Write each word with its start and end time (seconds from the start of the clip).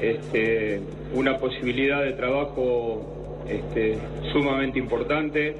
este, 0.00 0.80
una 1.12 1.38
posibilidad 1.38 2.04
de 2.04 2.12
trabajo 2.12 3.44
este, 3.48 3.98
sumamente 4.32 4.78
importante. 4.78 5.56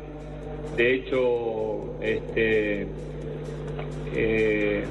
De 0.76 0.94
hecho, 0.94 2.00
este, 2.00 2.86
eh, 4.14 4.84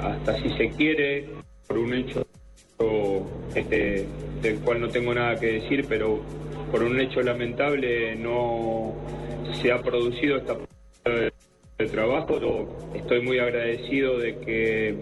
hasta 0.00 0.36
si 0.42 0.50
se 0.56 0.68
quiere, 0.70 1.28
por 1.66 1.78
un 1.78 1.94
hecho 1.94 2.26
este, 3.54 4.06
del 4.42 4.58
cual 4.60 4.80
no 4.80 4.88
tengo 4.88 5.14
nada 5.14 5.38
que 5.40 5.60
decir, 5.60 5.86
pero 5.88 6.20
por 6.70 6.82
un 6.82 7.00
hecho 7.00 7.22
lamentable 7.22 8.16
no 8.16 8.94
se 9.60 9.72
ha 9.72 9.80
producido 9.80 10.36
esta 10.36 10.56
de 11.78 11.86
trabajo. 11.86 12.38
Estoy 12.94 13.20
muy 13.20 13.38
agradecido 13.38 14.18
de 14.18 14.38
que 14.38 14.94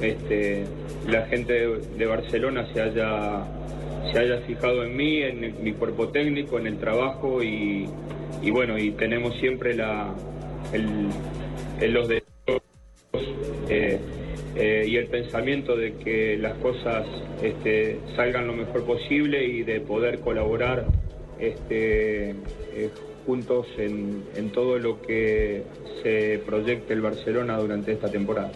este, 0.00 0.64
la 1.08 1.26
gente 1.26 1.66
de, 1.76 2.06
Barcelona 2.06 2.68
se 2.72 2.80
haya, 2.80 3.42
se 4.12 4.18
haya 4.20 4.38
fijado 4.46 4.84
en 4.84 4.96
mí, 4.96 5.22
en 5.22 5.62
mi 5.62 5.72
cuerpo 5.72 6.08
técnico, 6.08 6.58
en 6.58 6.68
el 6.68 6.78
trabajo 6.78 7.42
y, 7.42 7.88
bueno, 8.52 8.78
y 8.78 8.92
tenemos 8.92 9.34
siempre 9.40 9.74
la, 9.74 10.14
el, 10.72 11.92
los 11.92 12.06
deseos 12.06 12.62
eh, 13.68 13.98
eh, 14.54 14.84
y 14.86 14.96
el 14.96 15.06
pensamiento 15.06 15.76
de 15.76 15.94
que 15.94 16.36
las 16.36 16.54
cosas 16.58 17.06
este, 17.42 17.98
salgan 18.14 18.46
lo 18.46 18.52
mejor 18.52 18.84
posible 18.84 19.44
y 19.44 19.64
de 19.64 19.80
poder 19.80 20.20
colaborar 20.20 20.86
este, 21.40 22.30
eh, 22.30 22.90
juntos 23.24 23.66
en, 23.78 24.24
en 24.34 24.50
todo 24.50 24.78
lo 24.78 25.00
que 25.00 25.64
se 26.02 26.42
proyecte 26.46 26.92
el 26.92 27.00
Barcelona 27.00 27.56
durante 27.58 27.92
esta 27.92 28.10
temporada. 28.10 28.50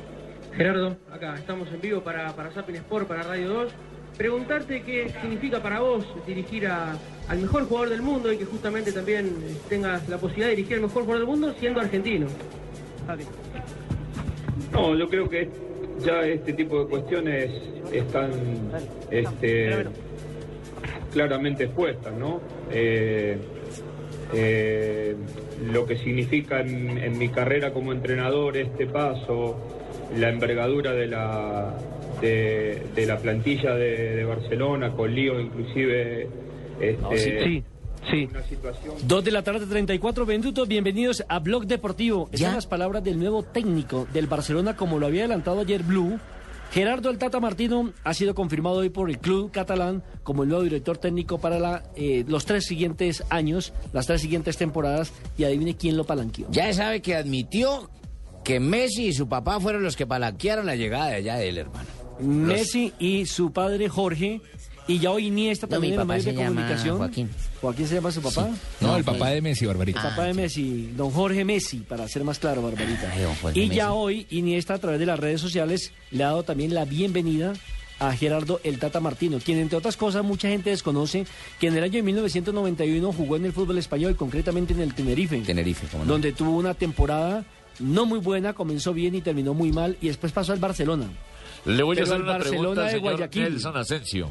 Gerardo, 0.55 0.97
acá 1.13 1.35
estamos 1.37 1.69
en 1.73 1.81
vivo 1.81 2.01
para, 2.01 2.35
para 2.35 2.53
Sapin 2.53 2.77
Sport, 2.77 3.07
para 3.07 3.23
Radio 3.23 3.49
2. 3.49 3.73
Preguntarte 4.17 4.83
qué 4.83 5.09
significa 5.21 5.63
para 5.63 5.79
vos 5.79 6.05
dirigir 6.27 6.67
al 6.67 7.39
mejor 7.41 7.67
jugador 7.69 7.91
del 7.91 8.03
mundo 8.03 8.33
y 8.33 8.37
que 8.37 8.45
justamente 8.45 8.91
también 8.91 9.33
tengas 9.69 10.09
la 10.09 10.19
posibilidad 10.19 10.49
de 10.49 10.57
dirigir 10.57 10.77
al 10.77 10.83
mejor 10.83 11.05
jugador 11.05 11.21
del 11.21 11.29
mundo 11.29 11.55
siendo 11.61 11.81
argentino. 11.81 12.27
No, 14.73 14.97
yo 14.97 15.09
creo 15.09 15.29
que 15.29 15.49
ya 16.01 16.23
este 16.23 16.53
tipo 16.53 16.83
de 16.83 16.91
cuestiones 16.91 17.51
están 17.93 18.33
este, 19.11 19.87
claramente 21.13 21.65
expuestas, 21.65 22.13
¿no? 22.15 22.41
Eh, 22.71 23.39
eh, 24.33 25.17
lo 25.73 25.87
que 25.87 25.97
significa 25.99 26.61
en, 26.61 27.19
mi 27.19 27.29
carrera 27.29 27.73
como 27.73 27.93
entrenador 27.93 28.57
este 28.57 28.87
paso, 28.87 29.57
la 30.17 30.29
envergadura 30.29 30.93
de 30.93 31.07
la, 31.07 31.75
de, 32.21 33.05
la 33.07 33.19
plantilla 33.19 33.75
de, 33.75 34.25
Barcelona, 34.25 34.93
con 34.93 35.15
lío 35.15 35.41
inclusive... 35.41 36.29
Este, 36.81 37.43
sí, 37.43 37.65
sí. 38.11 38.29
Dos 39.03 39.25
de 39.25 39.33
la 39.33 39.43
tarde, 39.43 39.67
34 39.67 40.25
minutos. 40.27 40.69
Bienvenidos 40.69 41.25
a 41.29 41.41
Blog 41.41 41.67
Deportivo. 41.67 42.29
Estas 42.31 42.49
son 42.49 42.55
las 42.55 42.67
palabras 42.67 43.03
del 43.03 43.19
nuevo 43.19 43.43
técnico 43.43 44.07
del 44.13 44.27
Barcelona, 44.27 44.77
como 44.77 44.99
lo 44.99 45.07
había 45.07 45.23
adelantado 45.23 45.61
ayer 45.61 45.83
Blue. 45.83 46.19
Gerardo 46.73 47.11
El 47.11 47.19
Tata 47.19 47.41
Martino 47.41 47.93
ha 48.05 48.15
sido 48.15 48.35
confirmado 48.35 48.77
hoy 48.77 48.91
por 48.91 49.09
el 49.09 49.19
club 49.19 49.51
catalán 49.51 50.03
como 50.23 50.43
el 50.43 50.51
nuevo 50.51 50.65
director 50.65 50.99
técnico 50.99 51.39
para 51.39 51.59
la, 51.59 51.83
eh, 51.97 52.25
los 52.29 52.45
tres 52.45 52.67
siguientes 52.67 53.25
años, 53.31 53.73
las 53.93 54.07
tres 54.07 54.21
siguientes 54.21 54.57
temporadas, 54.57 55.13
y 55.39 55.45
adivine 55.45 55.77
quién 55.77 55.97
lo 55.97 56.05
palanqueó. 56.05 56.47
Ya 56.51 56.73
sabe 56.75 57.01
que 57.01 57.17
admitió 57.17 57.91
que 58.45 58.61
Messi 58.61 59.07
y 59.07 59.13
su 59.13 59.29
papá 59.29 59.61
fueron 59.61 59.83
los 59.83 59.97
que 59.97 60.07
palanquearon 60.07 60.67
la 60.67 60.77
llegada 60.77 61.09
de 61.09 61.15
allá 61.17 61.37
del 61.37 61.59
hermano. 61.59 61.89
Messi 62.21 62.93
y 62.99 63.27
su 63.27 63.53
padre 63.53 63.89
Jorge 63.89 64.41
y 64.89 64.99
ya 64.99 65.11
hoy 65.13 65.27
Iniesta 65.27 65.67
también 65.67 65.93
en 65.93 65.99
los 66.01 66.09
medios 66.09 66.25
de 66.25 66.35
comunicación. 66.35 66.97
Joaquín. 66.97 67.31
¿Joaquín 67.61 67.87
se 67.87 67.95
llama 67.97 68.11
su 68.11 68.23
papá? 68.23 68.49
No, 68.81 68.97
el 68.97 69.05
papá 69.05 69.29
de 69.29 69.43
Messi, 69.43 69.67
Barbarita. 69.67 70.01
El 70.01 70.09
papá 70.09 70.25
de 70.25 70.35
Messi, 70.35 70.93
don 70.97 71.11
Jorge 71.11 71.45
Messi, 71.45 71.79
para 71.81 72.09
ser 72.09 72.25
más 72.25 72.39
claro, 72.39 72.63
Barbarita. 72.63 73.13
y 73.55 73.69
ya 73.69 73.93
hoy 73.93 74.27
Iniesta 74.31 74.75
a 74.75 74.79
través 74.79 74.99
de 74.99 75.07
las 75.07 75.21
redes 75.21 75.41
sociales 75.41 75.93
le 76.11 76.25
ha 76.25 76.29
dado 76.29 76.43
también 76.43 76.75
la 76.75 76.85
bienvenida 76.87 77.53
a 78.01 78.13
Gerardo 78.13 78.61
El 78.65 78.79
Tata 78.79 79.01
Martino, 79.01 79.39
quien 79.45 79.59
entre 79.59 79.77
otras 79.77 79.97
cosas 79.97 80.25
mucha 80.25 80.49
gente 80.49 80.71
desconoce 80.71 81.27
que 81.61 81.67
en 81.67 81.77
el 81.77 81.83
año 81.83 81.95
de 81.95 82.03
1991 82.03 83.13
jugó 83.13 83.37
en 83.37 83.45
el 83.45 83.53
fútbol 83.53 83.77
español, 83.79 84.17
concretamente 84.17 84.73
en 84.73 84.81
el 84.81 84.95
Tenerife. 84.95 85.39
Tenerife, 85.41 85.87
¿cómo 85.91 86.05
no? 86.05 86.13
Donde 86.13 86.33
tuvo 86.33 86.57
una 86.57 86.75
temporada 86.75 87.45
no 87.81 88.07
muy 88.07 88.21
buena, 88.21 88.55
comenzó 88.55 88.93
bien 88.93 89.15
y 89.15 89.21
terminó 89.21 89.55
muy 89.55 89.73
mal 89.73 89.97
y 90.01 90.09
después 90.09 90.33
pasó 90.33 90.53
al 90.53 90.59
Barcelona. 90.59 91.09
Le 91.65 91.83
voy 91.83 91.99
a 91.99 92.03
hacer 92.03 92.23
una 92.23 92.33
Barcelona 92.33 92.59
pregunta 92.61 92.83
de 92.85 92.91
señor 92.91 93.13
Guayaquil. 93.13 93.43
Nelson 93.43 93.77
Asensio. 93.77 94.31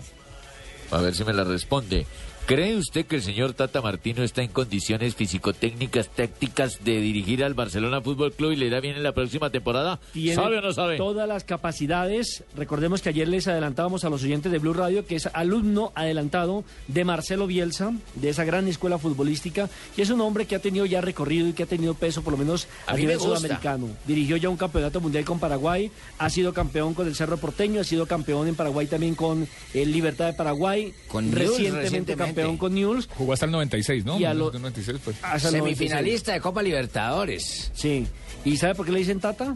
A 0.92 0.98
ver 1.02 1.16
si 1.16 1.24
me 1.24 1.34
la 1.34 1.44
responde. 1.44 2.06
¿Cree 2.47 2.78
usted 2.78 3.06
que 3.06 3.18
el 3.18 3.22
señor 3.22 3.52
Tata 3.52 3.81
Martino 3.81 4.24
está 4.24 4.41
en 4.41 4.47
condiciones 4.47 5.16
físico-técnicas, 5.16 6.08
tácticas 6.08 6.81
de 6.81 7.02
dirigir 7.02 7.44
al 7.44 7.56
Barcelona 7.56 8.00
Fútbol 8.00 8.31
Club 8.31 8.53
y 8.53 8.56
le 8.56 8.68
irá 8.68 8.80
bien 8.80 8.96
en 8.96 9.03
la 9.03 9.12
próxima 9.12 9.50
temporada? 9.50 10.00
Tiene 10.13 10.35
¿Sabe 10.35 10.59
o 10.59 10.62
no 10.62 10.72
sabe? 10.72 10.96
Todas 10.96 11.28
las 11.28 11.44
capacidades. 11.44 12.46
Recordemos 12.56 13.02
que 13.02 13.09
ayer 13.09 13.28
les 13.28 13.50
adelantábamos 13.50 14.06
a 14.06 14.09
los 14.09 14.24
oyentes 14.24 14.50
de 14.50 14.59
Blue 14.59 14.72
Radio 14.72 15.06
que 15.06 15.18
es 15.18 15.28
alumno 15.34 15.91
adelantado 15.94 16.63
de 16.88 17.03
Marcelo 17.03 17.47
Bielsa, 17.47 17.91
de 18.16 18.30
esa 18.30 18.46
gran 18.46 18.66
escuela 18.69 18.97
futbolística, 18.97 19.69
y 19.97 20.02
es 20.02 20.09
un 20.09 20.22
hombre 20.22 20.46
que 20.46 20.56
ha 20.56 20.59
tenido 20.59 20.86
ya 20.86 21.02
recorrido 21.02 21.50
y 21.50 21.52
que 21.52 21.63
ha 21.63 21.68
tenido 21.68 21.96
peso, 21.96 22.22
por 22.22 22.31
lo 22.31 22.38
menos 22.38 22.69
a, 22.86 22.96
nivel 22.96 23.19
sudamericano. 23.19 23.90
Dirigió 24.06 24.38
ya 24.38 24.47
un 24.47 24.56
campeonato 24.56 25.02
mundial 25.02 25.25
con 25.25 25.38
Paraguay, 25.41 25.91
ha 26.18 26.30
sido 26.30 26.53
campeón 26.53 26.94
con 26.94 27.07
el 27.07 27.16
Cerro 27.16 27.36
Porteño, 27.36 27.81
ha 27.81 27.84
sido 27.84 28.06
campeón 28.06 28.47
en 28.47 28.56
Paraguay 28.56 28.88
también 28.88 29.16
con 29.16 29.46
el 29.74 29.91
Libertad 29.91 30.28
de 30.28 30.34
Paraguay, 30.34 30.94
Con 31.09 31.30
recientemente, 31.30 31.81
recientemente. 31.81 32.37
Campeón 32.42 32.58
con 32.58 32.74
Newell's. 32.75 33.08
Jugó 33.18 33.34
hasta 33.34 33.46
el 33.46 33.52
96, 33.52 34.06
¿no? 34.06 34.20
Y 34.20 34.25
a 34.25 34.34
lo- 34.34 34.46
Desde 34.46 34.58
el 34.58 34.62
96, 34.64 34.98
pues. 35.03 35.16
hasta 35.22 35.50
el 35.50 35.58
96. 35.58 35.78
Semifinalista 35.90 36.34
de 36.34 36.42
Copa 36.42 36.62
Libertadores. 36.64 37.72
Sí. 37.74 38.08
¿Y 38.46 38.58
sabe 38.58 38.75
por 38.75 38.86
qué 38.86 38.92
le 38.92 39.00
dicen 39.00 39.20
Tata? 39.20 39.56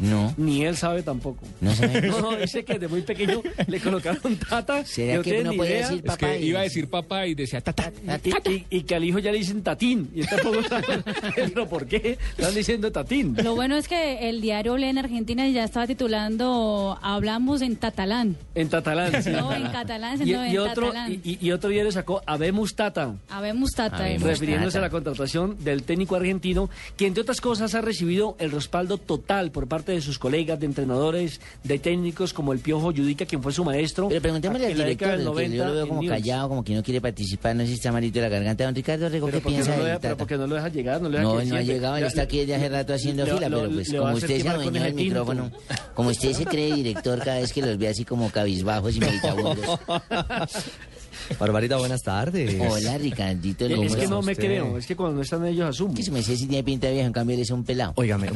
No, 0.00 0.32
Ni 0.36 0.64
él 0.64 0.76
sabe 0.76 1.02
tampoco. 1.02 1.44
no 1.60 1.74
sabe. 1.74 2.02
No, 2.08 2.20
no, 2.20 2.36
dice 2.36 2.64
que 2.64 2.74
desde 2.74 2.88
muy 2.88 3.02
pequeño 3.02 3.42
le 3.66 3.80
colocaron 3.80 4.36
tata. 4.36 4.84
¿Será 4.86 5.16
no 5.16 5.22
que 5.22 5.42
no 5.42 5.52
podía 5.54 5.70
idea, 5.70 5.88
decir 5.88 5.96
Es 5.96 6.02
que 6.02 6.06
papá 6.08 6.36
y- 6.36 6.44
iba 6.46 6.60
a 6.60 6.62
decir 6.62 6.88
papá 6.90 7.26
y 7.26 7.34
decía 7.34 7.60
tata. 7.60 7.92
Y, 8.24 8.50
y- 8.50 8.66
y 8.70 8.82
que 8.82 8.94
al 8.94 9.04
hijo 9.04 9.18
ya 9.18 9.32
le 9.32 9.38
dicen 9.38 9.62
tatín. 9.62 10.10
Y 10.14 10.20
él 10.20 10.26
tampoco 10.28 10.62
sabe. 10.68 10.84
Pero 11.34 11.68
¿por 11.68 11.86
qué 11.86 12.18
están 12.36 12.54
diciendo 12.54 12.90
tatín? 12.92 13.36
Lo 13.42 13.54
bueno 13.54 13.76
es 13.76 13.88
que 13.88 14.28
el 14.28 14.40
diario 14.40 14.74
Olé 14.74 14.88
en 14.90 14.98
Argentina 14.98 15.46
ya 15.48 15.64
estaba 15.64 15.86
titulando 15.86 16.98
Hablamos 17.02 17.62
en 17.62 17.76
tatalán. 17.76 18.36
En 18.54 18.68
tatalán. 18.68 19.22
sí. 19.22 19.30
No, 19.30 19.52
en 19.52 19.68
catalán, 19.68 20.18
sino 20.18 20.46
y 20.46 20.50
en 20.50 20.58
otro, 20.58 20.86
catalán. 20.88 21.20
y, 21.24 21.38
y 21.46 21.50
otro 21.52 21.70
diario 21.70 21.90
sacó 21.92 22.22
Habemos 22.26 22.74
Tata. 22.74 23.14
Habemos 23.28 23.70
tata. 23.72 23.96
Habemos 24.04 24.22
refiriéndose 24.28 24.78
a 24.78 24.80
la 24.80 24.86
Tata. 24.88 24.92
contratación 24.96 25.56
del 25.64 25.82
técnico 25.82 26.16
argentino, 26.16 26.70
que 26.96 27.06
entre 27.06 27.22
otras 27.22 27.40
cosas 27.40 27.74
ha 27.74 27.80
recibido 27.80 28.36
el 28.38 28.50
respaldo 28.50 28.98
total 28.98 29.50
por 29.50 29.66
parte 29.68 29.87
de 29.92 30.00
sus 30.00 30.18
colegas, 30.18 30.58
de 30.60 30.66
entrenadores, 30.66 31.40
de 31.64 31.78
técnicos 31.78 32.32
como 32.32 32.52
el 32.52 32.58
Piojo 32.58 32.92
Yudica, 32.92 33.24
quien 33.26 33.42
fue 33.42 33.52
su 33.52 33.64
maestro. 33.64 34.08
Pero 34.08 34.20
preguntémosle 34.22 34.66
al 34.66 34.74
director, 34.74 35.08
que 35.10 35.16
yo 35.18 35.24
lo 35.24 35.30
90 35.34 35.70
veo 35.70 35.88
como 35.88 36.06
callado, 36.06 36.48
como 36.48 36.64
que 36.64 36.74
no 36.74 36.82
quiere 36.82 37.00
participar, 37.00 37.54
no 37.56 37.62
sé 37.62 37.68
si 37.68 37.74
está 37.74 37.92
malito 37.92 38.18
de 38.18 38.22
la 38.22 38.28
garganta. 38.28 38.64
Don 38.64 38.74
Ricardo 38.74 39.08
Rego, 39.08 39.26
¿qué 39.26 39.32
¿por 39.32 39.42
qué 39.42 39.48
piensa 39.48 39.76
no 39.76 39.84
deja, 39.84 39.98
pero 39.98 40.14
Tata? 40.14 40.16
¿por 40.18 40.26
qué 40.28 40.36
no 40.36 40.46
lo 40.46 40.54
deja 40.56 40.68
llegar? 40.68 41.00
No, 41.02 41.08
lo 41.08 41.18
deja 41.18 41.22
No, 41.22 41.36
que 41.36 41.42
él 41.42 41.48
no 41.50 41.56
ha 41.56 41.62
llegado, 41.62 41.96
él 41.96 42.04
está 42.04 42.22
aquí 42.22 42.38
desde 42.38 42.54
hace 42.56 42.68
rato 42.68 42.94
haciendo 42.94 43.24
fila, 43.26 43.48
lo- 43.48 43.60
pero 43.62 43.72
pues 43.74 43.92
como 43.92 44.14
usted 44.14 44.40
se 44.42 44.48
adueñó 44.48 44.82
del 44.82 44.94
micrófono, 44.94 45.50
como 45.94 46.10
usted 46.10 46.32
se 46.32 46.44
cree 46.44 46.74
director 46.74 47.18
cada 47.18 47.40
vez 47.40 47.52
que 47.52 47.62
los 47.62 47.76
ve 47.78 47.88
así 47.88 48.04
como 48.04 48.30
cabizbajos 48.30 48.96
y 48.96 49.00
meditabundos. 49.00 49.78
Barbarita, 51.38 51.76
buenas 51.76 52.02
tardes. 52.02 52.56
Hola, 52.60 52.98
Ricardito. 52.98 53.66
Es, 53.66 53.72
¿cómo 53.74 53.84
es 53.84 53.96
que 53.96 54.06
no 54.08 54.22
me 54.22 54.32
usted? 54.32 54.44
creo, 54.44 54.78
es 54.78 54.86
que 54.86 54.96
cuando 54.96 55.16
no 55.16 55.22
están 55.22 55.44
ellos 55.46 55.68
asumo. 55.68 55.94
Que 55.94 56.02
se 56.02 56.10
me 56.10 56.18
dice 56.18 56.36
si 56.36 56.46
tiene 56.46 56.64
pinta 56.64 56.86
de 56.86 56.94
viejo, 56.94 57.06
en 57.06 57.12
cambio 57.12 57.34
él 57.36 57.42
es 57.42 57.50
un 57.50 57.64
pelado. 57.64 57.92
Óigame, 57.96 58.30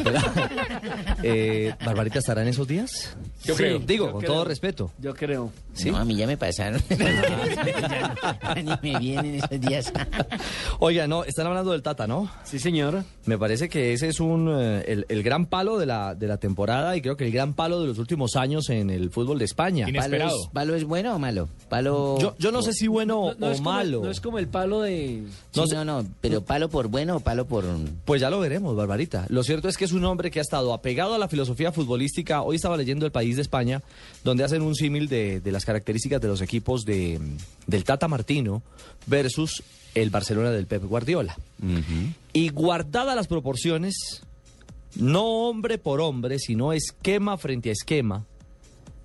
eh, 1.22 1.74
¿Barbarita 1.84 2.18
estará 2.18 2.42
en 2.42 2.48
esos 2.48 2.66
días? 2.66 3.16
Yo 3.44 3.54
creo. 3.54 3.78
Digo, 3.78 4.06
Yo 4.06 4.12
con 4.12 4.20
creo. 4.20 4.32
todo 4.32 4.44
respeto. 4.44 4.90
Yo 4.98 5.14
creo. 5.14 5.50
¿Sí? 5.74 5.90
No, 5.90 5.98
a 5.98 6.04
mí 6.04 6.14
ya 6.16 6.26
me 6.26 6.36
pasaron. 6.36 6.82
Ni 8.82 8.92
me 8.92 8.98
vienen 8.98 9.36
esos 9.36 9.60
días. 9.60 9.92
Oiga, 10.78 11.06
no, 11.06 11.24
están 11.24 11.46
hablando 11.46 11.72
del 11.72 11.82
Tata, 11.82 12.06
¿no? 12.06 12.30
Sí, 12.44 12.58
señor. 12.58 13.04
Me 13.24 13.38
parece 13.38 13.68
que 13.68 13.92
ese 13.92 14.08
es 14.08 14.20
un 14.20 14.48
eh, 14.54 14.84
el, 14.86 15.06
el 15.08 15.22
gran 15.22 15.46
palo 15.46 15.78
de 15.78 15.86
la, 15.86 16.14
de 16.14 16.26
la 16.26 16.36
temporada 16.36 16.96
y 16.96 17.02
creo 17.02 17.16
que 17.16 17.24
el 17.24 17.32
gran 17.32 17.54
palo 17.54 17.80
de 17.80 17.86
los 17.86 17.98
últimos 17.98 18.36
años 18.36 18.68
en 18.70 18.90
el 18.90 19.10
fútbol 19.10 19.38
de 19.38 19.44
España. 19.44 19.86
¿Palo 19.94 20.16
es, 20.16 20.32
¿Palo 20.52 20.74
es 20.74 20.84
bueno 20.84 21.14
o 21.14 21.18
malo? 21.18 21.48
Palo... 21.68 22.18
Yo, 22.18 22.34
yo 22.38 22.52
no 22.52 22.62
sé 22.62 22.72
si 22.72 22.81
bueno 22.88 23.34
No 23.38 23.46
o 23.46 23.50
es 23.50 23.58
como- 23.58 23.70
malo. 23.70 24.02
no 24.02 24.10
es 24.10 24.20
como 24.20 24.38
el 24.38 24.48
palo 24.48 24.80
de... 24.82 25.22
No, 25.54 25.62
No 25.62 25.66
sé- 25.66 25.74
no, 25.76 25.84
no, 25.84 26.06
pero 26.20 26.42
palo 26.42 26.68
por 26.68 26.88
bueno 26.88 27.16
o 27.16 27.20
palo 27.20 27.46
por... 27.46 27.64
Pues 28.04 28.20
ya 28.20 28.30
lo 28.30 28.40
veremos, 28.40 28.74
Barbarita. 28.76 29.26
Lo 29.28 29.42
cierto 29.42 29.68
es 29.68 29.76
que 29.76 29.84
es 29.84 29.92
un 29.92 30.04
hombre 30.04 30.30
que 30.30 30.38
ha 30.38 30.42
estado 30.42 30.72
apegado 30.74 31.14
a 31.14 31.18
la 31.18 31.28
filosofía 31.28 31.72
futbolística. 31.72 32.42
Hoy 32.42 32.56
estaba 32.56 32.76
leyendo 32.76 33.06
El 33.06 33.12
País 33.12 33.36
de 33.36 33.42
España, 33.42 33.82
donde 34.24 34.44
hacen 34.44 34.62
un 34.62 34.74
símil 34.74 35.08
de, 35.08 35.40
de 35.40 35.52
las 35.52 35.64
características 35.64 36.20
de 36.20 36.28
los 36.28 36.40
equipos 36.40 36.84
de, 36.84 37.20
del 37.66 37.84
Tata 37.84 38.08
Martino 38.08 38.62
versus 39.06 39.62
el 39.94 40.10
Barcelona 40.10 40.50
del 40.50 40.66
Pep 40.66 40.82
Guardiola. 40.84 41.36
Y 42.32 42.48
guardadas 42.48 43.14
las 43.14 43.26
proporciones, 43.26 44.22
no 44.94 45.24
hombre 45.48 45.78
por 45.78 46.00
hombre, 46.00 46.38
sino 46.38 46.72
esquema 46.72 47.36
frente 47.38 47.68
a 47.68 47.72
esquema, 47.72 48.24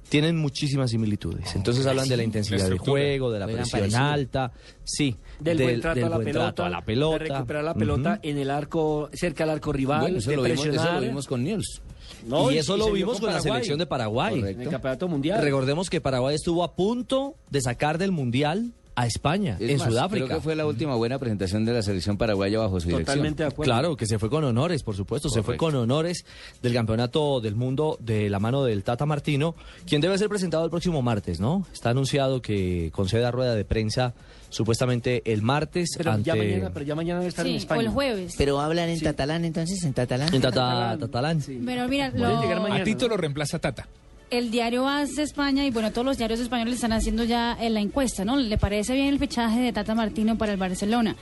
tienen 0.09 0.37
muchísimas 0.37 0.91
similitudes. 0.91 1.55
Entonces 1.55 1.85
hablan 1.85 2.07
de 2.07 2.17
la 2.17 2.23
intensidad 2.23 2.57
de 2.57 2.63
estructura. 2.63 2.91
juego, 2.91 3.31
de 3.31 3.39
la 3.39 3.45
Juegan 3.45 3.61
presión 3.63 3.79
parecido. 3.81 4.03
alta, 4.03 4.51
sí, 4.83 5.15
Del, 5.39 5.57
buen 5.61 5.81
trato, 5.81 6.05
a, 6.05 6.09
la 6.09 6.15
buen 6.15 6.25
pelota, 6.27 6.45
trato 6.45 6.63
a 6.65 6.69
la 6.69 6.81
pelota, 6.85 7.23
de 7.23 7.29
recuperar 7.29 7.63
la 7.63 7.73
pelota 7.73 8.19
en 8.23 8.37
el 8.37 8.49
arco, 8.51 9.09
cerca 9.13 9.43
al 9.43 9.49
arco 9.51 9.73
rival, 9.73 10.01
Bueno, 10.01 10.17
eso 10.19 10.29
de 10.29 10.35
lo 10.37 10.43
vimos- 10.43 10.59
eso 10.59 10.69
presionar. 10.71 11.01
lo 11.01 11.07
vimos 11.07 11.27
con 11.27 11.43
News. 11.43 11.81
No, 12.25 12.51
y 12.51 12.57
eso 12.57 12.75
y 12.75 12.79
lo 12.79 12.91
vimos 12.91 13.19
con, 13.19 13.27
la 13.27 13.33
Paraguay. 13.33 13.51
selección 13.53 13.79
de 13.79 13.85
Paraguay. 13.85 14.39
En 14.39 14.61
el 14.61 14.69
campeonato 14.69 15.07
mundial. 15.07 15.41
Recordemos 15.41 15.89
que 15.89 15.99
Paraguay 16.01 16.35
estuvo 16.35 16.63
a 16.63 16.73
punto 16.75 17.35
de 17.49 17.61
sacar 17.61 17.97
del 17.97 18.11
mundial 18.11 18.71
a 18.99 19.05
España, 19.05 19.57
Es 19.59 19.69
en 19.69 19.77
más, 19.77 19.89
Sudáfrica. 19.89 20.25
Creo 20.25 20.37
que 20.39 20.43
fue 20.43 20.55
la 20.55 20.65
última 20.65 20.95
buena 20.95 21.19
presentación 21.19 21.65
de 21.65 21.71
la 21.71 21.83
selección 21.83 22.17
paraguaya 22.17 22.57
bajo 22.57 22.79
su 22.79 22.87
dirección. 22.89 23.35
Claro, 23.61 23.95
que 23.95 24.07
se 24.07 24.17
fue 24.17 24.27
con 24.27 24.43
honores, 24.43 24.81
por 24.81 24.95
supuesto, 24.95 25.29
se 25.29 25.43
fue 25.43 25.55
con 25.55 25.75
honores 25.75 26.25
del 26.63 26.73
campeonato 26.73 27.39
del 27.39 27.53
mundo 27.55 27.97
de 28.01 28.27
la 28.31 28.39
mano 28.39 28.63
del 28.63 28.83
Tata 28.83 29.05
Martino, 29.05 29.53
quien 29.85 30.01
debe 30.01 30.17
ser 30.17 30.29
presentado 30.29 30.63
el 30.65 30.71
próximo 30.71 31.03
martes, 31.03 31.39
¿no? 31.39 31.67
Está 31.71 31.91
anunciado 31.91 32.41
que 32.41 32.89
conceda 32.91 33.29
rueda 33.29 33.53
de 33.53 33.65
prensa 33.65 34.15
supuestamente 34.49 35.21
el 35.31 35.43
martes 35.43 35.91
Pero, 35.95 36.13
ante 36.13 36.27
ya 36.29 36.35
mañana, 36.35 36.71
pero 36.73 36.85
ya 36.85 36.95
mañana 36.95 37.19
debe 37.19 37.29
estar 37.29 37.45
en 37.45 37.51
Sí, 37.51 37.57
España. 37.59 37.77
o 37.79 37.83
el 37.83 37.89
jueves. 37.89 38.33
Pero 38.35 38.59
hablan 38.59 38.89
en 38.89 38.99
catalán 38.99 39.45
entonces, 39.45 39.83
en 39.83 39.93
catalán. 39.93 40.33
en 40.33 40.41
Tata, 40.41 40.97
Tatalán. 40.99 41.39
Pero 41.65 41.87
mira, 41.87 42.09
lo-. 42.09 42.73
A 42.73 42.83
Tito 42.83 43.07
lo 43.07 43.15
reemplaza 43.15 43.59
Tata. 43.59 43.87
El 44.29 44.51
diario 44.51 44.87
AS 44.87 45.15
de 45.15 45.23
España 45.23 45.65
y 45.65 45.71
bueno, 45.71 45.91
todos 45.91 46.05
los 46.05 46.17
diarios 46.17 46.39
españoles 46.39 46.75
están 46.75 46.93
haciendo 46.93 47.23
ya 47.23 47.57
eh, 47.61 47.69
la 47.69 47.79
encuesta, 47.79 48.25
¿no? 48.25 48.37
¿Le 48.37 48.57
parece 48.57 48.93
bien 48.93 49.07
el 49.07 49.19
fichaje 49.19 49.59
de 49.59 49.71
Tata 49.73 49.95
Martino 49.95 50.37
para 50.37 50.51
el 50.51 50.57
Barcelona? 50.57 51.15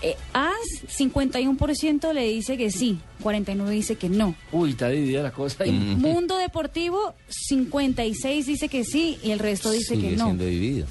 Eh, 0.00 0.14
AS 0.32 0.52
51% 0.96 2.12
le 2.12 2.22
dice 2.28 2.56
que 2.56 2.70
sí, 2.70 2.98
49 3.22 3.70
dice 3.72 3.96
que 3.96 4.08
no. 4.08 4.36
Uy, 4.52 4.70
está 4.70 4.88
dividida 4.90 5.22
la 5.24 5.32
cosa. 5.32 5.64
ahí. 5.64 5.72
Mundo 5.72 6.36
Deportivo 6.38 7.14
56 7.28 8.46
dice 8.46 8.68
que 8.68 8.84
sí 8.84 9.18
y 9.24 9.32
el 9.32 9.40
resto 9.40 9.70
dice 9.72 9.96
Sigue 9.96 10.10
que 10.10 10.16
no. 10.16 10.26
siendo 10.26 10.44
dividido. 10.44 10.86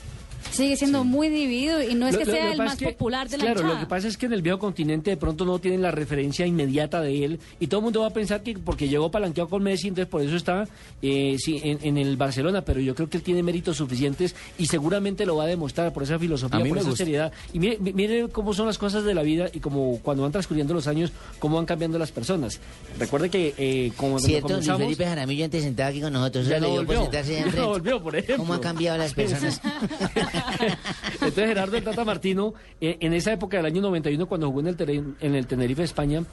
Sigue 0.51 0.75
siendo 0.75 1.03
muy 1.03 1.29
dividido 1.29 1.81
y 1.83 1.93
no 1.95 2.07
es 2.07 2.13
Lo- 2.13 2.19
que 2.19 2.25
lo- 2.25 2.31
sea 2.31 2.45
lo 2.45 2.51
el 2.53 2.57
más 2.57 2.73
es 2.73 2.79
que- 2.79 2.85
popular 2.93 3.29
de 3.29 3.37
la 3.37 3.43
Claro, 3.43 3.59
hinchada. 3.59 3.73
lo 3.75 3.79
que 3.81 3.89
pasa 3.89 4.07
es 4.07 4.17
que 4.17 4.25
en 4.25 4.33
el 4.33 4.41
viejo 4.41 4.59
continente 4.59 5.11
de 5.11 5.17
pronto 5.17 5.45
no 5.45 5.59
tienen 5.59 5.81
la 5.81 5.91
referencia 5.91 6.45
inmediata 6.45 7.01
de 7.01 7.23
él 7.25 7.39
y 7.59 7.67
todo 7.67 7.79
el 7.79 7.83
mundo 7.85 8.01
va 8.01 8.07
a 8.07 8.11
pensar 8.11 8.41
que 8.41 8.57
porque 8.57 8.87
llegó 8.87 9.11
palanqueado 9.11 9.49
con 9.49 9.61
Messi, 9.63 9.89
entonces 9.89 10.09
por 10.09 10.21
eso 10.21 10.35
está 10.35 10.67
eh, 11.01 11.35
sí, 11.37 11.59
en, 11.63 11.79
en 11.83 11.97
el 11.97 12.17
Barcelona, 12.17 12.61
pero 12.61 12.79
yo 12.79 12.95
creo 12.95 13.09
que 13.09 13.17
él 13.17 13.23
tiene 13.23 13.43
méritos 13.43 13.77
suficientes 13.77 14.35
y 14.57 14.65
seguramente 14.65 15.25
lo 15.25 15.35
va 15.35 15.43
a 15.43 15.47
demostrar 15.47 15.93
por 15.93 16.03
esa 16.03 16.17
filosofía, 16.17 16.59
por 16.59 16.67
esa 16.77 16.89
gusta. 16.89 16.97
seriedad. 16.97 17.31
Y 17.53 17.59
mire, 17.59 17.77
mi- 17.79 17.93
mire 17.93 18.27
cómo 18.29 18.53
son 18.53 18.65
las 18.67 18.77
cosas 18.77 19.03
de 19.03 19.13
la 19.13 19.21
vida 19.21 19.49
y 19.53 19.59
como 19.59 19.99
cuando 20.01 20.23
van 20.23 20.31
transcurriendo 20.31 20.73
los 20.73 20.87
años, 20.87 21.11
cómo 21.39 21.57
van 21.57 21.65
cambiando 21.65 21.99
las 21.99 22.11
personas. 22.11 22.59
Recuerde 22.97 23.29
que 23.29 23.53
eh, 23.57 23.91
como 23.95 24.19
Cierto, 24.19 24.47
Luis 24.47 24.65
comenzamos... 24.65 24.81
Felipe 24.81 25.05
Jaramillo 25.05 25.45
antes 25.45 25.63
sentado 25.63 25.89
aquí 25.89 26.01
con 26.01 26.13
nosotros, 26.13 26.47
Ya 26.47 26.59
no 26.59 26.67
por 26.69 26.77
volvió. 26.85 27.01
sentarse 27.03 27.35
Ya 27.35 27.45
no 27.61 27.67
volvió, 27.67 28.01
por 28.01 28.15
ejemplo. 28.15 28.37
¿Cómo 28.37 28.53
han 28.53 28.59
cambiado 28.61 28.97
las 28.97 29.13
personas? 29.15 29.61
Entonces 31.13 31.47
Gerardo 31.47 31.77
el 31.77 31.83
Tata 31.83 32.05
Martino, 32.05 32.53
eh, 32.81 32.97
en 32.99 33.13
esa 33.13 33.33
época 33.33 33.57
del 33.57 33.65
año 33.65 33.81
91, 33.81 34.25
cuando 34.27 34.47
jugó 34.47 34.59
en 34.61 34.67
el, 34.67 35.15
en 35.19 35.35
el 35.35 35.47
Tenerife, 35.47 35.83
España, 35.83 36.23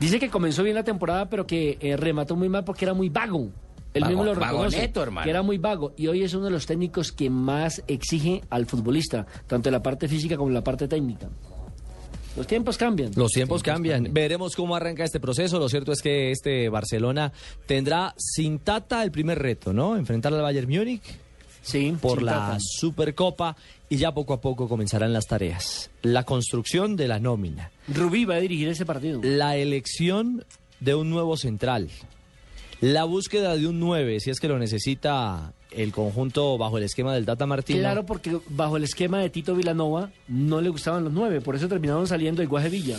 dice 0.00 0.18
que 0.18 0.28
comenzó 0.30 0.62
bien 0.62 0.74
la 0.76 0.84
temporada, 0.84 1.28
pero 1.28 1.46
que 1.46 1.78
eh, 1.80 1.96
remató 1.96 2.36
muy 2.36 2.48
mal 2.48 2.64
porque 2.64 2.84
era 2.84 2.94
muy 2.94 3.08
vago. 3.08 3.50
Él 3.94 4.02
Vago- 4.02 4.08
mismo 4.10 4.24
lo 4.24 4.34
reconoce, 4.34 4.76
vagoneto, 4.76 5.02
hermano. 5.02 5.24
que 5.24 5.30
era 5.30 5.42
muy 5.42 5.58
vago. 5.58 5.92
Y 5.96 6.08
hoy 6.08 6.24
es 6.24 6.34
uno 6.34 6.46
de 6.46 6.50
los 6.50 6.66
técnicos 6.66 7.12
que 7.12 7.30
más 7.30 7.82
exige 7.86 8.42
al 8.50 8.66
futbolista, 8.66 9.24
tanto 9.46 9.68
en 9.68 9.72
la 9.72 9.82
parte 9.82 10.08
física 10.08 10.36
como 10.36 10.48
en 10.48 10.54
la 10.54 10.64
parte 10.64 10.88
técnica. 10.88 11.28
Los 12.36 12.48
tiempos 12.48 12.76
cambian. 12.76 13.12
Los 13.14 13.30
tiempos 13.30 13.62
cambian. 13.62 14.08
Veremos 14.12 14.56
cómo 14.56 14.74
arranca 14.74 15.04
este 15.04 15.20
proceso. 15.20 15.60
Lo 15.60 15.68
cierto 15.68 15.92
es 15.92 16.02
que 16.02 16.32
este 16.32 16.68
Barcelona 16.68 17.32
tendrá 17.66 18.12
sin 18.16 18.58
Tata 18.58 19.04
el 19.04 19.12
primer 19.12 19.38
reto, 19.38 19.72
¿no? 19.72 19.96
Enfrentar 19.96 20.34
al 20.34 20.42
Bayern 20.42 20.68
Múnich 20.68 21.00
Sí, 21.64 21.96
por 22.00 22.22
la. 22.22 22.58
Supercopa 22.60 23.56
y 23.88 23.96
ya 23.96 24.12
poco 24.12 24.34
a 24.34 24.40
poco 24.40 24.68
comenzarán 24.68 25.12
las 25.12 25.26
tareas. 25.26 25.90
La 26.02 26.24
construcción 26.24 26.94
de 26.96 27.08
la 27.08 27.18
nómina, 27.18 27.70
Rubí 27.88 28.24
va 28.24 28.36
a 28.36 28.40
dirigir 28.40 28.68
ese 28.68 28.86
partido. 28.86 29.20
la 29.22 29.56
elección 29.56 30.44
de 30.80 30.94
un 30.94 31.10
nuevo 31.10 31.36
central, 31.36 31.88
la 32.80 33.04
búsqueda 33.04 33.56
de 33.56 33.66
un 33.66 33.80
9, 33.80 34.20
si 34.20 34.30
es 34.30 34.40
que 34.40 34.48
lo 34.48 34.58
necesita 34.58 35.52
el 35.76 35.92
conjunto 35.92 36.56
bajo 36.58 36.78
el 36.78 36.84
esquema 36.84 37.14
del 37.14 37.26
Tata 37.26 37.46
Martino. 37.46 37.80
Claro, 37.80 38.06
porque 38.06 38.38
bajo 38.48 38.76
el 38.76 38.84
esquema 38.84 39.18
de 39.20 39.30
Tito 39.30 39.54
Vilanova 39.54 40.10
no 40.28 40.60
le 40.60 40.68
gustaban 40.68 41.04
los 41.04 41.12
nueve, 41.12 41.40
por 41.40 41.56
eso 41.56 41.68
terminaron 41.68 42.06
saliendo 42.06 42.42
el 42.42 42.48
Guaje 42.48 42.68
Villa. 42.68 42.96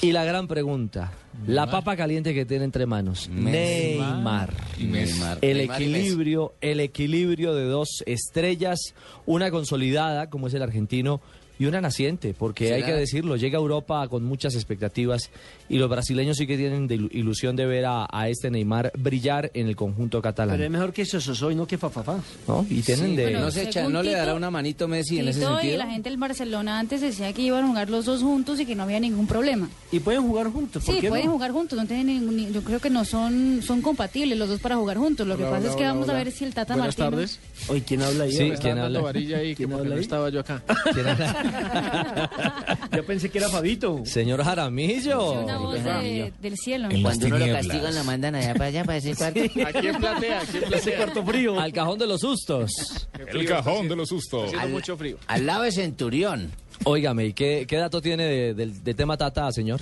Y 0.00 0.12
la 0.12 0.24
gran 0.24 0.46
pregunta, 0.46 1.12
la 1.46 1.70
papa 1.70 1.96
caliente 1.96 2.34
que 2.34 2.44
tiene 2.44 2.64
entre 2.64 2.86
manos, 2.86 3.28
Neymar. 3.28 4.54
Neymar. 4.78 5.38
El 5.40 5.58
Neymar 5.58 5.82
equilibrio, 5.82 6.54
el 6.60 6.80
equilibrio 6.80 7.54
de 7.54 7.64
dos 7.64 8.02
estrellas, 8.06 8.94
una 9.26 9.50
consolidada 9.50 10.30
como 10.30 10.46
es 10.46 10.54
el 10.54 10.62
argentino 10.62 11.20
y 11.58 11.66
una 11.66 11.80
naciente, 11.80 12.34
porque 12.38 12.72
hay 12.74 12.82
que 12.82 12.92
decirlo, 12.92 13.36
llega 13.36 13.58
a 13.58 13.60
Europa 13.60 14.06
con 14.08 14.24
muchas 14.24 14.54
expectativas 14.54 15.30
y 15.68 15.78
los 15.78 15.88
brasileños 15.90 16.36
sí 16.36 16.46
que 16.46 16.56
tienen 16.56 16.86
de 16.86 16.96
ilu- 16.98 17.08
ilusión 17.12 17.56
de 17.56 17.66
ver 17.66 17.84
a, 17.86 18.06
a 18.10 18.28
este 18.28 18.50
Neymar 18.50 18.92
brillar 18.96 19.50
en 19.54 19.66
el 19.68 19.76
conjunto 19.76 20.20
Pero 20.22 20.30
es 20.30 20.36
catalán, 20.36 20.72
mejor 20.72 20.92
que 20.92 21.04
Sososo 21.04 21.50
y 21.50 21.54
no 21.54 21.66
que 21.66 21.78
Fafafá. 21.78 22.20
¿no? 22.46 22.64
Y 22.70 22.82
tienen 22.82 23.10
Sí, 23.10 23.16
de 23.16 23.22
bueno, 23.24 23.40
no 23.40 23.50
se 23.50 23.62
echa, 23.64 23.88
no 23.88 24.02
le 24.02 24.12
dará 24.12 24.34
una 24.34 24.50
manito 24.50 24.86
Messi 24.88 25.18
en 25.18 25.28
ese 25.28 25.40
Tito 25.40 25.52
y 25.52 25.54
sentido. 25.62 25.78
la 25.78 25.90
gente 25.90 26.08
del 26.10 26.18
Barcelona 26.18 26.78
antes 26.78 27.00
decía 27.00 27.32
que 27.32 27.42
iban 27.42 27.64
a 27.64 27.68
jugar 27.68 27.90
los 27.90 28.04
dos 28.04 28.22
juntos 28.22 28.60
y 28.60 28.66
que 28.66 28.74
no 28.74 28.84
había 28.84 29.00
ningún 29.00 29.26
problema. 29.26 29.68
Y 29.90 30.00
pueden 30.00 30.22
jugar 30.22 30.50
juntos. 30.52 30.84
¿por 30.84 30.94
Sí, 30.94 31.00
qué 31.00 31.08
pueden 31.08 31.26
no? 31.26 31.32
jugar 31.32 31.50
juntos, 31.52 31.78
no 31.78 31.86
tienen 31.86 32.06
ningún, 32.06 32.36
ni- 32.36 32.52
yo 32.52 32.62
creo 32.62 32.78
que 32.80 32.90
no 32.90 33.04
son 33.04 33.60
son 33.62 33.82
compatibles 33.82 34.38
los 34.38 34.48
dos 34.48 34.60
para 34.60 34.76
jugar 34.76 34.96
juntos. 34.98 35.26
Lo 35.26 35.36
que 35.36 35.44
pasa 35.44 35.56
hola, 35.58 35.68
es 35.70 35.76
que 35.76 35.82
hola, 35.82 35.92
vamos 35.92 36.08
a 36.08 36.12
ver 36.14 36.30
si 36.30 36.44
el 36.44 36.54
Tata 36.54 36.74
Buenas 36.74 36.96
Martino 36.98 37.10
tardes. 37.18 37.40
Oye, 37.68 37.82
¿quién 37.82 38.02
habla 38.02 38.24
ahí? 38.24 38.32
Sí, 38.32 38.52
¿quién 38.60 38.78
habla? 38.78 39.00
varilla 39.00 39.38
ahí, 39.38 39.54
¿Quién 39.54 39.72
habla 39.72 39.88
no 39.88 39.94
ahí? 39.96 40.00
estaba 40.00 40.28
yo 40.30 40.40
acá. 40.40 40.62
¿Quién 40.94 41.06
habla? 41.08 41.44
Yo 42.96 43.04
pensé 43.06 43.30
que 43.30 43.38
era 43.38 43.48
Fabito. 43.48 44.02
Señor 44.04 44.42
Jaramillo. 44.42 45.42
una 45.42 45.58
voz 45.58 45.82
de- 45.82 46.32
del 46.40 46.56
cielo. 46.56 46.88
En 46.90 47.02
Cuando 47.02 47.26
uno 47.26 47.38
lo 47.38 47.46
castigan, 47.52 47.94
lo 47.94 48.04
mandan 48.04 48.34
allá 48.34 48.52
para 48.54 48.66
allá, 48.66 48.84
para 48.84 48.98
ese 48.98 49.14
cuarto. 49.14 49.40
Aquí 49.66 49.86
en 49.86 49.96
platea, 49.96 50.40
aquí 50.40 50.56
en 50.58 50.62
Ese 50.64 50.68
platea. 50.68 50.96
cuarto 50.96 51.24
frío. 51.24 51.60
Al 51.60 51.72
cajón 51.72 51.98
de 51.98 52.06
los 52.06 52.20
sustos. 52.20 53.08
El 53.28 53.46
cajón 53.46 53.88
de 53.88 53.96
los 53.96 54.08
sustos. 54.08 54.44
Haciendo 54.44 54.66
Al- 54.66 54.70
mucho 54.72 54.96
frío. 54.96 55.16
Al 55.26 55.46
lado 55.46 55.62
de 55.62 55.72
Centurión. 55.72 56.50
Óigame, 56.84 57.26
¿y 57.26 57.32
qué, 57.32 57.66
qué 57.68 57.76
dato 57.76 58.00
tiene 58.00 58.24
de- 58.24 58.54
del 58.54 58.82
del 58.84 58.96
tema 58.96 59.16
Tata, 59.16 59.50
señor? 59.52 59.80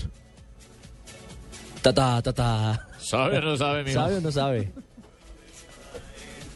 Tata, 1.83 2.21
Tata. 2.23 2.89
¿Sabe 2.99 3.39
o 3.39 3.41
no 3.43 3.57
sabe, 3.57 3.85
mijo? 3.85 3.95
¿Sabe 4.01 4.17
o 4.17 4.21
no 4.21 4.33
sabe? 4.33 4.73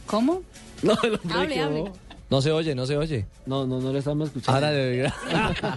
¿Cómo? 0.07 0.43
No, 0.83 0.95
el 1.02 1.14
hombre 1.14 1.35
Hable, 1.38 1.55
quedó- 1.55 1.64
hable. 1.67 1.93
No 2.31 2.41
se 2.41 2.53
oye, 2.53 2.75
no 2.77 2.87
se 2.87 2.97
oye. 2.97 3.27
No, 3.47 3.67
no, 3.67 3.81
no 3.81 3.93
lo 3.93 3.99
estamos 3.99 4.29
escuchando. 4.29 4.55
Ahora 4.67 4.71
le 4.73 4.99
Ya 5.03 5.15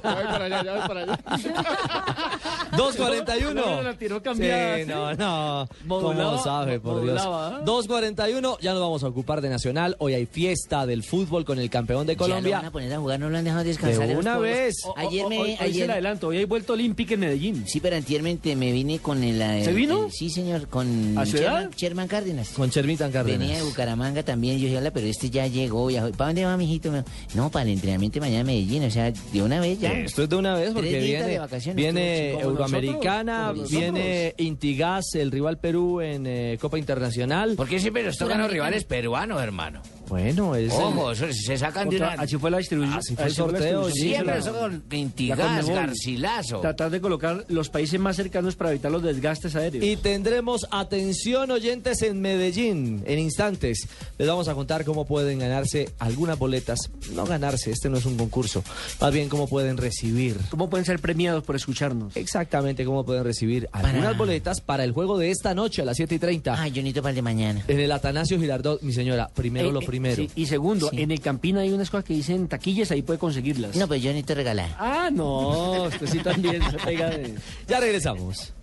voy 0.03 0.23
para 0.25 0.45
allá, 0.45 0.63
ya 0.63 0.73
voy 0.77 0.87
para 0.87 1.01
allá. 1.03 1.19
2.41. 2.73 3.81
La 3.83 3.93
tiró 3.97 4.21
cambiada. 4.21 4.77
Sí, 4.77 4.85
no, 4.85 5.13
no. 5.15 5.67
Modulaba, 5.85 6.31
¿Cómo 6.31 6.43
sabe, 6.43 6.79
por 6.79 7.01
Dios? 7.03 7.23
modulaba, 7.23 7.59
¿eh? 7.59 7.65
2.41, 7.65 8.57
ya 8.61 8.71
nos 8.73 8.81
vamos 8.81 9.03
a 9.03 9.07
ocupar 9.07 9.41
de 9.41 9.49
Nacional. 9.49 9.95
Hoy 9.99 10.13
hay 10.13 10.25
fiesta 10.25 10.85
del 10.85 11.03
fútbol 11.03 11.45
con 11.45 11.59
el 11.59 11.69
campeón 11.69 12.05
de 12.07 12.13
Ya 12.15 12.19
lo 12.21 12.25
Colombia. 12.27 12.57
van 12.57 12.65
a 12.65 12.71
poner 12.71 12.93
a 12.93 12.99
jugar, 12.99 13.19
no 13.19 13.29
lo 13.29 13.37
han 13.37 13.43
dejado 13.43 13.63
descansar. 13.63 14.07
De 14.07 14.15
una 14.17 14.37
vez. 14.37 14.75
Ayer 14.95 15.27
me... 15.27 15.39
Hoy, 15.39 15.49
hoy 15.51 15.57
se 15.57 15.63
ayer- 15.63 15.91
adelanto, 15.91 16.27
hoy 16.27 16.37
hay 16.37 16.45
vuelto 16.45 16.73
olímpico 16.73 17.13
en 17.13 17.19
Medellín. 17.21 17.63
Sí, 17.67 17.79
pero 17.79 17.95
antiermente 17.95 18.55
me 18.55 18.71
vine 18.71 18.99
con 18.99 19.23
el... 19.23 19.41
el- 19.41 19.65
¿Se 19.65 19.73
vino? 19.73 20.05
el- 20.05 20.11
sí, 20.11 20.29
señor, 20.29 20.67
con 20.67 21.17
¿A 21.17 21.25
Ciudad? 21.25 21.53
Sherman, 21.61 21.71
Sherman 21.77 22.07
Cárdenas. 22.07 22.49
Con 22.49 22.69
Chermitan 22.69 23.11
Cárdenas. 23.11 23.39
Venía 23.39 23.57
de 23.57 23.63
Bucaramanga 23.63 24.23
también, 24.23 24.57
yo 24.57 24.65
dije, 24.65 24.77
hola, 24.77 24.91
pero 24.91 25.07
este 25.07 25.29
ya 25.29 25.47
llegó, 25.47 25.89
ya... 25.89 26.09
¿Para 26.11 26.29
dónde 26.29 26.42
va, 26.45 26.57
mijito? 26.57 26.91
Me- 26.91 27.03
No, 27.35 27.49
para 27.49 27.63
el 27.65 27.71
entrenamiento 27.71 28.19
mañana 28.19 28.41
en 28.41 28.45
Medellín, 28.47 28.83
o 28.85 28.89
sea, 28.91 29.11
de 29.11 29.41
una 29.41 29.59
vez 29.59 29.79
ya. 29.79 29.91
Esto 29.93 30.23
es 30.23 30.29
de 30.29 30.35
una 30.35 30.55
vez 30.55 30.71
porque 30.73 30.99
viene, 30.99 31.23
de 31.27 31.39
vacaciones, 31.39 31.75
viene 31.75 32.31
como 32.33 32.45
Euroamericana, 32.51 33.47
nosotros, 33.53 33.69
viene 33.71 34.33
Intigas, 34.37 35.15
el 35.15 35.31
rival 35.31 35.57
Perú 35.57 36.01
en 36.01 36.25
eh, 36.27 36.57
Copa 36.59 36.77
Internacional. 36.77 37.55
¿Por 37.55 37.67
qué 37.67 37.79
siempre 37.79 38.03
nos 38.03 38.17
tocan 38.17 38.39
los 38.39 38.51
rivales 38.51 38.83
peruanos, 38.83 39.41
hermano? 39.41 39.81
Bueno, 40.13 40.53
es 40.55 40.71
el- 40.71 40.79
Ojo, 40.79 41.11
eso 41.11 41.25
se 41.31 41.57
sacan 41.57 41.89
de 41.89 41.97
una... 41.97 42.09
así 42.13 42.37
fue 42.37 42.51
la 42.51 42.59
distribución. 42.59 42.93
Así 42.99 43.15
fue 43.15 43.25
el 43.25 43.33
sorteo, 43.33 43.89
sí, 43.89 43.99
Siempre 44.01 44.25
La- 44.27 44.35
nos 44.35 44.45
tocan 44.45 44.61
con 44.61 44.83
la 44.91 44.95
Intigas, 44.95 45.39
Conmebol. 45.39 45.73
Garcilaso. 45.75 46.59
Tratar 46.61 46.91
de 46.91 47.01
colocar 47.01 47.45
los 47.47 47.69
países 47.69 47.99
más 47.99 48.15
cercanos 48.15 48.55
para 48.55 48.69
evitar 48.69 48.91
los 48.91 49.01
desgastes 49.01 49.55
aéreos. 49.55 49.83
Y 49.83 49.95
tendremos 49.97 50.67
atención 50.69 51.49
oyentes 51.49 52.03
en 52.03 52.21
Medellín. 52.21 53.01
En 53.07 53.17
instantes 53.17 53.87
les 54.19 54.27
vamos 54.27 54.47
a 54.47 54.53
contar 54.53 54.85
cómo 54.85 55.05
pueden 55.05 55.39
ganarse 55.39 55.89
algunas 55.97 56.37
boletas. 56.37 56.91
No 57.13 57.25
ganarse, 57.25 57.71
este 57.71 57.89
no 57.89 57.97
es 57.97 58.05
un 58.05 58.15
concurso. 58.15 58.63
Más 59.01 59.11
bien 59.11 59.29
cómo 59.29 59.47
pueden 59.47 59.77
recibir. 59.77 60.37
¿Cómo 60.51 60.69
pueden 60.69 60.85
ser 60.85 60.99
premiados 60.99 61.43
por 61.43 61.55
escucharnos? 61.55 62.15
Exactamente 62.15 62.85
cómo 62.85 63.03
pueden 63.03 63.23
recibir 63.23 63.67
algunas 63.71 64.15
boletas 64.15 64.61
para 64.61 64.83
el 64.83 64.91
juego 64.91 65.17
de 65.17 65.31
esta 65.31 65.55
noche 65.55 65.81
a 65.81 65.85
las 65.85 65.97
7 65.97 66.13
y 66.13 66.19
30. 66.19 66.61
Ay, 66.61 66.71
yo 66.71 66.83
necesito 66.83 67.01
para 67.01 67.09
el 67.11 67.15
de 67.15 67.21
mañana. 67.23 67.63
En 67.67 67.79
el 67.79 67.91
Atanasio 67.91 68.39
Girardot, 68.39 68.81
mi 68.83 68.93
señora, 68.93 69.29
primero 69.33 69.69
Eh, 69.69 69.71
lo 69.71 69.81
eh, 69.81 69.85
primero. 70.03 70.15
sí, 70.23 70.31
Y 70.35 70.45
segundo, 70.45 70.89
Sí. 70.89 71.01
en 71.01 71.11
el 71.11 71.19
Campín 71.21 71.57
hay 71.57 71.71
unas 71.71 71.89
cosas 71.89 72.05
que 72.05 72.13
dicen 72.13 72.47
taquillas, 72.47 72.91
ahí 72.91 73.01
puede 73.01 73.19
conseguirlas. 73.19 73.75
No, 73.75 73.87
pues 73.87 74.01
yo 74.01 74.09
necesito 74.11 74.35
regalar. 74.35 74.75
Ah, 74.79 75.09
no, 75.11 75.83
usted 75.83 76.07
sí 76.07 76.19
también 76.19 76.61
se 76.69 76.77
pega 76.77 77.09
de... 77.09 77.35
Ya 77.67 77.79
regresamos. 77.79 78.53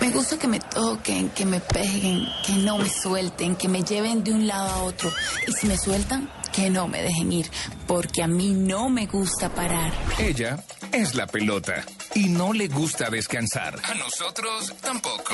Me 0.00 0.10
gusta 0.10 0.38
que 0.38 0.48
me 0.48 0.58
toquen, 0.60 1.28
que 1.30 1.46
me 1.46 1.60
peguen, 1.60 2.26
que 2.44 2.52
no 2.54 2.78
me 2.78 2.88
suelten, 2.90 3.54
que 3.56 3.68
me 3.68 3.82
lleven 3.82 4.22
de 4.24 4.32
un 4.32 4.46
lado 4.46 4.68
a 4.68 4.82
otro. 4.82 5.10
Y 5.46 5.52
si 5.52 5.66
me 5.66 5.76
sueltan, 5.78 6.28
que 6.52 6.68
no 6.68 6.88
me 6.88 7.00
dejen 7.02 7.32
ir, 7.32 7.46
porque 7.86 8.22
a 8.22 8.26
mí 8.26 8.52
no 8.52 8.88
me 8.90 9.06
gusta 9.06 9.48
parar. 9.54 9.92
Ella 10.18 10.62
es 10.92 11.14
la 11.14 11.26
pelota 11.28 11.84
y 12.14 12.28
no 12.28 12.52
le 12.52 12.66
gusta 12.68 13.08
descansar. 13.10 13.78
A 13.84 13.94
nosotros 13.94 14.74
tampoco. 14.80 15.32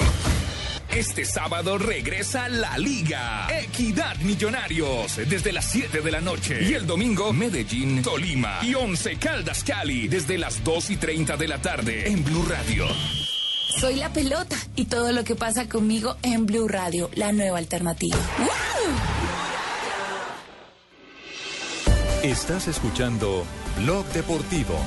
Este 0.95 1.25
sábado 1.25 1.77
regresa 1.77 2.49
la 2.49 2.79
Liga. 2.79 3.49
Equidad 3.51 4.17
Millonarios 4.19 5.17
desde 5.29 5.53
las 5.53 5.65
7 5.65 6.01
de 6.01 6.13
la 6.13 6.21
noche. 6.21 6.63
Y 6.63 6.75
el 6.75 6.87
domingo 6.87 7.33
Medellín, 7.33 8.01
Tolima 8.01 8.61
y 8.63 8.77
Once 8.77 9.17
Caldas 9.17 9.65
Cali 9.65 10.07
desde 10.07 10.39
las 10.39 10.63
2 10.63 10.91
y 10.91 10.97
30 10.97 11.37
de 11.37 11.49
la 11.49 11.61
tarde 11.61 12.09
en 12.09 12.23
Blue 12.23 12.47
Radio. 12.49 12.87
Soy 13.81 13.97
la 13.97 14.13
pelota 14.13 14.57
y 14.77 14.85
todo 14.85 15.11
lo 15.11 15.25
que 15.25 15.35
pasa 15.35 15.69
conmigo 15.69 16.17
en 16.23 16.47
Blue 16.47 16.69
Radio, 16.69 17.11
la 17.15 17.33
nueva 17.33 17.59
alternativa. 17.59 18.17
Estás 22.23 22.69
escuchando 22.69 23.45
Blog 23.79 24.07
Deportivo. 24.13 24.79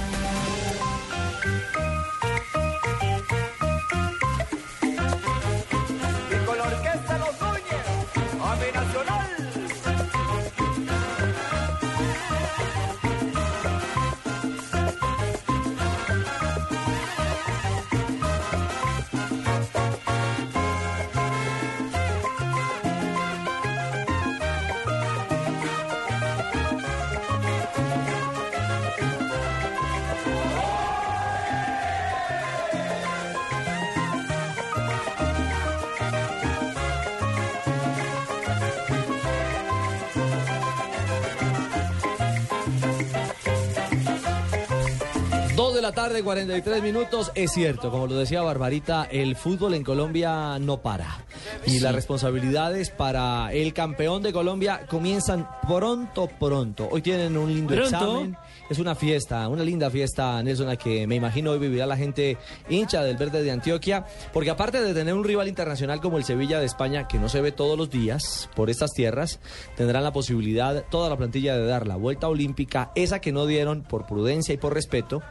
Tarde, 45.98 46.22
43 46.22 46.84
minutos. 46.84 47.32
Es 47.34 47.54
cierto, 47.54 47.90
como 47.90 48.06
lo 48.06 48.16
decía 48.18 48.44
Barbarita, 48.44 49.06
el 49.10 49.36
fútbol 49.36 49.74
en 49.74 49.84
Colombia 49.84 50.60
no 50.60 50.80
para. 50.80 51.26
Y 51.66 51.80
las 51.80 51.96
responsabilidades 51.96 52.92
para 52.92 53.52
el 53.52 53.74
campeón 53.74 54.22
de 54.22 54.32
Colombia 54.32 54.86
comienzan 54.88 55.50
pronto, 55.68 56.30
pronto. 56.40 56.88
Hoy 56.92 57.02
tienen 57.02 57.36
un 57.36 57.52
lindo 57.52 57.74
¿Pronto? 57.74 57.88
examen. 57.88 58.38
Es 58.70 58.78
una 58.78 58.94
fiesta, 58.94 59.48
una 59.48 59.64
linda 59.64 59.90
fiesta, 59.90 60.44
Nelson, 60.44 60.68
la 60.68 60.76
que 60.76 61.08
me 61.08 61.16
imagino 61.16 61.50
hoy 61.50 61.58
vivirá 61.58 61.88
la 61.88 61.98
gente 61.98 62.38
hincha 62.70 63.02
del 63.02 63.18
verde 63.18 63.42
de 63.42 63.50
Antioquia. 63.50 64.06
Porque 64.34 64.52
aparte 64.52 64.80
de 64.82 64.94
tener 64.94 65.16
un 65.16 65.24
rival 65.24 65.48
internacional 65.48 66.00
como 66.00 66.20
el 66.20 66.26
Sevilla 66.26 66.60
de 66.60 66.68
España, 66.68 67.08
que 67.08 67.18
no 67.18 67.28
se 67.28 67.42
ve 67.42 67.52
todos 67.52 67.76
los 67.76 67.90
días 67.90 68.52
por 68.56 68.70
estas 68.70 68.92
tierras, 68.92 69.40
tendrán 69.76 70.04
la 70.04 70.14
posibilidad, 70.14 70.86
toda 70.92 71.10
la 71.10 71.18
plantilla, 71.18 71.58
de 71.58 71.66
dar 71.66 71.88
la 71.88 71.96
vuelta 71.96 72.28
olímpica, 72.28 72.92
esa 72.94 73.20
que 73.20 73.32
no 73.32 73.48
dieron 73.48 73.82
por 73.82 74.06
prudencia 74.06 74.54
y 74.54 74.58
por 74.58 74.76
respeto 74.76 75.24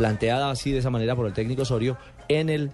planteada 0.00 0.50
así 0.50 0.72
de 0.72 0.78
esa 0.78 0.88
manera 0.88 1.14
por 1.14 1.26
el 1.26 1.34
técnico 1.34 1.60
Osorio 1.60 1.98
en 2.28 2.48
el 2.48 2.70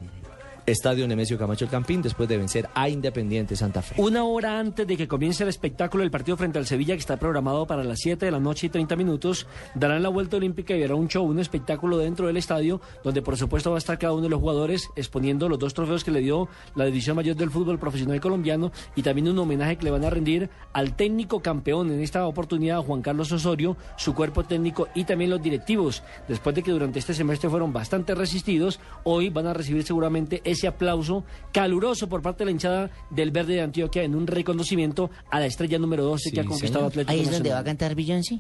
Estadio 0.66 1.06
Nemesio 1.06 1.38
Camacho 1.38 1.64
El 1.64 1.70
Campín 1.70 2.02
después 2.02 2.28
de 2.28 2.36
vencer 2.36 2.68
a 2.74 2.88
Independiente 2.88 3.54
Santa 3.54 3.82
Fe. 3.82 3.94
Una 4.02 4.24
hora 4.24 4.58
antes 4.58 4.84
de 4.84 4.96
que 4.96 5.06
comience 5.06 5.44
el 5.44 5.48
espectáculo 5.48 6.02
del 6.02 6.10
partido 6.10 6.36
frente 6.36 6.58
al 6.58 6.66
Sevilla, 6.66 6.94
que 6.94 7.00
está 7.00 7.16
programado 7.18 7.68
para 7.68 7.84
las 7.84 8.00
7 8.00 8.26
de 8.26 8.32
la 8.32 8.40
noche 8.40 8.66
y 8.66 8.70
30 8.70 8.96
minutos, 8.96 9.46
darán 9.76 10.02
la 10.02 10.08
vuelta 10.08 10.38
olímpica 10.38 10.74
y 10.74 10.80
verá 10.80 10.96
un 10.96 11.06
show, 11.06 11.24
un 11.24 11.38
espectáculo 11.38 11.98
dentro 11.98 12.26
del 12.26 12.36
estadio, 12.36 12.80
donde 13.04 13.22
por 13.22 13.36
supuesto 13.36 13.70
va 13.70 13.76
a 13.76 13.78
estar 13.78 13.96
cada 13.96 14.12
uno 14.12 14.24
de 14.24 14.28
los 14.28 14.40
jugadores 14.40 14.88
exponiendo 14.96 15.48
los 15.48 15.60
dos 15.60 15.72
trofeos 15.72 16.02
que 16.02 16.10
le 16.10 16.20
dio 16.20 16.48
la 16.74 16.84
División 16.84 17.14
Mayor 17.14 17.36
del 17.36 17.50
Fútbol 17.50 17.78
Profesional 17.78 18.20
Colombiano 18.20 18.72
y 18.96 19.02
también 19.02 19.28
un 19.28 19.38
homenaje 19.38 19.76
que 19.76 19.84
le 19.84 19.92
van 19.92 20.04
a 20.04 20.10
rendir 20.10 20.50
al 20.72 20.96
técnico 20.96 21.40
campeón 21.40 21.92
en 21.92 22.00
esta 22.00 22.26
oportunidad, 22.26 22.82
Juan 22.82 23.02
Carlos 23.02 23.30
Osorio, 23.30 23.76
su 23.96 24.14
cuerpo 24.14 24.42
técnico 24.42 24.88
y 24.96 25.04
también 25.04 25.30
los 25.30 25.40
directivos. 25.40 26.02
Después 26.26 26.56
de 26.56 26.64
que 26.64 26.72
durante 26.72 26.98
este 26.98 27.14
semestre 27.14 27.48
fueron 27.48 27.72
bastante 27.72 28.16
resistidos, 28.16 28.80
hoy 29.04 29.28
van 29.28 29.46
a 29.46 29.54
recibir 29.54 29.84
seguramente 29.84 30.42
aplauso 30.64 31.24
caluroso 31.52 32.08
por 32.08 32.22
parte 32.22 32.40
de 32.40 32.44
la 32.46 32.50
hinchada 32.52 32.90
del 33.10 33.30
Verde 33.30 33.54
de 33.54 33.60
Antioquia 33.62 34.02
en 34.02 34.14
un 34.14 34.26
reconocimiento 34.26 35.10
a 35.30 35.40
la 35.40 35.46
estrella 35.46 35.78
número 35.78 36.04
12 36.04 36.32
que 36.32 36.40
ha 36.40 36.44
conquistado 36.44 36.90
señor. 36.90 36.90
Atlético 36.90 37.12
Ahí 37.12 37.20
es 37.20 37.30
donde 37.30 37.50
va 37.50 37.58
a 37.58 37.64
cantar 37.64 37.94
Beyoncé. 37.94 38.38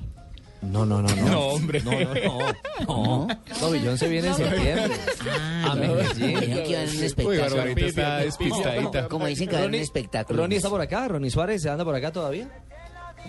No, 0.62 0.86
no, 0.86 1.02
no, 1.02 1.08
no. 1.14 1.26
No, 1.28 1.40
hombre. 1.48 1.82
No, 1.82 1.90
no, 1.92 2.14
no. 2.86 3.26
No, 3.60 3.70
no 3.84 3.96
se 3.96 4.08
viene 4.08 4.28
en 4.28 4.34
septiembre. 4.34 4.96
Ah, 5.30 5.72
A 5.72 5.74
no. 5.74 5.80
Medellín. 5.94 6.40
Dijo 6.40 6.62
que 6.62 6.70
iba 6.70 6.78
a 6.78 6.82
haber 6.82 6.96
un 6.96 7.04
espectáculo. 7.04 7.62
Uy, 7.74 7.82
está 7.84 8.18
despistadita. 8.18 9.08
Como 9.08 9.26
dicen 9.26 9.46
que 9.48 9.52
va 9.52 9.58
a 9.58 9.62
haber 9.64 9.76
un 9.76 9.82
espectáculo. 9.82 10.42
Ronnie 10.42 10.56
está 10.56 10.70
por 10.70 10.80
acá, 10.80 11.08
Ronnie 11.08 11.30
Suárez 11.30 11.62
se 11.62 11.68
anda 11.68 11.84
por 11.84 11.94
acá 11.94 12.10
todavía. 12.10 12.48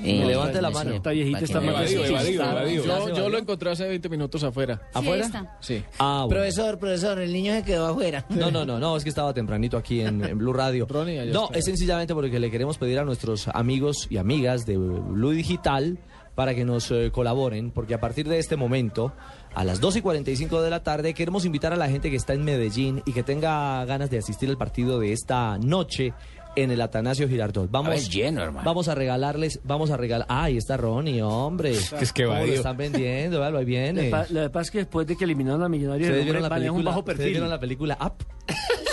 Eh, 0.04 0.25
levante 0.25 0.62
la 0.62 0.70
mano. 0.70 0.94
Está 0.94 1.12
viejito, 1.12 1.39
para 1.48 1.84
está 1.84 3.13
Yo, 3.13 3.30
lo 3.30 3.38
encontré 3.38 3.72
hace 3.72 3.88
20 3.88 4.10
minutos 4.10 4.44
afuera. 4.44 4.82
¿Afuera? 4.94 5.58
Sí. 5.60 5.84
Ah, 6.00 6.25
bueno. 6.25 6.42
Profesor, 6.42 6.80
profesor, 6.80 7.20
el 7.20 7.34
niño 7.34 7.54
se 7.54 7.63
quedó 7.63 7.88
afuera. 7.88 8.25
No, 8.30 8.51
no, 8.51 8.66
no, 8.66 8.80
no, 8.80 8.98
es 8.98 9.04
que 9.04 9.10
estaba 9.10 9.34
tempranito 9.34 9.77
aquí 9.77 10.01
en, 10.01 10.24
en 10.24 10.38
Blue 10.38 10.54
Radio. 10.54 10.88
Ronnie, 10.89 11.25
No, 11.27 11.50
es 11.54 11.66
sencillamente 11.66 12.13
porque 12.13 12.39
le 12.39 12.51
queremos 12.51 12.77
pedir 12.77 13.00
a 13.00 13.04
nuestros 13.04 13.48
amigos 13.48 14.08
y 14.10 14.18
amigas 14.18 14.66
de 14.66 14.77
Blue 14.77 15.32
Digital 15.32 15.98
para 16.38 16.54
que 16.54 16.66
nos 16.66 16.92
eh, 16.92 17.10
colaboren, 17.12 17.72
porque 17.72 17.96
a 17.96 18.00
partir 18.00 18.27
de 18.27 18.38
este 18.38 18.56
momento, 18.58 19.12
a 19.56 19.63
las 19.63 19.80
2 19.80 19.96
y 19.96 20.01
45 20.01 20.62
de 20.62 20.70
la 20.70 20.84
tarde, 20.84 21.16
queremos 21.16 21.46
invitar 21.46 21.74
a 21.74 21.75
la 21.75 21.89
gente 21.89 22.12
que 22.12 22.16
está 22.16 22.34
en 22.34 22.46
Medellín 22.46 23.01
y 23.08 23.13
que 23.13 23.24
tenga 23.24 23.84
ganas 23.86 24.12
de 24.12 24.20
asistir 24.20 24.48
al 24.48 24.56
partido 24.56 25.00
de 25.00 25.13
esta 25.13 25.58
noche 25.58 26.13
en 26.58 26.72
el 26.72 26.82
Atanasio 26.82 27.28
Girardot. 27.30 27.70
Vamos, 27.72 27.96
es 27.96 28.10
lleno, 28.10 28.42
hermano. 28.44 28.66
Vamos 28.66 28.88
a 28.88 28.96
regalarles, 28.96 29.60
vamos 29.64 29.92
a 29.92 29.98
regalar. 29.98 30.26
Ah, 30.30 30.44
ahí 30.46 30.58
está 30.58 30.76
Ronnie, 30.78 31.22
hombre. 31.22 31.72
Es 31.72 32.12
que 32.14 32.26
¿Cómo 32.26 32.40
lo 32.46 32.54
están 32.54 32.76
vendiendo? 32.78 33.40
Véalo, 33.40 33.60
ahí 33.60 33.64
Lo 33.64 33.68
viene. 33.68 34.10
lo 34.30 34.42
que 34.44 34.50
pasa 34.50 34.62
es 34.64 34.72
que 34.72 34.78
después 34.80 35.06
de 35.08 35.16
que 35.16 35.24
eliminaron 35.24 35.64
a 35.64 35.70
Millonarios, 35.70 36.10
¿Ustedes 36.10 36.28
el 36.28 36.70
un 36.72 36.84
bajo 36.84 37.00
¿Ustedes 37.00 37.18
perfil. 37.18 37.32
vieron 37.34 37.50
la 37.50 37.60
película 37.60 37.98
Up? 38.02 38.26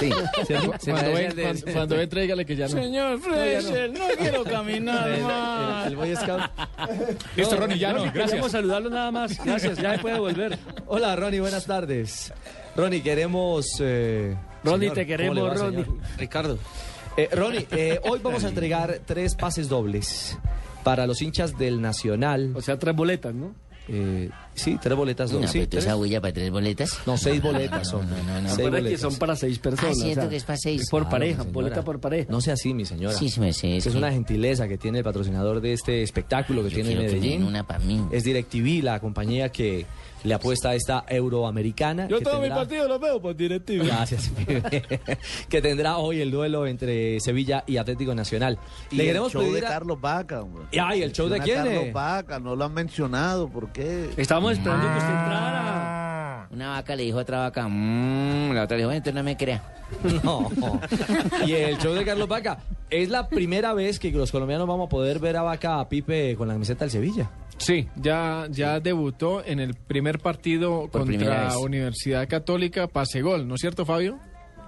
Sí, 0.00 0.10
Cuando 0.10 1.16
al 1.16 1.34
de- 1.36 1.42
cuando, 1.42 1.72
cuando 1.72 1.96
ven, 1.96 2.08
tráigale 2.08 2.44
que 2.44 2.56
ya 2.56 2.64
no. 2.66 2.70
Señor 2.72 3.18
Fresher, 3.20 3.92
no 3.92 4.00
quiero 4.18 4.44
caminar 4.44 5.08
El- 5.08 5.14
el- 5.16 5.22
más. 5.22 5.86
el 5.86 5.96
Boy 5.96 6.16
Scout. 6.16 6.40
Listo, 7.36 7.56
Ronnie, 7.56 7.78
ya 7.78 7.92
no, 7.92 7.98
Queríamos 8.04 8.30
gracias. 8.30 8.52
saludarlo 8.52 8.90
nada 8.90 9.10
más. 9.10 9.44
Gracias, 9.44 9.78
ya 9.78 9.92
se 9.94 9.98
puede 10.00 10.18
volver. 10.18 10.58
Hola, 10.86 11.14
Ronnie, 11.16 11.40
buenas 11.40 11.64
tardes. 11.66 12.32
Ronnie, 12.76 13.02
queremos... 13.02 13.66
eh, 13.80 14.36
Ronnie, 14.64 14.88
señor, 14.88 14.94
te 14.96 15.06
queremos, 15.06 15.36
¿cómo 15.38 15.48
le 15.48 15.54
va, 15.54 15.64
Ronnie. 15.64 15.84
señor? 15.84 15.98
Ricardo. 16.18 16.58
Eh, 17.16 17.28
Ronnie, 17.32 17.66
eh, 17.70 18.00
hoy 18.04 18.20
vamos 18.22 18.42
a 18.44 18.48
entregar 18.48 19.00
tres 19.06 19.36
pases 19.36 19.68
dobles 19.68 20.36
para 20.82 21.06
los 21.06 21.22
hinchas 21.22 21.56
del 21.56 21.80
Nacional. 21.80 22.52
O 22.56 22.60
sea, 22.60 22.78
tres 22.78 22.96
boletas, 22.96 23.32
¿no? 23.34 23.54
Eh, 23.88 24.30
sí, 24.54 24.78
tres 24.80 24.96
boletas 24.96 25.32
No, 25.32 25.46
sí, 25.48 25.66
pero 25.68 25.80
esa 25.82 25.96
huella 25.96 26.20
para 26.20 26.32
tres 26.34 26.50
boletas. 26.50 26.98
No, 27.06 27.16
seis 27.16 27.42
boletas 27.42 27.88
son. 27.88 28.08
No, 28.08 28.16
no, 28.24 28.40
no. 28.42 28.48
Seis 28.54 28.70
que 28.70 28.98
son 28.98 29.16
para 29.16 29.36
seis 29.36 29.58
personas. 29.58 29.92
Ah, 29.96 30.00
cierto 30.02 30.20
o 30.20 30.22
sea, 30.24 30.30
que 30.30 30.36
es 30.36 30.44
para 30.44 30.56
seis. 30.58 30.88
Por 30.90 31.02
Claro, 31.02 31.10
pareja, 31.10 31.42
boleta 31.44 31.82
por 31.82 32.00
pareja. 32.00 32.30
No 32.30 32.40
sea 32.40 32.54
así, 32.54 32.72
mi 32.74 32.84
señora. 32.84 33.14
Sí, 33.16 33.28
sí, 33.28 33.40
me 33.40 33.52
sé, 33.52 33.76
Es, 33.76 33.86
es 33.86 33.92
que- 33.92 33.98
una 33.98 34.10
gentileza 34.12 34.66
que 34.68 34.78
tiene 34.78 34.98
el 34.98 35.04
patrocinador 35.04 35.60
de 35.60 35.72
este 35.72 36.02
espectáculo 36.02 36.62
que 36.62 36.70
Yo 36.70 36.74
tiene 36.76 36.92
en 36.92 36.96
que 36.98 37.02
Medellín. 37.06 37.30
den 37.40 37.44
una 37.44 37.66
para 37.66 37.80
mí. 37.80 38.04
Es 38.10 38.24
DirecTV, 38.24 38.82
la 38.82 39.00
compañía 39.00 39.48
que 39.50 39.86
le 40.24 40.32
apuesta 40.32 40.70
a 40.70 40.74
esta 40.74 41.04
euroamericana. 41.06 42.08
Yo 42.08 42.18
que 42.18 42.24
todo 42.24 42.40
mi 42.40 42.48
partido 42.48 42.88
lo 42.88 42.98
veo 42.98 43.20
por 43.20 43.36
directivo. 43.36 43.84
Gracias. 43.84 44.30
que 45.50 45.60
tendrá 45.62 45.98
hoy 45.98 46.20
el 46.20 46.30
duelo 46.30 46.66
entre 46.66 47.20
Sevilla 47.20 47.62
y 47.66 47.76
Atlético 47.76 48.14
Nacional. 48.14 48.58
Y 48.90 48.96
Le 48.96 49.02
el 49.02 49.08
queremos 49.10 49.32
show 49.32 49.42
de 49.42 49.48
pedir 49.50 49.66
a- 49.66 49.68
Carlos 49.68 50.00
Vaca, 50.00 50.42
hombre. 50.42 50.64
Y, 50.72 50.78
ay, 50.78 51.02
¿el 51.02 51.12
show 51.12 51.28
de 51.28 51.40
quién, 51.40 51.56
Carlos? 51.64 51.92
Vaca, 51.92 52.38
no 52.40 52.56
lo 52.56 52.64
han 52.64 52.72
mencionado, 52.72 53.48
¿por 53.48 53.70
qué? 53.72 54.08
Estábamos 54.50 54.52
esperando 54.52 54.92
que 54.92 54.98
usted 54.98 55.14
Ah. 55.14 55.22
entrara. 55.24 56.48
Una 56.50 56.68
vaca 56.70 56.94
le 56.96 57.02
dijo 57.02 57.18
a 57.18 57.22
otra 57.22 57.38
vaca, 57.40 57.66
mmm, 57.68 58.52
la 58.52 58.62
otra 58.64 58.76
le 58.76 58.82
dijo, 58.82 58.88
bueno, 58.88 58.98
entonces 58.98 59.14
no 59.14 59.22
me 59.24 59.36
crea. 59.36 59.62
No. 60.24 60.50
Y 61.46 61.52
el 61.52 61.78
show 61.78 61.92
de 61.94 62.04
Carlos 62.04 62.26
Vaca. 62.28 62.58
Es 62.90 63.08
la 63.10 63.28
primera 63.28 63.74
vez 63.74 63.98
que 63.98 64.10
los 64.10 64.30
colombianos 64.32 64.66
vamos 64.66 64.86
a 64.86 64.88
poder 64.88 65.18
ver 65.18 65.36
a 65.36 65.42
Vaca 65.42 65.78
a 65.80 65.88
Pipe 65.88 66.34
con 66.36 66.48
la 66.48 66.54
camiseta 66.54 66.84
del 66.84 66.90
Sevilla. 66.90 67.30
Sí, 67.58 67.88
ya, 67.96 68.46
ya 68.50 68.80
debutó 68.80 69.44
en 69.44 69.60
el 69.60 69.74
primer 69.74 70.18
partido 70.18 70.88
Por 70.90 71.02
contra. 71.06 71.58
Universidad 71.58 72.26
Católica, 72.28 72.86
pase 72.88 73.20
gol, 73.22 73.46
¿no 73.46 73.54
es 73.56 73.60
cierto, 73.60 73.84
Fabio? 73.84 74.18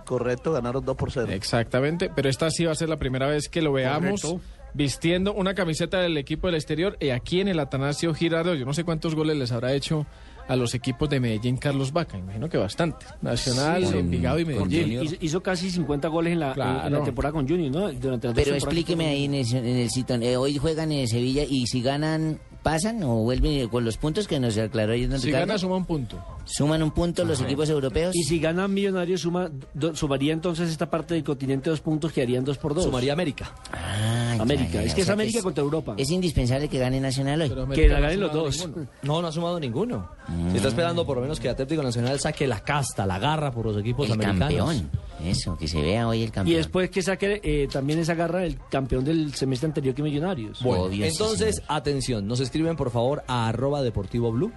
Correcto, 0.04 0.52
ganaron 0.52 0.84
2 0.84 0.96
por 0.96 1.10
0. 1.10 1.26
Exactamente, 1.32 2.10
pero 2.14 2.28
esta 2.28 2.48
sí 2.50 2.64
va 2.64 2.72
a 2.72 2.76
ser 2.76 2.88
la 2.88 2.96
primera 2.96 3.26
vez 3.26 3.48
que 3.48 3.60
lo 3.62 3.72
veamos 3.72 4.22
Correcto. 4.22 4.40
Vistiendo 4.76 5.32
una 5.32 5.54
camiseta 5.54 6.00
del 6.00 6.16
equipo 6.18 6.46
del 6.48 6.56
exterior 6.56 6.96
y 7.00 7.08
aquí 7.08 7.40
en 7.40 7.48
el 7.48 7.58
Atanasio 7.58 8.12
Girardot, 8.14 8.56
yo 8.58 8.66
no 8.66 8.74
sé 8.74 8.84
cuántos 8.84 9.14
goles 9.14 9.36
les 9.36 9.50
habrá 9.52 9.72
hecho 9.72 10.06
a 10.48 10.54
los 10.54 10.74
equipos 10.74 11.08
de 11.08 11.18
Medellín 11.18 11.56
Carlos 11.56 11.92
Vaca, 11.92 12.18
imagino 12.18 12.48
que 12.48 12.56
bastante. 12.58 13.04
Nacional, 13.22 13.84
Sí, 13.86 13.96
Envigado 13.98 14.38
y 14.38 14.44
con 14.44 14.68
Medellín. 14.68 14.82
Junior. 14.82 15.04
Hizo, 15.04 15.16
hizo 15.20 15.42
casi 15.42 15.70
50 15.70 16.06
goles 16.08 16.34
en 16.34 16.40
la, 16.40 16.52
Claro. 16.52 16.86
en 16.86 16.92
la 16.92 17.02
temporada 17.04 17.32
con 17.32 17.48
Junior, 17.48 17.70
¿no? 17.72 17.90
Durante 17.92 18.28
las 18.28 18.36
dos 18.36 18.44
Pero 18.44 18.54
explíqueme 18.56 19.04
que- 19.04 19.10
ahí 19.10 19.24
en 19.24 19.34
el, 19.34 19.54
en 19.54 19.66
el 19.76 19.90
sitio. 19.90 20.14
eh, 20.16 20.36
hoy 20.36 20.56
juegan 20.58 20.92
en 20.92 21.08
Sevilla 21.08 21.42
y 21.48 21.66
si 21.66 21.80
ganan, 21.82 22.38
¿pasan 22.66 23.00
o 23.04 23.22
vuelven 23.22 23.68
con 23.68 23.84
los 23.84 23.96
puntos 23.96 24.26
que 24.26 24.40
nos 24.40 24.58
aclaró 24.58 24.92
ayer 24.92 25.08
don 25.08 25.20
Si 25.20 25.28
Ricardo? 25.28 25.46
gana 25.46 25.58
suma 25.58 25.76
un 25.76 25.84
punto. 25.84 26.16
¿Suman 26.44 26.82
un 26.82 26.90
punto 26.90 27.24
los 27.24 27.40
equipos 27.40 27.68
europeos? 27.70 28.12
Y 28.16 28.24
si 28.24 28.40
gana 28.40 28.66
Millonarios, 28.66 29.20
suma, 29.20 29.48
do- 29.72 29.94
sumaría 29.94 30.32
entonces 30.32 30.68
esta 30.70 30.90
parte 30.90 31.14
del 31.14 31.22
continente 31.22 31.70
dos 31.70 31.80
puntos, 31.80 32.12
quedarían 32.12 32.44
dos 32.44 32.58
por 32.58 32.74
dos. 32.74 32.82
Sumaría 32.82 33.12
América. 33.12 33.52
Ah, 33.72 34.36
América. 34.40 34.72
ya, 34.74 34.82
Es 34.82 34.92
o 34.92 34.96
que 34.96 35.02
es 35.02 35.08
América 35.08 35.42
contra 35.42 35.62
Europa. 35.62 35.94
Es 35.96 36.10
indispensable 36.10 36.68
que 36.68 36.78
gane 36.80 37.00
Nacional 37.00 37.40
hoy. 37.42 37.50
Que 37.72 37.88
la 37.88 38.00
ganen 38.00 38.18
los 38.20 38.32
dos. 38.32 38.66
ninguno. 38.66 38.86
No, 39.02 39.22
no 39.22 39.28
ha 39.28 39.32
sumado 39.32 39.60
ninguno. 39.60 40.10
Se 40.50 40.56
está 40.56 40.68
esperando 40.68 41.06
por 41.06 41.16
lo 41.18 41.22
menos 41.22 41.38
que 41.38 41.48
Atlético 41.48 41.84
Nacional 41.84 42.18
saque 42.18 42.48
la 42.48 42.58
casta, 42.60 43.06
la 43.06 43.20
garra 43.20 43.52
por 43.52 43.66
los 43.66 43.76
equipos 43.78 44.06
el 44.06 44.14
americanos. 44.14 44.40
campeón. 44.48 44.90
Eso, 45.24 45.56
que 45.56 45.66
se 45.68 45.80
vea 45.80 46.06
hoy 46.06 46.22
el 46.22 46.28
Y 46.28 46.30
campeón. 46.32 46.56
después 46.58 46.90
que 46.90 47.02
saque 47.02 47.40
eh, 47.42 47.68
también 47.72 47.98
esa 47.98 48.14
garra 48.14 48.44
el 48.44 48.58
campeón 48.70 49.04
del 49.04 49.34
semestre 49.34 49.66
anterior 49.68 49.94
que 49.94 50.02
Millonarios. 50.02 50.62
Bueno, 50.62 50.84
Obvio, 50.84 51.04
entonces, 51.06 51.62
atención, 51.68 52.26
nos 52.26 52.40
escriben 52.40 52.76
por 52.76 52.90
favor 52.90 53.24
a 53.26 53.48
arroba 53.48 53.82
deportivo 53.82 54.30
blue. 54.30 54.52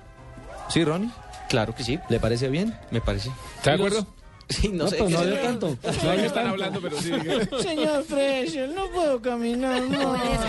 ¿Sí, 0.69 0.83
Ronnie? 0.83 1.09
Claro 1.49 1.73
que 1.73 1.83
sí, 1.83 1.97
¿Le 2.09 2.19
parece 2.19 2.49
bien? 2.49 2.75
me 2.91 3.01
parece. 3.01 3.31
¿Está 3.57 3.71
de 3.71 3.75
acuerdo? 3.77 4.07
Sí, 4.49 4.69
no, 4.69 4.85
No, 4.85 4.89
sé. 4.89 4.97
¿qué 4.97 5.03
no 5.09 5.19
había 5.19 5.41
tanto. 5.43 5.77
No 6.03 6.11
están 6.13 6.47
hablando, 6.47 6.81
pero 6.81 6.99
sí. 6.99 7.11
Señor 7.61 8.03
Fresher, 8.03 8.69
no 8.69 8.87
puedo 8.89 9.21
caminar. 9.21 9.81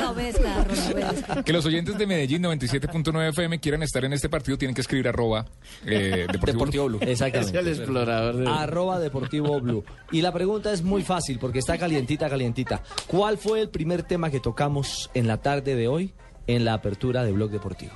Obedezca. 0.08 1.42
Que 1.44 1.52
los 1.52 1.66
oyentes 1.66 1.98
de 1.98 2.06
Medellín 2.06 2.42
97.9 2.42 3.28
FM 3.28 3.60
quieran 3.60 3.82
estar 3.82 4.04
en 4.04 4.12
este 4.14 4.28
partido 4.28 4.56
tienen 4.56 4.74
que 4.74 4.80
escribir 4.80 5.08
arroba 5.08 5.46
eh, 5.84 6.26
Deportivo, 6.32 6.52
Deportivo 6.52 6.86
Blue. 6.86 6.98
Exactamente. 7.02 7.58
el 7.58 7.68
explorador 7.68 8.36
de... 8.36 8.48
Arroba 8.48 8.98
Deportivo 8.98 9.60
Blue. 9.60 9.84
Y 10.10 10.22
la 10.22 10.32
pregunta 10.32 10.72
es 10.72 10.82
muy 10.82 11.02
fácil 11.02 11.38
porque 11.38 11.58
está 11.58 11.76
calientita, 11.76 12.28
calientita. 12.30 12.82
¿Cuál 13.06 13.36
fue 13.36 13.60
el 13.60 13.68
primer 13.68 14.02
tema 14.02 14.30
que 14.30 14.40
tocamos 14.40 15.10
en 15.12 15.26
la 15.26 15.38
tarde 15.38 15.76
de 15.76 15.88
hoy 15.88 16.14
en 16.46 16.64
la 16.64 16.72
apertura 16.74 17.22
de 17.22 17.32
Blog 17.32 17.50
Deportivo? 17.50 17.92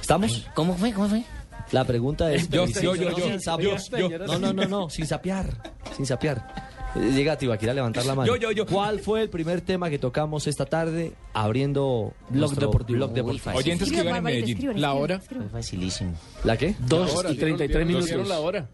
¿Estamos? 0.00 0.46
¿Cómo 0.54 0.76
fue? 0.76 0.92
¿Cómo 0.92 1.08
fue? 1.08 1.24
La 1.72 1.84
pregunta 1.84 2.32
es... 2.32 2.48
Yo, 2.48 2.66
yo, 2.66 2.94
yo, 2.94 3.10
no, 3.10 3.16
yo, 3.18 3.24
sin 3.24 3.40
sapear. 3.40 3.80
yo, 3.90 4.08
yo. 4.10 4.18
No, 4.26 4.38
no, 4.38 4.52
no, 4.52 4.64
no, 4.66 4.90
sin 4.90 5.06
sapear. 5.06 5.72
Sin 5.96 6.04
sapear. 6.06 6.70
Eh, 6.96 7.12
Llega 7.14 7.36
Tibaquira 7.36 7.72
a 7.72 7.74
levantar 7.74 8.04
la 8.04 8.14
mano. 8.14 8.26
Yo, 8.26 8.36
yo, 8.36 8.50
yo. 8.50 8.66
¿Cuál 8.66 9.00
fue 9.00 9.22
el 9.22 9.30
primer 9.30 9.60
tema 9.60 9.90
que 9.90 9.98
tocamos 9.98 10.46
esta 10.46 10.66
tarde 10.66 11.12
abriendo 11.32 12.12
Blog 12.28 12.54
Deportivo. 12.56 12.96
Blog 12.96 13.12
Deportivo? 13.12 13.56
Oyentes 13.56 13.90
que 13.90 14.02
vivan 14.02 14.16
en 14.16 14.24
Medellín. 14.24 14.56
escriban, 14.56 14.80
La 14.80 14.94
hora. 14.94 15.20
Fue 15.20 15.48
facilísimo. 15.48 16.14
¿La 16.44 16.56
qué? 16.56 16.74
Dos 16.80 17.24
y 17.30 17.36
33 17.36 17.68
¿vieron- 17.68 17.86
minutos. 17.86 18.06
¿vieron 18.08 18.28
la 18.28 18.40
hora? 18.40 18.68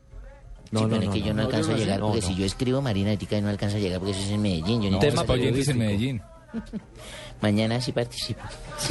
No, 0.70 0.80
sí, 0.80 0.84
no, 0.86 0.90
pero 0.90 1.02
no, 1.02 1.12
es 1.12 1.14
que 1.14 1.20
yo 1.20 1.34
no, 1.34 1.42
no, 1.42 1.48
alcanzo 1.48 1.70
no, 1.70 1.76
a 1.76 1.78
llegar, 1.78 2.00
no, 2.00 2.06
porque 2.06 2.22
no. 2.22 2.26
si 2.26 2.34
yo 2.34 2.44
escribo 2.44 2.82
Marina 2.82 3.12
Ética 3.12 3.40
no 3.40 3.48
alcanzo 3.48 3.76
a 3.76 3.80
llegar 3.80 4.00
porque 4.00 4.12
eso 4.12 4.22
es 4.22 4.30
en 4.30 4.42
Medellín. 4.42 4.82
Yo 4.82 4.90
no 4.90 4.98
Tema 4.98 5.22
Tema 5.22 5.34
oyentes 5.34 5.68
en 5.68 5.78
Medellín. 5.78 6.22
Mañana 7.40 7.80
sí 7.80 7.92
participo. 7.92 8.40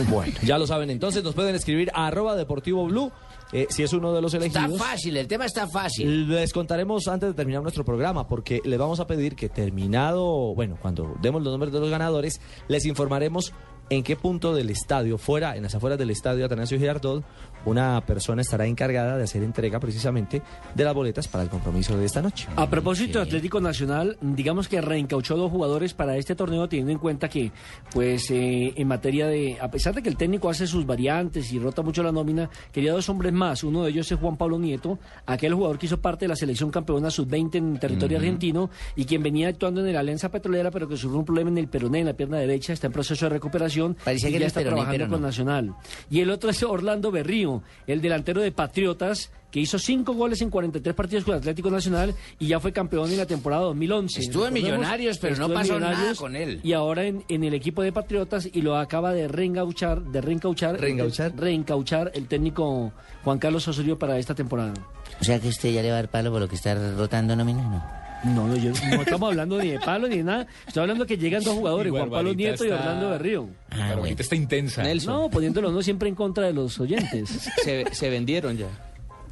Bueno, 0.10 0.34
ya 0.44 0.58
lo 0.58 0.68
saben. 0.68 0.90
Entonces 0.90 1.24
nos 1.24 1.34
pueden 1.34 1.56
escribir 1.56 1.90
a 1.94 2.08
arroba 2.08 2.36
Deportivo 2.36 2.86
Blue 2.86 3.12
eh, 3.52 3.68
si 3.70 3.84
es 3.84 3.94
uno 3.94 4.14
de 4.14 4.22
los 4.22 4.34
Está 4.34 4.66
elegidos. 4.66 4.80
fácil, 4.82 5.18
el 5.18 5.28
tema 5.28 5.46
está 5.46 5.68
fácil. 5.68 6.30
Les 6.30 6.52
contaremos 6.52 7.08
antes 7.08 7.30
de 7.30 7.34
terminar 7.34 7.62
nuestro 7.62 7.86
programa, 7.86 8.28
porque 8.28 8.62
les 8.66 8.80
vamos 8.80 9.00
a 9.00 9.08
pedir 9.08 9.36
que 9.36 9.50
terminado, 9.50 10.54
bueno, 10.56 10.78
cuando 10.82 11.16
demos 11.22 11.44
los 11.44 11.52
nombres 11.52 11.72
de 11.72 11.80
los 11.80 11.90
ganadores, 11.90 12.42
les 12.68 12.86
informaremos 12.86 13.54
en 13.90 14.04
qué 14.04 14.16
punto 14.16 14.56
del 14.56 14.72
estadio, 14.72 15.18
fuera, 15.20 15.56
en 15.56 15.64
las 15.64 15.76
afueras 15.76 16.00
del 16.00 16.10
estadio 16.10 16.46
Atanasio 16.46 16.80
Girardot, 16.80 17.24
una 17.66 18.02
persona 18.06 18.42
estará 18.42 18.66
encargada 18.66 19.18
de 19.18 19.24
hacer 19.24 19.44
entrega 19.44 19.80
precisamente 19.80 20.42
de 20.74 20.84
las 20.84 20.94
boletas 20.94 21.28
para 21.28 21.44
el 21.44 21.50
compromiso 21.50 21.98
de 21.98 22.06
esta 22.06 22.22
noche. 22.22 22.48
A 22.56 22.70
propósito 22.70 23.22
Atlético 23.22 23.60
Nacional, 23.60 24.18
digamos 24.22 24.68
que 24.68 24.82
reencauchó 24.82 25.36
dos 25.36 25.52
jugadores 25.52 25.94
para 25.94 26.18
este 26.18 26.36
torneo, 26.36 26.68
teniendo 26.68 26.92
en 26.92 27.00
cuenta 27.00 27.30
que, 27.30 27.52
pues, 27.92 28.30
eh, 28.32 28.74
en 28.76 28.88
materia 28.88 29.28
de, 29.28 29.58
a 29.60 29.70
pesar 29.70 29.94
de 29.94 30.02
que 30.02 30.10
el 30.10 30.18
técnico 30.18 30.50
hace 30.50 30.68
sus 30.68 30.86
variantes 30.86 31.52
y 31.52 31.60
rota 31.60 31.82
mucho 31.82 32.04
la 32.04 32.12
nómina, 32.12 32.50
quería 32.72 32.94
dos 32.94 33.10
hombres 33.10 33.34
más. 33.34 33.64
Uno 33.64 33.84
de 33.84 33.90
ellos 33.90 34.12
es 34.12 34.20
Juan 34.20 34.38
Pablo 34.38 34.60
Nieto, 34.60 35.00
aquel 35.26 35.54
jugador 35.54 35.78
que 35.78 35.88
hizo 35.88 36.00
parte 36.00 36.26
de 36.26 36.30
la 36.30 36.36
selección 36.36 36.72
campeona 36.72 37.10
sub-20 37.10 37.56
en 37.56 37.80
territorio 37.80 38.18
argentino 38.18 38.70
y 38.96 39.06
quien 39.06 39.24
venía 39.24 39.50
actuando 39.50 39.82
en 39.82 39.88
el 39.88 39.98
Alianza 39.98 40.30
Petrolera, 40.30 40.72
pero 40.72 40.88
que 40.88 40.98
sufrió 40.98 41.20
un 41.20 41.26
problema 41.26 41.50
en 41.50 41.58
el 41.58 41.68
peroné, 41.68 42.00
en 42.00 42.08
la 42.08 42.14
pierna 42.14 42.38
derecha, 42.38 42.74
está 42.74 42.88
en 42.88 42.94
proceso 42.94 43.26
de 43.26 43.30
recuperación 43.30 43.96
Parecía 44.04 44.30
y 44.30 44.34
que 44.34 44.40
ya 44.40 44.48
está 44.48 44.60
peroné, 44.60 44.82
trabajando 44.82 45.10
con. 45.10 45.26
Nacional. 45.26 45.76
Y 46.10 46.20
el 46.20 46.30
otro 46.30 46.50
es 46.50 46.62
Orlando 46.64 47.12
Berrío, 47.12 47.55
el 47.88 48.02
delantero 48.02 48.42
de 48.42 48.52
Patriotas, 48.52 49.32
que 49.52 49.60
hizo 49.62 49.80
cinco 49.80 50.14
goles 50.14 50.42
en 50.42 50.50
43 50.50 50.94
partidos 50.94 51.24
con 51.24 51.36
Atlético 51.36 51.70
Nacional 51.70 52.14
y 52.40 52.48
ya 52.48 52.60
fue 52.60 52.74
campeón 52.74 53.10
en 53.12 53.18
la 53.18 53.26
temporada 53.26 53.64
2011. 53.64 54.20
Estuvo 54.20 54.48
en 54.48 54.54
Millonarios, 54.54 55.18
pero 55.18 55.36
no 55.38 55.44
estuvo 55.44 55.54
pasó 55.58 55.80
nada 55.80 55.92
Millonarios 55.92 56.20
con 56.20 56.36
él. 56.36 56.60
Y 56.64 56.74
ahora 56.74 57.06
en, 57.06 57.24
en 57.30 57.44
el 57.44 57.54
equipo 57.54 57.82
de 57.82 57.92
Patriotas 57.94 58.50
y 58.52 58.62
lo 58.62 58.76
acaba 58.78 59.14
de 59.14 59.28
reencauchar, 59.30 60.02
de 60.02 60.20
reencauchar, 60.22 60.80
¿Reencauchar? 60.80 61.34
reencauchar 61.38 62.12
el 62.16 62.28
técnico 62.28 62.92
Juan 63.24 63.40
Carlos 63.40 63.68
Osorio 63.68 63.98
para 63.98 64.18
esta 64.18 64.36
temporada. 64.36 64.74
O 65.22 65.24
sea 65.24 65.40
que 65.40 65.48
usted 65.48 65.72
ya 65.72 65.82
le 65.82 65.90
va 65.90 65.96
a 65.96 66.02
dar 66.02 66.10
palo 66.12 66.32
por 66.32 66.42
lo 66.42 66.50
que 66.50 66.56
está 66.56 66.76
rotando 66.98 67.36
nómina, 67.36 67.62
¿no? 67.64 68.05
No, 68.26 68.48
no, 68.48 68.56
yo- 68.56 68.72
no 68.90 69.02
estamos 69.04 69.30
hablando 69.30 69.62
ni 69.62 69.70
de 69.70 69.80
palo 69.80 70.08
ni 70.08 70.18
de 70.18 70.24
nada. 70.24 70.48
Estoy 70.68 70.82
hablando 70.82 71.06
que 71.06 71.18
llegan 71.18 71.44
dos 71.44 71.54
jugadores, 71.54 71.92
Juan 71.92 72.10
Pablo 72.10 72.34
Nieto 72.34 72.66
y 72.66 72.72
Orlando 72.72 73.10
Berrío. 73.12 73.50
Ah, 73.70 73.94
bueno. 73.98 74.16
está 74.20 74.36
intensa. 74.36 74.84
No, 75.06 75.30
poniéndolo 75.30 75.72
no 75.72 75.82
siempre 75.82 76.10
en 76.10 76.16
contra 76.16 76.48
de 76.48 76.54
los 76.54 76.80
oyentes. 76.80 77.50
Se, 77.64 77.86
se 77.94 78.10
vendieron 78.10 78.58
ya. 78.58 78.68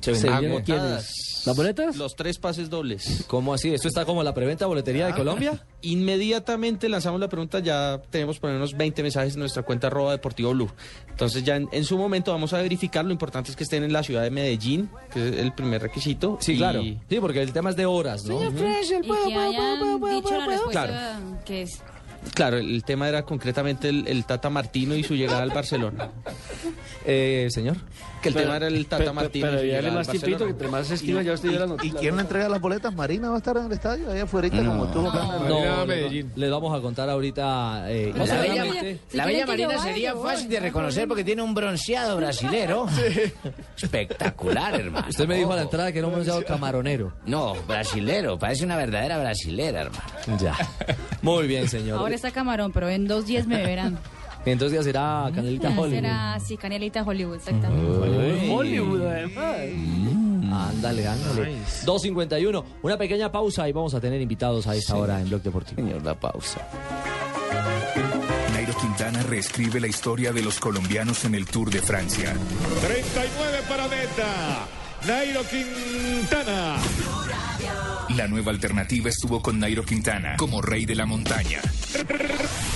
Se 0.03 0.15
¿Se 0.15 0.29
vendieron. 0.29 0.57
vendieron 0.57 0.87
quiénes? 0.89 1.29
¿Las 1.45 1.57
boletas? 1.57 1.97
Los 1.97 2.15
tres 2.15 2.37
pases 2.37 2.69
dobles. 2.69 3.25
¿Cómo 3.27 3.53
así? 3.53 3.73
¿Esto 3.73 3.89
está 3.89 4.05
como 4.05 4.23
la 4.23 4.33
preventa 4.33 4.65
boletería 4.65 5.07
de 5.07 5.13
Colombia? 5.13 5.65
Inmediatamente 5.81 6.87
lanzamos 6.87 7.19
la 7.19 7.27
pregunta, 7.27 7.59
ya 7.59 8.01
tenemos 8.09 8.39
por 8.39 8.49
unos 8.49 8.77
20 8.77 9.03
mensajes 9.03 9.33
en 9.33 9.39
nuestra 9.41 9.63
cuenta 9.63 9.87
arroba 9.87 10.11
deportivo 10.13 10.51
blue. 10.51 10.69
Entonces 11.09 11.43
ya 11.43 11.57
en, 11.57 11.67
en 11.73 11.83
su 11.83 11.97
momento 11.97 12.31
vamos 12.31 12.53
a 12.53 12.61
verificar, 12.61 13.03
lo 13.03 13.11
importante 13.11 13.51
es 13.51 13.57
que 13.57 13.63
estén 13.65 13.83
en 13.83 13.91
la 13.91 14.03
ciudad 14.03 14.21
de 14.23 14.31
Medellín, 14.31 14.89
que 15.11 15.27
es 15.29 15.35
el 15.37 15.51
primer 15.53 15.81
requisito. 15.81 16.37
Sí, 16.39 16.53
y- 16.53 16.57
claro. 16.57 16.81
Sí, 16.81 17.17
porque 17.19 17.41
el 17.41 17.51
tema 17.51 17.71
es 17.71 17.75
de 17.75 17.85
horas, 17.87 18.23
¿no? 18.23 18.39
Claro. 20.71 20.93
que 21.45 21.63
es. 21.63 21.81
Claro, 22.33 22.57
el, 22.57 22.73
el 22.75 22.83
tema 22.85 23.09
era 23.09 23.23
concretamente 23.23 23.89
el, 23.89 24.07
el 24.07 24.23
Tata 24.23 24.49
Martino 24.49 24.95
y 24.95 25.03
su 25.03 25.13
llegada 25.15 25.43
al 25.43 25.49
Barcelona. 25.51 26.09
Eh, 27.05 27.47
señor. 27.49 27.75
Que 28.23 28.29
el 28.29 28.35
tema 28.35 28.55
era 28.57 28.67
el 28.67 28.85
Tata 28.87 29.13
Martino. 29.13 29.47
pero 29.47 29.59
si 29.59 29.65
dígale 29.65 29.81
llegaba 29.83 29.99
más 29.99 30.09
al 30.09 30.17
tiempito, 30.19 30.45
que 30.45 30.51
entre 30.51 30.67
más 30.69 30.91
estima, 30.91 31.21
ya 31.21 31.33
usted 31.33 31.49
dio 31.49 31.65
la 31.65 31.75
¿Y 31.83 31.91
quién 31.91 32.15
le 32.15 32.21
entrega 32.21 32.49
las 32.49 32.61
boletas? 32.61 32.95
¿Marina 32.95 33.29
va 33.29 33.35
a 33.35 33.37
estar 33.37 33.57
en 33.57 33.65
el 33.65 33.71
estadio? 33.71 34.09
Allá 34.11 34.23
afuera, 34.23 34.49
como 34.49 34.85
estuvo 34.85 35.09
acá 35.09 35.37
el- 35.43 35.49
No, 35.49 35.85
le, 35.85 36.25
le 36.35 36.49
vamos 36.49 36.77
a 36.77 36.81
contar 36.81 37.09
ahorita. 37.09 37.91
eh, 37.91 38.13
La 38.15 38.23
bella, 38.23 38.55
internamente. 38.65 38.99
la 39.13 39.25
bella 39.25 39.45
Marina 39.45 39.77
sería 39.79 40.15
fácil 40.15 40.49
de 40.49 40.59
reconocer 40.59 41.07
porque 41.07 41.23
tiene 41.23 41.41
un 41.41 41.53
bronceado 41.53 42.17
brasilero. 42.17 42.87
Espectacular, 43.81 44.79
hermano. 44.79 45.07
Usted 45.09 45.27
me 45.27 45.35
dijo 45.35 45.51
a 45.53 45.55
la 45.57 45.61
entrada 45.63 45.91
que 45.91 45.99
era 45.99 46.07
un 46.07 46.13
bronceado 46.13 46.43
camaronero. 46.45 47.13
No, 47.25 47.55
brasilero. 47.67 48.37
Parece 48.39 48.63
una 48.65 48.77
verdadera 48.77 49.17
brasilera, 49.17 49.81
hermano. 49.81 50.03
Ya. 50.39 50.55
Muy 51.21 51.47
bien, 51.47 51.67
señor. 51.67 51.99
Ahora 51.99 52.15
está 52.15 52.31
camarón, 52.31 52.71
pero 52.71 52.89
en 52.89 53.07
dos 53.07 53.25
días 53.25 53.47
me 53.47 53.57
verán. 53.63 53.97
Entonces 54.45 54.77
ya 54.77 54.83
será 54.83 55.31
Canelita 55.33 55.69
Ya 55.69 55.79
Hollywood. 55.79 55.95
será, 56.01 56.39
sí, 56.39 56.57
Canelita 56.57 57.03
Hollywood, 57.03 57.35
exactamente. 57.35 58.49
Hollywood, 58.51 59.01
además. 59.01 59.57
Ándale, 60.71 61.07
ándale. 61.07 61.55
2.51. 61.85 62.63
Una 62.81 62.97
pequeña 62.97 63.31
pausa 63.31 63.67
y 63.67 63.71
vamos 63.71 63.93
a 63.93 63.99
tener 64.01 64.21
invitados 64.21 64.67
a 64.67 64.75
esta 64.75 64.95
hora 64.95 65.19
en 65.21 65.29
Blog 65.29 65.41
Deportivo. 65.41 65.81
Señor, 65.81 66.03
la 66.03 66.13
pausa. 66.19 66.59
Nairo 68.53 68.73
Quintana 68.77 69.23
reescribe 69.23 69.79
la 69.79 69.87
historia 69.87 70.31
de 70.31 70.41
los 70.41 70.59
colombianos 70.59 71.25
en 71.25 71.35
el 71.35 71.45
Tour 71.45 71.71
de 71.71 71.81
Francia. 71.81 72.33
39 72.81 73.57
para 73.67 73.87
meta. 73.87 74.67
Nairo 75.07 75.41
Quintana. 75.49 76.75
La 78.09 78.27
nueva 78.27 78.51
alternativa 78.51 79.09
estuvo 79.09 79.41
con 79.41 79.59
Nairo 79.59 79.83
Quintana 79.83 80.35
como 80.37 80.61
rey 80.61 80.85
de 80.85 80.95
la 80.95 81.05
montaña. 81.05 81.61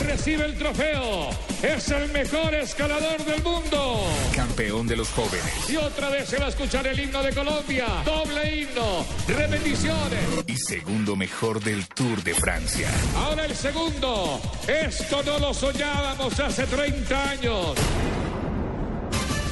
Recibe 0.01 0.45
el 0.45 0.57
trofeo. 0.57 1.29
Es 1.61 1.89
el 1.89 2.11
mejor 2.11 2.55
escalador 2.55 3.23
del 3.23 3.43
mundo. 3.43 4.03
Campeón 4.35 4.87
de 4.87 4.95
los 4.95 5.09
jóvenes. 5.09 5.69
Y 5.69 5.75
otra 5.75 6.09
vez 6.09 6.29
se 6.29 6.37
va 6.37 6.45
a 6.45 6.49
escuchar 6.49 6.87
el 6.87 6.99
himno 6.99 7.21
de 7.21 7.33
Colombia. 7.33 7.85
Doble 8.05 8.61
himno. 8.61 9.05
Repeticiones. 9.27 10.21
Y 10.47 10.57
segundo 10.57 11.15
mejor 11.15 11.61
del 11.61 11.87
Tour 11.87 12.23
de 12.23 12.33
Francia. 12.33 12.89
Ahora 13.15 13.45
el 13.45 13.55
segundo. 13.55 14.39
Esto 14.67 15.23
no 15.23 15.39
lo 15.39 15.53
soñábamos 15.53 16.39
hace 16.39 16.65
30 16.65 17.29
años. 17.29 17.75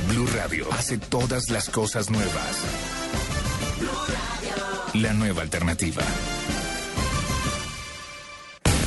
Blue 0.07 0.27
Radio 0.35 0.67
hace 0.71 0.97
todas 0.97 1.49
las 1.49 1.69
cosas 1.69 2.09
nuevas. 2.09 2.63
La 4.95 5.11
nueva 5.11 5.41
alternativa. 5.41 6.03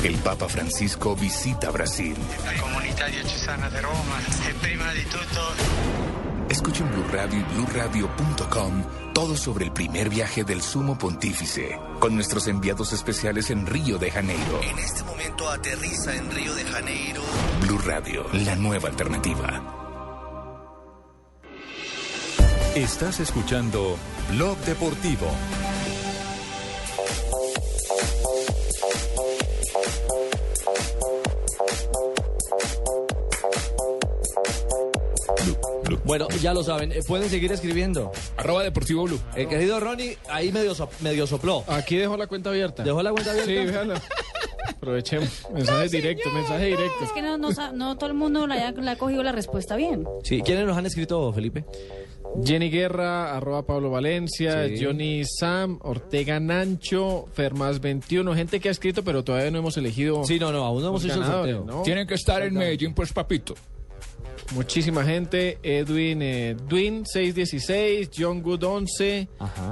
El 0.01 0.15
Papa 0.15 0.47
Francisco 0.47 1.15
visita 1.15 1.69
Brasil. 1.69 2.15
La 2.45 2.59
comunità 2.59 3.07
diocesana 3.07 3.69
di 3.69 3.79
Roma 3.79 4.17
e 4.47 4.53
prima 4.53 4.91
di 4.93 5.03
tutto 5.03 6.47
Escucha 6.47 6.83
en 6.83 6.89
Blue 6.89 7.05
Radio 7.11 7.37
y 7.37 7.43
BlueRadio.com 7.43 8.83
todo 9.13 9.37
sobre 9.37 9.65
el 9.65 9.71
primer 9.71 10.09
viaje 10.09 10.43
del 10.43 10.61
Sumo 10.63 10.97
Pontífice 10.97 11.77
con 11.99 12.15
nuestros 12.15 12.47
enviados 12.47 12.91
especiales 12.91 13.51
en 13.51 13.67
Río 13.67 13.99
de 13.99 14.09
Janeiro. 14.09 14.61
en 14.63 14.79
este 14.79 15.03
momento 15.03 15.47
aterriza 15.47 16.15
en 16.15 16.31
Río 16.31 16.55
de 16.55 16.63
Janeiro. 16.63 17.21
Blue 17.61 17.79
Radio, 17.85 18.25
la 18.33 18.55
nueva 18.55 18.89
alternativa. 18.89 19.75
Estás 22.73 23.19
escuchando 23.19 23.97
Blog 24.31 24.57
Deportivo. 24.59 25.27
Bueno, 36.03 36.27
ya 36.41 36.53
lo 36.53 36.63
saben, 36.63 36.91
eh, 36.91 36.99
pueden 37.07 37.29
seguir 37.29 37.51
escribiendo. 37.51 38.11
Arroba 38.37 38.63
Deportivo 38.63 39.03
Blue. 39.03 39.19
El 39.35 39.47
querido 39.47 39.79
Ronnie 39.79 40.17
ahí 40.29 40.51
medio, 40.51 40.75
so- 40.75 40.89
medio 41.01 41.25
sopló. 41.27 41.63
Aquí 41.67 41.95
dejó 41.97 42.17
la 42.17 42.27
cuenta 42.27 42.49
abierta. 42.49 42.83
¿Dejó 42.83 43.01
la 43.03 43.11
cuenta 43.11 43.31
abierta? 43.31 43.51
Sí, 43.51 43.65
véala. 43.71 44.01
Aprovechemos. 44.69 45.47
Mensaje 45.53 45.89
directo, 45.89 46.29
mensaje 46.31 46.65
directo. 46.67 47.03
Es 47.03 47.11
que 47.11 47.21
no, 47.21 47.37
no, 47.37 47.51
sa- 47.51 47.71
no 47.71 47.97
todo 47.97 48.07
el 48.09 48.15
mundo 48.15 48.47
le 48.47 48.61
ha, 48.63 48.95
cogido 48.97 49.23
la 49.23 49.31
respuesta 49.31 49.75
bien. 49.75 50.05
Sí, 50.23 50.41
¿quiénes 50.41 50.65
nos 50.65 50.77
han 50.77 50.85
escrito, 50.85 51.31
Felipe? 51.33 51.65
Jenny 52.45 52.69
Guerra, 52.69 53.35
arroba 53.35 53.65
Pablo 53.65 53.89
Valencia, 53.89 54.67
Sí. 54.67 54.83
Johnny 54.85 55.23
Sam, 55.25 55.79
Ortega 55.81 56.39
Nancho, 56.39 57.25
Fermás 57.33 57.81
21, 57.81 58.35
gente 58.35 58.59
que 58.59 58.67
ha 58.69 58.71
escrito, 58.71 59.03
pero 59.03 59.23
todavía 59.23 59.49
no 59.49 59.57
hemos 59.57 59.75
elegido. 59.77 60.23
Sí, 60.25 60.37
no, 60.39 60.51
no, 60.51 60.63
aún 60.63 60.83
no 60.83 60.89
hemos 60.89 61.03
los 61.03 61.11
hecho 61.11 61.21
el 61.23 61.27
sorteo. 61.27 61.65
¿no? 61.65 61.81
Tienen 61.81 62.05
que 62.05 62.13
estar 62.13 62.43
en 62.43 62.53
Medellín, 62.53 62.93
pues, 62.93 63.11
papito. 63.11 63.55
Muchísima 64.51 65.03
gente. 65.03 65.59
Edwin 65.63 66.21
eh, 66.21 66.55
Dwin 66.67 67.05
616, 67.05 68.09
John 68.15 68.41
Good 68.41 68.63
11, 68.63 69.27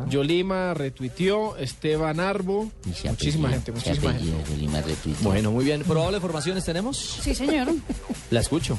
Yolima 0.10 0.74
retuiteó, 0.74 1.58
Esteban 1.58 2.20
Arbo. 2.20 2.72
Muchísima 2.86 3.50
gente, 3.50 3.72
muchísima 3.72 4.13
gente. 4.13 4.32
Bueno, 5.22 5.52
muy 5.52 5.66
bien. 5.66 5.82
¿Probables 5.84 6.22
formaciones 6.22 6.63
tenemos? 6.66 6.98
Sí, 6.98 7.34
señor. 7.34 7.74
La 8.30 8.40
escucho. 8.42 8.78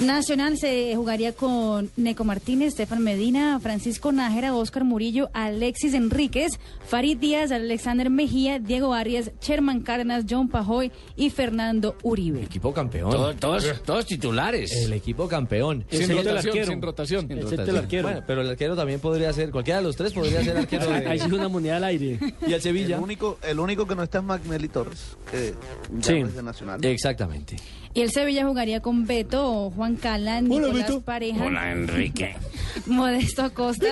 Nacional 0.00 0.58
se 0.58 0.94
jugaría 0.96 1.32
con 1.32 1.90
Neco 1.96 2.24
Martínez, 2.24 2.68
Estefan 2.68 3.02
Medina, 3.02 3.58
Francisco 3.60 4.12
Nájera, 4.12 4.54
Oscar 4.54 4.84
Murillo, 4.84 5.30
Alexis 5.32 5.94
Enríquez, 5.94 6.58
Farid 6.86 7.16
Díaz, 7.18 7.52
Alexander 7.52 8.10
Mejía, 8.10 8.58
Diego 8.58 8.92
Arias, 8.92 9.30
Sherman 9.40 9.80
Cárdenas, 9.82 10.24
John 10.28 10.48
Pajoy 10.48 10.90
y 11.16 11.30
Fernando 11.30 11.96
Uribe. 12.02 12.42
Equipo 12.42 12.74
campeón. 12.74 13.10
Todo- 13.12 13.34
todos, 13.34 13.82
todos 13.84 14.04
titulares. 14.06 14.72
El 14.72 14.92
equipo 14.92 15.28
campeón. 15.28 15.84
Sin 15.90 16.02
Excepto 16.02 16.22
rotación, 16.22 16.28
el 16.28 16.38
arquero. 16.48 16.66
sin 16.72 16.82
rotación. 16.82 17.20
Sin 17.28 17.38
Excepto 17.38 17.50
el 17.52 17.56
rotación. 17.58 17.84
arquero. 17.84 18.02
Bueno, 18.08 18.24
pero 18.26 18.40
el 18.42 18.50
arquero 18.50 18.76
también 18.76 19.00
podría 19.00 19.32
ser, 19.32 19.50
cualquiera 19.52 19.78
de 19.78 19.84
los 19.84 19.96
tres 19.96 20.12
podría 20.12 20.42
ser 20.42 20.56
arquero 20.58 20.86
de... 20.90 20.94
Ahí 21.08 21.18
sí 21.20 21.30
una 21.30 21.48
moneda 21.48 21.76
al 21.76 21.84
aire. 21.84 22.18
Y 22.46 22.52
el 22.52 22.60
Sevilla. 22.60 22.96
El 22.96 23.02
único, 23.02 23.38
el 23.42 23.58
único 23.60 23.86
que 23.86 23.94
no 23.94 24.02
está 24.02 24.18
es 24.18 24.24
Magnelli 24.24 24.68
Torres, 24.68 25.16
que 25.30 25.54
ya 25.98 26.02
Sí. 26.12 26.20
no 26.20 26.26
es 26.26 26.34
de 26.34 26.42
Nacional. 26.42 26.84
Exactamente. 26.84 27.56
Y 27.94 28.00
el 28.02 28.10
Sevilla 28.10 28.44
jugaría 28.46 28.80
con 28.80 29.06
Beto, 29.06 29.70
Juan 29.70 29.94
Cala, 29.96 30.40
Nicolás 30.40 30.72
Beto. 30.88 31.00
Pareja, 31.02 31.44
Hola, 31.46 31.70
Enrique. 31.72 32.34
Modesto 32.86 33.42
Acosta, 33.44 33.86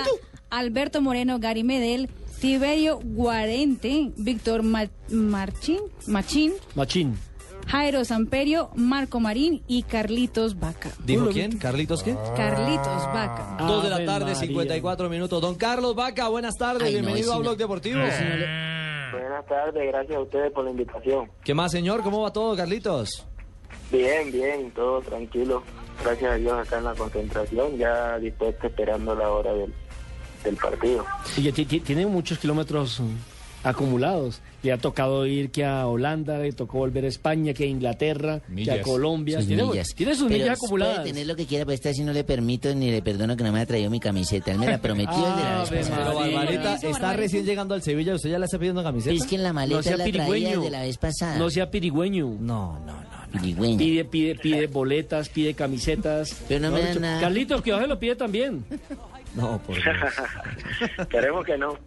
Alberto 0.49 1.01
Moreno, 1.01 1.39
Gary 1.39 1.63
Medel, 1.63 2.09
Tiberio 2.41 2.99
Guarente, 3.01 4.11
Víctor 4.17 4.61
Ma- 4.63 4.89
Marchín, 5.09 5.79
Machín, 6.07 6.51
Machín. 6.75 7.17
Jairo 7.67 8.03
Samperio, 8.03 8.71
Marco 8.75 9.21
Marín 9.21 9.63
y 9.67 9.83
Carlitos 9.83 10.59
Vaca. 10.59 10.89
¿Dijo 11.05 11.27
quién? 11.29 11.57
¿Carlitos 11.57 12.03
qué? 12.03 12.13
Carlitos 12.35 13.05
Vaca. 13.13 13.55
Dos 13.65 13.83
de 13.85 13.89
la 13.89 13.95
Ave 13.95 14.05
tarde, 14.05 14.25
María. 14.33 14.35
54 14.41 15.09
minutos. 15.09 15.41
Don 15.41 15.55
Carlos 15.55 15.95
Vaca, 15.95 16.27
buenas 16.27 16.55
tardes, 16.57 16.83
Ay, 16.83 16.95
bienvenido 16.95 17.31
a 17.31 17.35
no- 17.35 17.41
Blog 17.41 17.55
Deportivo. 17.57 17.99
Buenas 18.01 19.45
tardes, 19.47 19.87
gracias 19.87 20.17
a 20.17 20.19
ustedes 20.19 20.51
por 20.51 20.65
la 20.65 20.71
invitación. 20.71 21.31
¿Qué 21.45 21.53
más, 21.53 21.71
señor? 21.71 22.03
¿Cómo 22.03 22.21
va 22.21 22.33
todo, 22.33 22.53
Carlitos? 22.57 23.25
Bien, 23.91 24.31
bien, 24.31 24.71
todo 24.71 25.01
tranquilo. 25.01 25.63
Gracias 26.03 26.31
a 26.31 26.35
Dios 26.35 26.53
acá 26.67 26.77
en 26.79 26.83
la 26.85 26.93
concentración, 26.95 27.77
ya 27.77 28.17
dispuesto 28.19 28.67
esperando 28.67 29.13
la 29.15 29.29
hora 29.29 29.53
del, 29.53 29.73
del 30.43 30.55
partido. 30.57 31.05
Y 31.37 31.43
ya 31.43 31.51
ti- 31.51 31.65
ti- 31.65 31.79
tiene 31.81 32.05
muchos 32.07 32.39
kilómetros 32.39 33.01
acumulados. 33.63 34.41
Le 34.61 34.71
ha 34.73 34.77
tocado 34.77 35.25
ir 35.25 35.51
que 35.51 35.63
a 35.65 35.87
Holanda, 35.87 36.37
le 36.37 36.51
tocó 36.51 36.79
volver 36.79 37.05
a 37.05 37.07
España, 37.07 37.53
que 37.53 37.63
a 37.65 37.67
Inglaterra, 37.67 38.39
que 38.39 38.45
a 38.45 38.49
Millas. 38.49 38.79
Colombia. 38.79 39.37
Sus 39.39 39.47
tiene, 39.47 39.63
millas. 39.63 39.87
tiene 39.95 40.15
sus 40.15 40.27
Pero 40.27 40.43
millas 40.43 40.59
Puede 40.59 40.65
acumuladas. 40.83 41.03
tener 41.05 41.27
lo 41.27 41.35
que 41.35 41.45
quiera, 41.45 41.65
pero 41.65 41.75
esta 41.75 41.93
sí 41.93 42.03
no 42.03 42.11
le 42.13 42.23
permito 42.23 42.73
ni 42.75 42.91
le 42.91 43.01
perdono 43.01 43.37
que 43.37 43.43
no 43.43 43.51
me 43.51 43.59
haya 43.59 43.67
traído 43.67 43.89
mi 43.89 43.99
camiseta. 43.99 44.51
Él 44.51 44.59
me 44.59 44.67
la 44.67 44.79
prometió 44.79 45.15
el 45.15 45.35
de 45.35 45.43
la 45.43 45.59
vez 45.59 45.69
pasada. 45.69 46.05
Pero 46.23 46.35
Barbarita 46.35 46.75
está 46.75 47.13
recién 47.13 47.45
llegando 47.45 47.73
al 47.75 47.81
Sevilla, 47.81 48.15
¿usted 48.15 48.31
ya 48.31 48.39
le 48.39 48.45
está 48.45 48.57
pidiendo 48.57 48.83
camiseta? 48.83 49.15
Es 49.15 49.25
que 49.25 49.35
en 49.35 49.43
la 49.43 49.53
maleta 49.53 49.77
No 49.77 49.83
sea 49.83 49.91
la 49.97 50.03
traía 50.05 50.25
pirigüeño. 50.27 50.61
de 50.61 50.69
la 50.69 50.81
vez 50.81 50.97
pasada. 50.97 51.37
No 51.37 51.49
sea 51.49 51.69
pirigüeño. 51.69 52.25
No, 52.39 52.79
no, 52.79 52.85
no. 52.85 53.12
Pide, 53.41 54.05
pide, 54.05 54.35
pide 54.35 54.67
boletas, 54.67 55.29
pide 55.29 55.53
camisetas. 55.55 56.43
Pero 56.47 56.61
no 56.61 56.71
me 56.71 56.79
dan 56.79 56.87
dicho, 56.89 56.99
nada. 56.99 57.21
Carlitos, 57.21 57.61
que 57.61 57.71
lo 57.71 57.97
pide 57.99 58.15
también. 58.15 58.63
No, 59.35 59.59
por 59.65 59.75
Esperemos 60.99 61.43
que 61.45 61.57
no. 61.57 61.77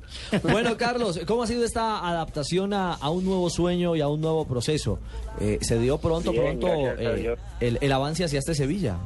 Bueno, 0.43 0.77
Carlos, 0.77 1.21
¿cómo 1.27 1.45
ha 1.45 1.47
sido 1.47 1.65
esta 1.65 2.07
adaptación 2.09 2.75
a, 2.75 2.95
a 2.95 3.11
un 3.11 3.25
nuevo 3.25 3.49
sueño 3.51 3.95
y 3.95 4.01
a 4.01 4.09
un 4.09 4.21
nuevo 4.21 4.45
proceso? 4.47 4.99
Eh, 5.41 5.59
¿Se 5.63 5.79
dio 5.79 5.99
pronto, 5.99 6.33
Bien, 6.33 6.59
pronto 6.59 6.69
eh, 7.01 7.15
Dios. 7.21 7.39
el, 7.61 7.79
el 7.81 7.93
avance 7.93 8.25
hacia 8.25 8.41
este 8.41 8.55
Sevilla? 8.57 8.97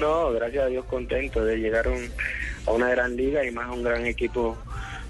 No, 0.00 0.30
gracias 0.32 0.64
a 0.64 0.66
Dios 0.66 0.84
contento 0.84 1.42
de 1.42 1.56
llegar 1.56 1.86
a, 1.86 1.90
un- 1.90 2.10
a 2.66 2.70
una 2.72 2.90
gran 2.90 3.16
liga 3.16 3.42
y 3.46 3.50
más 3.50 3.68
a 3.68 3.72
un 3.72 3.82
gran 3.82 4.04
equipo 4.04 4.56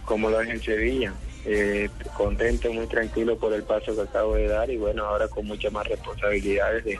como 0.04 0.30
lo 0.30 0.40
es 0.40 0.48
en 0.50 0.62
Sevilla. 0.62 1.12
Eh, 1.48 1.88
contento, 2.16 2.72
muy 2.72 2.88
tranquilo 2.88 3.36
por 3.38 3.52
el 3.52 3.62
paso 3.62 3.94
que 3.94 4.00
acabo 4.02 4.34
de 4.34 4.48
dar 4.48 4.68
y 4.68 4.76
bueno, 4.78 5.04
ahora 5.04 5.28
con 5.28 5.46
muchas 5.46 5.72
más 5.72 5.86
responsabilidades 5.86 6.84
de, 6.84 6.98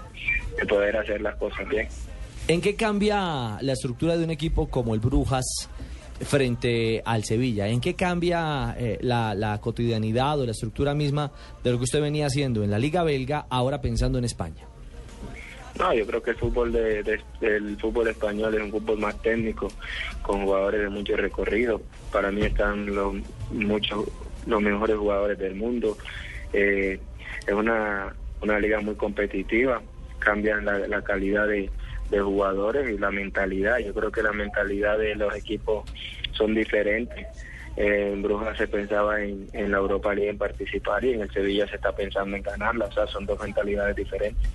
de 0.57 0.67
poder 0.67 0.97
hacer 0.97 1.21
las 1.21 1.35
cosas 1.35 1.69
bien. 1.69 1.89
¿En 2.47 2.61
qué 2.61 2.77
cambia 2.77 3.59
la 3.61 3.73
estructura 3.73 4.17
de 4.17 4.23
un 4.23 4.31
equipo 4.31 4.69
como 4.69 4.95
el 4.95 5.01
Brujas 5.01 5.69
frente 6.21 7.03
al 7.05 7.25
Sevilla? 7.25 7.67
¿En 7.67 7.81
qué 7.81 7.95
cambia 7.95 8.77
eh, 8.79 8.99
la, 9.01 9.35
la 9.35 9.59
cotidianidad 9.61 10.39
o 10.39 10.45
la 10.47 10.53
estructura 10.53 10.95
misma 10.95 11.33
de 11.65 11.73
lo 11.73 11.79
que 11.79 11.85
usted 11.85 12.01
venía 12.01 12.27
haciendo 12.27 12.63
en 12.63 12.71
la 12.71 12.79
Liga 12.79 13.03
Belga, 13.03 13.47
ahora 13.51 13.81
pensando 13.81 14.17
en 14.19 14.25
España? 14.27 14.65
No, 15.77 15.93
yo 15.93 16.07
creo 16.07 16.23
que 16.23 16.31
el 16.31 16.37
fútbol 16.37 16.73
de, 16.73 17.03
de- 17.03 17.21
del 17.41 17.77
fútbol 17.79 18.07
español 18.09 18.55
es 18.55 18.63
un 18.63 18.71
fútbol 18.71 18.99
más 18.99 19.21
técnico, 19.21 19.69
con 20.23 20.45
jugadores 20.45 20.81
de 20.83 20.89
mucho 20.89 21.17
recorrido. 21.17 21.83
Para 22.13 22.31
mí 22.31 22.43
están 22.43 22.87
los 22.95 23.15
muchos 23.51 24.07
los 24.47 24.63
mejores 24.63 24.97
jugadores 24.97 25.39
del 25.39 25.55
mundo. 25.55 25.97
Eh, 26.53 26.99
es 27.47 27.55
una, 27.55 28.15
una 28.43 28.59
liga 28.59 28.81
muy 28.81 28.95
competitiva, 28.95 29.83
cambian 30.19 30.65
la, 30.65 31.03
calidad 31.03 31.47
de, 31.47 31.71
de 32.11 32.21
jugadores 32.21 32.89
y 32.91 32.99
la 32.99 33.11
mentalidad. 33.11 33.79
Yo 33.79 33.93
creo 33.93 34.11
que 34.11 34.23
la 34.23 34.33
mentalidad 34.33 34.99
de 34.99 35.15
los 35.15 35.35
equipos 35.35 35.85
son 36.33 36.55
diferentes. 36.55 37.27
Eh, 37.77 38.13
en 38.13 38.23
Brujas 38.23 38.57
se 38.57 38.67
pensaba 38.69 39.23
en, 39.23 39.49
en 39.53 39.71
la 39.71 39.79
Europa 39.79 40.15
League 40.15 40.31
en 40.31 40.39
participar 40.39 41.05
y 41.05 41.13
en 41.13 41.21
el 41.21 41.31
Sevilla 41.31 41.69
se 41.69 41.77
está 41.77 41.93
pensando 41.93 42.37
en 42.37 42.43
ganarla. 42.43 42.87
O 42.87 42.93
sea, 42.93 43.07
son 43.07 43.27
dos 43.27 43.41
mentalidades 43.41 43.97
diferentes. 43.97 44.49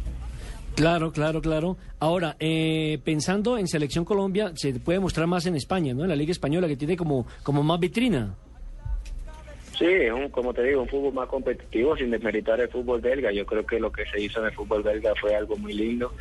Claro, 0.75 1.11
claro, 1.11 1.41
claro. 1.41 1.77
Ahora, 1.99 2.35
eh, 2.39 2.99
pensando 3.03 3.57
en 3.57 3.67
Selección 3.67 4.05
Colombia, 4.05 4.53
se 4.55 4.73
puede 4.79 4.99
mostrar 4.99 5.27
más 5.27 5.45
en 5.45 5.55
España, 5.55 5.93
¿no? 5.93 6.03
En 6.03 6.09
la 6.09 6.15
Liga 6.15 6.31
Española, 6.31 6.67
que 6.67 6.77
tiene 6.77 6.95
como, 6.95 7.27
como 7.43 7.61
más 7.61 7.79
vitrina. 7.79 8.35
Sí, 9.81 9.87
es 9.87 10.13
un, 10.13 10.29
como 10.29 10.53
te 10.53 10.61
digo, 10.61 10.83
un 10.83 10.87
fútbol 10.87 11.11
más 11.11 11.27
competitivo 11.27 11.97
sin 11.97 12.11
desmeritar 12.11 12.61
el 12.61 12.69
fútbol 12.69 13.01
belga. 13.01 13.31
Yo 13.31 13.47
creo 13.47 13.65
que 13.65 13.79
lo 13.79 13.91
que 13.91 14.05
se 14.05 14.21
hizo 14.21 14.39
en 14.39 14.45
el 14.45 14.51
fútbol 14.51 14.83
belga 14.83 15.15
fue 15.19 15.35
algo 15.35 15.57
muy 15.57 15.73
lindo. 15.73 16.13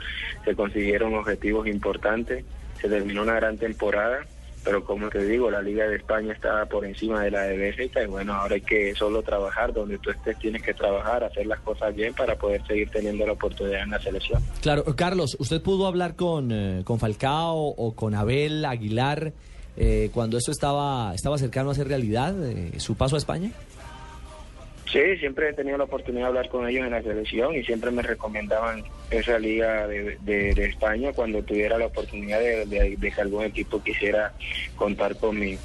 Se 0.47 0.55
consiguieron 0.55 1.13
objetivos 1.15 1.67
importantes, 1.67 2.43
se 2.81 2.89
terminó 2.89 3.21
una 3.21 3.35
gran 3.35 3.59
temporada, 3.59 4.25
pero 4.65 4.83
como 4.83 5.11
te 5.11 5.23
digo, 5.27 5.51
la 5.51 5.61
Liga 5.61 5.87
de 5.87 5.97
España 5.97 6.33
está 6.33 6.65
por 6.65 6.87
encima 6.87 7.23
de 7.23 7.33
la 7.33 7.43
de 7.43 7.59
Bélgica 7.59 8.03
y 8.03 8.07
bueno, 8.07 8.33
ahora 8.33 8.55
hay 8.55 8.63
que 8.63 8.95
solo 8.95 9.23
trabajar 9.23 9.75
donde 9.75 9.99
tú 9.99 10.09
estés, 10.09 10.39
tienes 10.39 10.63
que 10.63 10.73
trabajar, 10.73 11.23
hacer 11.23 11.47
las 11.47 11.61
cosas 11.61 11.95
bien 11.95 12.15
para 12.15 12.37
poder 12.37 12.67
seguir 12.67 12.89
teniendo 12.89 13.27
la 13.27 13.33
oportunidad 13.33 13.83
en 13.83 13.91
la 13.91 14.01
selección. 14.01 14.43
Claro, 14.63 14.85
Carlos, 14.97 15.37
¿usted 15.39 15.61
pudo 15.61 15.87
hablar 15.87 16.17
con, 16.17 16.51
eh, 16.51 16.81
con 16.85 16.99
Falcao 16.99 17.59
o 17.59 17.95
con 17.95 18.15
Abel 18.15 18.65
Aguilar 18.65 19.35
eh, 19.77 20.11
cuando 20.13 20.39
esto 20.39 20.51
estaba, 20.51 21.15
estaba 21.15 21.39
cercano 21.39 21.71
a 21.71 21.75
ser 21.75 21.89
realidad, 21.89 22.35
eh, 22.45 22.79
su 22.79 22.97
paso 22.97 23.17
a 23.17 23.19
España? 23.19 23.51
Sí, 24.91 25.17
siempre 25.19 25.51
he 25.51 25.53
tenido 25.53 25.79
la 25.79 25.85
oportunidad 25.85 26.23
de 26.23 26.29
hablar 26.29 26.49
con 26.49 26.69
ellos 26.69 26.85
en 26.85 26.91
la 26.91 27.03
selección 27.03 27.55
y 27.55 27.63
siempre 27.63 27.93
me 27.93 28.03
recomendaban 28.03 28.83
esa 29.11 29.39
liga 29.39 29.87
de, 29.87 30.51
España 30.57 31.13
cuando 31.13 31.43
tuviera 31.43 31.79
la 31.79 31.87
oportunidad 31.87 32.41
de 32.41 32.99
que 33.01 33.21
algún 33.21 33.45
equipo 33.45 33.83
quisiera 33.83 34.33
contar 34.77 35.17
con 35.17 35.39
mi 35.39 35.57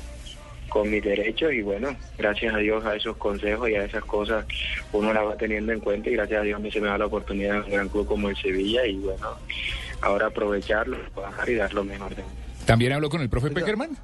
con 0.70 0.90
mis 0.90 1.04
derechos 1.04 1.54
y 1.54 1.62
bueno, 1.62 1.96
gracias 2.18 2.54
a 2.54 2.58
Dios 2.58 2.86
a 2.86 2.96
esos 2.96 3.16
consejos 3.18 3.70
y 3.70 3.76
a 3.76 3.86
esas 3.86 4.04
cosas 4.04 4.46
uno 4.92 5.14
las 5.14 5.26
va 5.26 5.38
teniendo 5.38 5.72
en 5.72 5.80
cuenta 5.80 6.10
y 6.10 6.14
gracias 6.14 6.42
a 6.42 6.44
Dios 6.44 6.60
a 6.60 6.62
mí 6.62 6.72
se 6.72 6.82
me 6.82 6.88
da 6.88 6.98
la 6.98 7.06
oportunidad 7.06 7.58
en 7.58 7.64
un 7.64 7.72
gran 7.72 7.88
club 7.90 8.06
como 8.06 8.30
el 8.30 8.36
Sevilla 8.36 8.86
y 8.86 8.98
bueno, 8.98 9.38
ahora 10.02 10.28
aprovecharlo, 10.28 10.98
trabajar 11.14 11.50
y 11.50 11.56
dar 11.56 11.74
lo 11.74 11.84
mejor 11.84 12.16
de 12.16 12.24
mí. 12.24 12.45
¿También 12.66 12.94
habló 12.94 13.10
con 13.10 13.22
el 13.22 13.30
profe 13.30 13.52
Peckerman? 13.52 13.98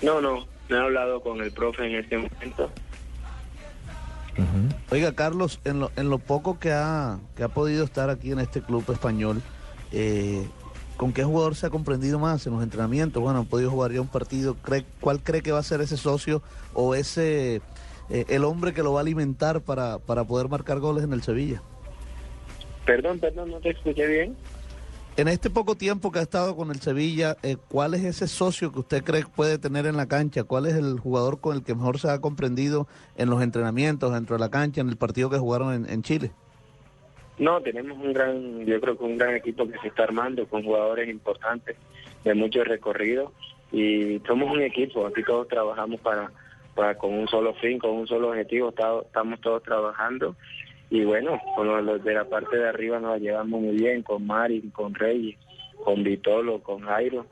No, 0.00 0.20
no, 0.20 0.46
no 0.68 0.76
he 0.76 0.80
hablado 0.80 1.20
con 1.20 1.40
el 1.40 1.52
profe 1.52 1.86
en 1.86 1.96
este 1.96 2.16
momento. 2.16 2.70
Oiga, 4.90 5.12
Carlos, 5.12 5.60
en 5.64 5.80
lo, 5.80 5.90
en 5.96 6.08
lo 6.08 6.18
poco 6.18 6.58
que 6.58 6.72
ha, 6.72 7.18
que 7.36 7.42
ha 7.42 7.48
podido 7.48 7.84
estar 7.84 8.10
aquí 8.10 8.32
en 8.32 8.40
este 8.40 8.62
club 8.62 8.84
español, 8.90 9.42
eh, 9.92 10.46
¿con 10.96 11.12
qué 11.12 11.22
jugador 11.22 11.54
se 11.54 11.66
ha 11.66 11.70
comprendido 11.70 12.18
más 12.18 12.46
en 12.46 12.54
los 12.54 12.62
entrenamientos? 12.62 13.22
Bueno, 13.22 13.40
han 13.40 13.46
podido 13.46 13.70
jugar 13.70 13.92
ya 13.92 14.00
un 14.00 14.08
partido. 14.08 14.54
¿Cree, 14.54 14.84
¿Cuál 15.00 15.20
cree 15.22 15.42
que 15.42 15.52
va 15.52 15.58
a 15.58 15.62
ser 15.62 15.80
ese 15.82 15.96
socio 15.96 16.42
o 16.72 16.94
ese 16.94 17.60
eh, 18.10 18.24
el 18.28 18.44
hombre 18.44 18.72
que 18.72 18.82
lo 18.82 18.92
va 18.92 19.00
a 19.00 19.02
alimentar 19.02 19.60
para, 19.60 19.98
para 19.98 20.24
poder 20.24 20.48
marcar 20.48 20.80
goles 20.80 21.04
en 21.04 21.12
el 21.12 21.22
Sevilla? 21.22 21.62
Perdón, 22.86 23.18
perdón, 23.18 23.50
no 23.50 23.60
te 23.60 23.70
escuché 23.70 24.06
bien. 24.06 24.36
En 25.14 25.28
este 25.28 25.50
poco 25.50 25.74
tiempo 25.74 26.10
que 26.10 26.20
ha 26.20 26.22
estado 26.22 26.56
con 26.56 26.70
el 26.70 26.80
Sevilla, 26.80 27.36
eh, 27.42 27.56
¿cuál 27.68 27.92
es 27.92 28.02
ese 28.02 28.26
socio 28.26 28.72
que 28.72 28.78
usted 28.78 29.04
cree 29.04 29.24
que 29.24 29.28
puede 29.28 29.58
tener 29.58 29.84
en 29.84 29.98
la 29.98 30.08
cancha? 30.08 30.44
¿Cuál 30.44 30.64
es 30.64 30.74
el 30.74 30.98
jugador 30.98 31.38
con 31.38 31.54
el 31.54 31.62
que 31.62 31.74
mejor 31.74 31.98
se 31.98 32.08
ha 32.08 32.18
comprendido 32.22 32.86
en 33.18 33.28
los 33.28 33.42
entrenamientos, 33.42 34.10
dentro 34.14 34.36
de 34.36 34.40
la 34.40 34.50
cancha, 34.50 34.80
en 34.80 34.88
el 34.88 34.96
partido 34.96 35.28
que 35.28 35.36
jugaron 35.36 35.86
en, 35.86 36.02
Chile? 36.02 36.30
No, 37.36 37.60
tenemos 37.60 37.98
un 37.98 38.14
gran, 38.14 38.64
yo 38.64 38.80
creo 38.80 38.96
que 38.96 39.04
un 39.04 39.18
gran 39.18 39.34
equipo 39.34 39.68
que 39.68 39.78
se 39.80 39.88
está 39.88 40.04
armando 40.04 40.46
con 40.46 40.64
jugadores 40.64 41.10
importantes 41.10 41.76
de 42.24 42.32
mucho 42.32 42.64
recorrido 42.64 43.32
y 43.70 44.18
somos 44.26 44.50
un 44.50 44.62
equipo, 44.62 45.06
aquí 45.06 45.22
todos 45.24 45.46
trabajamos 45.46 46.00
para, 46.00 46.32
para 46.74 46.96
con 46.96 47.12
un 47.12 47.28
solo 47.28 47.52
fin, 47.54 47.78
con 47.78 47.90
un 47.90 48.06
solo 48.06 48.30
objetivo, 48.30 48.70
estamos 48.70 49.40
todos 49.42 49.62
trabajando 49.62 50.36
y 50.94 51.04
bueno, 51.04 51.40
con 51.56 51.66
los, 51.86 52.04
de 52.04 52.14
la 52.14 52.24
parte 52.24 52.56
de 52.58 52.68
arriba 52.68 53.00
nos 53.00 53.18
llevamos 53.20 53.60
muy 53.62 53.74
bien, 53.76 54.02
con 54.02 54.26
Mari, 54.26 54.60
con 54.72 54.94
Reyes, 54.94 55.36
con 55.84 56.04
Vitolo, 56.04 56.60
con 56.60 56.80
Jairo, 56.82 57.26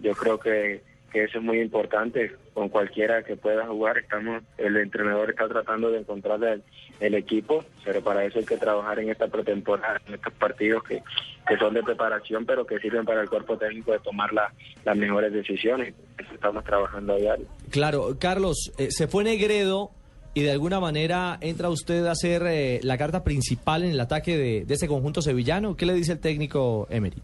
yo 0.00 0.12
creo 0.12 0.38
que, 0.38 0.82
que 1.10 1.24
eso 1.24 1.38
es 1.38 1.44
muy 1.44 1.60
importante 1.60 2.32
con 2.52 2.68
cualquiera 2.68 3.22
que 3.22 3.36
pueda 3.36 3.66
jugar, 3.66 3.98
estamos, 3.98 4.42
el 4.58 4.76
entrenador 4.76 5.30
está 5.30 5.48
tratando 5.48 5.90
de 5.90 6.00
encontrar 6.00 6.42
el, 6.44 6.62
el 7.00 7.14
equipo, 7.14 7.64
pero 7.84 8.02
para 8.02 8.24
eso 8.24 8.38
hay 8.38 8.44
que 8.44 8.56
trabajar 8.58 8.98
en 8.98 9.10
esta 9.10 9.28
pretemporada, 9.28 10.00
en 10.08 10.14
estos 10.14 10.32
partidos 10.34 10.82
que, 10.84 11.02
que 11.48 11.56
son 11.58 11.74
de 11.74 11.82
preparación, 11.82 12.44
pero 12.46 12.66
que 12.66 12.78
sirven 12.80 13.04
para 13.04 13.20
el 13.22 13.28
cuerpo 13.28 13.56
técnico 13.58 13.92
de 13.92 13.98
tomar 14.00 14.32
la- 14.32 14.52
las 14.84 14.96
mejores 14.96 15.32
decisiones. 15.32 15.94
Eso 16.18 16.32
estamos 16.34 16.64
trabajando 16.64 17.14
a 17.14 17.16
diario. 17.16 17.46
Claro, 17.70 18.16
Carlos, 18.18 18.72
eh, 18.78 18.90
se 18.90 19.06
fue 19.08 19.24
Negredo 19.24 19.90
y 20.36 20.42
de 20.42 20.50
alguna 20.50 20.80
manera 20.80 21.38
entra 21.40 21.70
usted 21.70 22.04
a 22.04 22.14
ser 22.14 22.42
eh, 22.46 22.78
la 22.82 22.98
carta 22.98 23.24
principal 23.24 23.84
en 23.84 23.92
el 23.92 24.00
ataque 24.00 24.36
de, 24.36 24.66
de 24.66 24.74
ese 24.74 24.86
conjunto 24.86 25.22
sevillano. 25.22 25.78
¿Qué 25.78 25.86
le 25.86 25.94
dice 25.94 26.12
el 26.12 26.18
técnico 26.18 26.86
Emery? 26.90 27.16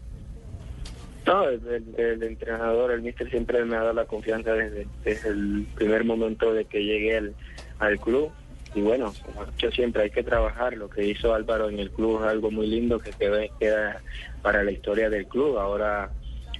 No, 1.27 1.47
el, 1.47 2.23
entrenador, 2.23 2.91
el 2.91 3.03
mister 3.03 3.29
siempre 3.29 3.63
me 3.65 3.75
ha 3.75 3.81
dado 3.81 3.93
la 3.93 4.05
confianza 4.05 4.53
desde, 4.53 4.87
el 5.29 5.67
primer 5.75 6.05
momento 6.05 6.55
de 6.55 6.65
que 6.65 6.83
llegué 6.83 7.17
al, 7.17 7.35
al 7.77 7.99
club. 7.99 8.31
Y 8.73 8.81
bueno, 8.81 9.13
como 9.23 9.45
dicho 9.45 9.69
siempre 9.69 10.01
hay 10.01 10.09
que 10.09 10.23
trabajar. 10.23 10.75
Lo 10.75 10.89
que 10.89 11.05
hizo 11.05 11.35
Álvaro 11.35 11.69
en 11.69 11.77
el 11.77 11.91
club 11.91 12.19
es 12.19 12.25
algo 12.25 12.49
muy 12.49 12.65
lindo 12.65 12.97
que 12.97 13.11
queda 13.59 14.01
para 14.41 14.63
la 14.63 14.71
historia 14.71 15.11
del 15.11 15.27
club. 15.27 15.59
Ahora 15.59 16.09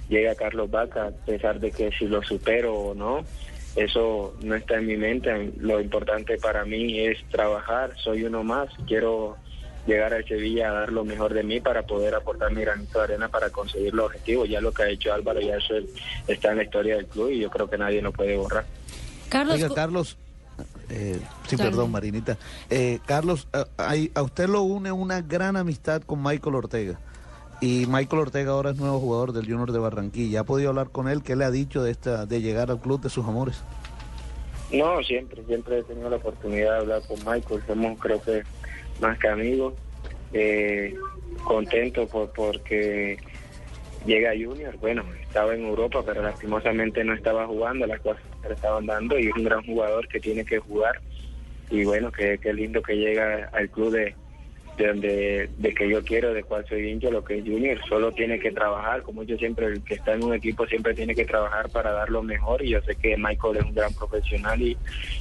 llega 0.08 0.36
Carlos 0.36 0.70
Vaca, 0.70 1.08
a 1.08 1.10
pesar 1.10 1.58
de 1.58 1.72
que 1.72 1.90
si 1.90 2.06
lo 2.06 2.22
supero 2.22 2.74
o 2.74 2.94
no, 2.94 3.24
eso 3.76 4.34
no 4.42 4.54
está 4.54 4.76
en 4.76 4.86
mi 4.86 4.96
mente. 4.96 5.52
Lo 5.58 5.80
importante 5.80 6.38
para 6.38 6.64
mí 6.64 7.00
es 7.06 7.18
trabajar. 7.30 7.92
Soy 8.02 8.24
uno 8.24 8.44
más. 8.44 8.68
Quiero 8.86 9.36
llegar 9.86 10.14
al 10.14 10.26
Sevilla 10.26 10.70
a 10.70 10.72
dar 10.72 10.92
lo 10.92 11.04
mejor 11.04 11.34
de 11.34 11.42
mí 11.42 11.60
para 11.60 11.82
poder 11.82 12.14
aportar 12.14 12.52
mi 12.52 12.62
granito 12.62 12.98
de 12.98 13.04
arena 13.04 13.28
para 13.28 13.50
conseguir 13.50 13.92
los 13.94 14.06
objetivos. 14.06 14.48
Ya 14.48 14.60
lo 14.60 14.72
que 14.72 14.82
ha 14.84 14.88
hecho 14.88 15.12
Álvaro, 15.12 15.40
ya 15.40 15.56
eso 15.56 15.76
es- 15.76 15.84
está 16.26 16.52
en 16.52 16.58
la 16.58 16.62
historia 16.64 16.96
del 16.96 17.06
club 17.06 17.30
y 17.30 17.40
yo 17.40 17.50
creo 17.50 17.68
que 17.68 17.76
nadie 17.78 18.00
lo 18.00 18.12
puede 18.12 18.36
borrar. 18.36 18.64
Carlos, 19.28 19.54
Oiga, 19.56 19.68
Carlos, 19.74 20.16
eh, 20.88 21.18
sí, 21.48 21.56
perdón, 21.56 21.90
Marinita. 21.90 22.38
Eh, 22.70 23.00
Carlos, 23.04 23.48
a, 23.52 23.66
ahí- 23.76 24.10
a 24.14 24.22
usted 24.22 24.48
lo 24.48 24.62
une 24.62 24.92
una 24.92 25.20
gran 25.20 25.56
amistad 25.56 26.00
con 26.02 26.22
Michael 26.22 26.54
Ortega. 26.54 26.98
Y 27.64 27.86
Michael 27.86 28.20
Ortega 28.20 28.50
ahora 28.50 28.72
es 28.72 28.76
nuevo 28.76 29.00
jugador 29.00 29.32
del 29.32 29.46
Junior 29.46 29.72
de 29.72 29.78
Barranquilla. 29.78 30.40
¿Ha 30.40 30.44
podido 30.44 30.68
hablar 30.68 30.90
con 30.90 31.08
él? 31.08 31.22
¿Qué 31.22 31.34
le 31.34 31.46
ha 31.46 31.50
dicho 31.50 31.82
de 31.82 31.92
esta 31.92 32.26
de 32.26 32.42
llegar 32.42 32.70
al 32.70 32.78
club 32.78 33.00
de 33.00 33.08
sus 33.08 33.24
amores? 33.24 33.64
No, 34.70 35.02
siempre, 35.02 35.42
siempre 35.46 35.78
he 35.78 35.82
tenido 35.82 36.10
la 36.10 36.16
oportunidad 36.16 36.72
de 36.72 36.78
hablar 36.80 37.02
con 37.08 37.16
Michael. 37.20 37.62
Somos, 37.66 37.98
creo 37.98 38.20
que, 38.20 38.42
más 39.00 39.18
que 39.18 39.28
amigos. 39.28 39.72
Eh, 40.34 40.94
contento 41.44 42.06
por 42.06 42.30
porque 42.34 43.16
llega 44.04 44.32
Junior. 44.32 44.76
Bueno, 44.76 45.02
estaba 45.22 45.54
en 45.54 45.64
Europa, 45.64 46.02
pero 46.04 46.20
lastimosamente 46.20 47.02
no 47.02 47.14
estaba 47.14 47.46
jugando. 47.46 47.86
Las 47.86 48.00
cosas 48.00 48.22
se 48.46 48.52
estaban 48.52 48.84
dando 48.84 49.18
y 49.18 49.28
es 49.28 49.36
un 49.36 49.44
gran 49.44 49.64
jugador 49.64 50.06
que 50.08 50.20
tiene 50.20 50.44
que 50.44 50.58
jugar. 50.58 51.00
Y 51.70 51.82
bueno, 51.84 52.12
qué 52.12 52.36
qué 52.36 52.52
lindo 52.52 52.82
que 52.82 52.94
llega 52.94 53.48
al 53.54 53.70
club 53.70 53.90
de, 53.90 54.14
de 54.76 54.86
donde 54.88 55.50
de 55.58 55.74
que 55.74 55.88
yo 55.88 56.02
quiero, 56.04 56.32
de 56.34 56.42
cual 56.42 56.64
soy 56.68 56.90
hincha, 56.90 57.10
lo 57.10 57.24
que 57.24 57.38
es 57.38 57.44
Junior. 57.44 57.78
Solo 57.88 58.12
tiene 58.12 58.38
que 58.38 58.50
trabajar, 58.52 59.02
como 59.02 59.22
yo 59.22 59.36
siempre, 59.36 59.66
el 59.66 59.82
que 59.84 59.94
está 59.94 60.14
en 60.14 60.24
un 60.24 60.34
equipo 60.34 60.66
siempre 60.66 60.94
tiene 60.94 61.14
que 61.14 61.24
trabajar 61.24 61.68
para 61.70 61.92
dar 61.92 62.08
lo 62.10 62.22
mejor. 62.22 62.64
Y 62.64 62.70
yo 62.70 62.80
sé 62.82 62.94
que 62.96 63.16
Michael 63.16 63.56
es 63.58 63.64
un 63.64 63.74
gran 63.74 63.92
profesional 63.94 64.60
y, 64.60 64.76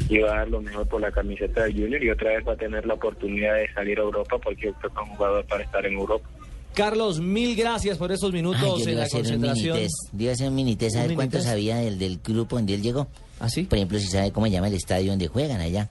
y 0.09 0.17
va 0.19 0.33
a 0.33 0.37
dar 0.39 0.49
lo 0.49 0.61
mejor 0.61 0.87
por 0.87 1.01
la 1.01 1.11
camiseta 1.11 1.63
de 1.65 1.71
Junior. 1.73 2.03
Y 2.03 2.09
otra 2.09 2.31
vez 2.31 2.47
va 2.47 2.53
a 2.53 2.57
tener 2.57 2.85
la 2.85 2.95
oportunidad 2.95 3.55
de 3.55 3.71
salir 3.73 3.99
a 3.99 4.03
Europa 4.03 4.37
porque 4.39 4.69
es 4.69 4.75
un 4.83 5.15
jugador 5.15 5.45
para 5.45 5.63
estar 5.63 5.85
en 5.85 5.93
Europa. 5.93 6.27
Carlos, 6.73 7.19
mil 7.19 7.55
gracias 7.55 7.99
por 7.99 8.11
esos 8.11 8.31
Ay, 8.31 8.41
minutos 8.41 8.79
yo 8.79 8.85
le 8.85 8.91
en 8.93 8.97
a 8.97 9.01
la 9.03 9.09
concentración. 9.09 9.77
a 9.77 10.31
hacer 10.31 10.47
un 10.49 10.55
minitest, 10.55 10.95
¿Un 10.95 11.01
¿sabe 11.01 11.13
cuánto 11.15 11.37
minitest? 11.37 11.45
sabía 11.45 11.75
del, 11.77 11.99
del 11.99 12.19
grupo 12.25 12.55
donde 12.55 12.73
él 12.73 12.81
llegó? 12.81 13.07
¿Ah, 13.39 13.47
sí? 13.47 13.63
Por 13.63 13.77
ejemplo, 13.77 13.99
si 13.99 14.07
sabe 14.07 14.31
cómo 14.31 14.47
se 14.47 14.53
llama 14.53 14.69
el 14.69 14.73
estadio 14.73 15.11
donde 15.11 15.27
juegan 15.27 15.61
allá. 15.61 15.89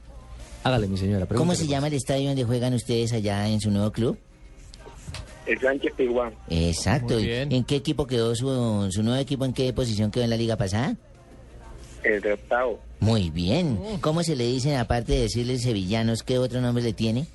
Hágale, 0.65 0.87
mi 0.87 0.97
señora. 0.97 1.27
¿Cómo 1.27 1.55
se 1.55 1.63
pues. 1.63 1.71
llama 1.71 1.89
el 1.89 1.95
estadio 1.95 2.29
donde 2.29 2.45
juegan 2.45 2.75
ustedes 2.75 3.13
allá 3.13 3.49
en 3.49 3.61
su 3.61 3.71
nuevo 3.71 3.91
club? 3.91 4.19
El 5.47 5.61
Sánchez 5.61 5.93
Piguán. 5.97 6.33
Exacto. 6.49 7.15
Muy 7.15 7.25
¿Y 7.25 7.27
bien. 7.27 7.53
¿En 7.53 7.65
qué 7.65 7.77
equipo 7.77 8.07
quedó 8.07 8.35
su, 8.37 8.89
su 8.91 9.03
nuevo 9.03 9.21
equipo? 9.21 9.45
¿En 9.45 9.53
qué 9.53 9.73
posición 9.73 10.11
quedó 10.11 10.25
en 10.25 10.31
la 10.31 10.37
liga 10.37 10.57
pasada? 10.57 10.95
El 12.05 12.21
de 12.21 12.33
octavo. 12.33 12.81
Muy 13.01 13.31
bien. 13.31 13.79
¿Cómo 14.01 14.23
se 14.23 14.37
le 14.37 14.45
dicen, 14.47 14.77
aparte 14.77 15.13
de 15.13 15.23
decirle 15.23 15.59
sevillanos, 15.59 16.23
qué 16.23 16.39
otro 16.39 16.61
nombre 16.61 16.83
le 16.83 16.93
tiene? 16.93 17.27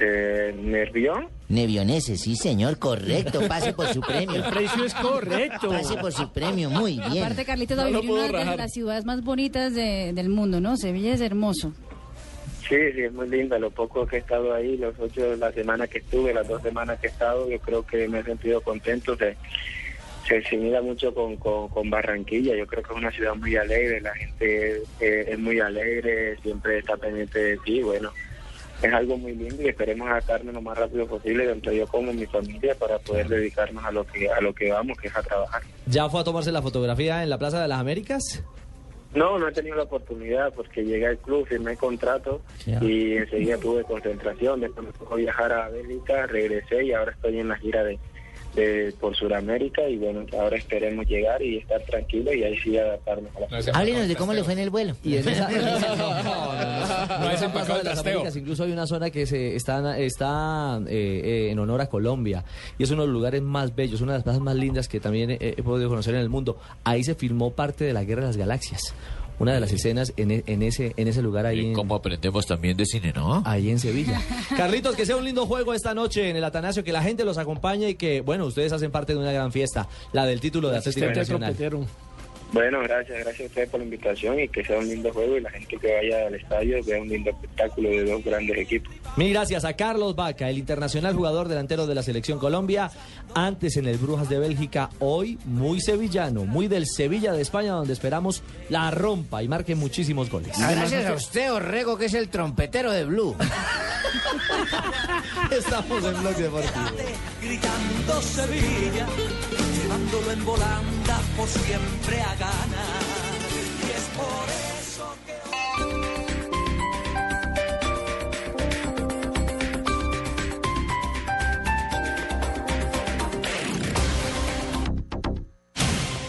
Eh, 0.00 0.54
¿Nervión? 0.58 1.28
Nevionese, 1.48 2.16
sí 2.16 2.34
señor, 2.36 2.78
correcto. 2.78 3.40
Pase 3.48 3.72
por 3.72 3.86
su 3.88 4.00
premio. 4.00 4.36
El 4.36 4.50
precio 4.52 4.84
es 4.84 4.94
correcto. 4.94 5.68
Pase 5.68 5.96
por 5.96 6.12
su 6.12 6.32
premio, 6.32 6.70
muy 6.70 6.94
bien. 7.10 7.22
Aparte, 7.24 7.44
Carlitos 7.44 7.76
No 7.76 8.00
vivir 8.00 8.10
una 8.10 8.22
de 8.26 8.32
rajar. 8.32 8.56
las 8.58 8.72
ciudades 8.72 9.04
más 9.04 9.22
bonitas 9.22 9.74
de- 9.74 10.12
del 10.14 10.28
mundo, 10.30 10.60
¿no? 10.60 10.76
Sevilla 10.76 11.12
es 11.14 11.20
hermoso. 11.20 11.72
Sí, 12.68 12.76
sí, 12.94 13.02
es 13.02 13.12
muy 13.12 13.28
linda. 13.28 13.58
Lo 13.58 13.70
poco 13.70 14.06
que 14.06 14.16
he 14.16 14.18
estado 14.20 14.54
ahí, 14.54 14.76
los 14.76 14.94
ocho, 14.98 15.34
la 15.36 15.52
semana 15.52 15.86
que 15.88 15.98
estuve, 15.98 16.32
las 16.32 16.46
dos 16.48 16.62
semanas 16.62 16.98
que 17.00 17.08
he 17.08 17.10
estado, 17.10 17.50
yo 17.50 17.58
creo 17.58 17.84
que 17.84 18.06
me 18.08 18.20
he 18.20 18.22
sentido 18.22 18.60
contento. 18.60 19.16
Se, 19.16 19.36
se 20.28 20.36
asimila 20.38 20.80
mucho 20.80 21.12
con, 21.12 21.36
con, 21.36 21.68
con 21.68 21.90
Barranquilla. 21.90 22.54
Yo 22.56 22.66
creo 22.68 22.82
que 22.84 22.92
es 22.92 22.96
una 22.98 23.10
ciudad 23.10 23.34
muy 23.34 23.56
alegre. 23.56 24.00
La 24.00 24.14
gente 24.14 24.82
eh, 25.00 25.24
es 25.28 25.38
muy 25.38 25.58
alegre, 25.58 26.36
siempre 26.42 26.78
está 26.78 26.96
pendiente 26.96 27.38
de 27.40 27.56
ti. 27.58 27.82
Bueno, 27.82 28.12
es 28.82 28.92
algo 28.92 29.16
muy 29.16 29.34
lindo 29.34 29.62
y 29.62 29.68
esperemos 29.68 30.08
adaptarnos 30.08 30.54
lo 30.54 30.62
más 30.62 30.76
rápido 30.78 31.06
posible, 31.06 31.46
tanto 31.46 31.72
yo 31.72 31.86
como 31.86 32.12
mi 32.12 32.26
familia, 32.26 32.74
para 32.74 32.98
poder 32.98 33.28
dedicarnos 33.28 33.84
a 33.84 33.90
lo 33.92 34.04
que 34.04 34.28
a 34.30 34.40
lo 34.40 34.54
que 34.54 34.70
vamos, 34.72 34.96
que 34.98 35.08
es 35.08 35.16
a 35.16 35.22
trabajar. 35.22 35.62
¿Ya 35.86 36.08
fue 36.08 36.20
a 36.20 36.24
tomarse 36.24 36.50
la 36.52 36.62
fotografía 36.62 37.22
en 37.22 37.30
la 37.30 37.38
Plaza 37.38 37.60
de 37.60 37.68
las 37.68 37.78
Américas? 37.80 38.42
No, 39.12 39.38
no 39.40 39.48
he 39.48 39.52
tenido 39.52 39.74
la 39.74 39.82
oportunidad 39.82 40.52
porque 40.54 40.84
llegué 40.84 41.06
al 41.08 41.18
club, 41.18 41.44
firmé 41.46 41.76
contrato 41.76 42.42
Ya. 42.64 42.78
y 42.82 43.16
enseguida 43.16 43.58
tuve 43.58 43.82
concentración. 43.82 44.60
Después 44.60 44.86
me 44.86 44.92
tocó 44.92 45.16
viajar 45.16 45.52
a 45.52 45.68
Bélgica, 45.68 46.26
regresé 46.26 46.84
y 46.84 46.92
ahora 46.92 47.10
estoy 47.10 47.40
en 47.40 47.48
la 47.48 47.56
gira 47.56 47.82
de, 47.82 47.98
de 48.54 48.92
por 49.00 49.14
Sudamérica 49.16 49.88
y 49.88 49.96
bueno, 49.96 50.24
ahora 50.38 50.56
esperemos 50.56 51.06
llegar 51.06 51.40
y 51.42 51.58
estar 51.58 51.80
tranquilo 51.82 52.32
y 52.32 52.42
ahí 52.42 52.58
sí 52.58 52.76
adaptarnos 52.76 53.30
a 53.36 53.40
la 53.40 53.78
Háblenos 53.78 54.08
de 54.08 54.16
cómo 54.16 54.32
le 54.32 54.42
fue 54.44 54.54
en 54.54 54.58
el 54.60 54.70
vuelo. 54.70 54.94
Y 55.04 55.16
en 55.16 55.28
esa, 55.28 55.48
No 55.48 57.30
es 57.30 57.34
esa 57.34 57.46
empacado 57.46 57.50
Plaza 57.54 57.78
de 57.78 57.84
las. 57.84 57.98
Américas 58.00 58.36
incluso 58.36 58.64
hay 58.64 58.72
una 58.72 58.86
zona 58.86 59.10
que 59.10 59.26
se 59.26 59.54
está, 59.54 59.98
está 59.98 60.80
eh, 60.88 61.20
eh, 61.24 61.50
en 61.50 61.58
honor 61.58 61.80
a 61.80 61.86
Colombia 61.86 62.44
y 62.78 62.82
es 62.82 62.90
uno 62.90 63.02
de 63.02 63.08
los 63.08 63.14
lugares 63.14 63.42
más 63.42 63.74
bellos, 63.74 64.00
una 64.00 64.12
de 64.12 64.18
las 64.18 64.24
plazas 64.24 64.42
más 64.42 64.56
lindas 64.56 64.88
que 64.88 65.00
también 65.00 65.30
he, 65.30 65.36
he 65.40 65.62
podido 65.62 65.88
conocer 65.88 66.14
en 66.14 66.20
el 66.20 66.28
mundo. 66.28 66.58
Ahí 66.84 67.04
se 67.04 67.14
filmó 67.14 67.52
parte 67.52 67.84
de 67.84 67.92
la 67.92 68.04
Guerra 68.04 68.22
de 68.22 68.28
las 68.28 68.36
Galaxias. 68.36 68.94
Una 69.40 69.54
de 69.54 69.60
las 69.60 69.72
escenas 69.72 70.12
en, 70.16 70.30
e- 70.30 70.44
en 70.46 70.62
ese 70.62 70.92
en 70.96 71.08
ese 71.08 71.22
lugar 71.22 71.46
ahí 71.46 71.66
en, 71.66 71.72
¿Cómo 71.72 71.96
aprendemos 71.96 72.46
también 72.46 72.76
de 72.76 72.86
cine, 72.86 73.12
no? 73.12 73.42
ahí 73.44 73.70
en 73.70 73.78
Sevilla. 73.80 74.20
Carlitos, 74.56 74.94
que 74.94 75.04
sea 75.06 75.16
un 75.16 75.24
lindo 75.24 75.46
juego 75.46 75.74
esta 75.74 75.94
noche 75.94 76.30
en 76.30 76.36
el 76.36 76.44
Atanasio, 76.44 76.84
que 76.84 76.92
la 76.92 77.02
gente 77.02 77.24
los 77.24 77.38
acompañe 77.38 77.88
y 77.90 77.94
que, 77.96 78.20
bueno, 78.20 78.46
ustedes 78.46 78.72
hacen 78.72 78.90
parte 78.90 79.14
de 79.14 79.18
una 79.18 79.32
gran 79.32 79.50
fiesta, 79.50 79.88
la 80.12 80.26
del 80.26 80.40
título 80.40 80.68
de 80.70 80.76
Atlético 80.78 81.06
Asistente 81.06 81.20
Nacional. 81.20 81.56
Bueno, 82.52 82.80
gracias, 82.82 83.18
gracias 83.20 83.40
a 83.40 83.44
ustedes 83.44 83.68
por 83.68 83.80
la 83.80 83.84
invitación 83.84 84.40
y 84.40 84.48
que 84.48 84.64
sea 84.64 84.78
un 84.78 84.88
lindo 84.88 85.12
juego 85.12 85.36
y 85.36 85.40
la 85.40 85.50
gente 85.50 85.76
que 85.76 85.94
vaya 85.94 86.26
al 86.26 86.34
estadio 86.34 86.82
vea 86.84 87.00
un 87.00 87.08
lindo 87.08 87.30
espectáculo 87.30 87.90
de 87.90 88.04
dos 88.04 88.24
grandes 88.24 88.58
equipos. 88.58 88.92
Mil 89.16 89.32
gracias 89.32 89.64
a 89.64 89.74
Carlos 89.74 90.16
Vaca, 90.16 90.48
el 90.48 90.58
internacional 90.58 91.14
jugador 91.14 91.48
delantero 91.48 91.86
de 91.86 91.94
la 91.94 92.02
selección 92.02 92.38
Colombia, 92.38 92.90
antes 93.34 93.76
en 93.76 93.86
el 93.86 93.98
Brujas 93.98 94.28
de 94.28 94.38
Bélgica, 94.38 94.90
hoy 94.98 95.38
muy 95.44 95.80
sevillano, 95.80 96.44
muy 96.44 96.66
del 96.66 96.86
Sevilla 96.86 97.32
de 97.32 97.42
España, 97.42 97.72
donde 97.72 97.92
esperamos 97.92 98.42
la 98.68 98.90
rompa 98.90 99.42
y 99.42 99.48
marque 99.48 99.76
muchísimos 99.76 100.30
goles. 100.30 100.58
Gracias 100.58 101.06
a 101.06 101.14
usted, 101.14 101.52
Orrego, 101.52 101.98
que 101.98 102.06
es 102.06 102.14
el 102.14 102.28
trompetero 102.28 102.90
de 102.90 103.04
Blue. 103.04 103.36
Estamos 105.50 106.04
en 106.04 106.20
Blog 106.20 106.36
Deportivo. 106.36 106.86
Gritando 107.40 108.22
Sevilla, 108.22 109.06
llevándolo 110.10 110.32
en 110.32 110.44
volanda 110.44 111.20
por 111.36 111.48
siempre 111.48 112.20
a 112.20 112.34
ganar. 112.34 113.19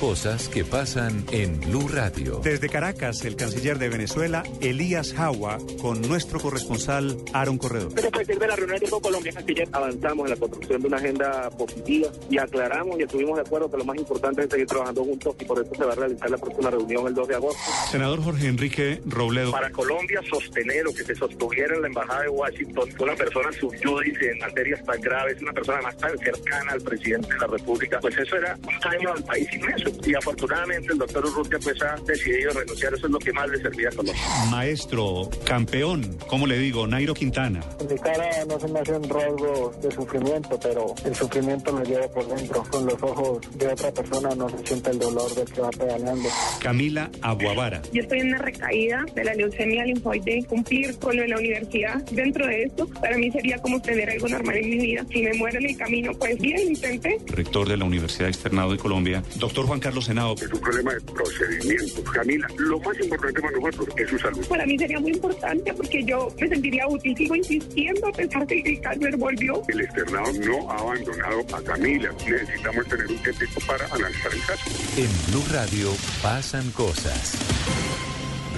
Cosas 0.02 0.50
que 0.50 0.66
pasan 0.66 1.24
en 1.32 1.60
Blue 1.60 1.88
Radio. 1.88 2.42
Desde 2.44 2.70
Caracas, 2.70 3.24
el 3.24 3.36
canciller 3.36 3.78
de 3.78 3.88
Venezuela, 3.88 4.42
Elías 4.60 5.14
Jawa, 5.14 5.60
con 5.80 6.02
nuestro 6.02 6.40
corresponsal 6.40 7.18
Aaron 7.34 7.60
Corredor. 7.60 7.94
Después 7.94 8.26
de 8.26 8.48
la 8.48 8.56
reunión 8.56 8.80
con 8.90 9.00
Colombia, 9.00 9.32
Canciller, 9.32 9.70
avanzamos 9.72 10.26
en 10.26 10.32
la 10.32 10.38
construcción 10.38 10.82
de 10.82 10.88
una 10.88 10.98
agenda 10.98 11.52
positiva 11.52 12.08
y 12.32 12.40
aclaramos 12.40 13.00
y 13.00 13.04
estuvimos 13.04 13.36
de 13.36 13.42
acuerdo 13.42 13.70
que 13.70 13.78
lo 13.78 13.86
más 13.86 13.96
importante 13.96 14.42
es 14.42 14.50
seguir 14.50 14.66
trabajando 14.66 15.04
juntos 15.04 15.36
y 15.40 15.46
por 15.46 15.64
eso 15.64 15.76
se 15.76 15.84
va 15.86 15.92
a 15.92 15.96
realizar 15.96 16.32
la 16.32 16.38
próxima 16.38 16.72
reunión 16.72 17.06
el 17.06 17.14
2 17.14 17.28
de 17.28 17.36
agosto. 17.36 17.62
Senador 17.92 18.24
Jorge 18.24 18.48
Enrique 18.48 19.02
Robledo. 19.06 19.52
Para 19.52 19.70
Colombia, 19.70 20.20
sostener 20.28 20.84
lo 20.84 20.94
que 20.96 21.04
se 21.04 21.14
sostuviera 21.14 21.76
en 21.76 21.82
la 21.84 21.88
Embajada 21.90 22.24
de 22.24 22.30
Washington, 22.30 22.90
una 22.98 23.16
persona 23.16 23.52
subyudice 23.52 24.32
en 24.32 24.40
materias 24.40 24.84
tan 24.84 25.00
graves, 25.00 25.40
una 25.44 25.54
persona 25.54 25.80
más 25.84 25.96
tan 25.98 26.18
cercana 26.18 26.72
al 26.72 26.82
presidente 26.82 27.32
de 27.32 27.40
la 27.40 27.46
República, 27.46 28.00
pues 28.00 28.18
eso 28.18 28.36
era 28.36 28.58
un 28.68 28.80
daño 28.80 29.14
al 29.14 29.24
país 29.26 29.48
inmenso. 29.54 29.91
Y 30.06 30.16
afortunadamente 30.16 30.94
el 30.94 30.98
doctor 30.98 31.26
Urrutia 31.26 31.60
pues 31.60 31.82
ha 31.82 31.96
decidido 32.06 32.52
renunciar, 32.52 32.94
eso 32.94 33.06
es 33.08 33.12
lo 33.12 33.20
que 33.20 33.32
más 33.34 33.50
le 33.50 33.58
servía 33.60 33.90
a 33.90 33.92
Colombia. 33.92 34.22
Maestro, 34.50 35.30
campeón, 35.46 36.18
¿cómo 36.28 36.48
le 36.48 36.58
digo? 36.58 36.88
Nairo 36.88 37.14
Quintana. 37.14 37.62
En 37.80 37.88
mi 37.88 38.00
cara 38.00 38.46
no 38.48 38.60
se 38.60 38.68
me 38.68 38.80
hace 38.80 38.94
un 38.94 39.10
rasgo 39.10 39.74
de 39.82 39.92
sufrimiento, 39.92 40.60
pero 40.62 40.96
el 41.06 41.16
sufrimiento 41.16 41.74
me 41.74 41.86
lleva 41.86 42.08
por 42.08 42.28
dentro. 42.28 42.64
Con 42.72 42.86
los 42.86 43.04
ojos 43.04 43.40
de 43.58 43.68
otra 43.68 43.92
persona 43.92 44.30
no 44.36 44.50
se 44.50 44.66
siente 44.66 44.92
el 44.92 45.00
dolor 45.00 45.34
del 45.36 45.52
que 45.52 45.62
va 45.62 45.70
pedaleando. 45.70 46.30
Camila 46.62 47.10
Aguavara. 47.22 47.82
Yo 47.92 48.02
estoy 48.02 48.20
en 48.20 48.28
una 48.28 48.38
recaída 48.40 49.06
de 49.14 49.24
la 49.24 49.34
leucemia 49.34 49.86
linfoide. 49.86 50.46
Cumplir 50.48 50.98
con 51.00 51.16
lo 51.16 51.24
de 51.24 51.28
la 51.28 51.38
universidad 51.38 52.02
dentro 52.12 52.48
de 52.48 52.64
esto, 52.64 52.88
para 52.88 53.18
mí 53.18 53.32
sería 53.32 53.58
como 53.60 53.82
tener 53.82 54.10
algo 54.10 54.28
normal 54.28 54.58
en 54.58 54.70
mi 54.70 54.78
vida. 54.78 55.06
Si 55.12 55.22
me 55.22 55.34
muero 55.34 55.60
en 55.60 55.70
el 55.70 55.78
camino, 55.78 56.12
pues 56.18 56.38
bien, 56.40 56.60
intenté. 56.70 57.18
Rector 57.28 57.68
de 57.68 57.78
la 57.78 57.86
Universidad 57.86 58.30
Externado 58.30 58.72
de 58.72 58.78
Colombia. 58.78 59.24
Doctor 59.36 59.66
Juan 59.66 59.80
Carlos 59.82 60.06
Senado. 60.06 60.36
Es 60.36 60.54
un 60.54 60.60
problema 60.60 60.94
de 60.94 61.02
procedimiento. 61.02 62.04
Camila, 62.12 62.48
lo 62.58 62.80
más 62.80 63.00
importante 63.00 63.42
para 63.42 63.60
nosotros 63.60 63.96
es 63.98 64.10
su 64.10 64.20
salud. 64.20 64.46
Para 64.48 64.66
mí 64.66 64.78
sería 64.78 65.00
muy 65.00 65.12
importante 65.12 65.74
porque 65.74 66.04
yo 66.04 66.34
me 66.40 66.48
sentiría 66.48 66.88
útil. 66.88 67.18
Sigo 67.18 67.36
insistiendo 67.36 68.08
a 68.08 68.12
pesar 68.12 68.48
de 68.48 68.64
que 68.64 68.70
el 68.70 68.82
cáncer 68.82 69.18
volvió. 69.18 69.62
El 69.68 69.82
externado 69.82 70.32
no 70.34 70.72
ha 70.72 70.78
abandonado 70.78 71.40
a 71.54 71.62
Camila. 71.64 72.12
Necesitamos 72.26 72.88
tener 72.88 73.08
un 73.08 73.18
tiempo 73.18 73.62
para 73.68 73.86
analizar 73.88 74.34
el 74.34 74.46
caso. 74.46 74.70
En 74.98 75.32
Blue 75.32 75.46
Radio 75.52 75.92
pasan 76.22 76.72
cosas. 76.72 77.36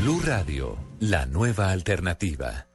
Blue 0.01 0.21
Radio, 0.25 0.77
la 0.99 1.25
nueva 1.25 1.71
alternativa. 1.71 2.67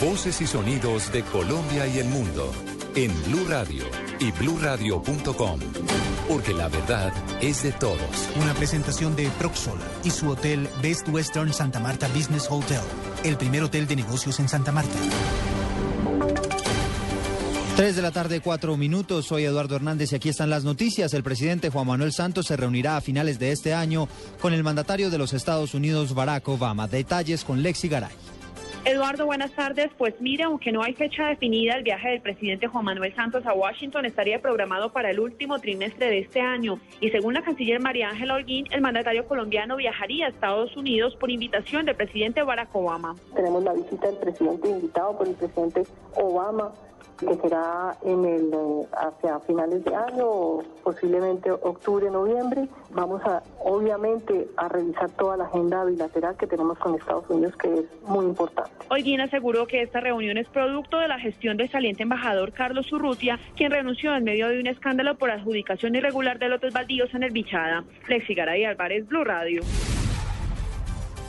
Voces 0.00 0.40
y 0.40 0.46
sonidos 0.46 1.12
de 1.12 1.22
Colombia 1.22 1.86
y 1.86 1.98
el 1.98 2.06
mundo 2.06 2.50
en 2.94 3.12
Blue 3.24 3.46
Radio 3.46 3.84
y 4.18 4.30
bluradio.com, 4.32 5.60
porque 6.28 6.54
la 6.54 6.68
verdad 6.68 7.12
es 7.42 7.62
de 7.62 7.72
todos. 7.72 7.98
Una 8.40 8.54
presentación 8.54 9.14
de 9.16 9.28
Proxol 9.38 9.78
y 10.02 10.10
su 10.10 10.30
hotel 10.30 10.66
Best 10.82 11.08
Western 11.08 11.52
Santa 11.52 11.78
Marta 11.78 12.08
Business 12.08 12.46
Hotel, 12.50 12.80
el 13.22 13.36
primer 13.36 13.64
hotel 13.64 13.86
de 13.86 13.96
negocios 13.96 14.40
en 14.40 14.48
Santa 14.48 14.72
Marta. 14.72 14.98
3 17.76 17.94
de 17.94 18.02
la 18.02 18.10
tarde, 18.10 18.40
cuatro 18.40 18.76
minutos. 18.76 19.26
Soy 19.26 19.44
Eduardo 19.44 19.76
Hernández 19.76 20.10
y 20.12 20.16
aquí 20.16 20.30
están 20.30 20.50
las 20.50 20.64
noticias. 20.64 21.14
El 21.14 21.22
presidente 21.22 21.70
Juan 21.70 21.86
Manuel 21.86 22.12
Santos 22.12 22.46
se 22.46 22.56
reunirá 22.56 22.96
a 22.96 23.00
finales 23.00 23.38
de 23.38 23.52
este 23.52 23.72
año 23.74 24.08
con 24.40 24.52
el 24.52 24.64
mandatario 24.64 25.10
de 25.10 25.18
los 25.18 25.32
Estados 25.32 25.74
Unidos, 25.74 26.14
Barack 26.14 26.48
Obama. 26.48 26.88
Detalles 26.88 27.44
con 27.44 27.62
Lexi 27.62 27.88
Garay. 27.88 28.10
Eduardo, 28.84 29.26
buenas 29.26 29.52
tardes. 29.52 29.90
Pues 29.98 30.14
mire, 30.20 30.44
aunque 30.44 30.72
no 30.72 30.82
hay 30.82 30.94
fecha 30.94 31.26
definida, 31.26 31.74
el 31.74 31.82
viaje 31.82 32.10
del 32.10 32.20
presidente 32.20 32.68
Juan 32.68 32.84
Manuel 32.84 33.14
Santos 33.14 33.44
a 33.44 33.52
Washington 33.52 34.06
estaría 34.06 34.40
programado 34.40 34.90
para 34.92 35.10
el 35.10 35.20
último 35.20 35.58
trimestre 35.58 36.06
de 36.06 36.20
este 36.20 36.40
año. 36.40 36.80
Y 37.00 37.10
según 37.10 37.34
la 37.34 37.42
canciller 37.42 37.80
María 37.80 38.08
Ángela 38.08 38.34
Holguín, 38.34 38.66
el 38.70 38.80
mandatario 38.80 39.26
colombiano 39.26 39.76
viajaría 39.76 40.26
a 40.26 40.28
Estados 40.30 40.76
Unidos 40.76 41.16
por 41.16 41.30
invitación 41.30 41.84
del 41.86 41.96
presidente 41.96 42.42
Barack 42.42 42.74
Obama. 42.74 43.14
Tenemos 43.34 43.62
la 43.62 43.74
visita 43.74 44.06
del 44.06 44.16
presidente 44.16 44.68
invitado 44.68 45.18
por 45.18 45.28
el 45.28 45.34
presidente 45.34 45.82
Obama, 46.14 46.72
que 47.18 47.34
será 47.36 47.96
en 48.02 48.24
el 48.24 48.52
eh, 48.52 48.86
hacia 48.92 49.40
finales 49.40 49.84
de 49.84 49.94
año, 49.94 50.58
posiblemente 50.82 51.50
octubre, 51.50 52.10
noviembre. 52.10 52.68
Vamos 52.90 53.20
a, 53.24 53.42
obviamente, 53.64 54.48
a 54.56 54.68
revisar 54.68 55.10
toda 55.12 55.36
la 55.36 55.44
agenda 55.44 55.84
bilateral 55.84 56.36
que 56.36 56.46
tenemos 56.46 56.78
con 56.78 56.94
Estados 56.94 57.28
Unidos, 57.28 57.56
que 57.56 57.74
es 57.74 57.84
muy 58.02 58.26
importante. 58.26 58.70
Holguín 58.88 59.20
aseguró 59.20 59.66
que 59.66 59.82
esta 59.82 60.00
reunión 60.00 60.38
es 60.38 60.48
producto 60.48 60.98
de 60.98 61.08
la 61.08 61.18
gestión 61.18 61.56
del 61.56 61.70
saliente 61.70 62.02
embajador 62.02 62.52
Carlos 62.52 62.90
Urrutia, 62.92 63.38
quien 63.56 63.72
renunció 63.72 64.14
en 64.14 64.24
medio 64.24 64.48
de 64.48 64.60
un 64.60 64.66
escándalo 64.66 65.16
por 65.16 65.30
adjudicación 65.30 65.94
irregular 65.94 66.38
de 66.38 66.48
lotes 66.48 66.72
baldíos 66.72 67.12
en 67.14 67.22
el 67.24 67.30
Bichada. 67.30 67.84
Lexi 68.08 68.34
Garay 68.34 68.64
Álvarez, 68.64 69.06
Blue 69.08 69.24
Radio. 69.24 69.62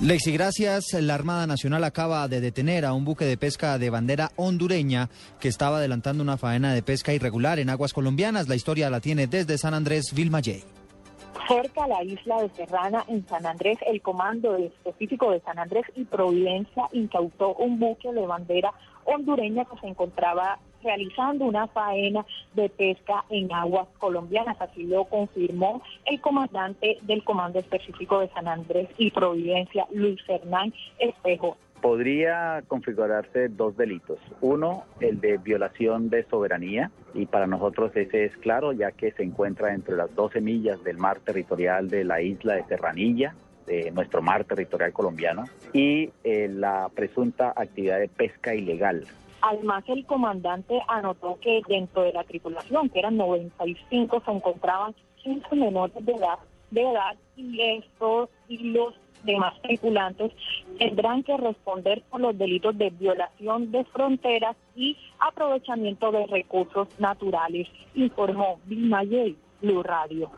Lexi, 0.02 0.32
gracias. 0.32 0.94
La 0.94 1.14
Armada 1.14 1.46
Nacional 1.46 1.84
acaba 1.84 2.26
de 2.30 2.40
detener 2.40 2.86
a 2.86 2.94
un 2.94 3.04
buque 3.04 3.26
de 3.26 3.36
pesca 3.36 3.78
de 3.78 3.90
bandera 3.90 4.32
hondureña 4.38 5.10
que 5.42 5.50
estaba 5.50 5.80
adelantando 5.80 6.24
una 6.24 6.38
faena 6.38 6.74
de 6.74 6.82
pesca 6.82 7.14
irregular 7.14 7.60
en 7.60 7.70
aguas 7.70 7.92
colombianas. 7.92 8.48
La 8.48 8.56
historia 8.56 8.90
la 8.90 9.02
tiene 9.02 9.28
desde 9.28 9.58
San 9.58 9.74
Andrés, 9.74 10.14
Vilma. 10.16 10.42
Cerca 10.42 11.84
a 11.84 11.88
la 11.90 12.02
isla 12.06 12.42
de 12.42 12.50
Serrana, 12.52 13.04
en 13.10 13.28
San 13.28 13.46
Andrés, 13.46 13.78
el 13.86 14.02
Comando 14.02 14.56
Específico 14.56 15.32
de 15.32 15.42
San 15.42 15.60
Andrés 15.60 15.84
y 15.98 16.06
Providencia 16.06 16.84
incautó 16.94 17.56
un 17.56 17.78
buque 17.78 18.14
de 18.14 18.26
bandera 18.26 18.72
hondureña 19.04 19.66
que 19.66 19.82
se 19.82 19.88
encontraba 19.88 20.60
realizando 20.84 21.46
una 21.46 21.68
faena 21.68 22.26
de 22.54 22.70
pesca 22.70 23.26
en 23.30 23.52
aguas 23.52 23.88
colombianas. 24.00 24.58
Así 24.60 24.84
lo 24.84 25.06
confirmó 25.06 25.82
el 26.06 26.20
comandante 26.22 26.98
del 27.02 27.24
Comando 27.24 27.60
Específico 27.60 28.20
de 28.20 28.30
San 28.30 28.48
Andrés 28.48 28.90
y 28.98 29.12
Providencia, 29.12 29.86
Luis 29.92 30.22
Fernán 30.24 30.74
Espejo. 31.00 31.58
Podría 31.82 32.62
configurarse 32.68 33.48
dos 33.48 33.78
delitos. 33.78 34.20
Uno, 34.42 34.84
el 35.00 35.22
de 35.22 35.38
violación 35.38 36.10
de 36.10 36.24
soberanía, 36.26 36.92
y 37.14 37.26
para 37.26 37.48
nosotros 37.48 37.96
ese 37.96 38.26
es 38.26 38.36
claro, 38.38 38.74
ya 38.74 38.92
que 38.92 39.12
se 39.14 39.24
encuentra 39.24 39.74
entre 39.74 39.96
las 39.96 40.14
12 40.14 40.42
millas 40.42 40.84
del 40.84 40.98
mar 40.98 41.20
territorial 41.20 41.90
de 41.90 42.04
la 42.04 42.22
isla 42.22 42.56
de 42.56 42.66
Serranilla, 42.66 43.34
de 43.66 43.92
nuestro 43.92 44.22
mar 44.22 44.44
territorial 44.44 44.92
colombiano, 44.92 45.46
y 45.72 46.10
eh, 46.26 46.50
la 46.50 46.90
presunta 46.94 47.54
actividad 47.56 48.00
de 48.00 48.10
pesca 48.10 48.54
ilegal. 48.54 49.06
Además, 49.42 49.84
el 49.88 50.06
comandante 50.06 50.80
anotó 50.88 51.38
que 51.42 51.62
dentro 51.68 52.04
de 52.04 52.14
la 52.14 52.24
tripulación, 52.24 52.90
que 52.90 53.00
eran 53.00 53.18
95, 53.18 54.22
se 54.26 54.32
encontraban 54.32 54.96
15 55.24 55.56
menores 55.56 56.06
de 56.06 56.14
edad, 56.14 56.40
de 56.72 56.82
edad 56.82 57.16
y 57.36 57.62
estos 57.62 58.30
y 58.48 58.72
los 58.72 58.94
demás 59.24 59.54
tripulantes 59.62 60.32
tendrán 60.78 61.24
que 61.24 61.36
responder 61.36 62.02
por 62.10 62.22
los 62.22 62.38
delitos 62.38 62.78
de 62.78 62.90
violación 62.90 63.72
de 63.72 63.84
fronteras 63.86 64.56
y 64.76 64.98
aprovechamiento 65.20 66.12
de 66.12 66.26
recursos 66.28 66.88
naturales, 67.00 67.68
informó 67.96 68.60
Bimayel, 68.66 69.36
Blue 69.62 69.84
Radio. 69.84 70.32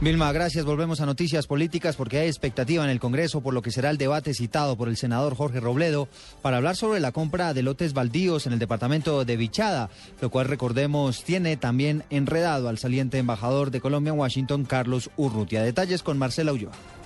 Vilma, 0.00 0.30
gracias. 0.30 0.64
Volvemos 0.64 1.00
a 1.00 1.06
noticias 1.06 1.48
políticas 1.48 1.96
porque 1.96 2.18
hay 2.18 2.28
expectativa 2.28 2.84
en 2.84 2.90
el 2.90 3.00
Congreso 3.00 3.40
por 3.40 3.52
lo 3.52 3.62
que 3.62 3.72
será 3.72 3.90
el 3.90 3.98
debate 3.98 4.32
citado 4.32 4.76
por 4.76 4.88
el 4.88 4.96
senador 4.96 5.34
Jorge 5.34 5.58
Robledo 5.58 6.06
para 6.40 6.58
hablar 6.58 6.76
sobre 6.76 7.00
la 7.00 7.10
compra 7.10 7.52
de 7.52 7.64
lotes 7.64 7.94
baldíos 7.94 8.46
en 8.46 8.52
el 8.52 8.60
departamento 8.60 9.24
de 9.24 9.36
Vichada, 9.36 9.90
lo 10.20 10.30
cual 10.30 10.46
recordemos 10.46 11.24
tiene 11.24 11.56
también 11.56 12.04
enredado 12.10 12.68
al 12.68 12.78
saliente 12.78 13.18
embajador 13.18 13.72
de 13.72 13.80
Colombia 13.80 14.12
en 14.12 14.20
Washington, 14.20 14.64
Carlos 14.66 15.10
Urrutia. 15.16 15.64
Detalles 15.64 16.04
con 16.04 16.16
Marcela 16.16 16.52
Ulloa. 16.52 16.97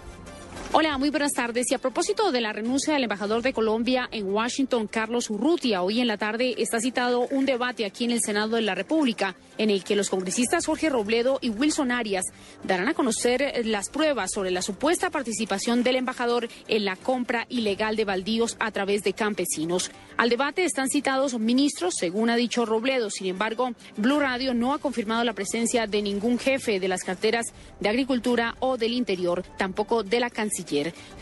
Hola, 0.75 0.97
muy 0.97 1.11
buenas 1.11 1.35
tardes. 1.35 1.71
Y 1.71 1.75
a 1.75 1.79
propósito 1.79 2.33
de 2.33 2.41
la 2.41 2.55
renuncia 2.55 2.95
del 2.95 3.03
embajador 3.03 3.43
de 3.43 3.53
Colombia 3.53 4.09
en 4.11 4.33
Washington, 4.33 4.87
Carlos 4.87 5.29
Urrutia, 5.29 5.83
hoy 5.83 6.01
en 6.01 6.07
la 6.07 6.17
tarde 6.17 6.55
está 6.57 6.81
citado 6.81 7.29
un 7.31 7.45
debate 7.45 7.85
aquí 7.85 8.07
en 8.07 8.11
el 8.11 8.23
Senado 8.23 8.57
de 8.57 8.63
la 8.63 8.75
República, 8.75 9.37
en 9.59 9.69
el 9.69 9.85
que 9.85 9.97
los 9.97 10.09
congresistas 10.09 10.65
Jorge 10.65 10.89
Robledo 10.89 11.39
y 11.43 11.51
Wilson 11.51 11.93
Arias 11.93 12.25
darán 12.65 12.89
a 12.89 12.95
conocer 12.95 13.67
las 13.67 13.91
pruebas 13.91 14.31
sobre 14.33 14.51
la 14.51 14.63
supuesta 14.63 15.11
participación 15.11 15.83
del 15.83 15.97
embajador 15.97 16.49
en 16.69 16.87
la 16.87 16.97
compra 16.97 17.45
ilegal 17.51 17.95
de 17.95 18.07
baldíos 18.07 18.57
a 18.59 18.71
través 18.71 19.05
de 19.05 19.13
campesinos. 19.13 19.91
Al 20.17 20.31
debate 20.31 20.65
están 20.65 20.89
citados 20.89 21.39
ministros, 21.39 21.93
según 21.99 22.31
ha 22.31 22.37
dicho 22.37 22.65
Robledo. 22.65 23.11
Sin 23.11 23.27
embargo, 23.27 23.73
Blue 23.99 24.21
Radio 24.21 24.55
no 24.55 24.73
ha 24.73 24.79
confirmado 24.79 25.23
la 25.23 25.35
presencia 25.35 25.87
de 25.87 26.01
ningún 26.01 26.39
jefe 26.39 26.81
de 26.81 26.89
las 26.89 27.05
carteras 27.05 27.45
de 27.79 27.91
Agricultura 27.91 28.57
o 28.61 28.79
del 28.79 28.95
Interior, 28.95 29.45
tampoco 29.59 30.03
de 30.03 30.21
la 30.21 30.31
Cancillería. 30.31 30.62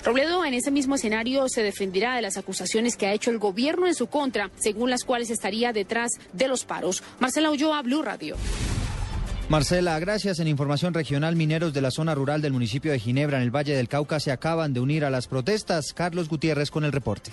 Robledo 0.05 0.45
en 0.45 0.55
ese 0.55 0.71
mismo 0.71 0.95
escenario 0.95 1.49
se 1.49 1.63
defenderá 1.63 2.17
de 2.17 2.23
las 2.23 2.37
acusaciones 2.37 2.97
que 2.97 3.07
ha 3.07 3.13
hecho 3.13 3.31
el 3.31 3.39
gobierno 3.39 3.87
en 3.87 3.95
su 3.95 4.07
contra, 4.07 4.51
según 4.57 4.91
las 4.91 5.05
cuales 5.05 5.31
estaría 5.31 5.73
detrás 5.73 6.13
de 6.33 6.49
los 6.49 6.65
paros. 6.65 7.03
Marcela 7.19 7.51
Ulloa, 7.51 7.83
Blue 7.83 8.03
Radio. 8.03 8.37
Marcela, 9.49 9.99
gracias. 9.99 10.39
En 10.39 10.47
información 10.47 10.95
regional, 10.95 11.35
mineros 11.35 11.73
de 11.73 11.81
la 11.81 11.91
zona 11.91 12.15
rural 12.15 12.41
del 12.41 12.53
municipio 12.53 12.93
de 12.93 13.01
Ginebra, 13.01 13.39
en 13.39 13.43
el 13.43 13.51
Valle 13.51 13.75
del 13.75 13.89
Cauca, 13.89 14.21
se 14.21 14.31
acaban 14.31 14.73
de 14.73 14.79
unir 14.79 15.05
a 15.05 15.11
las 15.11 15.27
protestas. 15.27 15.93
Carlos 15.93 16.29
Gutiérrez 16.29 16.71
con 16.71 16.85
el 16.85 16.93
reporte. 16.93 17.33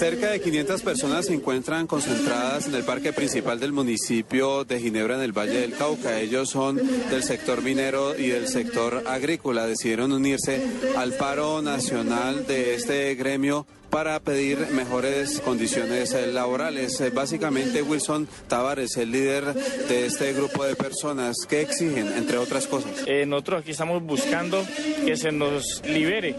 Cerca 0.00 0.30
de 0.30 0.40
500 0.40 0.82
personas 0.82 1.26
se 1.26 1.34
encuentran 1.34 1.86
concentradas 1.86 2.66
en 2.66 2.74
el 2.74 2.84
parque 2.84 3.12
principal 3.12 3.60
del 3.60 3.72
municipio 3.72 4.64
de 4.64 4.80
Ginebra 4.80 5.16
en 5.16 5.22
el 5.22 5.32
Valle 5.32 5.60
del 5.60 5.74
Cauca. 5.74 6.20
Ellos 6.20 6.50
son 6.50 6.76
del 6.76 7.22
sector 7.22 7.62
minero 7.62 8.16
y 8.16 8.28
del 8.28 8.48
sector 8.48 9.04
agrícola. 9.06 9.66
Decidieron 9.66 10.12
unirse 10.12 10.62
al 10.96 11.12
paro 11.14 11.62
nacional 11.62 12.46
de 12.46 12.74
este 12.74 13.14
gremio 13.14 13.66
para 13.90 14.18
pedir 14.20 14.58
mejores 14.72 15.40
condiciones 15.40 16.12
eh, 16.12 16.26
laborales. 16.26 17.00
Eh, 17.00 17.10
básicamente, 17.10 17.82
Wilson 17.82 18.28
Tavares, 18.48 18.96
el 18.96 19.12
líder 19.12 19.54
de 19.54 20.06
este 20.06 20.32
grupo 20.32 20.64
de 20.64 20.76
personas, 20.76 21.36
¿qué 21.48 21.60
exigen, 21.60 22.12
entre 22.16 22.38
otras 22.38 22.66
cosas? 22.66 22.90
Eh, 23.06 23.26
nosotros 23.26 23.62
aquí 23.62 23.70
estamos 23.70 24.02
buscando 24.02 24.64
que 25.04 25.16
se 25.16 25.32
nos 25.32 25.82
libere, 25.86 26.34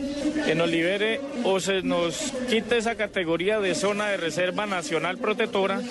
que 0.46 0.56
nos 0.56 0.70
libere 0.70 1.22
o 1.44 1.60
se 1.60 1.82
nos 1.82 2.34
quite 2.50 2.78
esa 2.78 2.96
categoría 2.96 3.60
de 3.60 3.76
zona 3.76 4.10
de 4.10 4.18
reserva 4.18 4.66
nacional 4.66 5.18
protectora 5.18 5.82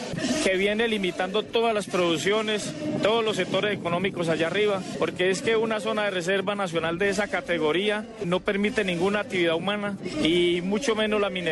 que 0.45 0.57
viene 0.57 0.89
limitando 0.89 1.43
todas 1.43 1.75
las 1.75 1.87
producciones, 1.87 2.73
todos 3.03 3.25
los 3.25 3.37
sectores 3.37 3.75
económicos 3.75 4.29
allá 4.29 4.49
arriba, 4.49 4.83
porque 4.99 5.31
es 5.31 5.43
que 5.43 5.57
una 5.57 5.81
zona 5.81 6.05
de 6.05 6.11
reserva 6.11 6.55
nacional 6.55 6.99
de 6.99 7.09
esa 7.09 7.29
categoría 7.29 8.07
no 8.25 8.41
permite 8.41 8.85
ninguna 8.85 9.21
actividad 9.21 9.55
humana 9.55 9.97
y 10.23 10.61
mucho 10.63 10.95
menos 10.95 11.21
la 11.21 11.31
minería 11.31 11.46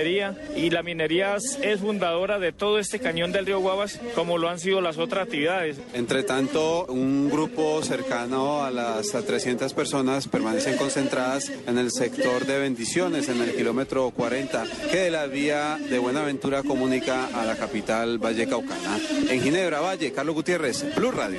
y 0.56 0.70
la 0.70 0.82
minería 0.82 1.36
es 1.36 1.80
fundadora 1.80 2.40
de 2.40 2.50
todo 2.50 2.80
este 2.80 2.98
cañón 2.98 3.30
del 3.30 3.46
río 3.46 3.60
Guavas 3.60 4.00
como 4.16 4.38
lo 4.38 4.48
han 4.48 4.58
sido 4.58 4.80
las 4.80 4.98
otras 4.98 5.26
actividades. 5.26 5.76
Entre 5.92 6.24
tanto, 6.24 6.86
un 6.86 7.30
grupo 7.30 7.80
cercano 7.82 8.64
a 8.64 8.72
las 8.72 9.12
300 9.12 9.72
personas 9.72 10.26
permanecen 10.26 10.76
concentradas 10.76 11.52
en 11.68 11.78
el 11.78 11.92
sector 11.92 12.44
de 12.44 12.58
bendiciones, 12.58 13.28
en 13.28 13.40
el 13.40 13.54
kilómetro 13.54 14.10
40, 14.10 14.64
que 14.90 14.96
de 14.96 15.10
la 15.12 15.26
vía 15.26 15.78
de 15.88 16.00
Buenaventura 16.00 16.64
comunica 16.64 17.28
a 17.28 17.44
la 17.44 17.54
capital 17.54 18.18
Valle 18.18 18.48
Caucana. 18.48 18.98
En 19.30 19.42
Ginebra, 19.42 19.80
Valle, 19.80 20.12
Carlos 20.12 20.34
Gutiérrez, 20.34 20.82
Plus 20.96 21.14
Radio. 21.14 21.38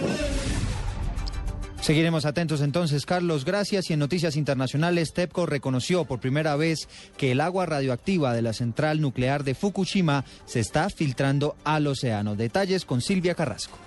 Seguiremos 1.85 2.25
atentos 2.25 2.61
entonces, 2.61 3.05
Carlos. 3.05 3.45
Gracias. 3.45 3.91
Y 3.91 3.93
en 3.93 3.99
noticias 3.99 4.37
internacionales, 4.37 5.13
TEPCO 5.13 5.45
reconoció 5.45 6.03
por 6.05 6.19
primera 6.19 6.55
vez 6.55 6.89
que 7.15 7.31
el 7.31 7.39
agua 7.39 7.67
radioactiva 7.67 8.33
de 8.33 8.41
la 8.41 8.53
central 8.53 9.01
nuclear 9.01 9.43
de 9.43 9.53
Fukushima 9.53 10.25
se 10.47 10.61
está 10.61 10.89
filtrando 10.89 11.55
al 11.63 11.85
océano. 11.85 12.35
Detalles 12.35 12.85
con 12.85 13.01
Silvia 13.01 13.35
Carrasco. 13.35 13.77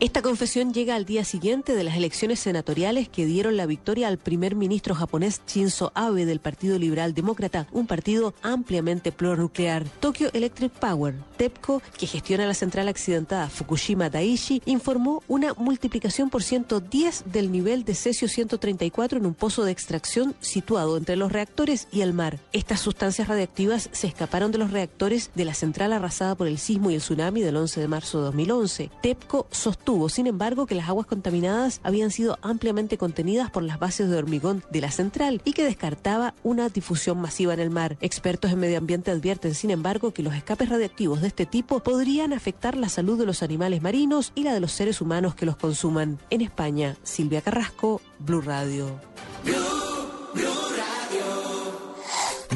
Esta 0.00 0.22
confesión 0.22 0.72
llega 0.72 0.94
al 0.94 1.04
día 1.04 1.26
siguiente 1.26 1.74
de 1.74 1.84
las 1.84 1.94
elecciones 1.94 2.40
senatoriales 2.40 3.10
que 3.10 3.26
dieron 3.26 3.58
la 3.58 3.66
victoria 3.66 4.08
al 4.08 4.16
primer 4.16 4.54
ministro 4.54 4.94
japonés 4.94 5.42
Shinzo 5.46 5.92
Abe 5.94 6.24
del 6.24 6.40
Partido 6.40 6.78
Liberal 6.78 7.12
Demócrata, 7.12 7.66
un 7.70 7.86
partido 7.86 8.32
ampliamente 8.40 9.12
pronuclear. 9.12 9.86
Tokyo 10.00 10.30
Electric 10.32 10.72
Power, 10.72 11.16
TEPCO, 11.36 11.82
que 11.98 12.06
gestiona 12.06 12.46
la 12.46 12.54
central 12.54 12.88
accidentada 12.88 13.50
Fukushima 13.50 14.08
Daiichi, 14.08 14.62
informó 14.64 15.22
una 15.28 15.52
multiplicación 15.52 16.30
por 16.30 16.42
110 16.42 17.24
del 17.26 17.52
nivel 17.52 17.84
de 17.84 17.94
cesio 17.94 18.26
134 18.26 19.18
en 19.18 19.26
un 19.26 19.34
pozo 19.34 19.64
de 19.64 19.72
extracción 19.72 20.34
situado 20.40 20.96
entre 20.96 21.16
los 21.16 21.30
reactores 21.30 21.88
y 21.92 22.00
el 22.00 22.14
mar. 22.14 22.38
Estas 22.54 22.80
sustancias 22.80 23.28
radiactivas 23.28 23.90
se 23.92 24.06
escaparon 24.06 24.50
de 24.50 24.56
los 24.56 24.70
reactores 24.70 25.30
de 25.34 25.44
la 25.44 25.52
central 25.52 25.92
arrasada 25.92 26.36
por 26.36 26.46
el 26.46 26.56
sismo 26.56 26.90
y 26.90 26.94
el 26.94 27.02
tsunami 27.02 27.42
del 27.42 27.58
11 27.58 27.80
de 27.82 27.88
marzo 27.88 28.16
de 28.20 28.24
2011. 28.24 28.90
TEPCO 29.02 29.46
sostuvo 29.50 29.89
sin 30.08 30.26
embargo, 30.26 30.66
que 30.66 30.74
las 30.74 30.88
aguas 30.88 31.06
contaminadas 31.06 31.80
habían 31.82 32.10
sido 32.10 32.38
ampliamente 32.42 32.98
contenidas 32.98 33.50
por 33.50 33.62
las 33.62 33.78
bases 33.78 34.08
de 34.08 34.16
hormigón 34.16 34.62
de 34.70 34.80
la 34.80 34.90
central 34.90 35.42
y 35.44 35.52
que 35.52 35.64
descartaba 35.64 36.34
una 36.42 36.68
difusión 36.68 37.20
masiva 37.20 37.54
en 37.54 37.60
el 37.60 37.70
mar. 37.70 37.96
Expertos 38.00 38.52
en 38.52 38.60
medio 38.60 38.78
ambiente 38.78 39.10
advierten, 39.10 39.54
sin 39.54 39.70
embargo, 39.70 40.12
que 40.12 40.22
los 40.22 40.34
escapes 40.34 40.68
radiactivos 40.68 41.20
de 41.20 41.28
este 41.28 41.46
tipo 41.46 41.80
podrían 41.80 42.32
afectar 42.32 42.76
la 42.76 42.88
salud 42.88 43.18
de 43.18 43.26
los 43.26 43.42
animales 43.42 43.82
marinos 43.82 44.32
y 44.34 44.44
la 44.44 44.54
de 44.54 44.60
los 44.60 44.72
seres 44.72 45.00
humanos 45.00 45.34
que 45.34 45.46
los 45.46 45.56
consuman. 45.56 46.18
En 46.30 46.40
España, 46.40 46.96
Silvia 47.02 47.42
Carrasco, 47.42 48.00
Blue 48.18 48.40
Radio. 48.40 49.00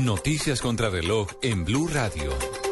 Noticias 0.00 0.60
contra 0.60 0.90
reloj 0.90 1.28
en 1.42 1.64
Blue 1.64 1.88
Radio. 1.88 2.63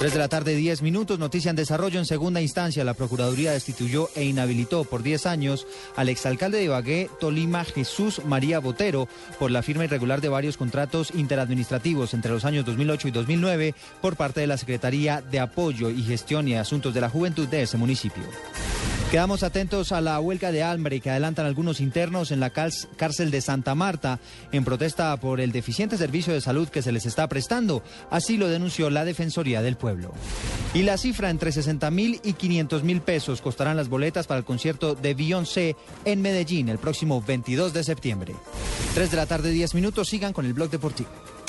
3 0.00 0.14
de 0.14 0.18
la 0.18 0.28
tarde, 0.28 0.56
10 0.56 0.80
minutos. 0.80 1.18
Noticia 1.18 1.50
en 1.50 1.56
desarrollo. 1.56 1.98
En 1.98 2.06
segunda 2.06 2.40
instancia, 2.40 2.84
la 2.84 2.94
Procuraduría 2.94 3.52
destituyó 3.52 4.08
e 4.14 4.24
inhabilitó 4.24 4.84
por 4.84 5.02
10 5.02 5.26
años 5.26 5.66
al 5.94 6.08
exalcalde 6.08 6.56
de 6.56 6.64
Ibagué, 6.64 7.10
Tolima, 7.20 7.66
Jesús 7.66 8.22
María 8.24 8.60
Botero, 8.60 9.08
por 9.38 9.50
la 9.50 9.62
firma 9.62 9.84
irregular 9.84 10.22
de 10.22 10.30
varios 10.30 10.56
contratos 10.56 11.12
interadministrativos 11.14 12.14
entre 12.14 12.32
los 12.32 12.46
años 12.46 12.64
2008 12.64 13.08
y 13.08 13.10
2009 13.10 13.74
por 14.00 14.16
parte 14.16 14.40
de 14.40 14.46
la 14.46 14.56
Secretaría 14.56 15.20
de 15.20 15.38
Apoyo 15.38 15.90
y 15.90 16.02
Gestión 16.02 16.48
y 16.48 16.54
Asuntos 16.54 16.94
de 16.94 17.02
la 17.02 17.10
Juventud 17.10 17.46
de 17.46 17.60
ese 17.60 17.76
municipio. 17.76 18.24
Quedamos 19.10 19.42
atentos 19.42 19.90
a 19.90 20.00
la 20.00 20.20
huelga 20.20 20.52
de 20.52 20.62
hambre 20.62 21.00
que 21.00 21.10
adelantan 21.10 21.44
algunos 21.44 21.80
internos 21.80 22.30
en 22.30 22.38
la 22.38 22.50
cárcel 22.50 23.32
de 23.32 23.40
Santa 23.40 23.74
Marta 23.74 24.20
en 24.52 24.64
protesta 24.64 25.16
por 25.16 25.40
el 25.40 25.50
deficiente 25.50 25.96
servicio 25.96 26.32
de 26.32 26.40
salud 26.40 26.68
que 26.68 26.80
se 26.80 26.92
les 26.92 27.06
está 27.06 27.28
prestando. 27.28 27.82
Así 28.08 28.36
lo 28.36 28.46
denunció 28.46 28.88
la 28.88 29.04
Defensoría 29.04 29.62
del 29.62 29.76
Pueblo. 29.76 30.12
Y 30.74 30.82
la 30.82 30.96
cifra 30.96 31.28
entre 31.28 31.50
60 31.50 31.90
mil 31.90 32.20
y 32.22 32.34
500 32.34 32.84
mil 32.84 33.00
pesos 33.00 33.40
costarán 33.40 33.76
las 33.76 33.88
boletas 33.88 34.28
para 34.28 34.38
el 34.38 34.44
concierto 34.44 34.94
de 34.94 35.14
Beyoncé 35.14 35.74
en 36.04 36.22
Medellín 36.22 36.68
el 36.68 36.78
próximo 36.78 37.20
22 37.20 37.72
de 37.72 37.82
septiembre. 37.82 38.36
3 38.94 39.10
de 39.10 39.16
la 39.16 39.26
tarde, 39.26 39.50
10 39.50 39.74
minutos. 39.74 40.08
Sigan 40.08 40.32
con 40.32 40.46
el 40.46 40.54
blog 40.54 40.70
deportivo. 40.70 41.10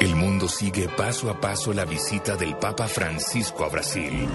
El 0.00 0.16
mundo 0.16 0.48
sigue 0.48 0.88
paso 0.88 1.30
a 1.30 1.40
paso 1.40 1.72
la 1.72 1.84
visita 1.84 2.36
del 2.36 2.56
Papa 2.56 2.88
Francisco 2.88 3.64
a 3.64 3.68
Brasil. 3.68 4.28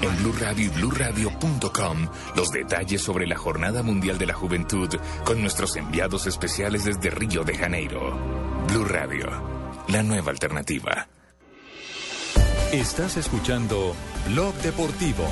En 0.00 0.16
Blue 0.18 0.34
Radio 0.38 0.66
y 0.66 0.68
BlueRadio.com, 0.68 2.08
los 2.36 2.50
detalles 2.50 3.02
sobre 3.02 3.26
la 3.26 3.36
Jornada 3.36 3.82
Mundial 3.82 4.18
de 4.18 4.26
la 4.26 4.34
Juventud 4.34 4.88
con 5.24 5.40
nuestros 5.40 5.76
enviados 5.76 6.26
especiales 6.26 6.84
desde 6.84 7.10
Río 7.10 7.44
de 7.44 7.56
Janeiro. 7.56 8.18
Blue 8.68 8.84
Radio, 8.84 9.26
la 9.88 10.02
nueva 10.02 10.30
alternativa. 10.30 11.08
Estás 12.72 13.16
escuchando 13.16 13.94
Blog 14.28 14.54
Deportivo. 14.56 15.24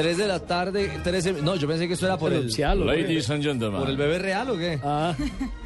Tres 0.00 0.16
de 0.16 0.26
la 0.28 0.38
tarde, 0.40 0.90
13... 1.02 1.42
No, 1.42 1.56
yo 1.56 1.66
pensé 1.66 1.88
que 1.88 1.94
esto 1.94 2.06
era 2.06 2.16
por 2.16 2.32
el... 2.32 2.52
Cialo, 2.52 2.84
Ladies 2.84 3.28
and 3.30 3.42
gentlemen. 3.42 3.80
¿Por 3.80 3.90
el 3.90 3.96
bebé 3.96 4.18
real 4.18 4.48
o 4.50 4.56
qué? 4.56 4.78
Ah, 4.84 5.14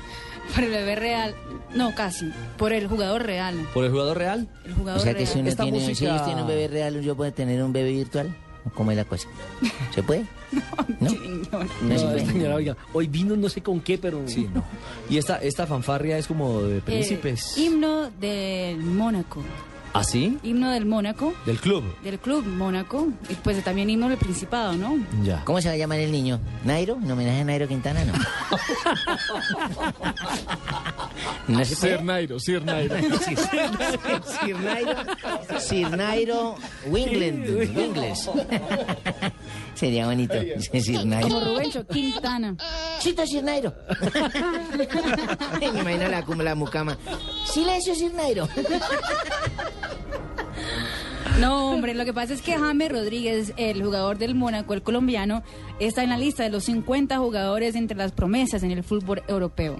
Por 0.55 0.65
el 0.65 0.71
bebé 0.71 0.97
real. 0.97 1.35
No, 1.75 1.95
casi. 1.95 2.31
Por 2.59 2.73
el 2.73 2.87
jugador 2.89 3.23
real. 3.25 3.55
¿Por 3.75 3.85
el 3.85 3.91
jugador 3.91 4.17
real? 4.19 4.49
El 4.65 4.73
O 4.73 4.77
jugador 4.77 5.01
sea 5.03 5.13
que 5.13 5.19
real. 5.21 5.33
si 5.33 5.39
uno 5.41 5.49
Esta 5.49 5.63
tiene, 5.65 5.81
si 5.81 5.89
música- 5.91 6.11
ellos 6.11 6.25
tienen 6.25 6.43
un 6.45 6.49
bebé 6.49 6.69
real, 6.69 7.01
¿yo 7.03 7.15
puedo 7.15 7.33
tener 7.33 7.63
un 7.63 7.73
bebé 7.73 7.93
virtual? 7.93 8.35
¿O 8.65 8.71
¿Cómo 8.71 8.91
es 8.91 8.97
la 8.97 9.05
cosa? 9.05 9.29
¿Se 9.95 10.03
puede? 10.03 10.25
¿No? 11.01 11.09
Señor. 11.11 11.67
No 11.83 11.99
se 11.99 12.05
no, 12.05 12.11
puede. 12.13 12.27
señora, 12.27 12.55
oiga, 12.57 12.77
hoy 12.93 13.07
vino 13.09 13.37
no 13.37 13.49
sé 13.49 13.63
con 13.63 13.81
qué, 13.81 13.99
pero... 13.99 14.23
Sí, 14.27 14.49
no. 14.53 14.65
Y 15.11 15.17
esta, 15.19 15.37
esta 15.43 15.67
fanfarria 15.67 16.19
es 16.19 16.27
como 16.27 16.63
de 16.63 16.81
príncipes. 16.81 17.57
Eh, 17.57 17.63
himno 17.63 18.11
del 18.21 18.79
Mónaco. 18.79 19.43
¿Ah, 19.95 20.05
sí? 20.05 20.39
Himno 20.43 20.71
del 20.71 20.87
Mónaco. 20.87 21.35
Del 21.45 21.59
club. 21.61 21.85
Del 22.03 22.19
club 22.19 22.47
Mónaco. 22.47 23.09
Y 23.29 23.35
pues 23.35 23.63
también 23.63 23.91
himno 23.91 24.09
del 24.09 24.17
Principado, 24.17 24.73
¿no? 24.73 24.97
Ya. 25.23 25.45
¿Cómo 25.45 25.61
se 25.61 25.69
va 25.69 25.75
a 25.75 25.77
llamar 25.77 25.99
el 25.99 26.11
niño? 26.11 26.41
¿Nairo? 26.65 26.97
¿En 27.03 27.11
homenaje 27.11 27.41
a 27.41 27.45
Nairo 27.45 27.69
Quintana? 27.69 28.03
No. 28.05 28.13
¿No 31.49 31.65
se 31.65 31.77
puede? 31.77 31.97
Sir 31.97 32.05
Nairo, 32.05 32.41
Sir 32.41 32.65
Nairo. 32.65 32.97
Sir 34.41 34.61
Nairo. 34.61 34.95
Sir 35.59 35.91
Nairo 35.91 36.57
Wingland. 36.87 37.49
Wingles. 37.77 38.31
Sería 39.75 40.07
bonito. 40.07 40.35
Sir 40.59 40.97
Como 41.01 41.05
Nairo. 41.07 41.41
Rubencho 41.41 41.87
Quintana. 41.87 42.57
Chito 43.01 43.27
Sir 43.27 43.45
Nairo. 43.45 43.75
Me 45.61 45.67
imagino 45.67 46.09
la, 46.09 46.25
como 46.25 46.43
la 46.43 46.55
mucama. 46.55 46.97
Silencio, 47.45 47.95
Sir 47.95 48.15
Nairo. 48.15 48.49
No, 51.41 51.71
hombre, 51.71 51.95
lo 51.95 52.05
que 52.05 52.13
pasa 52.13 52.35
es 52.35 52.43
que 52.43 52.53
James 52.57 52.91
Rodríguez, 52.93 53.53
el 53.57 53.83
jugador 53.83 54.17
del 54.19 54.35
Mónaco, 54.35 54.75
el 54.75 54.83
colombiano, 54.83 55.43
está 55.81 56.03
en 56.05 56.11
la 56.11 56.19
lista 56.19 56.45
de 56.45 56.51
los 56.51 56.65
50 56.65 57.19
jugadores 57.19 57.75
entre 57.75 57.97
las 57.97 58.13
promesas 58.13 58.63
en 58.63 58.71
el 58.71 58.85
fútbol 58.85 59.23
europeo. 59.27 59.77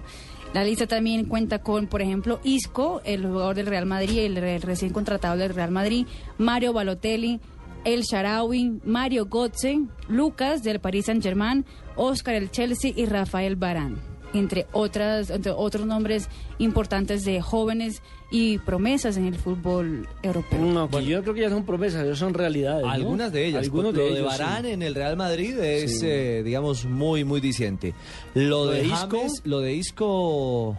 La 0.55 0.65
lista 0.65 0.87
también 0.87 1.27
cuenta 1.27 1.61
con, 1.61 1.87
por 1.87 2.03
ejemplo, 2.03 2.41
Isco, 2.43 3.01
el 3.05 3.25
jugador 3.27 3.55
del 3.55 3.67
Real 3.67 3.87
Madrid, 3.87 4.19
el, 4.21 4.37
re- 4.37 4.59
recién 4.59 4.93
contratado 4.93 5.37
del 5.37 5.55
Real 5.55 5.71
Madrid, 5.71 6.07
Mario 6.37 6.73
Balotelli, 6.73 7.39
El 7.85 8.03
Sharawi, 8.03 8.81
Mario 8.85 9.27
Götze, 9.31 9.81
Lucas 10.09 10.63
del 10.63 10.81
Paris 10.81 11.07
Saint-Germain, 11.07 11.65
Oscar 11.97 12.35
el 12.35 12.51
Chelsea 12.51 12.93
y 12.97 13.07
Rafael 13.07 13.57
Barán, 13.57 13.99
entre 14.35 14.67
otras 14.73 15.31
entre 15.31 15.53
otros 15.53 15.87
nombres 15.87 16.29
importantes 16.59 17.25
de 17.25 17.41
jóvenes 17.41 18.03
y 18.31 18.59
promesas 18.59 19.17
en 19.19 19.27
el 19.27 19.35
fútbol 19.35 20.09
europeo. 20.23 20.59
No, 20.61 20.89
que 20.89 21.05
yo 21.05 21.23
creo 21.23 21.35
que 21.35 21.41
ya 21.43 21.51
son 21.51 21.65
promesas, 21.67 22.07
ya 22.07 22.17
son 22.17 22.33
realidades. 22.33 22.85
¿no? 22.85 22.91
Algunas 22.91 23.31
de 23.33 23.47
ellas. 23.47 23.63
Algunos 23.65 23.93
lo 23.95 24.03
de 24.03 24.11
de, 24.11 24.19
ellos, 24.21 24.27
Varane 24.27 24.69
sí. 24.69 24.75
en 24.75 24.83
el 24.83 24.95
Real 24.95 25.17
Madrid 25.17 25.59
es, 25.59 26.01
Sí. 26.01 26.07
eh, 26.09 26.43
digamos, 26.45 26.85
muy, 26.87 27.25
muy 27.25 27.41
diciente. 27.41 27.93
Lo, 28.35 28.65
Lo 28.65 28.67
de, 28.71 28.79
de 28.83 28.87
Isco, 28.89 29.17
Isco- 29.27 29.41
lo 29.45 29.61
de 29.61 29.75
Isco... 29.75 30.77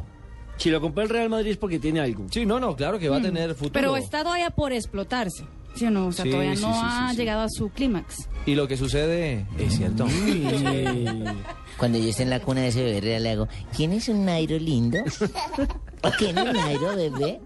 Si 0.57 0.69
lo 0.69 0.79
compró 0.81 1.03
el 1.03 1.09
Real 1.09 1.29
Madrid 1.29 1.51
es 1.51 1.57
porque 1.57 1.79
tiene 1.79 1.99
algo. 1.99 2.25
Sí, 2.29 2.45
no, 2.45 2.59
no, 2.59 2.75
claro 2.75 2.99
que 2.99 3.09
va 3.09 3.17
a 3.17 3.19
Mm. 3.19 3.23
tener 3.23 3.49
futuro. 3.55 3.73
Pero 3.73 3.97
está 3.97 4.23
todavía 4.23 4.49
por 4.51 4.71
explotarse. 4.71 5.43
¿Sí 5.75 5.85
o 5.85 5.91
no? 5.91 6.07
O 6.07 6.11
sea, 6.11 6.23
Sí, 6.25 6.31
todavía 6.31 6.55
sí, 6.55 6.61
no 6.61 6.73
sí, 6.73 6.79
ha 6.83 7.07
sí. 7.11 7.15
llegado 7.17 7.41
a 7.41 7.49
su 7.49 7.69
clímax. 7.69 8.27
Y 8.45 8.55
lo 8.55 8.67
que 8.67 8.77
sucede 8.77 9.45
es 9.57 9.75
cierto. 9.77 10.05
Cuando 11.77 11.97
yo 11.97 12.09
esté 12.09 12.23
en 12.23 12.29
la 12.29 12.39
cuna 12.41 12.61
de 12.61 12.67
ese 12.67 12.83
bebé 12.83 13.01
real, 13.01 13.23
le 13.23 13.29
hago, 13.31 13.47
¿quién 13.75 13.93
es 13.93 14.07
un 14.09 14.25
Nairo 14.25 14.57
lindo? 14.59 14.99
¿Quién 16.19 16.37
es 16.37 16.53
Nairo, 16.53 16.95
bebé? 16.95 17.39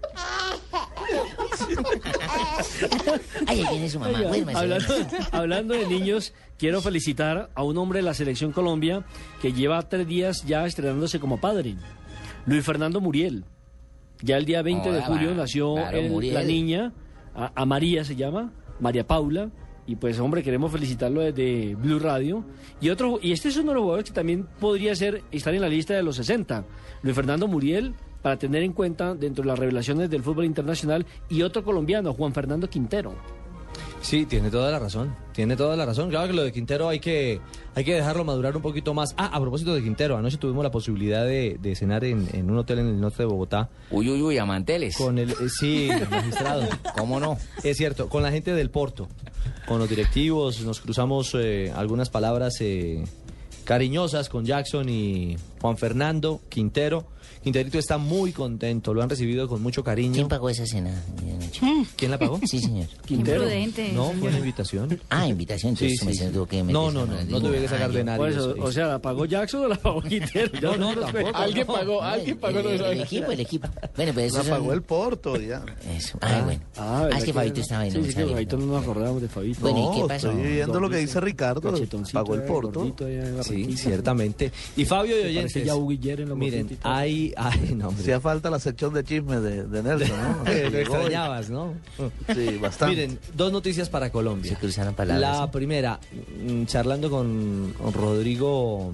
Ay, 3.46 3.64
viene 3.70 3.88
su 3.88 3.98
mamá. 3.98 4.18
Duérmase, 4.20 5.06
hablando, 5.32 5.74
de 5.74 5.86
niños, 5.86 6.32
quiero 6.58 6.80
felicitar 6.82 7.50
a 7.54 7.62
un 7.62 7.78
hombre 7.78 8.00
de 8.00 8.02
la 8.04 8.14
selección 8.14 8.52
Colombia 8.52 9.04
que 9.40 9.52
lleva 9.52 9.88
tres 9.88 10.06
días 10.06 10.44
ya 10.46 10.66
estrenándose 10.66 11.20
como 11.20 11.40
padre. 11.40 11.76
Luis 12.46 12.64
Fernando 12.64 13.00
Muriel. 13.00 13.44
Ya 14.20 14.36
el 14.36 14.44
día 14.44 14.62
20 14.62 14.90
de 14.90 15.00
julio 15.02 15.30
va. 15.30 15.36
nació 15.36 15.74
Claro, 15.74 15.98
el- 15.98 16.10
Muriel. 16.10 16.34
la 16.34 16.42
niña, 16.42 16.92
a, 17.38 17.64
María 17.64 18.04
se 18.04 18.16
llama, 18.16 18.52
María 18.80 19.06
Paula, 19.06 19.50
Y 19.86 19.96
pues, 19.96 20.18
hombre, 20.20 20.42
queremos 20.42 20.70
felicitarlo 20.70 21.22
desde 21.22 21.74
Blue 21.74 21.98
Radio. 21.98 22.44
Y 22.80 22.90
otro 22.90 23.18
y 23.22 23.32
este 23.32 23.48
es 23.48 23.56
uno 23.56 23.68
de 23.68 23.74
los 23.74 23.82
jugadores 23.82 24.10
que 24.10 24.14
también 24.14 24.46
podría 24.60 24.94
ser 24.94 25.22
estar 25.30 25.54
en 25.54 25.62
la 25.62 25.68
lista 25.68 25.94
de 25.94 26.02
los 26.02 26.16
60. 26.16 26.64
Luis 27.02 27.16
Fernando 27.16 27.48
Muriel, 27.48 27.94
para 28.20 28.36
tener 28.36 28.62
en 28.62 28.72
cuenta 28.72 29.14
dentro 29.14 29.42
de 29.42 29.48
las 29.48 29.58
revelaciones 29.58 30.10
del 30.10 30.22
fútbol 30.22 30.44
internacional. 30.44 31.06
Y 31.30 31.42
otro 31.42 31.64
colombiano, 31.64 32.12
Juan 32.12 32.34
Fernando 32.34 32.68
Quintero. 32.68 33.14
Sí, 34.00 34.26
tiene 34.26 34.50
toda 34.50 34.70
la 34.70 34.78
razón. 34.78 35.14
Tiene 35.32 35.56
toda 35.56 35.76
la 35.76 35.86
razón. 35.86 36.08
Claro 36.08 36.26
que 36.28 36.32
lo 36.32 36.42
de 36.42 36.52
Quintero 36.52 36.88
hay 36.88 36.98
que, 36.98 37.40
hay 37.74 37.84
que 37.84 37.94
dejarlo 37.94 38.24
madurar 38.24 38.56
un 38.56 38.62
poquito 38.62 38.94
más. 38.94 39.14
Ah, 39.16 39.30
a 39.32 39.40
propósito 39.40 39.74
de 39.74 39.82
Quintero, 39.82 40.16
anoche 40.16 40.36
tuvimos 40.36 40.64
la 40.64 40.70
posibilidad 40.70 41.24
de, 41.24 41.58
de 41.60 41.74
cenar 41.76 42.04
en, 42.04 42.28
en 42.32 42.50
un 42.50 42.58
hotel 42.58 42.80
en 42.80 42.86
el 42.88 43.00
norte 43.00 43.22
de 43.22 43.26
Bogotá. 43.26 43.68
Uy, 43.90 44.08
uy, 44.08 44.22
uy, 44.22 44.38
amanteles. 44.38 44.96
Con 44.96 45.18
el, 45.18 45.30
eh, 45.30 45.48
sí, 45.48 45.88
magistrado. 46.10 46.66
¿Cómo 46.96 47.20
no? 47.20 47.36
Es 47.62 47.76
cierto, 47.76 48.08
con 48.08 48.22
la 48.22 48.30
gente 48.30 48.52
del 48.54 48.70
Porto, 48.70 49.08
con 49.66 49.78
los 49.78 49.88
directivos, 49.88 50.60
nos 50.62 50.80
cruzamos 50.80 51.34
eh, 51.34 51.72
algunas 51.76 52.10
palabras 52.10 52.54
eh, 52.60 53.04
cariñosas 53.64 54.28
con 54.28 54.44
Jackson 54.44 54.88
y 54.88 55.36
Juan 55.60 55.76
Fernando 55.76 56.40
Quintero. 56.48 57.06
Quinterito 57.42 57.78
está 57.78 57.98
muy 57.98 58.32
contento, 58.32 58.92
lo 58.94 59.02
han 59.02 59.08
recibido 59.10 59.48
con 59.48 59.62
mucho 59.62 59.82
cariño. 59.84 60.14
¿Quién 60.14 60.28
pagó 60.28 60.48
esa 60.50 60.66
cena? 60.66 60.90
¿Quién 61.96 62.10
la 62.10 62.18
pagó? 62.18 62.38
Sí, 62.46 62.58
señor. 62.60 62.86
Quintero. 63.06 63.42
Imprudente, 63.42 63.92
No, 63.92 64.12
fue 64.12 64.28
una 64.28 64.38
invitación. 64.38 65.00
Ah, 65.10 65.26
invitación, 65.26 65.70
entonces 65.72 65.98
Sí, 65.98 66.06
me 66.06 66.12
sí, 66.12 66.18
se 66.18 66.26
sí. 66.26 66.32
tuvo 66.32 66.46
que 66.46 66.56
meter 66.62 66.72
No, 66.72 66.90
no, 66.90 67.06
no, 67.06 67.14
no 67.24 67.40
tuve 67.40 67.60
que 67.60 67.68
sacar 67.68 67.90
de 67.92 68.04
nadie. 68.04 68.18
Pues, 68.18 68.36
eso, 68.36 68.54
o, 68.58 68.72
sea, 68.72 68.86
¿la 68.88 68.98
pagó 69.00 69.24
Jackson 69.24 69.64
o 69.64 69.68
la 69.68 69.76
pagó 69.76 70.00
Quintero? 70.08 70.50
No, 70.60 70.76
no, 70.94 71.00
tampoco. 71.00 71.30
Alguien 71.36 71.66
no. 71.66 71.72
pagó, 71.74 72.02
alguien 72.02 72.38
pagó. 72.38 72.62
no 72.62 72.70
El, 72.70 72.78
sabe. 72.78 72.92
el 72.92 73.00
equipo, 73.02 73.32
el 73.32 73.40
equipo. 73.40 73.68
Bueno, 73.96 74.12
pues 74.12 74.26
eso 74.26 74.38
La 74.38 74.44
son- 74.44 74.52
pagó 74.58 74.72
el 74.72 74.82
Porto 74.82 75.36
ya. 75.40 75.64
Eso. 75.96 76.18
Ay, 76.20 76.42
bueno. 76.44 76.60
Ah, 76.76 76.98
Ah, 76.98 77.02
¿verdad 77.04 77.18
es 77.18 77.24
que 77.24 77.32
Fabito 77.32 77.60
estaba 77.60 77.82
ahí, 77.82 77.90
no 77.90 78.04
Sí, 78.04 78.12
sí. 78.12 78.22
Fabito 78.24 78.56
no 78.56 78.66
nos 78.66 78.82
acordamos 78.82 79.22
de 79.22 79.28
Fabito. 79.28 79.60
Bueno, 79.60 79.78
¿y 79.92 79.94
qué 79.96 80.00
No, 80.02 80.08
pasó? 80.08 80.30
Estoy 80.30 80.52
viendo 80.52 80.80
lo 80.80 80.90
que 80.90 80.96
dice 80.96 81.20
Ricardo. 81.20 81.60
Pagó 82.12 82.34
el 82.34 82.42
Porto. 82.42 82.94
en 83.00 83.44
Sí, 83.44 83.76
ciertamente. 83.76 84.52
Y 84.76 84.84
Fabio 84.84 85.12
parece 85.16 85.28
oyentes. 85.28 85.56
en 85.56 86.38
Miren, 86.38 86.62
gorditos 86.62 86.78
no. 87.74 87.88
Hacía 87.90 88.20
falta 88.20 88.50
la 88.50 88.58
sección 88.58 88.94
de 88.94 89.04
chisme 89.04 89.40
de, 89.40 89.64
de 89.64 89.82
Nelson, 89.82 90.16
¿no? 90.16 90.44
Lo 90.70 90.78
extrañabas, 90.78 91.50
¿no? 91.50 91.74
Sí, 92.34 92.56
bastante. 92.58 92.94
Miren, 92.94 93.18
dos 93.34 93.52
noticias 93.52 93.88
para 93.88 94.06
Se 94.06 94.12
Colombia. 94.12 94.56
cruzaron 94.60 94.94
palabras. 94.94 95.38
La 95.38 95.44
¿sí? 95.44 95.50
primera, 95.52 96.00
mm, 96.46 96.64
charlando 96.64 97.10
con, 97.10 97.74
con 97.76 97.92
Rodrigo 97.92 98.92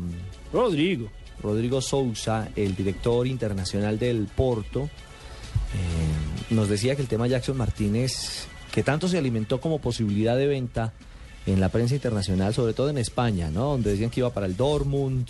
Rodrigo. 0.52 1.08
Rodrigo 1.42 1.82
Sousa, 1.82 2.48
el 2.56 2.74
director 2.74 3.26
internacional 3.26 3.98
del 3.98 4.28
Porto, 4.34 4.84
eh, 4.84 6.54
nos 6.54 6.68
decía 6.68 6.96
que 6.96 7.02
el 7.02 7.08
tema 7.08 7.26
Jackson 7.26 7.56
Martínez, 7.56 8.46
que 8.72 8.82
tanto 8.82 9.08
se 9.08 9.18
alimentó 9.18 9.60
como 9.60 9.78
posibilidad 9.78 10.36
de 10.36 10.46
venta 10.46 10.92
en 11.46 11.60
la 11.60 11.68
prensa 11.68 11.94
internacional, 11.94 12.54
sobre 12.54 12.72
todo 12.72 12.88
en 12.88 12.96
España, 12.98 13.50
¿no? 13.50 13.64
Donde 13.72 13.90
decían 13.90 14.08
que 14.10 14.20
iba 14.20 14.30
para 14.30 14.46
el 14.46 14.56
Dortmund, 14.56 15.26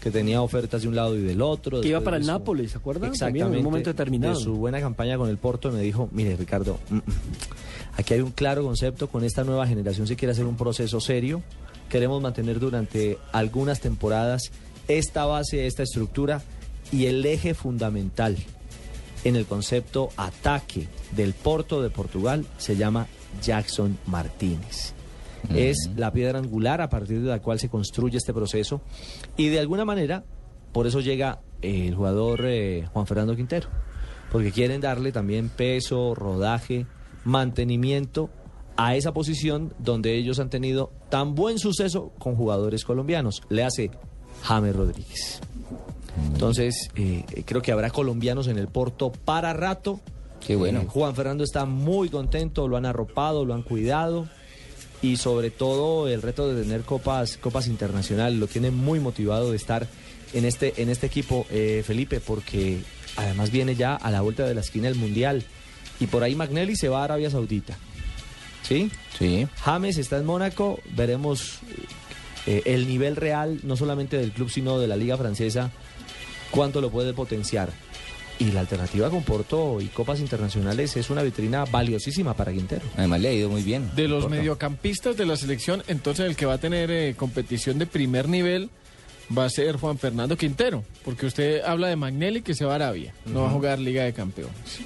que 0.00 0.10
tenía 0.10 0.40
ofertas 0.42 0.82
de 0.82 0.88
un 0.88 0.94
lado 0.96 1.16
y 1.16 1.22
del 1.22 1.42
otro. 1.42 1.80
Que 1.80 1.88
iba 1.88 2.00
para 2.00 2.16
el 2.16 2.24
su- 2.24 2.30
Nápoles, 2.30 2.70
¿se 2.72 2.78
acuerdan? 2.78 3.10
También 3.12 3.14
Exactamente. 3.46 3.58
en 3.60 3.66
un 3.66 3.70
momento 3.72 3.90
determinado. 3.90 4.38
De 4.38 4.44
su 4.44 4.54
buena 4.54 4.80
campaña 4.80 5.16
con 5.18 5.28
el 5.28 5.38
Porto 5.38 5.70
me 5.72 5.80
dijo, 5.80 6.08
mire 6.12 6.36
Ricardo, 6.36 6.78
mm, 6.90 6.96
mm, 6.96 7.02
aquí 7.96 8.14
hay 8.14 8.20
un 8.20 8.30
claro 8.30 8.62
concepto, 8.62 9.08
con 9.08 9.24
esta 9.24 9.44
nueva 9.44 9.66
generación 9.66 10.06
se 10.06 10.16
quiere 10.16 10.32
hacer 10.32 10.44
un 10.44 10.56
proceso 10.56 11.00
serio, 11.00 11.42
queremos 11.88 12.22
mantener 12.22 12.60
durante 12.60 13.18
algunas 13.32 13.80
temporadas 13.80 14.50
esta 14.86 15.24
base, 15.26 15.66
esta 15.66 15.82
estructura 15.82 16.42
y 16.92 17.06
el 17.06 17.24
eje 17.26 17.54
fundamental 17.54 18.36
en 19.24 19.36
el 19.36 19.46
concepto 19.46 20.10
ataque 20.16 20.86
del 21.16 21.32
Porto 21.34 21.82
de 21.82 21.90
Portugal 21.90 22.46
se 22.56 22.76
llama 22.76 23.06
Jackson 23.42 23.98
Martínez. 24.06 24.94
Es 25.54 25.90
la 25.96 26.12
piedra 26.12 26.38
angular 26.38 26.80
a 26.80 26.88
partir 26.88 27.20
de 27.22 27.28
la 27.28 27.40
cual 27.40 27.58
se 27.58 27.68
construye 27.68 28.18
este 28.18 28.34
proceso 28.34 28.82
y 29.36 29.48
de 29.48 29.58
alguna 29.58 29.84
manera 29.84 30.24
por 30.72 30.86
eso 30.86 31.00
llega 31.00 31.40
eh, 31.62 31.88
el 31.88 31.94
jugador 31.94 32.42
eh, 32.44 32.86
Juan 32.92 33.06
Fernando 33.06 33.34
Quintero, 33.34 33.68
porque 34.30 34.52
quieren 34.52 34.80
darle 34.80 35.12
también 35.12 35.48
peso, 35.48 36.14
rodaje, 36.14 36.86
mantenimiento 37.24 38.30
a 38.76 38.94
esa 38.94 39.12
posición 39.12 39.74
donde 39.78 40.16
ellos 40.16 40.38
han 40.38 40.50
tenido 40.50 40.92
tan 41.08 41.34
buen 41.34 41.58
suceso 41.58 42.12
con 42.18 42.36
jugadores 42.36 42.84
colombianos. 42.84 43.42
Le 43.48 43.64
hace 43.64 43.90
James 44.42 44.76
Rodríguez. 44.76 45.40
Entonces, 46.32 46.88
eh, 46.94 47.24
creo 47.44 47.62
que 47.62 47.72
habrá 47.72 47.90
colombianos 47.90 48.46
en 48.46 48.58
el 48.58 48.68
Porto 48.68 49.10
para 49.10 49.52
rato. 49.52 50.00
Qué 50.46 50.54
bueno. 50.54 50.82
Eh, 50.82 50.86
Juan 50.88 51.14
Fernando 51.14 51.42
está 51.42 51.64
muy 51.64 52.08
contento, 52.08 52.68
lo 52.68 52.76
han 52.76 52.86
arropado, 52.86 53.44
lo 53.44 53.54
han 53.54 53.62
cuidado 53.62 54.28
y 55.02 55.16
sobre 55.16 55.50
todo 55.50 56.08
el 56.08 56.22
reto 56.22 56.52
de 56.52 56.62
tener 56.62 56.82
copas, 56.82 57.36
copas 57.36 57.66
internacionales 57.66 58.38
lo 58.38 58.46
tiene 58.46 58.70
muy 58.70 59.00
motivado 59.00 59.50
de 59.50 59.56
estar 59.56 59.86
en 60.32 60.44
este, 60.44 60.82
en 60.82 60.88
este 60.88 61.06
equipo, 61.06 61.46
eh, 61.50 61.82
Felipe, 61.86 62.20
porque 62.20 62.78
además 63.16 63.50
viene 63.50 63.74
ya 63.74 63.94
a 63.94 64.10
la 64.10 64.20
vuelta 64.20 64.46
de 64.46 64.54
la 64.54 64.60
esquina 64.60 64.88
el 64.88 64.94
Mundial 64.94 65.44
y 66.00 66.06
por 66.06 66.22
ahí 66.22 66.34
Magnelli 66.34 66.76
se 66.76 66.88
va 66.88 67.00
a 67.00 67.04
Arabia 67.04 67.30
Saudita. 67.30 67.76
¿Sí? 68.62 68.90
Sí. 69.18 69.46
James 69.62 69.96
está 69.96 70.18
en 70.18 70.26
Mónaco, 70.26 70.80
veremos 70.94 71.60
eh, 72.46 72.62
el 72.66 72.86
nivel 72.86 73.16
real, 73.16 73.60
no 73.62 73.76
solamente 73.76 74.18
del 74.18 74.32
club, 74.32 74.50
sino 74.50 74.78
de 74.78 74.86
la 74.86 74.96
liga 74.96 75.16
francesa, 75.16 75.70
cuánto 76.50 76.80
lo 76.80 76.90
puede 76.90 77.14
potenciar. 77.14 77.70
Y 78.38 78.52
la 78.52 78.60
alternativa 78.60 79.10
con 79.10 79.22
Porto 79.24 79.80
y 79.80 79.86
Copas 79.86 80.20
Internacionales 80.20 80.96
es 80.96 81.10
una 81.10 81.22
vitrina 81.22 81.64
valiosísima 81.64 82.34
para 82.34 82.52
Quintero. 82.52 82.82
Además 82.96 83.20
le 83.20 83.28
ha 83.28 83.32
ido 83.32 83.50
muy 83.50 83.62
bien. 83.62 83.90
De 83.96 84.06
los 84.06 84.24
Porto. 84.24 84.36
mediocampistas 84.36 85.16
de 85.16 85.26
la 85.26 85.36
selección, 85.36 85.82
entonces 85.88 86.26
el 86.26 86.36
que 86.36 86.46
va 86.46 86.54
a 86.54 86.58
tener 86.58 86.90
eh, 86.90 87.14
competición 87.16 87.78
de 87.78 87.86
primer 87.86 88.28
nivel 88.28 88.70
va 89.36 89.44
a 89.44 89.50
ser 89.50 89.76
Juan 89.76 89.98
Fernando 89.98 90.36
Quintero, 90.36 90.84
porque 91.04 91.26
usted 91.26 91.62
habla 91.62 91.88
de 91.88 91.96
Magnelli 91.96 92.42
que 92.42 92.54
se 92.54 92.64
va 92.64 92.72
a 92.72 92.76
Arabia, 92.76 93.12
no 93.26 93.42
va 93.42 93.48
a 93.48 93.52
jugar 93.52 93.78
Liga 93.78 94.04
de 94.04 94.12
Campeones. 94.12 94.80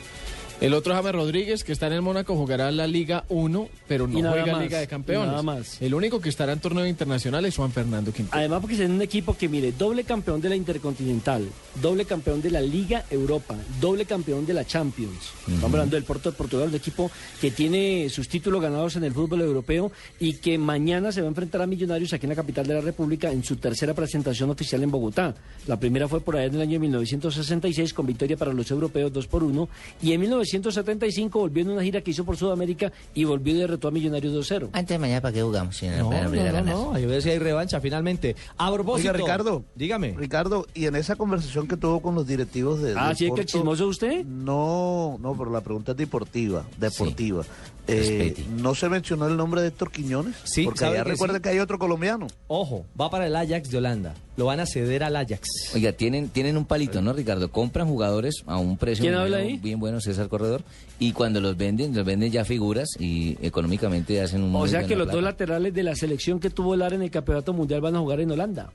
El 0.62 0.74
otro 0.74 0.94
James 0.94 1.10
Rodríguez, 1.10 1.64
que 1.64 1.72
está 1.72 1.88
en 1.88 1.94
el 1.94 2.02
Mónaco, 2.02 2.36
jugará 2.36 2.70
la 2.70 2.86
Liga 2.86 3.24
1, 3.30 3.68
pero 3.88 4.06
no 4.06 4.20
juega 4.20 4.52
más, 4.52 4.62
Liga 4.62 4.78
de 4.78 4.86
Campeones. 4.86 5.26
nada 5.26 5.42
más. 5.42 5.82
El 5.82 5.92
único 5.92 6.20
que 6.20 6.28
estará 6.28 6.52
en 6.52 6.60
torneo 6.60 6.86
internacional 6.86 7.44
es 7.46 7.56
Juan 7.56 7.72
Fernando 7.72 8.12
Quintero. 8.12 8.38
Además 8.38 8.60
porque 8.60 8.76
es 8.76 8.88
un 8.88 9.02
equipo 9.02 9.36
que, 9.36 9.48
mire, 9.48 9.72
doble 9.72 10.04
campeón 10.04 10.40
de 10.40 10.50
la 10.50 10.54
Intercontinental, 10.54 11.48
doble 11.80 12.04
campeón 12.04 12.40
de 12.40 12.52
la 12.52 12.60
Liga 12.60 13.04
Europa, 13.10 13.56
doble 13.80 14.04
campeón 14.04 14.46
de 14.46 14.54
la 14.54 14.64
Champions. 14.64 15.32
Estamos 15.48 15.64
hablando 15.64 15.96
del 15.96 16.04
Porto 16.04 16.30
de 16.30 16.36
Portugal, 16.36 16.68
un 16.68 16.76
equipo 16.76 17.10
que 17.40 17.50
tiene 17.50 18.08
sus 18.08 18.28
títulos 18.28 18.62
ganados 18.62 18.94
en 18.94 19.02
el 19.02 19.12
fútbol 19.12 19.40
europeo 19.40 19.90
y 20.20 20.34
que 20.34 20.58
mañana 20.58 21.10
se 21.10 21.22
va 21.22 21.26
a 21.26 21.30
enfrentar 21.30 21.62
a 21.62 21.66
Millonarios 21.66 22.12
aquí 22.12 22.26
en 22.26 22.30
la 22.30 22.36
capital 22.36 22.68
de 22.68 22.74
la 22.74 22.82
República 22.82 23.32
en 23.32 23.42
su 23.42 23.56
tercera 23.56 23.94
presentación 23.94 24.48
oficial 24.50 24.80
en 24.84 24.92
Bogotá. 24.92 25.34
La 25.66 25.80
primera 25.80 26.06
fue 26.06 26.20
por 26.20 26.36
ahí 26.36 26.46
en 26.46 26.54
el 26.54 26.60
año 26.60 26.78
1966 26.78 27.92
con 27.92 28.06
victoria 28.06 28.36
para 28.36 28.52
los 28.52 28.70
europeos 28.70 29.12
2 29.12 29.26
por 29.26 29.42
1 29.42 29.68
y 30.02 30.12
en 30.12 30.20
1975 30.58 31.38
volvió 31.38 31.62
en 31.62 31.70
una 31.70 31.82
gira 31.82 32.00
que 32.00 32.10
hizo 32.10 32.24
por 32.24 32.36
Sudamérica 32.36 32.92
y 33.14 33.24
volvió 33.24 33.54
y 33.54 33.58
derrotó 33.58 33.88
a 33.88 33.90
Millonarios 33.90 34.32
2-0. 34.50 34.68
Antes 34.72 34.88
de 34.94 34.98
mañana, 34.98 35.20
¿para 35.20 35.32
qué 35.34 35.42
jugamos? 35.42 35.76
Si 35.76 35.86
No, 35.88 36.10
no, 36.10 36.16
a 36.16 36.22
no, 36.62 36.62
no, 36.62 36.92
ver 36.92 37.22
si 37.22 37.30
hay 37.30 37.38
revancha 37.38 37.80
finalmente. 37.80 38.36
A 38.56 38.72
propósito, 38.72 39.10
Oiga, 39.10 39.18
Ricardo. 39.24 39.64
dígame. 39.74 40.14
Ricardo, 40.16 40.66
y 40.74 40.86
en 40.86 40.96
esa 40.96 41.16
conversación 41.16 41.66
que 41.68 41.76
tuvo 41.76 42.00
con 42.00 42.14
los 42.14 42.26
directivos 42.26 42.80
de. 42.82 42.94
Ah, 42.96 43.14
¿sí 43.14 43.24
es 43.24 43.30
que 43.30 43.36
Porto, 43.42 43.44
chismoso 43.44 43.86
usted? 43.88 44.24
No, 44.24 45.16
no, 45.20 45.36
pero 45.36 45.50
la 45.50 45.60
pregunta 45.60 45.92
es 45.92 45.98
deportiva. 45.98 46.64
deportiva. 46.78 47.44
Eh. 47.88 48.34
¿No 48.58 48.74
se 48.76 48.88
mencionó 48.88 49.26
el 49.26 49.36
nombre 49.36 49.60
de 49.60 49.68
Héctor 49.68 49.90
Quiñones? 49.90 50.36
Sí, 50.44 50.64
Porque 50.64 50.80
¿sabe 50.80 50.96
ya 50.98 51.04
que 51.04 51.10
recuerda 51.10 51.36
sí? 51.36 51.42
que 51.42 51.48
hay 51.48 51.58
otro 51.58 51.78
colombiano. 51.78 52.28
Ojo, 52.46 52.86
va 52.98 53.10
para 53.10 53.26
el 53.26 53.34
Ajax 53.34 53.70
de 53.70 53.78
Holanda. 53.78 54.14
Lo 54.36 54.46
van 54.46 54.60
a 54.60 54.66
ceder 54.66 55.02
al 55.02 55.16
Ajax. 55.16 55.48
Oiga, 55.74 55.92
tienen, 55.92 56.28
tienen 56.28 56.56
un 56.56 56.64
palito, 56.64 57.02
¿no, 57.02 57.12
Ricardo? 57.12 57.50
Compran 57.50 57.88
jugadores 57.88 58.44
a 58.46 58.56
un 58.56 58.76
precio 58.76 59.02
¿Quién 59.02 59.14
muy 59.14 59.22
habla 59.24 59.38
bueno, 59.38 59.50
ahí? 59.52 59.58
bien 59.58 59.80
bueno, 59.80 60.00
César 60.00 60.28
Corredor, 60.28 60.62
y 61.00 61.12
cuando 61.12 61.40
los 61.40 61.56
venden, 61.56 61.94
los 61.94 62.04
venden 62.06 62.30
ya 62.30 62.44
figuras 62.44 62.88
y 62.98 63.36
económicamente 63.44 64.20
hacen 64.22 64.42
un 64.42 64.54
O 64.54 64.66
sea 64.68 64.84
que 64.86 64.94
los 64.94 65.06
plata. 65.06 65.16
dos 65.16 65.24
laterales 65.24 65.74
de 65.74 65.82
la 65.82 65.96
selección 65.96 66.38
que 66.38 66.50
tuvo 66.50 66.76
Lara 66.76 66.94
en 66.94 67.02
el 67.02 67.10
campeonato 67.10 67.52
mundial 67.52 67.80
van 67.80 67.96
a 67.96 67.98
jugar 67.98 68.20
en 68.20 68.30
Holanda. 68.30 68.70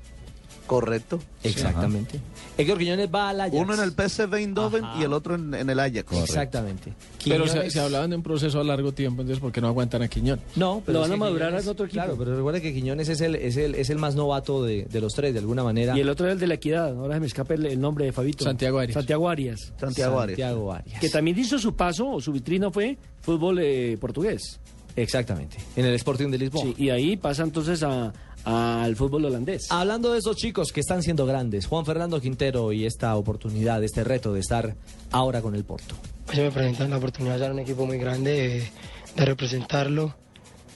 Correcto. 0.68 1.20
Exactamente. 1.43 2.20
Héctor 2.57 2.78
Quiñones 2.78 3.09
va 3.13 3.30
al 3.30 3.39
Ajax. 3.41 3.55
Uno 3.55 3.74
en 3.74 3.80
el 3.82 3.91
PSV 3.91 4.34
Eindhoven 4.36 4.84
Ajá. 4.84 4.99
y 4.99 5.03
el 5.03 5.13
otro 5.13 5.36
en, 5.36 5.53
en 5.53 5.70
el 5.70 5.80
Ajax. 5.80 6.11
Exactamente. 6.11 6.93
Pero 7.24 7.47
se, 7.47 7.53
Quiñones- 7.53 7.70
se 7.74 7.80
hablaban 7.80 8.09
de 8.09 8.15
un 8.18 8.24
proceso 8.24 8.59
a 8.59 8.63
largo 8.63 8.91
tiempo, 8.91 9.22
entonces 9.22 9.39
¿por 9.41 9.51
qué 9.51 9.61
no 9.61 9.68
aguantan 9.68 10.01
a 10.01 10.07
Quiñón? 10.07 10.39
No, 10.55 10.82
pero 10.86 10.99
Lo 10.99 11.05
es 11.05 11.09
van 11.09 11.15
a 11.20 11.24
madurar 11.26 11.49
Quiñones- 11.51 11.63
en 11.63 11.70
otro 11.70 11.86
equipo. 11.86 12.01
Claro, 12.03 12.15
pero 12.18 12.36
recuerda 12.36 12.59
que 12.59 12.74
Quiñones 12.74 13.09
es 13.09 13.22
el, 13.22 13.36
es 13.36 13.55
el, 13.57 13.76
es 13.76 13.89
el 13.89 13.97
más 13.97 14.15
novato 14.15 14.63
de, 14.63 14.86
de 14.86 15.01
los 15.01 15.13
tres, 15.13 15.34
de 15.34 15.39
alguna 15.39 15.63
manera. 15.63 15.97
Y 15.97 16.01
el 16.01 16.09
otro 16.09 16.28
es 16.28 16.34
el 16.34 16.39
de 16.39 16.47
la 16.47 16.55
equidad. 16.55 16.95
Ahora 16.97 17.13
se 17.15 17.20
me 17.22 17.28
escapa 17.28 17.53
el, 17.53 17.65
el 17.65 17.80
nombre 17.80 18.05
de 18.05 18.11
Fabito. 18.11 18.43
Santiago 18.43 18.80
Arias. 18.80 18.93
Santiago 18.95 19.30
Arias. 19.30 19.74
Santiago 19.80 20.20
Arias. 20.20 20.38
Santiago 20.39 20.74
Arias. 20.74 20.99
Que 20.99 21.09
también 21.09 21.39
hizo 21.39 21.57
su 21.59 21.76
paso, 21.76 22.09
o 22.09 22.20
su 22.22 22.32
vitrina 22.34 22.70
fue 22.72 22.97
fútbol 23.22 23.59
eh, 23.59 23.97
portugués. 24.01 24.59
Exactamente. 24.95 25.57
En 25.76 25.86
el 25.86 25.93
Sporting 25.93 26.30
de 26.32 26.38
Lisboa. 26.39 26.63
Sí, 26.63 26.74
y 26.78 26.89
ahí 26.89 27.18
pasa 27.18 27.43
entonces 27.43 27.84
a- 27.84 28.11
al 28.45 28.95
fútbol 28.95 29.25
holandés. 29.25 29.67
Hablando 29.71 30.13
de 30.13 30.19
esos 30.19 30.35
chicos 30.38 30.71
que 30.71 30.79
están 30.79 31.03
siendo 31.03 31.25
grandes, 31.25 31.65
Juan 31.67 31.85
Fernando 31.85 32.21
Quintero 32.21 32.71
y 32.71 32.85
esta 32.85 33.15
oportunidad, 33.15 33.83
este 33.83 34.03
reto 34.03 34.33
de 34.33 34.39
estar 34.39 34.75
ahora 35.11 35.41
con 35.41 35.55
el 35.55 35.63
Porto. 35.63 35.95
Hoy 36.29 36.35
se 36.35 36.43
me 36.43 36.51
presentan 36.51 36.89
la 36.89 36.97
oportunidad 36.97 37.35
de 37.35 37.39
ser 37.39 37.51
un 37.51 37.59
equipo 37.59 37.85
muy 37.85 37.97
grande, 37.97 38.31
de, 38.31 38.71
de 39.15 39.25
representarlo 39.25 40.13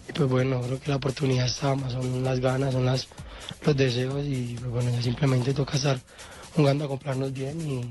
Y 0.09 0.13
pues 0.13 0.29
bueno, 0.29 0.61
creo 0.61 0.79
que 0.79 0.89
la 0.89 0.97
oportunidad 0.97 1.45
está, 1.45 1.75
más 1.75 1.93
son 1.93 2.23
las 2.23 2.39
ganas, 2.39 2.73
son 2.73 2.85
las, 2.85 3.07
los 3.65 3.77
deseos 3.77 4.25
y 4.25 4.55
pues 4.59 4.71
bueno, 4.71 4.91
ya 4.91 5.01
simplemente 5.01 5.53
toca 5.53 5.77
estar 5.77 5.99
jugando 6.55 6.85
a 6.85 6.87
comprarnos 6.87 7.31
bien 7.31 7.59
y 7.61 7.81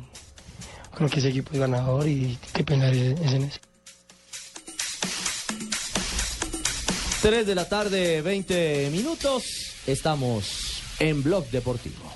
creo 0.95 1.09
que 1.09 1.19
ese 1.21 1.29
equipo 1.29 1.51
es 1.53 1.61
ganador 1.61 2.07
y 2.07 2.39
que 2.53 2.65
pensar 2.65 2.93
es 2.93 3.33
en 3.33 3.45
eso. 3.45 3.61
3 7.21 7.47
de 7.47 7.55
la 7.55 7.69
tarde, 7.69 8.23
20 8.23 8.89
minutos. 8.93 9.45
Estamos 9.87 10.81
en 11.01 11.23
Blog 11.23 11.47
Deportivo. 11.51 12.11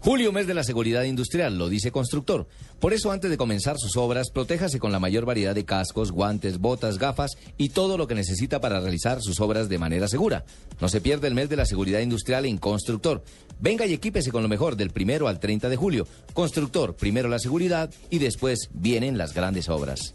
Julio, 0.00 0.32
mes 0.32 0.46
de 0.46 0.54
la 0.54 0.64
seguridad 0.64 1.02
industrial, 1.02 1.58
lo 1.58 1.68
dice 1.68 1.90
Constructor. 1.90 2.46
Por 2.80 2.94
eso, 2.94 3.12
antes 3.12 3.30
de 3.30 3.36
comenzar 3.36 3.76
sus 3.78 3.98
obras, 3.98 4.30
protéjase 4.30 4.78
con 4.78 4.92
la 4.92 4.98
mayor 4.98 5.26
variedad 5.26 5.54
de 5.54 5.66
cascos, 5.66 6.10
guantes, 6.10 6.58
botas, 6.58 6.98
gafas 6.98 7.32
y 7.58 7.70
todo 7.70 7.98
lo 7.98 8.06
que 8.06 8.14
necesita 8.14 8.62
para 8.62 8.80
realizar 8.80 9.20
sus 9.20 9.40
obras 9.40 9.68
de 9.68 9.78
manera 9.78 10.08
segura. 10.08 10.46
No 10.80 10.88
se 10.88 11.02
pierda 11.02 11.28
el 11.28 11.34
mes 11.34 11.50
de 11.50 11.56
la 11.56 11.66
seguridad 11.66 12.00
industrial 12.00 12.46
en 12.46 12.56
Constructor. 12.56 13.22
Venga 13.60 13.84
y 13.84 13.92
equípese 13.92 14.32
con 14.32 14.42
lo 14.42 14.48
mejor 14.48 14.76
del 14.76 14.90
primero 14.90 15.28
al 15.28 15.38
30 15.38 15.68
de 15.68 15.76
julio. 15.76 16.06
Constructor, 16.32 16.96
primero 16.96 17.28
la 17.28 17.38
seguridad 17.38 17.90
y 18.08 18.20
después 18.20 18.70
vienen 18.72 19.18
las 19.18 19.34
grandes 19.34 19.68
obras. 19.68 20.14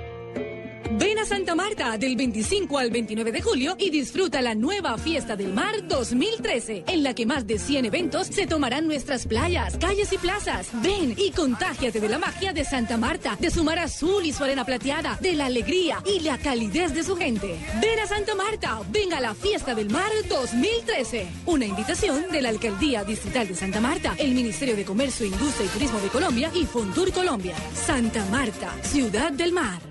Ven 0.97 1.19
a 1.19 1.25
Santa 1.25 1.55
Marta 1.55 1.97
del 1.97 2.15
25 2.15 2.77
al 2.77 2.91
29 2.91 3.31
de 3.31 3.41
julio 3.41 3.75
y 3.79 3.89
disfruta 3.89 4.41
la 4.41 4.55
nueva 4.55 4.97
Fiesta 4.97 5.35
del 5.35 5.53
Mar 5.53 5.87
2013, 5.87 6.83
en 6.87 7.03
la 7.03 7.13
que 7.13 7.25
más 7.25 7.47
de 7.47 7.59
100 7.59 7.85
eventos 7.85 8.27
se 8.27 8.47
tomarán 8.47 8.87
nuestras 8.87 9.25
playas, 9.25 9.77
calles 9.77 10.11
y 10.11 10.17
plazas. 10.17 10.69
Ven 10.81 11.15
y 11.17 11.31
contágiate 11.31 11.99
de 11.99 12.09
la 12.09 12.19
magia 12.19 12.53
de 12.53 12.65
Santa 12.65 12.97
Marta, 12.97 13.37
de 13.39 13.51
su 13.51 13.63
mar 13.63 13.79
azul 13.79 14.25
y 14.25 14.33
su 14.33 14.43
arena 14.43 14.65
plateada, 14.65 15.17
de 15.21 15.33
la 15.33 15.45
alegría 15.45 16.03
y 16.05 16.19
la 16.21 16.37
calidez 16.37 16.93
de 16.93 17.03
su 17.03 17.15
gente. 17.15 17.57
Ven 17.81 17.99
a 17.99 18.07
Santa 18.07 18.35
Marta, 18.35 18.81
ven 18.91 19.13
a 19.13 19.19
la 19.19 19.33
Fiesta 19.33 19.73
del 19.73 19.89
Mar 19.89 20.11
2013. 20.27 21.27
Una 21.45 21.65
invitación 21.65 22.25
de 22.31 22.41
la 22.41 22.49
Alcaldía 22.49 23.03
Distrital 23.03 23.47
de 23.47 23.55
Santa 23.55 23.79
Marta, 23.79 24.15
el 24.17 24.33
Ministerio 24.33 24.75
de 24.75 24.85
Comercio, 24.85 25.25
Industria 25.25 25.65
y 25.65 25.69
Turismo 25.69 25.99
de 25.99 26.09
Colombia 26.09 26.51
y 26.53 26.65
Fontur 26.65 27.11
Colombia. 27.11 27.55
Santa 27.73 28.25
Marta, 28.25 28.71
Ciudad 28.83 29.31
del 29.31 29.51
Mar. 29.53 29.90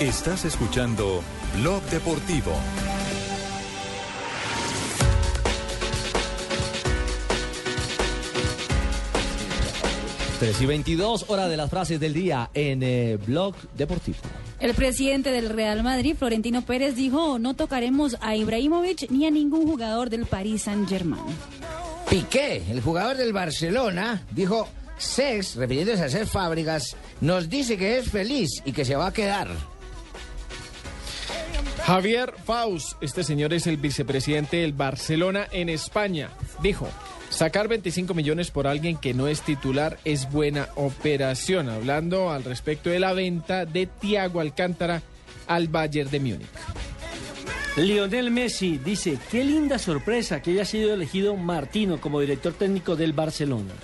Estás 0.00 0.44
escuchando 0.44 1.22
Blog 1.58 1.82
Deportivo. 1.84 2.52
Tres 10.38 10.60
y 10.60 10.66
22, 10.66 11.24
hora 11.28 11.48
de 11.48 11.56
las 11.56 11.70
frases 11.70 11.98
del 11.98 12.12
día 12.12 12.50
en 12.52 12.82
eh, 12.82 13.16
Blog 13.26 13.54
Deportivo. 13.74 14.18
El 14.60 14.74
presidente 14.74 15.30
del 15.30 15.48
Real 15.48 15.82
Madrid, 15.82 16.14
Florentino 16.14 16.60
Pérez, 16.60 16.94
dijo, 16.94 17.38
no 17.38 17.56
tocaremos 17.56 18.18
a 18.20 18.36
Ibrahimovic 18.36 19.10
ni 19.10 19.24
a 19.24 19.30
ningún 19.30 19.66
jugador 19.66 20.10
del 20.10 20.26
Paris 20.26 20.64
Saint-Germain. 20.64 21.24
Piqué, 22.10 22.64
el 22.68 22.82
jugador 22.82 23.16
del 23.16 23.32
Barcelona, 23.32 24.26
dijo, 24.30 24.68
Sex, 24.98 25.56
refiriéndose 25.56 26.04
a 26.04 26.10
Sex 26.10 26.30
Fábricas, 26.30 26.94
nos 27.22 27.48
dice 27.48 27.78
que 27.78 27.96
es 27.96 28.10
feliz 28.10 28.60
y 28.66 28.72
que 28.72 28.84
se 28.84 28.94
va 28.94 29.06
a 29.06 29.12
quedar. 29.14 29.75
Javier 31.86 32.34
Faust, 32.44 33.00
este 33.00 33.22
señor 33.22 33.52
es 33.52 33.68
el 33.68 33.76
vicepresidente 33.76 34.56
del 34.56 34.72
Barcelona 34.72 35.46
en 35.52 35.68
España, 35.68 36.30
dijo, 36.60 36.88
sacar 37.30 37.68
25 37.68 38.12
millones 38.12 38.50
por 38.50 38.66
alguien 38.66 38.96
que 38.96 39.14
no 39.14 39.28
es 39.28 39.42
titular 39.42 39.96
es 40.04 40.28
buena 40.32 40.68
operación, 40.74 41.68
hablando 41.68 42.32
al 42.32 42.42
respecto 42.42 42.90
de 42.90 42.98
la 42.98 43.12
venta 43.12 43.66
de 43.66 43.86
Thiago 43.86 44.40
Alcántara 44.40 45.00
al 45.46 45.68
Bayern 45.68 46.10
de 46.10 46.18
Múnich. 46.18 46.48
Lionel 47.76 48.32
Messi 48.32 48.78
dice, 48.78 49.16
qué 49.30 49.44
linda 49.44 49.78
sorpresa 49.78 50.42
que 50.42 50.50
haya 50.50 50.64
sido 50.64 50.92
elegido 50.92 51.36
Martino 51.36 52.00
como 52.00 52.18
director 52.18 52.52
técnico 52.52 52.96
del 52.96 53.12
Barcelona. 53.12 53.74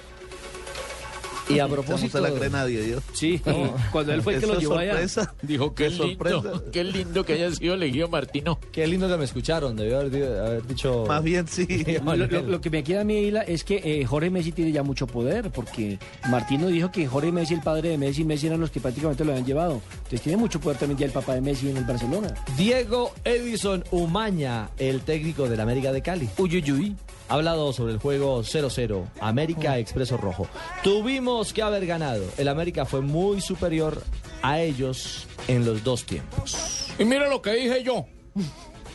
Y 1.54 1.58
a 1.60 1.68
propósito... 1.68 2.18
a 2.18 2.20
la 2.20 2.30
cree 2.32 2.50
nadie, 2.50 2.80
Dios. 2.82 3.02
Sí, 3.12 3.40
cuando 3.92 4.12
él 4.12 4.22
fue 4.22 4.34
el 4.34 4.40
que 4.40 4.46
lo 4.46 4.58
llevó 4.58 4.78
allá. 4.78 4.92
sorpresa. 4.92 5.34
Dijo 5.42 5.74
Qué 5.74 5.88
qué 5.88 5.90
sorpresa. 5.96 6.36
lindo, 6.36 6.64
qué 6.72 6.84
lindo 6.84 7.24
que 7.24 7.32
haya 7.34 7.50
sido 7.54 7.74
elegido 7.74 8.08
Martino. 8.08 8.58
Qué 8.72 8.86
lindo 8.86 9.08
que 9.08 9.16
me 9.16 9.24
escucharon, 9.24 9.76
debió 9.76 10.00
haber, 10.00 10.10
di- 10.10 10.22
haber 10.22 10.66
dicho... 10.66 11.04
Más 11.06 11.22
bien 11.22 11.46
sí. 11.48 11.66
Lo, 12.04 12.16
lo- 12.16 12.42
lo 12.42 12.60
que 12.60 12.70
me 12.70 12.82
queda 12.84 13.02
a 13.02 13.04
mí, 13.04 13.16
Hila, 13.18 13.42
es 13.42 13.64
que 13.64 13.80
eh, 13.84 14.04
Jorge 14.04 14.30
Messi 14.30 14.52
tiene 14.52 14.72
ya 14.72 14.82
mucho 14.82 15.06
poder, 15.06 15.50
porque 15.50 15.98
Martino 16.28 16.68
dijo 16.68 16.90
que 16.90 17.06
Jorge 17.06 17.32
Messi, 17.32 17.54
el 17.54 17.60
padre 17.60 17.90
de 17.90 17.98
Messi, 17.98 18.24
Messi 18.24 18.46
eran 18.48 18.60
los 18.60 18.70
que 18.70 18.80
prácticamente 18.80 19.24
lo 19.24 19.32
habían 19.32 19.46
llevado. 19.46 19.80
Entonces 19.96 20.22
tiene 20.22 20.36
mucho 20.38 20.60
poder 20.60 20.78
también 20.78 20.98
ya 20.98 21.06
el 21.06 21.12
papá 21.12 21.34
de 21.34 21.40
Messi 21.40 21.68
en 21.70 21.76
el 21.76 21.84
Barcelona. 21.84 22.34
Diego 22.56 23.12
Edison 23.24 23.84
Umaña, 23.90 24.70
el 24.78 25.00
técnico 25.02 25.48
del 25.48 25.60
América 25.60 25.92
de 25.92 26.02
Cali. 26.02 26.28
Uyuyuy. 26.38 26.94
Ha 27.28 27.34
hablado 27.34 27.72
sobre 27.72 27.92
el 27.94 27.98
juego 27.98 28.42
0-0, 28.42 29.04
América 29.20 29.78
Expreso 29.78 30.16
Rojo. 30.16 30.46
Tuvimos 30.82 31.52
que 31.52 31.62
haber 31.62 31.86
ganado. 31.86 32.24
El 32.36 32.48
América 32.48 32.84
fue 32.84 33.00
muy 33.00 33.40
superior 33.40 34.02
a 34.42 34.60
ellos 34.60 35.26
en 35.48 35.64
los 35.64 35.82
dos 35.82 36.04
tiempos. 36.04 36.88
Y 36.98 37.04
mira 37.04 37.28
lo 37.28 37.40
que 37.40 37.52
dije 37.54 37.82
yo. 37.82 38.04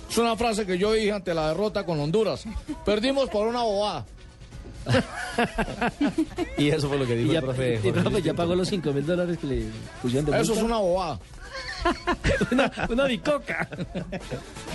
Es 0.09 0.17
una 0.17 0.35
frase 0.37 0.65
que 0.65 0.77
yo 0.77 0.93
dije 0.93 1.11
ante 1.11 1.33
la 1.33 1.49
derrota 1.49 1.85
con 1.85 1.99
Honduras. 1.99 2.45
Perdimos 2.85 3.29
por 3.29 3.47
una 3.47 3.63
bobada. 3.63 4.05
Y 6.57 6.69
eso 6.69 6.87
fue 6.87 6.97
lo 6.97 7.05
que 7.05 7.15
dijo 7.15 7.31
Y 7.31 7.33
ya, 7.33 7.39
el 7.39 7.45
profe. 7.45 7.81
y 8.19 8.21
ya 8.21 8.33
pagó 8.33 8.55
los 8.55 8.67
5 8.69 8.91
mil 8.93 9.05
dólares 9.05 9.37
que 9.37 9.47
le 9.47 9.65
pusieron 10.01 10.29
de 10.31 10.39
Eso 10.41 10.53
es 10.53 10.61
una 10.63 10.77
bobada. 10.77 11.19
una, 12.51 12.71
una 12.89 13.05
bicoca. 13.05 13.67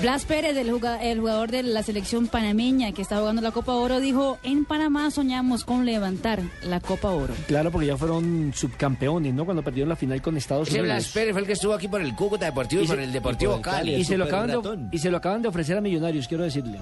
Blas 0.01 0.25
Pérez, 0.25 0.57
el 0.57 0.71
juga- 0.71 1.03
el 1.03 1.21
jugador 1.21 1.51
de 1.51 1.63
la 1.63 1.83
selección 1.83 2.29
panameña 2.29 2.93
que 2.93 3.03
está 3.03 3.19
jugando 3.19 3.43
la 3.43 3.51
Copa 3.51 3.73
Oro, 3.75 4.01
dijo, 4.01 4.39
en 4.43 4.65
Panamá 4.65 5.11
soñamos 5.11 5.65
con 5.65 5.85
levantar 5.85 6.41
la 6.63 6.81
Copa 6.81 7.11
Oro. 7.11 7.35
Claro, 7.47 7.71
porque 7.71 7.89
ya 7.89 7.97
fueron 7.97 8.53
subcampeones, 8.55 9.35
¿no? 9.35 9.45
Cuando 9.45 9.63
perdieron 9.63 9.89
la 9.89 9.97
final 9.97 10.23
con 10.23 10.37
Estados 10.37 10.69
Ese 10.69 10.81
Unidos. 10.81 10.97
Blas 10.99 11.09
Pérez 11.13 11.33
fue 11.33 11.41
el 11.43 11.47
que 11.47 11.53
estuvo 11.53 11.75
aquí 11.75 11.89
por 11.89 12.01
el 12.01 12.15
Cúcuta 12.15 12.47
Deportivo 12.47 12.83
y, 12.83 12.87
por 12.87 12.97
se- 12.97 13.05
el 13.05 13.13
Deportivo 13.13 13.61
Cali. 13.61 13.95
y 13.97 14.05
se, 14.05 14.17
lo 14.17 14.25
acaban 14.25 14.49
de, 14.49 14.89
y 14.93 14.99
se 14.99 15.11
lo 15.11 15.17
acaban 15.19 15.43
de 15.43 15.49
ofrecer 15.49 15.77
a 15.77 15.81
Millonarios, 15.81 16.27
quiero 16.29 16.45
decirle. 16.45 16.79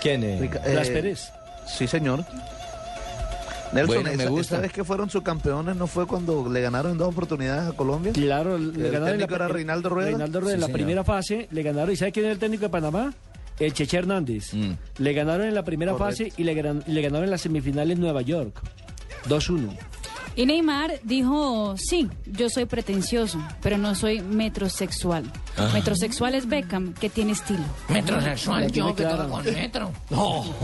¿Quién 0.00 0.24
es? 0.24 0.40
Rica- 0.40 0.60
Blas 0.68 0.88
eh, 0.88 0.92
Pérez. 0.92 1.30
Sí, 1.66 1.86
señor. 1.86 2.24
Nelson, 3.72 4.02
Bueno, 4.02 4.16
me 4.16 4.26
gusta. 4.28 4.54
esa 4.56 4.62
vez 4.62 4.72
que 4.72 4.84
fueron 4.84 5.08
subcampeones 5.10 5.76
no 5.76 5.86
fue 5.86 6.06
cuando 6.06 6.48
le 6.48 6.60
ganaron 6.60 6.92
en 6.92 6.98
dos 6.98 7.08
oportunidades 7.08 7.70
a 7.72 7.76
Colombia. 7.76 8.12
Claro, 8.12 8.56
el 8.56 8.72
le 8.72 8.90
ganaron 8.90 9.08
en 9.08 9.12
técnico 9.20 9.34
era 9.34 9.48
Reinaldo 9.48 9.88
Rueda. 9.88 10.08
Reinaldo 10.10 10.40
Rueda 10.40 10.54
en 10.54 10.60
la 10.60 10.66
señor. 10.66 10.76
primera 10.78 11.04
fase 11.04 11.48
le 11.50 11.62
ganaron. 11.62 11.92
¿Y 11.92 11.96
sabe 11.96 12.12
quién 12.12 12.26
es 12.26 12.32
el 12.32 12.38
técnico 12.38 12.62
de 12.64 12.68
Panamá? 12.70 13.14
El 13.58 13.72
Cheche 13.72 13.98
Hernández. 13.98 14.52
Le 14.98 15.12
ganaron 15.12 15.46
en 15.46 15.54
la 15.54 15.62
primera 15.64 15.92
Correcto. 15.92 16.24
fase 16.24 16.32
y 16.36 16.44
le, 16.44 16.54
le 16.54 17.02
ganaron 17.02 17.24
en 17.24 17.30
la 17.30 17.38
semifinal 17.38 17.90
en 17.90 18.00
Nueva 18.00 18.22
York. 18.22 18.60
2-1. 19.28 19.70
Y 20.34 20.46
Neymar 20.46 21.00
dijo, 21.02 21.74
sí, 21.76 22.08
yo 22.24 22.48
soy 22.48 22.64
pretencioso, 22.64 23.38
pero 23.60 23.76
no 23.76 23.94
soy 23.94 24.20
metrosexual. 24.22 25.30
Ah. 25.58 25.68
Metrosexual 25.74 26.34
es 26.34 26.48
Beckham, 26.48 26.94
que 26.94 27.10
tiene 27.10 27.32
estilo. 27.32 27.62
Metrosexual, 27.88 28.62
La 28.62 28.68
yo 28.68 28.94
que 28.94 29.02
clara. 29.02 29.16
todo 29.24 29.30
con 29.30 29.44
metro. 29.44 29.92
No. 30.08 30.44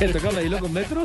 ¿Le 0.00 0.08
toca 0.08 0.30
medirlo 0.30 0.58
con 0.60 0.72
metro? 0.72 1.04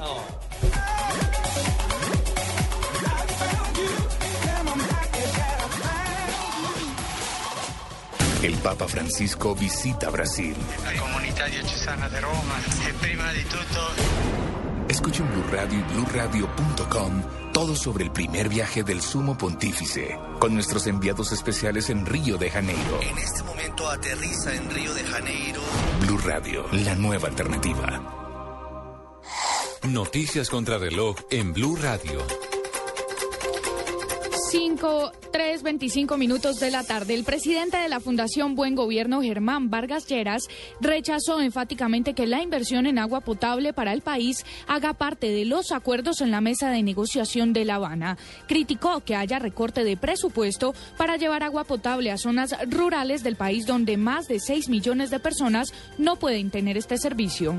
El 8.41 8.53
Papa 8.57 8.87
Francisco 8.87 9.55
visita 9.55 10.09
Brasil. 10.11 10.55
La 10.83 10.93
comunità 10.99 11.47
diocesana 11.47 12.07
di 12.07 12.19
Roma 12.19 12.55
e 12.87 12.93
prima 12.93 13.31
di 13.31 13.43
tutto 13.43 14.56
Escucha 14.89 15.23
en 15.23 15.31
Blue 15.31 15.43
Radio 15.51 15.79
y 15.79 15.93
BlueRadio.com 15.93 17.21
todo 17.57 17.75
sobre 17.75 18.03
el 18.03 18.11
primer 18.11 18.49
viaje 18.49 18.83
del 18.83 19.01
Sumo 19.01 19.35
Pontífice 19.35 20.19
con 20.39 20.53
nuestros 20.53 20.85
enviados 20.85 21.31
especiales 21.31 21.89
en 21.89 22.05
Río 22.05 22.37
de 22.37 22.51
Janeiro. 22.51 23.01
En 23.01 23.17
este 23.17 23.41
momento 23.41 23.89
aterriza 23.89 24.53
en 24.53 24.69
Río 24.69 24.93
de 24.93 25.03
Janeiro. 25.03 25.61
Blue 26.01 26.19
Radio, 26.19 26.65
la 26.71 26.93
nueva 26.93 27.27
alternativa. 27.29 28.13
Noticias 29.89 30.49
contra 30.49 30.77
reloj 30.77 31.15
en 31.31 31.51
Blue 31.51 31.77
Radio. 31.77 32.46
5, 34.49 35.11
3, 35.33 35.61
25 35.61 36.17
minutos 36.17 36.57
de 36.61 36.71
la 36.71 36.85
tarde. 36.85 37.13
El 37.13 37.25
presidente 37.25 37.75
de 37.75 37.89
la 37.89 37.99
Fundación 37.99 38.55
Buen 38.55 38.75
Gobierno, 38.75 39.21
Germán 39.21 39.69
Vargas 39.69 40.07
Lleras, 40.07 40.43
rechazó 40.79 41.41
enfáticamente 41.41 42.13
que 42.13 42.27
la 42.27 42.41
inversión 42.41 42.85
en 42.85 42.97
agua 42.97 43.19
potable 43.19 43.73
para 43.73 43.91
el 43.91 43.99
país 43.99 44.45
haga 44.65 44.93
parte 44.93 45.31
de 45.31 45.43
los 45.43 45.73
acuerdos 45.73 46.21
en 46.21 46.31
la 46.31 46.39
mesa 46.39 46.69
de 46.69 46.81
negociación 46.81 47.51
de 47.51 47.65
La 47.65 47.75
Habana. 47.75 48.17
Criticó 48.47 49.01
que 49.01 49.17
haya 49.17 49.37
recorte 49.37 49.83
de 49.83 49.97
presupuesto 49.97 50.73
para 50.95 51.17
llevar 51.17 51.43
agua 51.43 51.65
potable 51.65 52.09
a 52.09 52.17
zonas 52.17 52.55
rurales 52.69 53.23
del 53.23 53.35
país 53.35 53.65
donde 53.65 53.97
más 53.97 54.29
de 54.29 54.39
6 54.39 54.69
millones 54.69 55.09
de 55.09 55.19
personas 55.19 55.73
no 55.97 56.15
pueden 56.15 56.51
tener 56.51 56.77
este 56.77 56.97
servicio. 56.97 57.55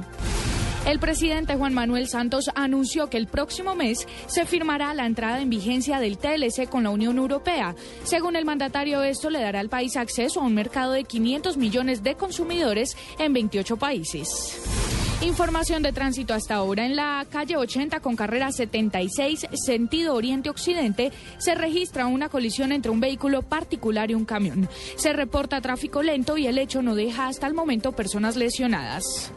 El 0.87 1.01
presidente 1.01 1.55
Juan 1.55 1.75
Manuel 1.75 2.09
Santos 2.09 2.51
anunció 2.55 3.11
que 3.11 3.19
el 3.19 3.27
próximo 3.27 3.75
mes 3.75 4.07
se 4.27 4.47
firmará 4.47 4.95
la 4.95 5.07
entrada 5.07 5.41
en 5.41 5.51
vigencia 5.51 6.01
del 6.01 6.19
TLC 6.19 6.69
con 6.69 6.85
la 6.85 6.91
Unión 6.91 7.19
Europea. 7.19 7.75
Según 8.05 8.37
el 8.37 8.47
mandatario, 8.47 9.03
esto 9.03 9.29
le 9.29 9.41
dará 9.41 9.61
al 9.61 9.69
país 9.69 9.97
acceso 9.97 10.41
a 10.41 10.45
un 10.45 10.55
mercado 10.55 10.93
de 10.93 11.05
500 11.05 11.57
millones 11.57 12.03
de 12.03 12.15
consumidores 12.15 12.97
en 13.19 13.33
28 13.35 13.77
países. 13.77 15.08
Información 15.21 15.83
de 15.83 15.93
tránsito 15.93 16.33
hasta 16.33 16.55
ahora. 16.55 16.87
En 16.87 16.95
la 16.95 17.27
calle 17.29 17.57
80 17.57 17.99
con 17.99 18.15
carrera 18.15 18.53
76, 18.53 19.49
sentido 19.53 20.15
oriente-occidente, 20.15 21.11
se 21.39 21.57
registra 21.57 22.07
una 22.07 22.29
colisión 22.29 22.71
entre 22.71 22.93
un 22.93 23.01
vehículo 23.01 23.43
particular 23.43 24.13
y 24.13 24.15
un 24.15 24.25
camión. 24.25 24.69
Se 24.97 25.13
reporta 25.13 25.61
tráfico 25.61 26.05
lento 26.05 26.39
y 26.39 26.47
el 26.47 26.57
hecho 26.57 26.83
no 26.83 26.95
deja 26.95 27.27
hasta 27.27 27.49
el 27.49 27.55
momento 27.55 27.91
personas 27.91 28.37
lesionadas. 28.37 29.33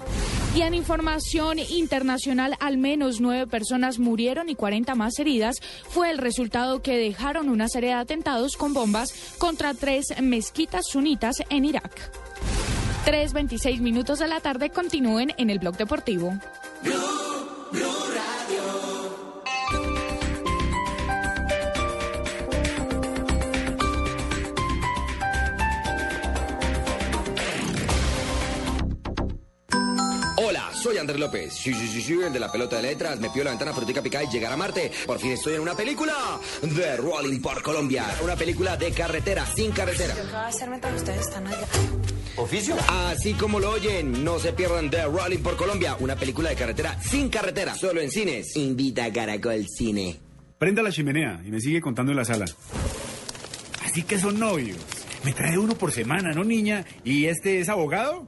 Y 0.55 0.61
en 0.61 0.75
información 0.75 1.57
internacional, 1.57 2.55
al 2.59 2.77
menos 2.77 3.19
nueve 3.19 3.47
personas 3.47 3.97
murieron 3.97 4.49
y 4.49 4.55
40 4.55 4.93
más 4.93 5.17
heridas. 5.17 5.55
Fue 5.89 6.11
el 6.11 6.19
resultado 6.19 6.83
que 6.83 6.97
dejaron 6.97 7.49
una 7.49 7.67
serie 7.67 7.89
de 7.89 7.95
atentados 7.95 8.55
con 8.55 8.73
bombas 8.73 9.33
contra 9.39 9.73
tres 9.73 10.13
mezquitas 10.21 10.85
sunitas 10.91 11.37
en 11.49 11.65
Irak. 11.65 12.11
3.26 13.05 13.79
minutos 13.79 14.19
de 14.19 14.27
la 14.27 14.39
tarde 14.39 14.69
continúen 14.69 15.33
en 15.37 15.49
el 15.49 15.59
blog 15.59 15.75
deportivo. 15.75 16.37
Hola, 30.37 30.71
soy 30.73 30.97
Andrés 30.97 31.19
López. 31.19 31.53
Sí, 31.53 31.73
sí, 31.73 31.87
sí, 31.87 32.01
sí, 32.01 32.13
el 32.13 32.31
de 32.31 32.39
la 32.39 32.51
pelota 32.51 32.75
de 32.75 32.83
letras. 32.83 33.19
Me 33.19 33.29
pidió 33.29 33.43
la 33.43 33.49
ventana 33.49 33.73
frutica 33.73 34.03
picada 34.03 34.25
y 34.25 34.27
llegar 34.27 34.53
a 34.53 34.57
Marte. 34.57 34.91
Por 35.07 35.19
fin 35.19 35.31
estoy 35.31 35.55
en 35.55 35.61
una 35.61 35.75
película 35.75 36.13
de 36.61 36.97
Rolling 36.97 37.41
por 37.41 37.63
Colombia. 37.63 38.05
Una 38.23 38.35
película 38.35 38.77
de 38.77 38.91
carretera, 38.91 39.45
sin 39.45 39.71
carretera. 39.71 40.13
¿Qué 40.13 40.31
va 40.31 40.45
a 40.45 40.47
hacer 40.47 40.69
mientras 40.69 40.95
ustedes 40.95 41.21
están 41.21 41.47
allá? 41.47 41.67
¿Oficio? 42.37 42.75
Así 42.87 43.33
como 43.33 43.59
lo 43.59 43.71
oyen, 43.71 44.23
no 44.23 44.39
se 44.39 44.53
pierdan 44.53 44.89
The 44.89 45.03
Rolling 45.03 45.39
por 45.39 45.57
Colombia, 45.57 45.97
una 45.99 46.15
película 46.15 46.49
de 46.49 46.55
carretera 46.55 46.97
sin 47.01 47.29
carretera, 47.29 47.75
solo 47.75 48.01
en 48.01 48.09
cines. 48.09 48.55
Invita 48.55 49.05
a 49.05 49.11
Caracol 49.13 49.65
Cine. 49.67 50.17
Prenda 50.57 50.81
la 50.81 50.91
chimenea 50.91 51.41
y 51.45 51.51
me 51.51 51.59
sigue 51.59 51.81
contando 51.81 52.11
en 52.11 52.17
la 52.17 52.25
sala. 52.25 52.45
Así 53.83 54.03
que 54.03 54.17
son 54.17 54.39
novios. 54.39 54.77
Me 55.23 55.33
trae 55.33 55.57
uno 55.57 55.75
por 55.75 55.91
semana, 55.91 56.31
¿no, 56.33 56.43
niña? 56.43 56.85
¿Y 57.03 57.25
este 57.25 57.59
es 57.59 57.69
abogado? 57.69 58.27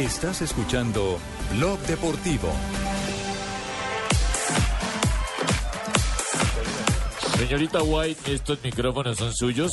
Estás 0.00 0.40
escuchando 0.40 1.18
Blog 1.52 1.78
Deportivo. 1.80 2.50
Señorita 7.36 7.82
White, 7.82 8.32
¿estos 8.32 8.64
micrófonos 8.64 9.18
son 9.18 9.34
suyos? 9.34 9.70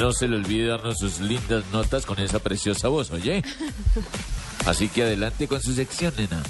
No 0.00 0.12
se 0.12 0.28
le 0.28 0.36
olvide 0.36 0.68
darnos 0.68 0.98
sus 0.98 1.18
lindas 1.18 1.64
notas 1.72 2.06
con 2.06 2.20
esa 2.20 2.38
preciosa 2.38 2.86
voz, 2.86 3.10
¿oye? 3.10 3.42
Así 4.66 4.88
que 4.88 5.02
adelante 5.02 5.48
con 5.48 5.60
su 5.60 5.74
sección, 5.74 6.14
nena. 6.16 6.40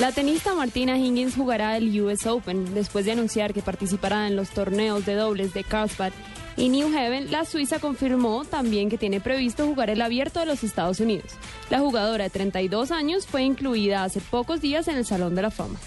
La 0.00 0.10
tenista 0.10 0.52
Martina 0.52 0.98
Higgins 0.98 1.36
jugará 1.36 1.76
el 1.76 2.00
US 2.00 2.26
Open 2.26 2.74
después 2.74 3.04
de 3.04 3.12
anunciar 3.12 3.54
que 3.54 3.62
participará 3.62 4.26
en 4.26 4.34
los 4.34 4.50
torneos 4.50 5.06
de 5.06 5.14
dobles 5.14 5.54
de 5.54 5.62
Carlsbad 5.62 6.12
y 6.56 6.68
New 6.68 6.88
Haven. 6.88 7.30
La 7.30 7.44
Suiza 7.44 7.78
confirmó 7.78 8.44
también 8.44 8.90
que 8.90 8.98
tiene 8.98 9.20
previsto 9.20 9.66
jugar 9.66 9.90
el 9.90 10.02
Abierto 10.02 10.40
de 10.40 10.46
los 10.46 10.64
Estados 10.64 11.00
Unidos. 11.00 11.32
La 11.70 11.80
jugadora 11.80 12.24
de 12.24 12.30
32 12.30 12.90
años 12.90 13.26
fue 13.26 13.42
incluida 13.42 14.04
hace 14.04 14.20
pocos 14.20 14.60
días 14.60 14.88
en 14.88 14.96
el 14.96 15.04
Salón 15.04 15.34
de 15.34 15.42
la 15.42 15.50
Fama. 15.50 15.78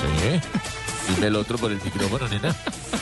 Sí. 0.00 0.40
El 1.22 1.36
otro 1.36 1.56
por 1.56 1.72
el 1.72 1.80
micrófono, 1.82 2.28
nena. 2.28 2.54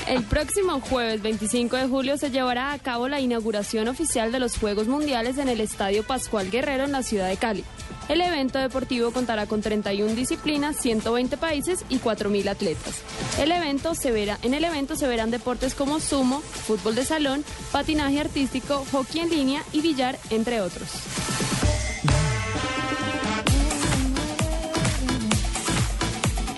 El 0.07 0.23
próximo 0.25 0.81
jueves 0.81 1.23
25 1.23 1.77
de 1.77 1.89
julio 1.89 2.19
se 2.19 2.31
llevará 2.31 2.73
a 2.73 2.79
cabo 2.79 3.09
la 3.09 3.21
inauguración 3.21 3.89
oficial 3.89 4.31
de 4.33 4.39
los 4.39 4.59
Juegos 4.59 4.87
Mundiales 4.87 5.39
en 5.39 5.49
el 5.49 5.61
Estadio 5.61 6.03
Pascual 6.03 6.51
Guerrero 6.51 6.85
en 6.85 6.93
la 6.93 7.03
ciudad 7.03 7.29
de 7.29 7.37
Cali. 7.37 7.65
El 8.09 8.21
evento 8.21 8.59
deportivo 8.59 9.13
contará 9.13 9.47
con 9.47 9.63
31 9.63 10.15
disciplinas, 10.15 10.77
120 10.77 11.37
países 11.39 11.85
y 11.89 11.99
4.000 11.99 12.49
atletas. 12.49 13.03
El 13.39 13.51
evento 13.51 13.95
se 13.95 14.13
verá, 14.13 14.39
en 14.43 14.53
el 14.53 14.65
evento 14.65 14.95
se 14.95 15.09
verán 15.09 15.31
deportes 15.31 15.75
como 15.75 16.01
sumo, 16.01 16.41
fútbol 16.41 16.95
de 16.95 17.05
salón, 17.05 17.45
patinaje 17.73 18.21
artístico, 18.21 18.85
hockey 18.93 19.23
en 19.23 19.31
línea 19.31 19.63
y 19.73 19.81
billar, 19.81 20.19
entre 20.31 20.61
otros. 20.61 20.91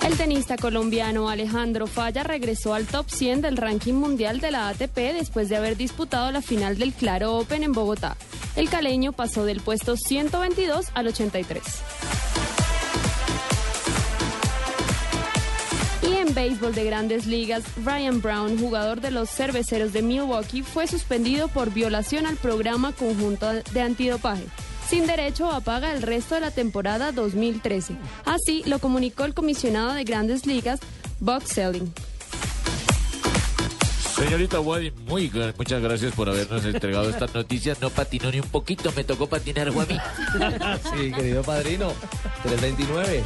El 0.06 0.16
tenista 0.16 0.56
colombiano 0.56 1.28
Alejandro 1.28 1.88
Falla 1.88 2.22
regresó 2.22 2.74
al 2.74 2.86
top 2.86 3.10
100 3.10 3.40
del 3.40 3.56
ranking 3.56 3.94
mundial 3.94 4.38
de 4.38 4.52
la 4.52 4.68
ATP 4.68 4.96
después 5.14 5.48
de 5.48 5.56
haber 5.56 5.76
disputado 5.76 6.30
la 6.30 6.42
final 6.42 6.78
del 6.78 6.92
Claro 6.92 7.36
Open 7.36 7.64
en 7.64 7.72
Bogotá. 7.72 8.16
El 8.54 8.68
caleño 8.68 9.12
pasó 9.12 9.44
del 9.44 9.60
puesto 9.60 9.96
122 9.96 10.90
al 10.94 11.08
83. 11.08 11.60
Y 16.08 16.14
en 16.14 16.32
béisbol 16.32 16.72
de 16.72 16.84
grandes 16.84 17.26
ligas, 17.26 17.64
Brian 17.78 18.22
Brown, 18.22 18.60
jugador 18.60 19.00
de 19.00 19.10
los 19.10 19.28
cerveceros 19.28 19.92
de 19.92 20.02
Milwaukee, 20.02 20.62
fue 20.62 20.86
suspendido 20.86 21.48
por 21.48 21.72
violación 21.72 22.26
al 22.26 22.36
programa 22.36 22.92
conjunto 22.92 23.52
de 23.52 23.80
antidopaje 23.80 24.44
sin 24.88 25.06
derecho 25.06 25.50
a 25.50 25.60
paga 25.60 25.92
el 25.92 26.02
resto 26.02 26.34
de 26.34 26.40
la 26.40 26.50
temporada 26.50 27.12
2013. 27.12 27.96
Así 28.24 28.62
lo 28.66 28.78
comunicó 28.78 29.24
el 29.24 29.34
comisionado 29.34 29.94
de 29.94 30.04
Grandes 30.04 30.46
Ligas, 30.46 30.80
Buck 31.20 31.44
Selling. 31.44 31.92
Señorita 34.16 34.60
Wadi, 34.60 34.92
muy 35.08 35.30
muchas 35.58 35.82
gracias 35.82 36.14
por 36.14 36.30
habernos 36.30 36.64
entregado 36.64 37.10
estas 37.10 37.34
noticias. 37.34 37.80
No 37.82 37.90
patinó 37.90 38.30
ni 38.30 38.40
un 38.40 38.48
poquito, 38.48 38.90
me 38.96 39.04
tocó 39.04 39.26
patinar, 39.26 39.70
Guami. 39.70 39.98
sí, 40.94 41.12
querido 41.12 41.42
padrino. 41.42 41.92
329. 42.42 43.22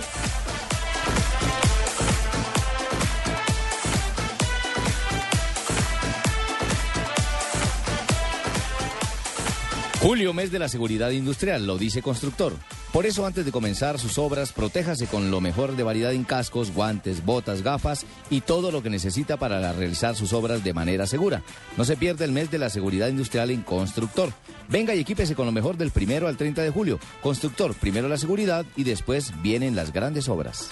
Julio, 10.01 10.32
mes 10.32 10.51
de 10.51 10.59
la 10.59 10.70
seguridad 10.70 11.11
industrial, 11.11 11.66
lo 11.66 11.76
dice 11.76 12.01
Constructor. 12.01 12.55
Por 12.90 13.05
eso, 13.05 13.26
antes 13.26 13.44
de 13.44 13.53
comenzar 13.53 13.98
sus 13.98 14.16
obras, 14.16 14.51
protéjase 14.51 15.07
con 15.07 15.30
lo 15.30 15.42
mejor 15.42 15.76
de 15.76 15.82
variedad 15.82 16.14
en 16.14 16.24
cascos, 16.24 16.72
guantes, 16.72 17.22
botas, 17.22 17.62
gafas 17.62 18.07
y 18.30 18.40
todo 18.40 18.70
lo 18.70 18.82
que 18.82 18.88
necesita 18.88 19.36
para 19.36 19.74
realizar 19.74 20.16
sus 20.16 20.32
obras 20.32 20.64
de 20.64 20.72
manera 20.72 21.07
segura. 21.07 21.42
No 21.76 21.84
se 21.84 21.98
pierda 21.98 22.24
el 22.24 22.32
mes 22.32 22.51
de 22.51 22.59
la 22.59 22.70
seguridad 22.70 23.09
industrial 23.09 23.51
en 23.51 23.61
Constructor. 23.61 24.32
Venga 24.70 24.94
y 24.94 25.01
equípese 25.01 25.34
con 25.34 25.44
lo 25.44 25.53
mejor 25.53 25.76
del 25.76 25.90
primero 25.90 26.28
al 26.28 26.38
30 26.38 26.62
de 26.62 26.70
julio. 26.70 26.98
Constructor, 27.22 27.74
primero 27.74 28.09
la 28.09 28.16
seguridad 28.16 28.64
y 28.76 28.84
después 28.84 29.34
vienen 29.42 29.76
las 29.76 29.92
grandes 29.92 30.30
obras. 30.30 30.70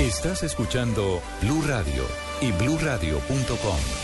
Estás 0.00 0.42
escuchando 0.42 1.22
Blue 1.40 1.62
Radio 1.62 2.04
y 2.40 2.50
bluradio.com. 2.50 4.03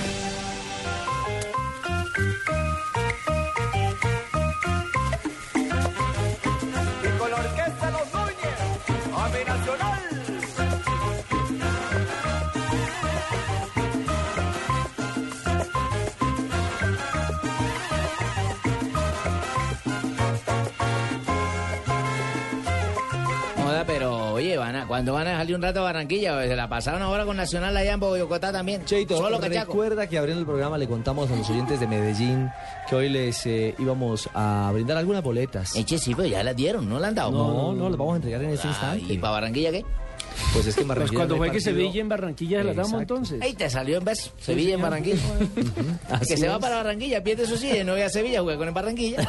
Van 24.71 24.83
a, 24.83 24.87
¿cuándo 24.87 25.13
van 25.13 25.27
a 25.27 25.37
salir 25.37 25.55
un 25.55 25.61
rato 25.61 25.79
a 25.81 25.83
Barranquilla? 25.83 26.41
Se 26.43 26.55
la 26.55 26.67
pasaron 26.67 27.01
ahora 27.01 27.25
con 27.25 27.37
Nacional 27.37 27.75
allá 27.75 27.93
en 27.93 27.99
Bogotá 27.99 28.51
también. 28.51 28.85
Cheito, 28.85 29.17
Solo 29.17 29.39
cachaco. 29.39 29.71
recuerda 29.71 30.07
que 30.07 30.17
abriendo 30.17 30.39
el 30.41 30.45
programa 30.45 30.77
le 30.77 30.87
contamos 30.87 31.29
a 31.31 31.35
los 31.35 31.49
oyentes 31.49 31.79
de 31.79 31.87
Medellín 31.87 32.49
que 32.89 32.95
hoy 32.95 33.09
les 33.09 33.45
eh, 33.45 33.75
íbamos 33.79 34.29
a 34.33 34.69
brindar 34.73 34.97
algunas 34.97 35.23
boletas. 35.23 35.75
Eche, 35.75 35.97
sí, 35.97 36.15
pero 36.15 36.27
ya 36.27 36.43
las 36.43 36.55
dieron, 36.55 36.87
¿no 36.87 36.99
la 36.99 37.09
han 37.09 37.15
dado? 37.15 37.31
No, 37.31 37.73
no, 37.73 37.89
las 37.89 37.97
vamos 37.97 38.13
a 38.13 38.15
entregar 38.17 38.41
en 38.43 38.51
este 38.51 38.67
instante. 38.67 39.13
¿Y 39.13 39.17
para 39.17 39.33
Barranquilla 39.33 39.71
qué? 39.71 39.85
Pues 40.53 40.67
es 40.67 40.75
que 40.75 40.81
en 40.81 40.87
Pues 40.87 41.11
cuando 41.11 41.37
juegue 41.37 41.53
partido. 41.53 41.75
Sevilla 41.75 42.01
en 42.01 42.09
Barranquilla 42.09 42.57
se 42.59 42.63
la 42.65 42.73
damos 42.73 43.01
entonces. 43.01 43.41
Ahí 43.41 43.53
te 43.53 43.69
salió 43.69 43.97
en 43.97 44.05
vez. 44.05 44.31
Sevilla 44.39 44.75
en 44.75 44.81
señor. 44.81 44.89
Barranquilla. 44.89 45.21
Que 46.27 46.37
se 46.37 46.47
va 46.47 46.59
para 46.59 46.77
Barranquilla, 46.77 47.23
pierde 47.23 47.45
su 47.45 47.57
silla, 47.57 47.83
no 47.83 47.93
voy 47.93 48.01
a 48.01 48.09
Sevilla, 48.09 48.41
juega 48.41 48.57
con 48.57 48.67
el 48.67 48.73
Barranquilla. 48.73 49.27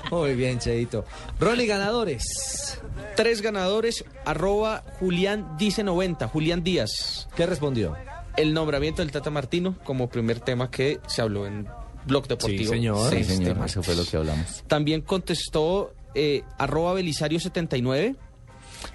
Muy 0.10 0.34
bien, 0.34 0.58
Cheito. 0.58 1.04
Rolly, 1.38 1.66
ganadores. 1.66 2.80
Tres 3.16 3.42
ganadores, 3.42 4.04
arroba 4.24 4.84
Julián 4.98 5.56
Dice 5.58 5.82
90, 5.82 6.28
Julián 6.28 6.62
Díaz. 6.62 7.28
¿Qué 7.36 7.46
respondió? 7.46 7.96
El 8.36 8.54
nombramiento 8.54 9.02
del 9.02 9.12
Tata 9.12 9.30
Martino 9.30 9.76
como 9.84 10.08
primer 10.08 10.40
tema 10.40 10.70
que 10.70 11.00
se 11.06 11.22
habló 11.22 11.46
en 11.46 11.68
Blog 12.06 12.26
Deportivo. 12.26 12.72
Seis 13.08 13.40
temas. 13.40 13.70
Eso 13.70 13.82
fue 13.82 13.94
lo 13.94 14.04
que 14.04 14.16
hablamos. 14.16 14.64
También 14.66 15.02
contestó 15.02 15.94
eh, 16.14 16.42
arroba 16.58 16.94
Belisario79 16.98 18.16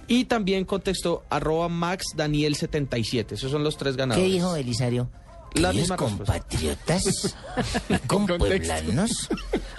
y 0.07 0.25
también 0.25 0.65
contestó 0.65 1.23
arroba 1.29 1.69
Max 1.69 2.05
Daniel77. 2.15 3.33
Esos 3.33 3.51
son 3.51 3.63
los 3.63 3.77
tres 3.77 3.93
¿Qué 3.95 3.99
ganadores. 3.99 4.31
dijo 4.31 4.53
Belisario? 4.53 5.09
La 5.53 5.71
¿Queridos 5.71 5.75
misma 5.75 5.95
respuesta. 5.97 6.33
compatriotas, 6.33 7.35
compueblanos, 8.07 9.29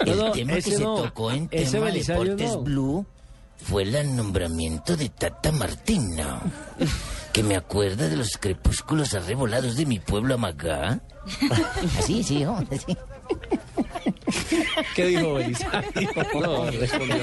No, 0.05 0.11
el 0.11 0.17
no, 0.17 0.31
tema 0.31 0.53
que 0.55 0.61
se 0.61 0.79
no. 0.79 0.95
tocó 0.95 1.31
en 1.31 1.47
tema 1.47 1.85
Belisario 1.85 2.23
Deportes 2.35 2.51
no. 2.51 2.61
Blue 2.61 3.05
fue 3.61 3.83
el 3.83 4.15
nombramiento 4.15 4.95
de 4.97 5.09
Tata 5.09 5.51
Martino, 5.51 6.41
que 7.33 7.43
me 7.43 7.55
acuerda 7.55 8.07
de 8.09 8.15
los 8.17 8.37
crepúsculos 8.37 9.13
arrebolados 9.13 9.75
de 9.75 9.85
mi 9.85 9.99
pueblo 9.99 10.33
Amagá. 10.35 11.01
Así, 11.99 12.23
sí, 12.23 12.39
hijo, 12.39 12.57
así. 12.71 12.97
¿Qué 14.95 15.05
dijo 15.07 15.33
Belisario? 15.35 15.89
No, 16.39 16.71
respondió 16.71 17.15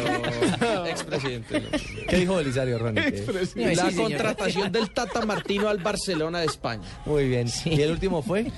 expresidente. 0.86 1.60
no. 1.60 1.68
¿Qué 2.08 2.16
dijo 2.16 2.36
Belisario, 2.36 2.78
Ronnie? 2.78 3.02
La 3.74 3.90
Sí, 3.90 3.96
contratación 3.96 4.72
del 4.72 4.90
Tata 4.90 5.24
Martino 5.24 5.68
al 5.68 5.78
Barcelona 5.78 6.40
de 6.40 6.46
España. 6.46 6.82
Muy 7.06 7.28
bien. 7.28 7.48
¿Y 7.64 7.80
el 7.80 7.90
último 7.92 8.22
fue? 8.22 8.50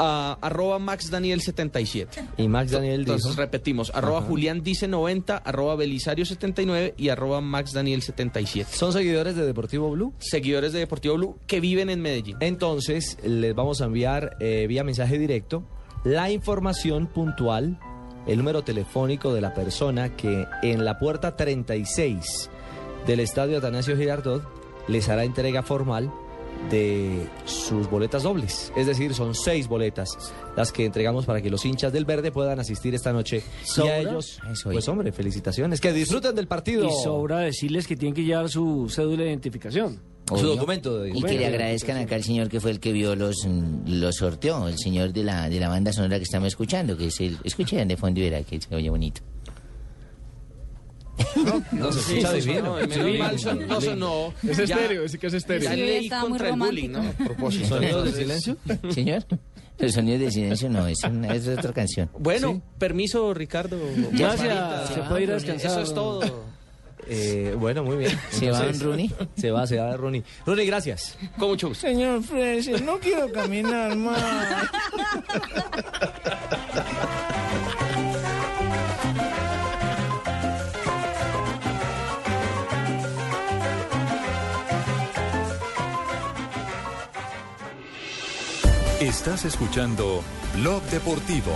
Arroba 0.00 0.78
Max 0.78 1.10
Daniel 1.10 1.40
77. 1.40 2.22
Y 2.36 2.46
Max 2.46 2.70
Daniel 2.70 3.04
dijo. 3.04 3.16
Entonces 3.16 3.36
repetimos, 3.36 3.90
arroba 3.92 4.18
Ajá. 4.18 4.28
Julián 4.28 4.62
dice 4.62 4.86
90, 4.86 5.38
arroba 5.38 5.74
Belisario 5.74 6.24
79 6.24 6.94
y 6.96 7.08
arroba 7.08 7.40
Max 7.40 7.72
Daniel 7.72 8.00
77. 8.02 8.70
¿Son 8.72 8.92
seguidores 8.92 9.34
de 9.34 9.44
Deportivo 9.44 9.90
Blue? 9.90 10.14
Seguidores 10.18 10.72
de 10.72 10.78
Deportivo 10.78 11.16
Blue 11.16 11.38
que 11.48 11.58
viven 11.58 11.90
en 11.90 12.00
Medellín. 12.00 12.36
Entonces, 12.38 13.18
les 13.24 13.52
vamos 13.56 13.80
a 13.80 13.86
enviar 13.86 14.36
eh, 14.38 14.66
vía 14.68 14.84
mensaje 14.84 15.18
directo 15.18 15.64
la 16.08 16.30
información 16.30 17.06
puntual, 17.06 17.78
el 18.26 18.38
número 18.38 18.64
telefónico 18.64 19.34
de 19.34 19.42
la 19.42 19.52
persona 19.52 20.16
que 20.16 20.46
en 20.62 20.86
la 20.86 20.98
puerta 20.98 21.36
36 21.36 22.48
del 23.06 23.20
estadio 23.20 23.58
Atanasio 23.58 23.94
Girardot 23.94 24.42
les 24.88 25.10
hará 25.10 25.24
entrega 25.24 25.62
formal 25.62 26.10
de 26.70 27.26
sus 27.44 27.88
boletas 27.88 28.22
dobles. 28.22 28.72
Es 28.76 28.86
decir, 28.86 29.14
son 29.14 29.34
seis 29.34 29.68
boletas 29.68 30.10
las 30.56 30.72
que 30.72 30.84
entregamos 30.84 31.24
para 31.24 31.40
que 31.40 31.50
los 31.50 31.64
hinchas 31.64 31.92
del 31.92 32.04
verde 32.04 32.32
puedan 32.32 32.58
asistir 32.60 32.94
esta 32.94 33.12
noche. 33.12 33.42
Y 33.62 33.66
¿Sobra? 33.66 33.92
a 33.92 33.98
ellos, 33.98 34.40
pues 34.64 34.88
hombre, 34.88 35.12
felicitaciones. 35.12 35.80
Que 35.80 35.92
disfruten 35.92 36.34
del 36.34 36.48
partido. 36.48 36.86
Y 36.86 37.02
sobra 37.02 37.38
decirles 37.38 37.86
que 37.86 37.96
tienen 37.96 38.14
que 38.14 38.24
llevar 38.24 38.48
su 38.48 38.88
cédula 38.90 39.22
de 39.22 39.30
identificación. 39.30 40.00
Obvio. 40.30 40.54
Y 41.14 41.22
que 41.22 41.38
le 41.38 41.46
agradezcan 41.46 41.96
acá 41.96 42.16
al 42.16 42.24
señor 42.24 42.48
que 42.48 42.60
fue 42.60 42.70
el 42.70 42.80
que 42.80 42.92
vio 42.92 43.16
los, 43.16 43.46
mm, 43.46 43.88
los 44.00 44.16
sorteó, 44.16 44.68
el 44.68 44.78
señor 44.78 45.12
de 45.12 45.24
la, 45.24 45.48
de 45.48 45.58
la 45.58 45.68
banda 45.68 45.92
sonora 45.92 46.18
que 46.18 46.24
estamos 46.24 46.48
escuchando, 46.48 46.96
que 46.96 47.06
es 47.06 47.20
el... 47.20 47.38
Escuchen 47.44 47.88
de 47.88 47.96
fondo 47.96 48.20
y 48.20 48.24
verá 48.24 48.42
que 48.42 48.60
se 48.60 48.74
oye 48.74 48.90
bonito. 48.90 49.22
No 51.72 51.92
se 51.92 52.00
Sí, 52.00 52.18
escucha 52.18 52.34
sí, 52.34 52.40
divino. 52.48 52.78
no, 52.80 52.86
menos 52.86 53.18
mal 53.18 53.38
son- 53.38 53.66
no 53.68 53.80
sonó. 53.80 54.34
Es 54.46 54.56
Ya- 54.58 54.64
estéreo, 54.76 55.04
es 55.04 55.16
que 55.16 55.26
es 55.26 55.34
estéreo. 55.34 55.64
Ya 55.64 55.74
Sí, 55.74 55.80
leí 55.80 56.08
contra 56.08 56.48
el 56.50 56.56
bullying, 56.58 56.90
¿no? 56.90 57.00
A 57.00 57.12
propósito. 57.12 57.68
¿Sonidos 57.68 58.04
de 58.04 58.12
silencio? 58.12 58.56
Señor, 58.90 59.24
el 59.78 59.92
sonido 59.92 60.18
de 60.18 60.30
silencio 60.30 60.68
no, 60.70 60.86
es, 60.86 61.02
una, 61.04 61.34
es 61.34 61.48
otra 61.48 61.72
canción. 61.72 62.08
Bueno, 62.18 62.62
permiso, 62.78 63.32
Ricardo. 63.34 63.78
Margarita. 64.12 64.86
se 64.86 65.00
puede 65.02 65.22
ir 65.24 65.32
a 65.32 65.36
Eso 65.36 65.80
es 65.80 65.94
todo. 65.94 66.48
Eh, 67.10 67.54
bueno, 67.58 67.82
muy 67.84 67.96
bien. 67.96 68.12
¿Se 68.30 68.50
va, 68.50 68.66
Rooney? 68.70 69.10
Se 69.36 69.50
va, 69.50 69.66
se 69.66 69.78
va, 69.78 69.96
Rooney. 69.96 70.22
Rooney, 70.44 70.66
gracias. 70.66 71.16
Con 71.38 71.48
mucho 71.48 71.68
gusto. 71.68 71.86
Señor 71.86 72.22
Frese, 72.22 72.78
no 72.82 72.98
quiero 72.98 73.32
caminar 73.32 73.96
más. 73.96 74.20
Estás 89.00 89.44
escuchando 89.44 90.24
Blog 90.56 90.82
Deportivo. 90.90 91.52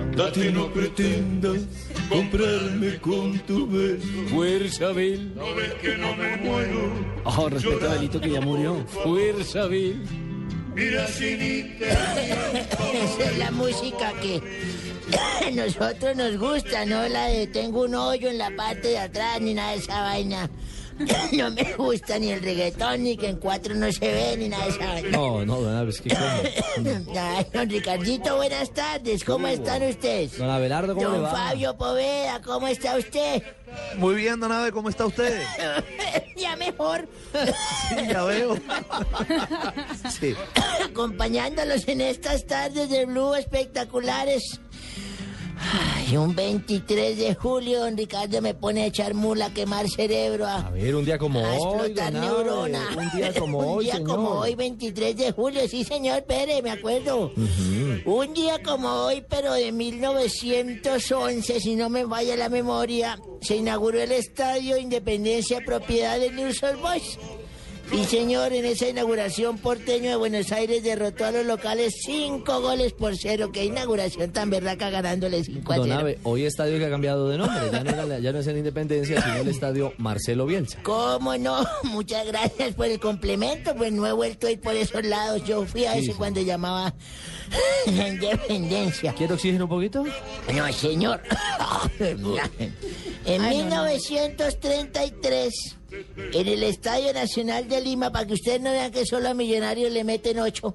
Andate, 0.00 0.52
no 0.52 0.68
pretendas 0.72 1.83
comprarme 2.08 2.98
con 3.00 3.38
tu 3.40 3.66
beso. 3.66 4.06
Fuerza, 4.28 4.92
Bill. 4.92 5.34
No 5.34 5.54
ves 5.54 5.74
que 5.74 5.96
no 5.96 6.14
me 6.16 6.36
muero. 6.36 6.92
Oh, 7.24 7.48
respeta 7.48 7.92
a 7.92 7.94
Belito 7.94 8.20
que 8.20 8.30
ya 8.30 8.40
murió. 8.40 8.84
Fuerza, 8.86 9.66
Bill. 9.66 10.02
Mira, 10.74 11.06
Chinita. 11.06 11.86
Esa 12.94 13.30
es 13.30 13.38
la 13.38 13.50
música 13.52 14.12
que 14.20 14.42
a 15.46 15.50
nosotros 15.54 16.16
nos 16.16 16.36
gusta, 16.38 16.84
no 16.84 17.06
la 17.08 17.26
de 17.26 17.46
tengo 17.46 17.82
un 17.82 17.94
hoyo 17.94 18.28
en 18.28 18.38
la 18.38 18.50
parte 18.56 18.88
de 18.88 18.98
atrás 18.98 19.40
ni 19.40 19.54
nada 19.54 19.72
de 19.72 19.78
esa 19.78 20.00
vaina. 20.02 20.50
No 21.32 21.50
me 21.50 21.74
gusta 21.74 22.18
ni 22.18 22.30
el 22.30 22.42
reggaetón, 22.42 23.02
ni 23.02 23.16
que 23.16 23.28
en 23.28 23.36
cuatro 23.36 23.74
no 23.74 23.90
se 23.90 24.12
ve, 24.12 24.36
ni 24.36 24.48
nada 24.48 24.64
de 24.64 24.70
esa. 24.70 25.00
No, 25.10 25.44
no, 25.44 25.60
don 25.60 25.74
Abelardo, 25.74 25.90
es 25.90 26.00
que 26.00 26.10
cómo. 26.10 27.20
Ay, 27.20 27.46
don 27.52 27.68
Ricardito, 27.68 28.36
buenas 28.36 28.72
tardes, 28.72 29.24
¿cómo 29.24 29.46
están 29.48 29.82
ustedes? 29.82 30.38
Don 30.38 30.50
Abelardo, 30.50 30.94
¿cómo 30.94 31.08
Don 31.08 31.16
le 31.16 31.20
va? 31.22 31.30
Fabio 31.30 31.76
Poveda, 31.76 32.40
¿cómo 32.42 32.68
está 32.68 32.96
usted? 32.96 33.42
Muy 33.96 34.14
bien, 34.14 34.38
don 34.38 34.52
Abe, 34.52 34.70
¿cómo 34.70 34.88
está 34.88 35.06
usted? 35.06 35.42
ya 36.36 36.54
mejor. 36.56 37.08
Sí, 37.88 37.96
ya 38.08 38.22
veo. 38.24 38.56
Sí. 40.20 40.34
Acompañándolos 40.84 41.88
en 41.88 42.00
estas 42.00 42.46
tardes 42.46 42.88
de 42.88 43.06
Blue 43.06 43.34
espectaculares. 43.34 44.60
Ay, 45.72 46.16
un 46.16 46.34
23 46.34 47.16
de 47.16 47.34
julio, 47.34 47.80
don 47.80 47.96
Ricardo 47.96 48.40
me 48.42 48.54
pone 48.54 48.82
a 48.82 48.86
echar 48.86 49.14
mula, 49.14 49.46
a 49.46 49.54
quemar 49.54 49.88
cerebro, 49.88 50.46
a, 50.46 50.66
A 50.66 50.70
ver, 50.70 50.94
un 50.94 51.04
día 51.04 51.18
como 51.18 51.40
a 51.40 51.50
hoy, 51.56 51.56
explotar 51.92 52.12
don 52.12 52.22
Abe, 52.22 52.26
neurona. 52.44 52.88
un 52.96 53.10
día 53.18 53.32
como 53.38 53.58
Un 53.58 53.78
hoy, 53.78 53.84
día 53.84 53.94
señor. 53.94 54.08
como 54.16 54.28
hoy, 54.40 54.54
23 54.54 55.16
de 55.16 55.32
julio, 55.32 55.60
sí, 55.68 55.82
señor 55.84 56.24
Pérez, 56.24 56.62
me 56.62 56.70
acuerdo. 56.70 57.32
Un 58.04 58.34
día 58.34 58.62
como 58.62 58.88
hoy, 58.88 59.24
pero 59.28 59.54
de 59.54 59.72
1911, 59.72 61.60
si 61.60 61.76
no 61.76 61.88
me 61.88 62.04
vaya 62.04 62.36
la 62.36 62.48
memoria, 62.48 63.18
se 63.40 63.56
inauguró 63.56 64.00
el 64.00 64.12
Estadio 64.12 64.76
Independencia, 64.76 65.60
propiedad 65.64 66.18
de 66.20 66.30
News 66.30 66.60
Boys. 66.80 67.18
Y 67.92 68.04
señor, 68.06 68.52
en 68.52 68.64
esa 68.64 68.88
inauguración 68.88 69.58
porteño 69.58 70.10
de 70.10 70.16
Buenos 70.16 70.50
Aires 70.52 70.82
derrotó 70.82 71.26
a 71.26 71.30
los 71.30 71.46
locales 71.46 71.94
cinco 72.04 72.60
goles 72.60 72.92
por 72.92 73.16
cero. 73.16 73.50
Qué 73.52 73.64
inauguración 73.66 74.32
tan 74.32 74.50
berraca 74.50 74.90
ganándole 74.90 75.44
5 75.44 75.72
a 75.72 75.76
Don 75.76 75.86
0. 75.88 75.98
Abe, 76.00 76.18
hoy 76.24 76.44
estadio 76.44 76.78
que 76.78 76.86
ha 76.86 76.90
cambiado 76.90 77.28
de 77.28 77.38
nombre. 77.38 77.60
Ya 77.70 77.84
no, 77.84 77.90
era 77.90 78.04
la- 78.06 78.18
ya 78.18 78.32
no 78.32 78.38
es 78.40 78.46
el 78.48 78.56
Independencia, 78.58 79.22
sino 79.22 79.36
el 79.36 79.48
estadio 79.48 79.92
Marcelo 79.98 80.44
Bielsa. 80.46 80.78
¿Cómo 80.82 81.36
no? 81.36 81.64
Muchas 81.84 82.26
gracias 82.26 82.74
por 82.74 82.86
el 82.86 82.98
complemento, 82.98 83.74
pues 83.76 83.92
no 83.92 84.06
he 84.06 84.12
vuelto 84.12 84.46
a 84.48 84.50
ir 84.50 84.60
por 84.60 84.74
esos 84.74 85.04
lados. 85.04 85.44
Yo 85.44 85.64
fui 85.64 85.84
a 85.84 85.92
Sí, 85.92 85.98
ese 86.00 86.12
sí. 86.12 86.14
cuando 86.18 86.40
llamaba 86.40 86.94
la 87.94 88.08
independencia. 88.08 89.12
¿Quiere 89.12 89.34
oxígeno 89.34 89.64
un 89.64 89.70
poquito? 89.70 90.04
No, 90.52 90.72
señor. 90.72 91.20
En 93.26 93.40
Ay, 93.40 93.58
no, 93.62 93.76
no. 93.76 93.84
1933, 93.84 95.76
en 96.16 96.48
el 96.48 96.62
Estadio 96.62 97.12
Nacional 97.12 97.68
de 97.68 97.80
Lima, 97.80 98.10
para 98.10 98.26
que 98.26 98.34
ustedes 98.34 98.60
no 98.60 98.70
vean 98.70 98.92
que 98.92 99.06
solo 99.06 99.28
a 99.28 99.34
Millonarios 99.34 99.92
le 99.92 100.04
meten 100.04 100.38
8, 100.38 100.74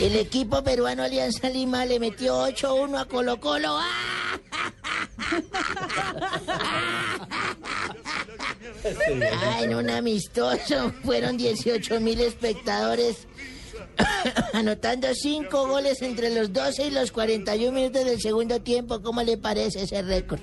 el 0.00 0.16
equipo 0.16 0.62
peruano 0.62 1.02
Alianza 1.02 1.48
Lima 1.50 1.84
le 1.84 1.98
metió 1.98 2.46
8-1 2.46 3.00
a 3.00 3.04
Colo 3.06 3.40
Colo. 3.40 3.76
¡Ah! 3.78 4.40
Ay, 9.42 9.64
en 9.64 9.74
un 9.74 9.90
amistoso 9.90 10.92
fueron 11.04 11.36
18 11.36 12.00
mil 12.00 12.20
espectadores 12.20 13.26
anotando 14.52 15.08
cinco 15.14 15.66
goles 15.66 16.02
entre 16.02 16.34
los 16.34 16.52
12 16.52 16.86
y 16.86 16.90
los 16.90 17.10
41 17.12 17.72
minutos 17.72 18.04
del 18.04 18.20
segundo 18.20 18.60
tiempo. 18.60 19.02
¿Cómo 19.02 19.22
le 19.22 19.36
parece 19.36 19.82
ese 19.82 20.02
récord? 20.02 20.40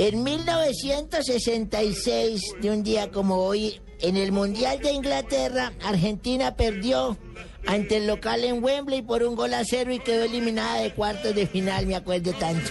En 0.00 0.22
1966, 0.22 2.40
de 2.60 2.70
un 2.70 2.84
día 2.84 3.10
como 3.10 3.38
hoy, 3.38 3.80
en 4.00 4.16
el 4.16 4.30
Mundial 4.30 4.78
de 4.78 4.92
Inglaterra, 4.92 5.72
Argentina 5.82 6.54
perdió 6.54 7.18
ante 7.66 7.96
el 7.96 8.06
local 8.06 8.44
en 8.44 8.62
Wembley 8.62 9.02
por 9.02 9.24
un 9.24 9.34
gol 9.34 9.54
a 9.54 9.64
cero 9.64 9.92
y 9.92 9.98
quedó 9.98 10.22
eliminada 10.22 10.82
de 10.82 10.94
cuartos 10.94 11.34
de 11.34 11.48
final, 11.48 11.86
me 11.86 11.96
acuerdo 11.96 12.32
tanto. 12.34 12.70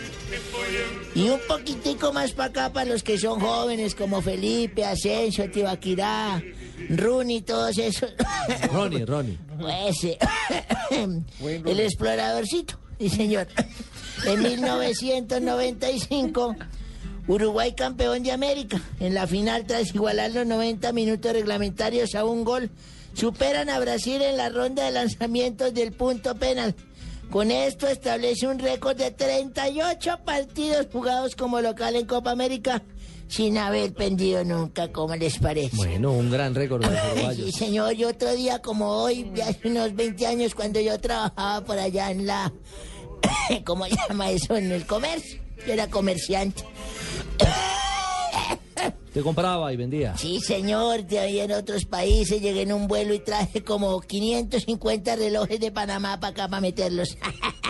Y 1.15 1.27
un 1.27 1.41
poquitico 1.49 2.13
más 2.13 2.31
para 2.31 2.49
acá 2.49 2.71
para 2.71 2.89
los 2.89 3.03
que 3.03 3.17
son 3.17 3.41
jóvenes 3.41 3.93
como 3.93 4.21
Felipe, 4.21 4.85
Asensio, 4.85 5.51
Tibaquirá, 5.51 6.41
Rooney, 6.91 7.41
todos 7.41 7.77
esos. 7.77 8.13
Ronnie, 8.71 9.05
Ronnie. 9.05 9.37
Pues, 9.59 10.01
eh, 10.05 10.17
el 11.65 11.79
exploradorcito, 11.81 12.79
sí 12.97 13.09
señor. 13.09 13.49
En 14.25 14.41
1995, 14.41 16.55
Uruguay 17.27 17.73
campeón 17.73 18.23
de 18.23 18.31
América. 18.31 18.81
En 18.99 19.13
la 19.13 19.27
final, 19.27 19.65
tras 19.65 19.93
igualar 19.93 20.31
los 20.31 20.45
90 20.45 20.91
minutos 20.93 21.33
reglamentarios 21.33 22.15
a 22.15 22.25
un 22.25 22.43
gol, 22.43 22.69
superan 23.13 23.69
a 23.69 23.79
Brasil 23.79 24.21
en 24.21 24.37
la 24.37 24.49
ronda 24.49 24.85
de 24.85 24.91
lanzamientos 24.91 25.73
del 25.73 25.91
punto 25.91 26.35
penal. 26.35 26.75
Con 27.29 27.51
esto 27.51 27.87
establece 27.87 28.47
un 28.47 28.59
récord 28.59 28.95
de 28.95 29.11
38 29.11 30.19
partidos 30.23 30.87
jugados 30.91 31.35
como 31.35 31.59
local 31.59 31.95
en 31.95 32.05
Copa 32.05 32.31
América 32.31 32.81
sin 33.27 33.57
haber 33.57 33.93
pendido 33.93 34.43
nunca, 34.43 34.91
¿cómo 34.91 35.15
les 35.15 35.37
parece? 35.37 35.75
Bueno, 35.75 36.11
un 36.11 36.31
gran 36.31 36.55
récord 36.55 36.85
de 36.85 37.23
los 37.23 37.35
Sí, 37.35 37.51
señor, 37.51 37.93
y 37.95 38.05
otro 38.05 38.33
día 38.33 38.59
como 38.59 38.87
hoy, 39.03 39.31
hace 39.45 39.67
unos 39.67 39.93
20 39.95 40.27
años, 40.27 40.55
cuando 40.55 40.79
yo 40.79 40.97
trabajaba 40.99 41.61
por 41.65 41.77
allá 41.77 42.11
en 42.11 42.25
la... 42.25 42.51
¿Cómo 43.65 43.85
llama 43.87 44.31
eso? 44.31 44.55
En 44.55 44.71
el 44.71 44.85
comercio. 44.85 45.41
Yo 45.65 45.73
era 45.73 45.89
comerciante. 45.89 46.63
Te 49.13 49.21
compraba 49.21 49.73
y 49.73 49.77
vendía. 49.77 50.15
Sí, 50.17 50.39
señor, 50.39 51.03
de 51.05 51.19
ahí 51.19 51.39
en 51.39 51.51
otros 51.51 51.85
países 51.85 52.41
llegué 52.41 52.61
en 52.61 52.73
un 52.73 52.87
vuelo 52.87 53.13
y 53.13 53.19
traje 53.19 53.63
como 53.63 53.99
550 53.99 55.15
relojes 55.15 55.59
de 55.59 55.71
Panamá 55.71 56.19
para 56.19 56.31
acá 56.31 56.47
para 56.47 56.61
meterlos. 56.61 57.17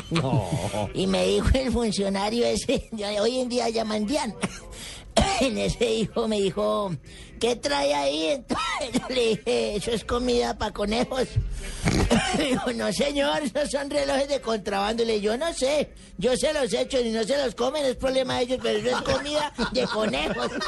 No. 0.10 0.50
Y 0.94 1.06
me 1.06 1.26
dijo 1.28 1.50
el 1.54 1.70
funcionario 1.70 2.46
ese, 2.46 2.90
hoy 3.20 3.40
en 3.40 3.50
día 3.50 3.68
llaman 3.70 4.06
Dian. 4.06 4.34
En 5.42 5.58
ese 5.58 5.94
hijo 5.94 6.30
me 6.30 6.40
dijo, 6.40 6.96
¿qué 7.40 7.56
trae 7.56 7.94
ahí? 7.94 8.28
Entonces 8.82 9.10
le 9.10 9.28
dije, 9.30 9.76
eso 9.76 9.92
es 9.92 10.04
comida 10.04 10.58
para 10.58 10.74
conejos. 10.74 11.28
Dijo, 12.38 12.74
no 12.74 12.92
señor, 12.92 13.44
esos 13.44 13.72
son 13.72 13.90
relojes 13.90 14.28
de 14.28 14.42
contrabando. 14.42 15.04
Le 15.04 15.14
dije, 15.14 15.26
yo 15.26 15.38
no 15.38 15.54
sé, 15.54 15.90
yo 16.18 16.36
se 16.38 16.54
los 16.54 16.72
echo 16.74 17.00
y 17.00 17.10
no 17.10 17.24
se 17.24 17.38
los 17.38 17.56
comen, 17.56 17.86
es 17.86 17.96
problema 17.96 18.38
de 18.38 18.44
ellos, 18.44 18.60
pero 18.62 18.80
eso 18.80 18.98
es 18.98 19.02
comida 19.04 19.54
de 19.72 19.84
conejos. 19.88 20.52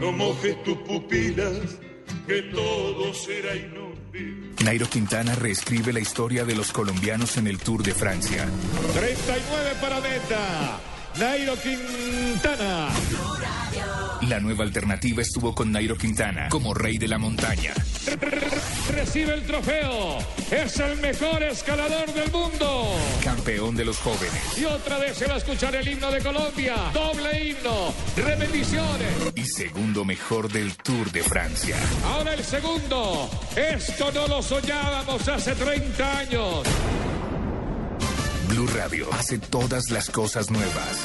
No 0.00 0.12
mojes 0.12 0.62
tus 0.62 0.78
pupilas, 0.78 1.78
que 2.28 2.42
todo 2.42 3.14
será 3.14 3.56
inútil. 3.56 4.54
Nairo 4.62 4.86
Quintana 4.86 5.34
reescribe 5.34 5.94
la 5.94 6.00
historia 6.00 6.44
de 6.44 6.54
los 6.54 6.72
colombianos 6.72 7.38
en 7.38 7.46
el 7.46 7.58
Tour 7.58 7.82
de 7.82 7.94
Francia. 7.94 8.46
39 8.94 9.70
para 9.80 10.00
meta. 10.00 10.78
Nairo 11.18 11.54
Quintana. 11.56 12.88
La 14.22 14.40
nueva 14.40 14.64
alternativa 14.64 15.22
estuvo 15.22 15.54
con 15.54 15.70
Nairo 15.70 15.96
Quintana 15.96 16.48
como 16.48 16.74
rey 16.74 16.98
de 16.98 17.06
la 17.06 17.18
montaña. 17.18 17.72
Recibe 18.92 19.34
el 19.34 19.44
trofeo. 19.44 20.18
Es 20.50 20.80
el 20.80 20.96
mejor 20.98 21.42
escalador 21.44 22.12
del 22.12 22.30
mundo. 22.32 22.96
Campeón 23.22 23.76
de 23.76 23.84
los 23.84 23.98
jóvenes 23.98 24.58
Y 24.58 24.64
otra 24.64 24.98
vez 24.98 25.16
se 25.16 25.26
va 25.26 25.34
a 25.34 25.36
escuchar 25.38 25.76
el 25.76 25.86
himno 25.86 26.10
de 26.10 26.20
Colombia. 26.20 26.74
Doble 26.92 27.48
himno. 27.48 27.94
Repeticiones. 28.16 29.08
y 29.36 29.44
segundo 29.44 30.04
mejor 30.04 30.50
del 30.50 30.76
Tour 30.76 31.12
de 31.12 31.22
Francia. 31.22 31.76
Ahora 32.04 32.34
el 32.34 32.42
segundo. 32.42 33.30
Esto 33.54 34.10
no 34.12 34.26
lo 34.26 34.42
soñábamos 34.42 35.28
hace 35.28 35.54
30 35.54 36.18
años. 36.18 36.66
Blue 38.48 38.66
Radio 38.74 39.06
hace 39.12 39.38
todas 39.38 39.90
las 39.90 40.10
cosas 40.10 40.50
nuevas. 40.50 41.04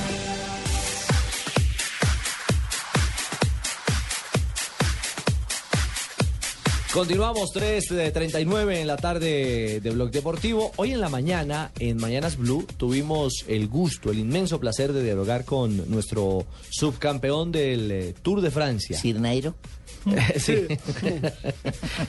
Continuamos 6.93 7.53
3.39 7.53 8.75
en 8.75 8.87
la 8.87 8.97
tarde 8.97 9.79
de 9.79 9.91
Blog 9.91 10.11
Deportivo. 10.11 10.73
Hoy 10.75 10.91
en 10.91 10.99
la 10.99 11.07
mañana, 11.07 11.71
en 11.79 11.95
Mañanas 11.95 12.35
Blue, 12.35 12.67
tuvimos 12.75 13.45
el 13.47 13.69
gusto, 13.69 14.11
el 14.11 14.19
inmenso 14.19 14.59
placer 14.59 14.91
de 14.91 15.01
dialogar 15.01 15.45
con 15.45 15.89
nuestro 15.89 16.45
subcampeón 16.69 17.53
del 17.53 17.91
eh, 17.91 18.13
Tour 18.21 18.41
de 18.41 18.51
Francia. 18.51 18.97
¿Sir? 18.99 19.21
sí. 20.37 20.67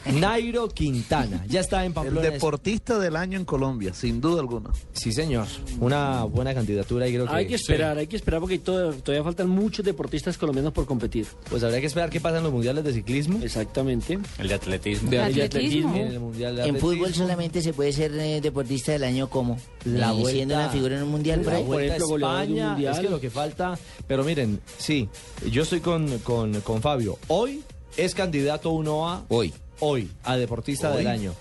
Nairo 0.19 0.69
Quintana. 0.69 1.45
Ya 1.49 1.61
está 1.61 1.81
en 1.85 1.89
El 1.89 1.93
Pamplona. 1.95 2.31
deportista 2.31 2.99
del 2.99 3.17
año 3.17 3.39
en 3.39 3.45
Colombia, 3.45 3.93
sin 3.95 4.21
duda 4.21 4.41
alguna. 4.41 4.71
Sí, 4.93 5.13
señor. 5.13 5.47
Una 5.81 6.25
buena 6.25 6.55
candidatura 6.55 7.09
y 7.09 7.13
creo 7.15 7.27
que... 7.27 7.33
Hay 7.35 7.47
que 7.47 7.55
esperar, 7.55 7.99
hay 7.99 8.07
que 8.07 8.17
esperar 8.17 8.41
porque 8.41 8.59
todo- 8.59 8.93
todavía 8.95 9.25
faltan 9.25 9.49
muchos 9.49 9.85
deportistas 9.85 10.39
colombianos 10.39 10.73
por 10.73 10.87
competir. 10.87 11.27
Pues 11.51 11.63
habría 11.63 11.81
que 11.81 11.87
esperar 11.87 12.11
qué 12.11 12.21
pasa 12.21 12.39
en 12.39 12.45
los 12.45 12.53
mundiales 12.53 12.85
de 12.85 12.93
ciclismo. 12.93 13.41
Exactamente. 13.43 14.19
El 14.39 14.49
de 14.49 14.55
atletismo. 14.55 15.11
De 15.11 15.19
Atletismo. 15.21 15.45
atletismo. 15.45 15.97
En 15.97 16.07
el 16.09 16.21
mundial 16.21 16.57
de 16.57 16.63
En 16.63 16.69
atletismo. 16.77 16.91
fútbol 16.91 17.15
solamente 17.15 17.63
se 17.63 17.73
puede 17.73 17.93
ser 17.93 18.13
eh, 18.15 18.41
deportista 18.41 18.93
del 18.93 19.05
año 19.05 19.29
como 19.31 19.59
La 19.85 20.13
vuelta, 20.13 20.31
siendo 20.33 20.55
una 20.55 20.69
figura 20.69 20.97
en 20.97 21.03
un 21.05 21.11
mundial 21.11 21.41
por 21.41 21.53
la 21.53 21.59
ahí. 21.59 21.65
vuelta 21.65 21.83
a 21.83 21.97
ejemplo, 21.97 22.09
goleador 22.09 22.39
de 22.39 22.45
un 22.45 22.53
España, 22.59 22.69
mundial. 22.73 22.95
es 22.95 23.01
que 23.01 23.09
lo 23.11 23.21
que 23.21 23.31
falta, 23.31 23.79
pero 24.07 24.25
miren, 24.25 24.61
sí, 24.79 25.09
yo 25.51 25.63
estoy 25.63 25.81
con, 25.81 26.19
con, 26.19 26.61
con 26.61 26.81
Fabio. 26.83 27.19
Hoy 27.29 27.63
es 27.97 28.15
candidato 28.15 28.71
1A, 28.73 29.23
Hoy. 29.29 29.53
hoy, 29.81 30.11
a 30.25 30.37
deportista 30.37 30.91
Hoy. 30.91 30.99
del 30.99 31.07
año. 31.09 31.35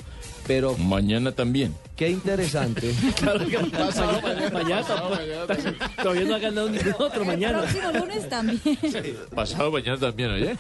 Pero 0.48 0.76
Mañana 0.78 1.32
también. 1.32 1.74
qué 1.96 2.10
interesante. 2.10 2.92
Claro 3.20 3.48
que 3.48 3.58
mañana, 3.60 4.50
mañana 4.52 4.84
tampoco- 4.84 5.18
todavía 6.02 6.24
no 6.24 6.36
ha 6.36 6.40
ganado 6.40 6.70
ningún 6.70 6.94
otro 6.98 7.22
El 7.22 7.28
mañana. 7.28 7.60
próximo 7.62 7.92
lunes 7.92 8.28
también. 8.30 8.62
Pasado 9.36 9.72
mañana 9.72 10.00
también, 10.00 10.32
¿oye? 10.32 10.56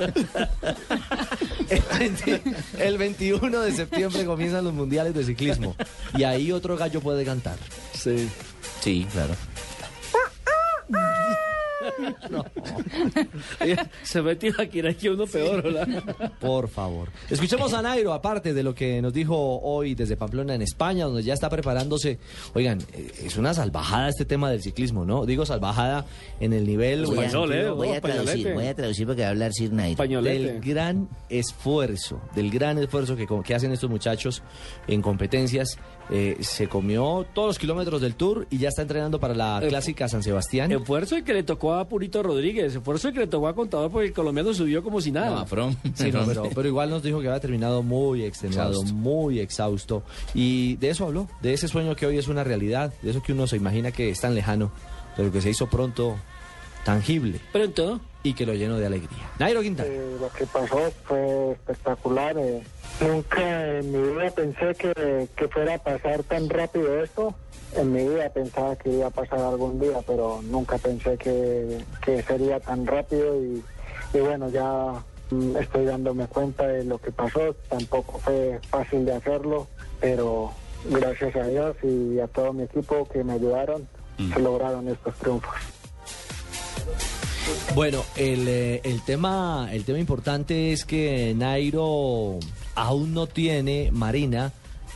El 1.69 1.81
20 1.99 2.41
el 2.79 2.97
21 2.97 3.59
de 3.61 3.71
septiembre 3.73 4.23
comienzan 4.25 4.63
los 4.63 4.73
mundiales 4.73 5.15
de 5.15 5.23
ciclismo. 5.23 5.75
Y 6.15 6.23
ahí 6.23 6.51
otro 6.51 6.77
gallo 6.77 7.01
puede 7.01 7.25
cantar. 7.25 7.57
Sí. 7.93 8.29
Sí, 8.81 9.07
claro. 9.11 9.33
Se 14.03 14.21
mete 14.21 14.53
a 14.57 14.65
que 14.67 15.09
uno 15.09 15.25
peor, 15.25 15.63
¿verdad? 15.63 16.03
Por 16.39 16.67
favor. 16.69 17.09
Escuchemos 17.29 17.73
a 17.73 17.81
Nairo, 17.81 18.13
aparte 18.13 18.53
de 18.53 18.63
lo 18.63 18.73
que 18.73 19.01
nos 19.01 19.13
dijo 19.13 19.59
hoy 19.61 19.95
desde 19.95 20.17
Pamplona 20.17 20.55
en 20.55 20.61
España, 20.61 21.05
donde 21.05 21.23
ya 21.23 21.33
está 21.33 21.49
preparándose. 21.49 22.19
Oigan, 22.53 22.79
eh, 22.93 23.11
es 23.25 23.37
una 23.37 23.53
salvajada 23.53 24.09
este 24.09 24.25
tema 24.25 24.49
del 24.49 24.61
ciclismo, 24.61 25.05
¿no? 25.05 25.25
Digo 25.25 25.45
salvajada 25.45 26.05
en 26.39 26.53
el 26.53 26.65
nivel 26.65 27.05
Voy 27.05 27.17
a, 27.17 27.25
Español, 27.25 27.53
¿eh? 27.53 27.69
voy 27.69 27.89
a 27.89 28.01
traducir, 28.01 28.53
voy 28.53 28.67
a 28.67 28.75
traducir 28.75 29.07
porque 29.07 29.21
va 29.21 29.27
a 29.27 29.31
hablar 29.31 29.53
Sir 29.53 29.71
Nairo. 29.71 29.97
Pañolete. 29.97 30.39
del 30.39 30.61
gran 30.61 31.09
esfuerzo, 31.29 32.21
del 32.35 32.49
gran 32.49 32.77
esfuerzo 32.77 33.15
que 33.15 33.55
hacen 33.55 33.71
estos 33.71 33.89
muchachos 33.89 34.43
en 34.87 35.01
competencias. 35.01 35.77
Eh, 36.13 36.35
se 36.41 36.67
comió 36.67 37.25
todos 37.33 37.47
los 37.47 37.57
kilómetros 37.59 38.01
del 38.01 38.15
tour 38.15 38.45
y 38.49 38.57
ya 38.57 38.67
está 38.67 38.81
entrenando 38.81 39.17
para 39.19 39.33
la 39.33 39.61
Eh, 39.63 39.69
clásica 39.69 40.09
San 40.09 40.21
Sebastián. 40.21 40.69
Esfuerzo 40.71 41.15
el 41.15 41.23
que 41.23 41.33
le 41.33 41.43
tocó 41.43 41.73
a 41.75 41.87
Purito 41.87 42.21
Rodríguez, 42.21 42.75
esfuerzo 42.75 43.07
el 43.07 43.13
que 43.13 43.21
le 43.21 43.27
tocó 43.27 43.47
a 43.47 43.55
Contador 43.55 43.89
porque 43.89 44.07
el 44.07 44.13
colombiano 44.13 44.53
subió 44.53 44.83
como 44.83 44.99
si 44.99 45.09
nada. 45.11 45.29
No, 45.39 45.45
From. 45.45 45.73
Sí, 45.95 46.11
no, 46.13 46.25
pero, 46.25 46.43
pero 46.53 46.67
igual 46.67 46.89
nos 46.89 47.01
dijo 47.01 47.21
que 47.21 47.27
había 47.29 47.39
terminado 47.39 47.81
muy 47.81 48.23
extenuado, 48.25 48.71
Exhausto. 48.71 48.93
muy 48.93 49.39
exhausto. 49.39 50.03
Y 50.33 50.75
de 50.75 50.89
eso 50.89 51.05
habló, 51.05 51.29
de 51.41 51.53
ese 51.53 51.69
sueño 51.69 51.95
que 51.95 52.05
hoy 52.05 52.17
es 52.17 52.27
una 52.27 52.43
realidad, 52.43 52.93
de 53.01 53.11
eso 53.11 53.23
que 53.23 53.31
uno 53.31 53.47
se 53.47 53.55
imagina 53.55 53.91
que 53.93 54.09
es 54.09 54.19
tan 54.19 54.35
lejano, 54.35 54.71
pero 55.15 55.31
que 55.31 55.39
se 55.41 55.49
hizo 55.49 55.67
pronto 55.67 56.17
tangible 56.83 57.39
Pronto. 57.51 58.01
y 58.23 58.33
que 58.33 58.45
lo 58.45 58.53
llenó 58.53 58.77
de 58.77 58.85
alegría. 58.87 59.31
Nairo 59.39 59.61
Quintana. 59.61 59.87
Eh, 59.89 60.17
lo 60.19 60.29
que 60.29 60.45
pasó 60.45 60.91
fue 61.05 61.51
espectacular. 61.51 62.35
eh. 62.37 62.63
Nunca 63.01 63.79
en 63.79 63.91
mi 63.91 64.13
vida 64.13 64.29
pensé 64.29 64.75
que, 64.75 65.27
que 65.35 65.47
fuera 65.47 65.75
a 65.75 65.77
pasar 65.79 66.21
tan 66.23 66.49
rápido 66.49 67.03
esto. 67.03 67.33
En 67.75 67.91
mi 67.91 68.07
vida 68.07 68.29
pensaba 68.29 68.75
que 68.75 68.89
iba 68.89 69.07
a 69.07 69.11
pasar 69.11 69.39
algún 69.39 69.79
día, 69.79 70.01
pero 70.05 70.41
nunca 70.43 70.77
pensé 70.77 71.17
que, 71.17 71.79
que 72.05 72.21
sería 72.21 72.59
tan 72.59 72.85
rápido 72.85 73.41
y, 73.41 73.63
y 74.13 74.19
bueno, 74.19 74.49
ya 74.49 75.03
mm, 75.31 75.57
estoy 75.57 75.85
dándome 75.85 76.27
cuenta 76.27 76.67
de 76.67 76.83
lo 76.83 76.99
que 76.99 77.11
pasó. 77.11 77.55
Tampoco 77.69 78.19
fue 78.19 78.59
fácil 78.69 79.05
de 79.05 79.13
hacerlo, 79.13 79.67
pero 79.99 80.51
gracias 80.85 81.35
a 81.35 81.47
Dios 81.47 81.75
y 81.83 82.19
a 82.19 82.27
todo 82.27 82.53
mi 82.53 82.63
equipo 82.63 83.07
que 83.09 83.23
me 83.23 83.33
ayudaron, 83.33 83.87
se 84.31 84.39
lograron 84.39 84.87
estos 84.87 85.15
triunfos. 85.15 85.55
Bueno, 87.73 88.03
el, 88.15 88.47
eh, 88.47 88.81
el, 88.83 89.01
tema, 89.03 89.69
el 89.71 89.85
tema 89.85 89.97
importante 89.97 90.71
es 90.71 90.85
que 90.85 91.33
Nairo 91.35 92.37
aún 92.75 93.13
no 93.13 93.27
tiene, 93.27 93.89
Marina, 93.91 94.53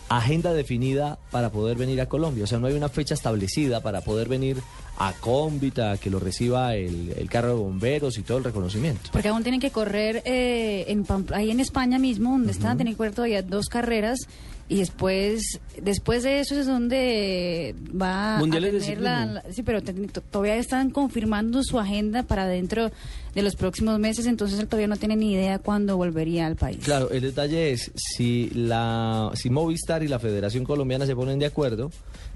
agenda 0.10 0.53
definida 0.53 1.18
para 1.31 1.52
poder 1.52 1.77
venir 1.77 1.99
a 2.02 2.07
Colombia. 2.07 2.43
O 2.43 2.47
sea, 2.47 2.60
no 2.60 2.68
hay 2.68 2.73
una 2.73 2.89
fecha 2.89 3.14
establecida 3.14 3.81
para 3.81 4.02
poder 4.02 4.27
venir 4.27 4.57
a 4.97 5.14
Cómbita, 5.14 5.97
que 5.97 6.10
lo 6.10 6.19
reciba 6.19 6.76
el, 6.76 7.14
el 7.18 7.30
carro 7.30 7.49
de 7.49 7.56
bomberos 7.56 8.18
y 8.18 8.22
todo 8.22 8.38
el 8.38 8.43
reconocimiento. 8.43 9.10
Porque 9.11 9.27
aún 9.27 9.43
tienen 9.43 9.60
que 9.60 9.72
correr 9.72 10.22
eh, 10.26 10.85
en 10.88 11.06
ahí 11.34 11.52
en 11.52 11.60
España 11.60 11.99
mismo, 11.99 12.31
donde 12.31 12.52
están, 12.52 12.77
tienen 12.77 12.93
que 12.93 12.97
correr 12.97 13.14
todavía 13.14 13.41
dos 13.41 13.68
carreras. 13.68 14.19
Y 14.67 14.77
después, 14.77 15.59
después 15.79 16.23
de 16.23 16.39
eso 16.39 16.55
es 16.59 16.65
donde 16.65 17.75
va 18.01 18.37
Mundiales 18.39 18.73
a 18.81 18.85
tener 18.85 19.01
la, 19.01 19.25
la- 19.27 19.43
Sí, 19.53 19.61
pero 19.61 19.83
te- 19.83 19.93
todavía 19.93 20.55
están 20.55 20.89
confirmando 20.89 21.61
su 21.63 21.77
agenda 21.79 22.23
para 22.23 22.47
dentro 22.47 22.89
de 23.35 23.41
los 23.43 23.55
próximos 23.55 23.99
meses, 23.99 24.25
entonces 24.25 24.57
él 24.59 24.67
todavía 24.67 24.87
no 24.87 24.97
tiene 24.97 25.15
ni 25.17 25.33
idea 25.33 25.59
cuándo 25.59 25.97
volvería 25.97 26.47
al 26.47 26.55
país. 26.55 26.77
Claro, 26.83 27.11
el 27.11 27.21
detalle 27.21 27.71
es 27.73 27.91
si 27.95 28.49
la 28.55 29.29
si 29.35 29.51
Movistar 29.51 30.01
y 30.01 30.07
la 30.07 30.17
Federación 30.17 30.63
Colombiana 30.63 31.05
se 31.05 31.15
ponen 31.15 31.37
de 31.37 31.45
acuerdo 31.45 31.91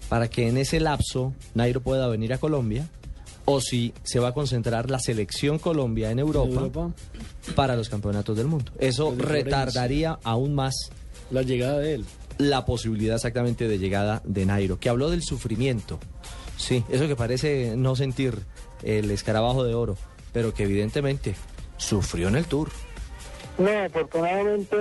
para 0.08 0.28
que 0.28 0.48
en 0.50 0.58
ese 0.58 0.80
lapso 0.80 1.34
Nairo 1.56 1.82
pueda 1.82 2.08
venir 2.10 2.32
a 2.34 2.38
Colombia 2.38 2.88
o 3.46 3.60
si 3.60 3.92
se 4.04 4.20
va 4.20 4.28
a 4.28 4.34
concentrar 4.34 4.92
la 4.92 5.00
selección 5.00 5.58
Colombia 5.58 6.12
en 6.12 6.20
Europa, 6.20 6.48
Europa. 6.62 6.92
para 7.56 7.76
los 7.76 7.90
campeonatos 7.90 8.38
del 8.38 8.46
mundo. 8.46 8.72
Eso 8.78 9.16
retardaría 9.18 10.20
aún 10.24 10.54
más 10.54 10.76
La 11.32 11.42
llegada 11.42 11.80
de 11.80 11.96
él. 11.96 12.06
la 12.38 12.66
posibilidad 12.66 13.16
exactamente 13.16 13.68
de 13.68 13.78
llegada 13.80 14.22
de 14.24 14.46
Nairo, 14.46 14.80
que 14.80 14.90
habló 14.90 15.10
del 15.10 15.22
sufrimiento. 15.24 16.00
Sí, 16.58 16.84
eso 16.90 17.08
que 17.08 17.16
parece 17.16 17.76
no 17.76 17.96
sentir 17.96 18.34
el 18.84 19.12
escarabajo 19.12 19.64
de 19.64 19.74
oro, 19.74 19.98
pero 20.34 20.54
que 20.54 20.64
evidentemente 20.64 21.36
sufrió 21.78 22.28
en 22.30 22.36
el 22.36 22.46
tour. 22.46 22.70
No, 23.58 23.70
afortunadamente 23.70 24.78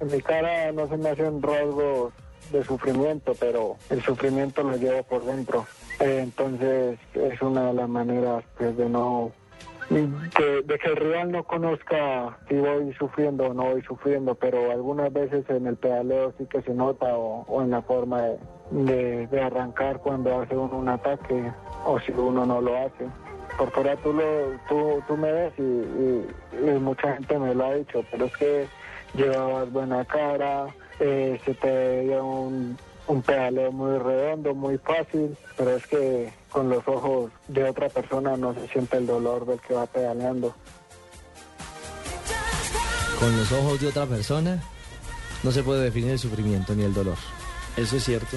en 0.00 0.10
mi 0.10 0.20
cara 0.22 0.72
no 0.72 0.88
se 0.88 0.96
me 0.96 1.10
hacen 1.10 1.40
rasgos 1.40 2.12
de 2.52 2.64
sufrimiento, 2.64 3.34
pero 3.38 3.76
el 3.90 4.02
sufrimiento 4.02 4.62
lo 4.62 4.76
llevo 4.76 5.02
por 5.04 5.24
dentro. 5.24 5.66
Eh, 6.00 6.20
entonces 6.22 6.98
es 7.14 7.42
una 7.42 7.68
de 7.68 7.74
las 7.74 7.88
maneras 7.88 8.42
pues, 8.58 8.76
de 8.76 8.88
no 8.88 9.32
de, 9.90 10.62
de 10.64 10.78
que 10.78 10.88
el 10.88 10.96
rival 10.96 11.32
no 11.32 11.44
conozca 11.44 12.38
si 12.48 12.54
voy 12.56 12.92
sufriendo 12.94 13.46
o 13.46 13.54
no 13.54 13.64
voy 13.72 13.82
sufriendo, 13.82 14.34
pero 14.36 14.70
algunas 14.70 15.12
veces 15.12 15.44
en 15.50 15.66
el 15.66 15.76
pedaleo 15.76 16.32
sí 16.38 16.46
que 16.46 16.62
se 16.62 16.72
nota 16.72 17.16
o, 17.16 17.62
en 17.62 17.70
la 17.70 17.82
forma 17.82 18.22
de, 18.22 19.26
de- 19.26 19.40
arrancar 19.40 19.98
cuando 20.00 20.40
hace 20.40 20.56
uno 20.56 20.78
un 20.78 20.88
ataque 20.88 21.52
o 21.84 21.98
si 22.00 22.12
uno 22.12 22.46
no 22.46 22.60
lo 22.60 22.76
hace. 22.76 23.06
Por 23.58 23.72
fuera 23.72 23.96
tú, 23.96 24.12
lo, 24.12 24.22
tú, 24.68 25.02
tú 25.08 25.16
me 25.16 25.32
ves 25.32 25.52
y, 25.58 25.62
y- 25.62 26.26
y 26.70 26.78
mucha 26.78 27.14
gente 27.14 27.38
me 27.38 27.54
lo 27.54 27.66
ha 27.66 27.74
dicho, 27.74 28.04
pero 28.10 28.26
es 28.26 28.32
que 28.38 28.68
llevabas 29.14 29.70
buena 29.70 30.04
cara, 30.04 30.74
eh, 31.00 31.40
se 31.44 31.54
te 31.54 31.68
veía 31.70 32.22
un, 32.22 32.78
un 33.10 33.22
pedaleo 33.22 33.72
muy 33.72 33.98
redondo, 33.98 34.54
muy 34.54 34.78
fácil, 34.78 35.36
pero 35.56 35.76
es 35.76 35.86
que 35.86 36.32
con 36.50 36.68
los 36.68 36.86
ojos 36.86 37.30
de 37.48 37.64
otra 37.64 37.88
persona 37.88 38.36
no 38.36 38.54
se 38.54 38.68
siente 38.68 38.96
el 38.98 39.06
dolor 39.06 39.46
del 39.46 39.60
que 39.60 39.74
va 39.74 39.86
pedaleando. 39.86 40.54
Con 43.18 43.36
los 43.36 43.52
ojos 43.52 43.80
de 43.80 43.88
otra 43.88 44.06
persona 44.06 44.62
no 45.42 45.52
se 45.52 45.62
puede 45.62 45.82
definir 45.84 46.12
el 46.12 46.18
sufrimiento 46.18 46.74
ni 46.74 46.84
el 46.84 46.94
dolor. 46.94 47.16
Eso 47.76 47.96
es 47.96 48.04
cierto. 48.04 48.36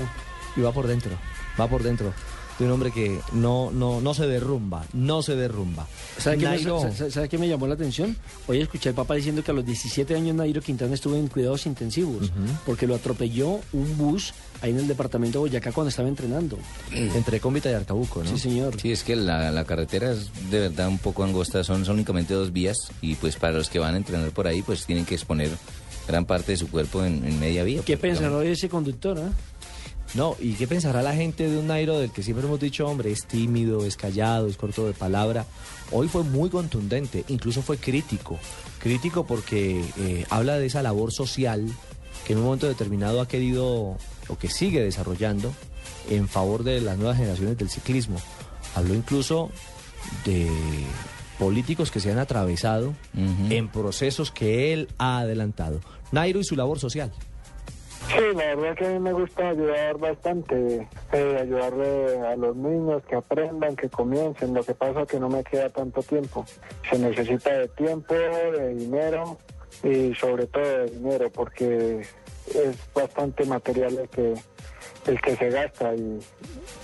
Y 0.56 0.62
va 0.62 0.72
por 0.72 0.88
dentro, 0.88 1.12
va 1.60 1.68
por 1.68 1.84
dentro 1.84 2.14
de 2.60 2.66
un 2.66 2.72
hombre 2.72 2.92
que 2.92 3.20
no, 3.32 3.72
no, 3.72 4.00
no 4.02 4.14
se 4.14 4.28
derrumba, 4.28 4.86
no 4.94 5.24
se 5.24 5.36
derrumba. 5.36 5.88
¿Sabe 6.20 6.38
qué, 6.38 6.46
me, 6.46 6.52
Nairo- 6.60 6.94
sa- 6.94 7.10
sabe 7.10 7.28
qué 7.28 7.38
me 7.40 7.48
llamó 7.48 7.66
la 7.66 7.74
atención? 7.74 8.16
Hoy 8.48 8.62
escuché 8.62 8.90
al 8.90 8.96
papá 8.96 9.16
diciendo 9.16 9.44
que 9.44 9.50
a 9.50 9.54
los 9.56 9.66
17 9.66 10.16
años 10.16 10.36
Nairo 10.36 10.62
Quintana 10.62 10.94
estuvo 10.94 11.16
en 11.16 11.28
cuidados 11.30 11.66
intensivos 11.66 12.32
porque 12.66 12.86
lo 12.86 12.94
atropelló 12.94 13.60
un 13.74 13.98
bus 13.98 14.34
ahí 14.64 14.72
en 14.72 14.80
el 14.80 14.88
departamento 14.88 15.40
de 15.40 15.50
Boyacá 15.50 15.72
cuando 15.72 15.90
estaba 15.90 16.08
entrenando. 16.08 16.58
Entre 16.92 17.40
Cómbita 17.40 17.70
y 17.70 17.74
Arcabuco, 17.74 18.24
¿no? 18.24 18.30
Sí, 18.30 18.40
señor. 18.40 18.80
Sí, 18.80 18.92
es 18.92 19.04
que 19.04 19.16
la, 19.16 19.52
la 19.52 19.66
carretera 19.66 20.12
es 20.12 20.32
de 20.50 20.60
verdad 20.60 20.88
un 20.88 20.98
poco 20.98 21.24
angosta, 21.24 21.64
son, 21.64 21.86
son 21.86 21.96
únicamente 21.96 22.34
dos 22.34 22.54
vías 22.54 22.78
y 23.02 23.16
pues 23.16 23.36
para 23.36 23.54
los 23.54 23.70
que 23.70 23.80
van 23.80 23.94
a 23.94 23.98
entrenar 23.98 24.32
por 24.32 24.48
ahí 24.48 24.62
pues 24.62 24.86
tienen 24.86 25.06
que 25.06 25.16
exponer 25.16 25.50
gran 26.08 26.26
parte 26.26 26.54
de 26.54 26.58
su 26.58 26.70
cuerpo 26.70 27.04
en, 27.04 27.26
en 27.26 27.40
media 27.40 27.64
vía. 27.64 27.82
¿Qué 27.86 27.98
pues, 27.98 28.14
pensará 28.14 28.40
de 28.40 28.52
ese 28.52 28.70
conductor? 28.70 29.20
ah? 29.20 29.32
No, 30.16 30.38
¿y 30.40 30.54
qué 30.54 30.68
pensará 30.68 31.02
la 31.02 31.16
gente 31.16 31.50
de 31.50 31.58
un 31.58 31.68
Nairo 31.68 31.98
del 31.98 32.12
que 32.12 32.22
siempre 32.22 32.46
hemos 32.46 32.60
dicho, 32.60 32.86
hombre, 32.86 33.12
es 33.12 33.26
tímido, 33.26 33.84
es 33.84 33.98
callado, 33.98 34.48
es 34.48 34.58
corto 34.58 34.86
de 34.86 34.94
palabra? 34.94 35.46
Hoy 35.92 36.08
fue 36.08 36.24
muy 36.24 36.50
contundente, 36.50 37.26
incluso 37.30 37.64
fue 37.64 37.78
crítico. 37.78 38.38
Crítico 38.80 39.26
porque 39.26 39.84
eh, 39.98 40.26
habla 40.30 40.60
de 40.60 40.68
esa 40.68 40.84
labor 40.84 41.12
social 41.12 41.66
que 42.26 42.34
en 42.34 42.40
un 42.40 42.46
momento 42.46 42.68
determinado 42.68 43.22
ha 43.22 43.28
querido 43.28 43.98
o 44.30 44.38
que 44.38 44.50
sigue 44.50 44.82
desarrollando 44.82 45.54
en 46.10 46.28
favor 46.28 46.64
de 46.64 46.82
las 46.82 46.98
nuevas 46.98 47.18
generaciones 47.18 47.58
del 47.58 47.70
ciclismo. 47.70 48.18
Habló 48.76 48.94
incluso 48.94 49.52
de 50.26 50.50
políticos 51.40 51.92
que 51.92 52.00
se 52.00 52.12
han 52.12 52.20
atravesado 52.20 52.94
en 53.50 53.68
procesos 53.68 54.32
que 54.32 54.74
él 54.74 54.90
ha 54.98 55.20
adelantado. 55.20 55.80
Nairo 56.12 56.40
y 56.40 56.44
su 56.44 56.56
labor 56.56 56.80
social. 56.80 57.12
Sí, 58.08 58.20
la 58.36 58.56
verdad 58.56 58.76
que 58.76 58.86
a 58.86 58.90
mí 58.90 59.00
me 59.00 59.14
gusta 59.14 59.50
ayudar 59.50 59.98
bastante, 59.98 60.88
eh, 61.14 61.38
ayudarle 61.42 62.20
a 62.20 62.36
los 62.36 62.56
niños 62.56 63.02
que 63.10 63.16
aprendan, 63.16 63.76
que 63.76 63.90
comiencen. 63.90 64.54
Lo 64.54 64.62
que 64.64 64.76
pasa 64.76 65.02
es 65.02 65.08
que 65.08 65.20
no 65.20 65.30
me 65.30 65.44
queda 65.44 65.70
tanto 65.70 66.04
tiempo. 66.04 66.46
Se 66.90 67.00
necesita 67.00 67.58
de 67.58 67.68
tiempo, 67.70 68.14
de 68.14 68.76
dinero 68.76 69.38
y 69.84 70.14
sobre 70.16 70.48
todo 70.48 70.64
de 70.64 70.86
dinero 70.92 71.32
porque 71.32 72.02
es 72.56 72.78
bastante 72.94 73.46
material 73.46 73.98
el 73.98 74.10
que, 74.10 74.34
el 75.08 75.22
que 75.22 75.36
se 75.36 75.50
gasta 75.50 75.96
y, 75.96 76.20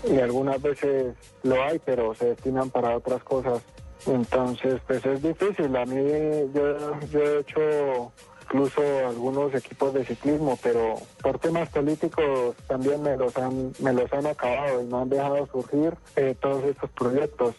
y 0.09 0.19
algunas 0.19 0.61
veces 0.61 1.15
lo 1.43 1.61
hay, 1.63 1.79
pero 1.79 2.13
se 2.15 2.27
destinan 2.27 2.69
para 2.69 2.97
otras 2.97 3.23
cosas. 3.23 3.61
Entonces, 4.07 4.81
pues 4.87 5.05
es 5.05 5.21
difícil. 5.21 5.75
A 5.75 5.85
mí 5.85 6.01
yo, 6.53 6.99
yo 7.11 7.19
he 7.19 7.39
hecho 7.39 8.11
incluso 8.49 8.81
algunos 9.07 9.53
equipos 9.53 9.93
de 9.93 10.05
ciclismo, 10.05 10.57
pero 10.63 10.95
por 11.21 11.37
temas 11.37 11.69
políticos 11.69 12.55
también 12.67 13.01
me 13.03 13.15
los 13.15 13.37
han, 13.37 13.73
me 13.79 13.93
los 13.93 14.11
han 14.11 14.25
acabado 14.25 14.81
y 14.81 14.85
no 14.85 15.01
han 15.01 15.09
dejado 15.09 15.45
surgir 15.47 15.95
eh, 16.15 16.35
todos 16.39 16.63
estos 16.63 16.89
proyectos. 16.91 17.55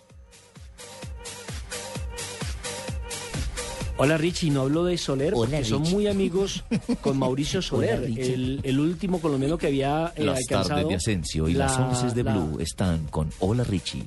Hola 4.03 4.17
Richie, 4.17 4.51
no 4.51 4.63
hablo 4.63 4.85
de 4.85 4.97
Soler, 4.97 5.35
Hola, 5.35 5.51
porque 5.51 5.65
son 5.65 5.83
Richie. 5.83 5.95
muy 5.95 6.07
amigos 6.07 6.65
con 7.03 7.19
Mauricio 7.19 7.61
Soler, 7.63 7.99
Hola, 7.99 8.07
Richie. 8.07 8.33
el, 8.35 8.61
el 8.63 8.81
último 8.81 9.21
colombiano 9.21 9.59
que 9.59 9.67
había 9.67 10.13
eh, 10.17 10.25
Las 10.25 10.39
alcanzado. 10.39 10.69
tardes 10.69 10.89
de 10.89 10.95
Asensio 10.95 11.49
y 11.49 11.53
la- 11.53 11.67
las 11.67 11.79
once 11.79 12.15
de 12.15 12.23
la- 12.25 12.33
Blue 12.33 12.59
están 12.61 13.05
con 13.11 13.29
Hola 13.41 13.63
Richie. 13.65 14.05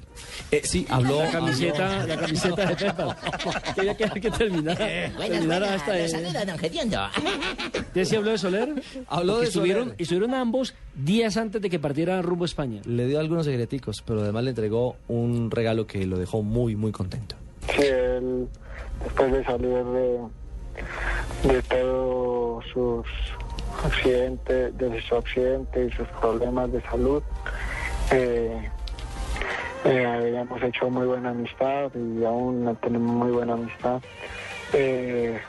Eh, 0.50 0.62
sí, 0.64 0.88
habló. 0.90 1.20
La 1.20 1.30
camiseta, 1.32 2.08
la 2.08 2.18
camiseta 2.18 2.66
de 2.66 2.76
Pepa. 2.76 3.18
Quería 3.76 3.96
que, 3.96 4.20
que 4.20 4.32
terminara, 4.32 4.80
Buenas, 5.16 5.30
terminara 5.30 5.60
buenas, 5.68 5.82
hasta 5.82 6.00
eh, 6.00 6.10
saluda 6.10 6.46
don. 6.46 6.56
¿Usted 7.86 8.06
sí 8.06 8.16
habló 8.16 8.32
de 8.32 8.38
Soler? 8.40 8.84
Habló 9.10 9.34
Porque 9.34 9.42
de 9.44 9.48
estuvieron, 9.50 9.84
Soler. 9.90 10.02
estuvieron 10.02 10.34
ambos 10.34 10.74
días 10.96 11.38
antes 11.38 11.62
de 11.62 11.70
que 11.70 11.78
partiera 11.78 12.20
rumbo 12.24 12.46
a 12.46 12.48
España. 12.48 12.82
Le 12.86 13.06
dio 13.06 13.20
algunos 13.20 13.46
secreticos, 13.46 14.02
pero 14.06 14.22
además 14.24 14.44
le 14.44 14.50
entregó 14.50 14.96
un 15.08 15.52
regalo 15.52 15.86
que 15.86 16.06
lo 16.08 16.18
dejó 16.18 16.42
muy, 16.42 16.76
muy 16.76 16.92
contento. 16.92 17.36
Sí, 17.76 17.82
él, 17.84 18.48
después 19.04 19.32
de 19.32 19.44
salir 19.44 19.84
de, 19.84 20.20
de 21.44 21.62
todos 21.64 22.66
sus 22.68 23.06
accidentes, 23.84 24.78
de 24.78 25.02
su 25.02 25.16
accidente 25.16 25.86
y 25.86 25.92
sus 25.92 26.08
problemas 26.20 26.72
de 26.72 26.82
salud, 26.82 27.24
eh, 28.12 28.70
eh, 29.86 30.06
habíamos 30.06 30.62
hecho 30.64 30.90
muy 30.90 31.06
buena 31.06 31.32
amistad 31.32 31.92
y 31.96 32.24
aún 32.24 32.78
tenemos 32.82 33.16
muy 33.16 33.32
buena 33.32 33.54
amistad. 33.54 34.02
Eh, 34.72 35.40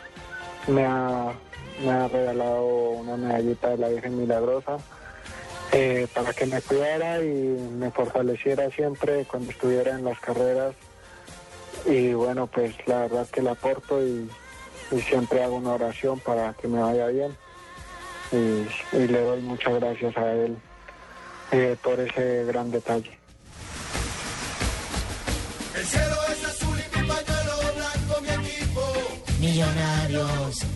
me, 0.67 0.85
ha, 0.85 1.33
me 1.85 1.91
ha 1.91 2.09
regalado 2.09 2.65
una 2.65 3.17
medallita 3.17 3.71
de 3.71 3.79
la 3.79 3.89
Virgen 3.89 4.19
Milagrosa 4.19 4.79
eh, 5.73 6.07
para 6.15 6.33
que 6.33 6.47
me 6.47 6.61
cuidara 6.63 7.23
y 7.23 7.29
me 7.79 7.91
fortaleciera 7.91 8.71
siempre 8.71 9.25
cuando 9.25 9.51
estuviera 9.51 9.93
en 9.93 10.05
las 10.05 10.19
carreras 10.21 10.75
y 11.87 12.13
bueno, 12.15 12.47
pues 12.47 12.75
la 12.87 13.01
verdad 13.01 13.27
que 13.29 13.43
le 13.43 13.51
aporto 13.51 14.05
y, 14.05 14.29
y 14.91 15.01
siempre 15.01 15.43
hago 15.43 15.57
una 15.57 15.73
oración 15.73 16.19
para 16.21 16.53
que 16.55 16.69
me 16.69 16.81
vaya 16.81 17.07
bien. 17.09 17.37
Y, 18.33 18.97
y 18.97 19.07
le 19.07 19.21
doy 19.21 19.41
muchas 19.43 19.75
gracias 19.75 20.17
a 20.17 20.33
él 20.33 20.57
eh, 21.53 21.77
por 21.83 22.01
ese 22.01 22.45
gran 22.47 22.71
detalle. 22.71 23.11
El 25.77 25.85
cielo 25.85 26.17
es 26.33 26.45
azul 26.45 26.77
y 26.79 27.01
mi 27.01 27.07
pañuelo 27.07 27.53
blanco, 27.77 28.21
mi 28.23 28.29
equipo. 28.49 28.81
Millonarios. 29.41 30.67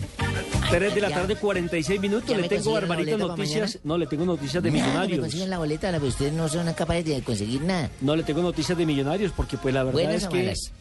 3 0.69 0.93
de 0.95 1.01
la 1.01 1.09
tarde, 1.09 1.35
46 1.35 1.99
minutos. 1.99 2.37
Le 2.37 2.47
tengo 2.47 2.79
la 2.79 2.87
para 2.87 3.01
noticias. 3.03 3.79
No, 3.83 3.97
le 3.97 4.05
tengo 4.05 4.25
noticias 4.25 4.61
de 4.61 4.71
millonarios. 4.71 5.19
consiguen 5.19 5.49
la 5.49 5.57
boleta, 5.57 5.91
pero 5.91 6.05
ustedes 6.05 6.33
no 6.33 6.47
son 6.47 6.71
capaces 6.73 7.05
de 7.05 7.21
conseguir 7.23 7.61
nada. 7.61 7.89
No 8.01 8.15
le 8.15 8.23
tengo 8.23 8.41
noticias 8.41 8.77
de 8.77 8.85
millonarios 8.85 9.31
porque 9.35 9.57
pues 9.57 9.73
la 9.73 9.83
verdad 9.83 9.93
¿Buenas 9.93 10.23
es 10.23 10.29
que 10.29 10.37
malas? 10.37 10.71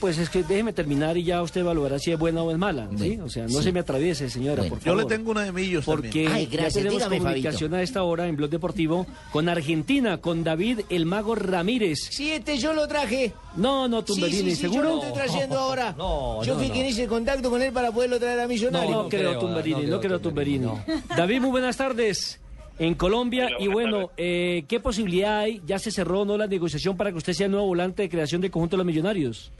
Pues 0.00 0.18
es 0.18 0.28
que 0.30 0.42
déjeme 0.42 0.72
terminar 0.72 1.16
y 1.16 1.24
ya 1.24 1.42
usted 1.42 1.60
evaluará 1.60 1.98
si 1.98 2.10
es 2.12 2.18
buena 2.18 2.42
o 2.42 2.50
es 2.50 2.58
mala, 2.58 2.88
¿sí? 2.98 3.18
O 3.22 3.28
sea, 3.28 3.44
no 3.44 3.58
sí. 3.58 3.62
se 3.64 3.72
me 3.72 3.80
atraviese, 3.80 4.28
señora, 4.28 4.64
por 4.64 4.80
Yo 4.80 4.94
le 4.94 5.04
tengo 5.04 5.30
una 5.30 5.42
de 5.44 5.52
Millos 5.52 5.84
porque 5.84 6.24
también. 6.24 6.32
Ay, 6.32 6.46
gracias, 6.46 6.74
ya 6.74 6.80
tenemos 6.80 6.98
dígame, 6.98 7.18
comunicación 7.18 7.74
a 7.74 7.82
esta 7.82 8.02
hora 8.02 8.26
en 8.26 8.36
Blog 8.36 8.50
Deportivo 8.50 9.06
con 9.30 9.48
Argentina, 9.48 10.18
con 10.18 10.44
David 10.44 10.80
el 10.90 11.06
Mago 11.06 11.34
Ramírez. 11.34 11.98
Sí, 12.10 12.30
este 12.32 12.58
yo 12.58 12.72
lo 12.72 12.88
traje. 12.88 13.32
No, 13.56 13.88
no, 13.88 14.02
Tumberini, 14.04 14.50
sí, 14.50 14.56
sí, 14.56 14.62
¿seguro? 14.62 14.82
yo 14.82 14.88
lo 14.96 15.02
estoy 15.02 15.12
trayendo 15.12 15.58
ahora. 15.58 15.94
No, 15.96 16.42
yo 16.42 16.54
no, 16.54 16.58
fui 16.58 16.68
no. 16.68 16.74
quien 16.74 16.86
hice 16.86 17.06
contacto 17.06 17.50
con 17.50 17.62
él 17.62 17.72
para 17.72 17.92
poderlo 17.92 18.18
traer 18.18 18.40
a 18.40 18.42
No, 18.42 18.48
Millonarios. 18.48 18.90
no 18.90 19.08
creo, 19.08 19.30
creo, 19.30 19.40
Tumberini, 19.40 19.86
no 19.86 20.00
creo, 20.00 20.18
Tumberini. 20.20 20.68
David, 21.16 21.40
muy 21.40 21.50
buenas 21.50 21.76
tardes. 21.76 22.38
En 22.78 22.94
Colombia, 22.94 23.46
Hola, 23.46 23.56
y 23.60 23.68
bueno, 23.68 24.10
eh, 24.16 24.64
¿qué 24.66 24.80
posibilidad 24.80 25.40
hay? 25.40 25.60
¿Ya 25.66 25.78
se 25.78 25.90
cerró 25.90 26.24
no 26.24 26.36
la 26.38 26.46
negociación 26.46 26.96
para 26.96 27.10
que 27.12 27.18
usted 27.18 27.34
sea 27.34 27.46
el 27.46 27.52
nuevo 27.52 27.66
volante 27.66 28.02
de 28.02 28.08
creación 28.08 28.40
del 28.40 28.50
conjunto 28.50 28.76
de 28.76 28.78
los 28.78 28.86
millonarios? 28.86 29.52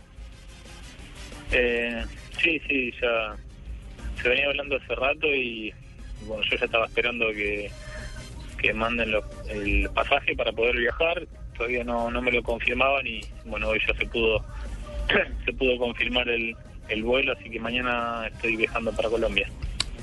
Eh, 1.52 2.04
sí, 2.42 2.60
sí, 2.68 2.92
ya 3.00 3.36
se 4.22 4.28
venía 4.28 4.46
hablando 4.46 4.76
hace 4.76 4.94
rato 4.94 5.26
y 5.26 5.72
bueno, 6.26 6.42
yo 6.50 6.56
ya 6.56 6.64
estaba 6.64 6.86
esperando 6.86 7.26
que, 7.32 7.70
que 8.60 8.72
manden 8.72 9.10
los- 9.12 9.24
el 9.48 9.88
pasaje 9.94 10.34
para 10.36 10.52
poder 10.52 10.76
viajar. 10.76 11.26
Todavía 11.56 11.84
no, 11.84 12.10
no 12.10 12.22
me 12.22 12.32
lo 12.32 12.42
confirmaban 12.42 13.06
y 13.06 13.20
bueno, 13.44 13.68
hoy 13.68 13.78
ya 13.86 13.94
se 13.94 14.06
pudo 14.06 14.44
se 15.44 15.52
pudo 15.52 15.76
confirmar 15.78 16.28
el, 16.28 16.56
el 16.88 17.02
vuelo, 17.02 17.32
así 17.32 17.50
que 17.50 17.60
mañana 17.60 18.26
estoy 18.32 18.56
viajando 18.56 18.92
para 18.92 19.08
Colombia. 19.10 19.48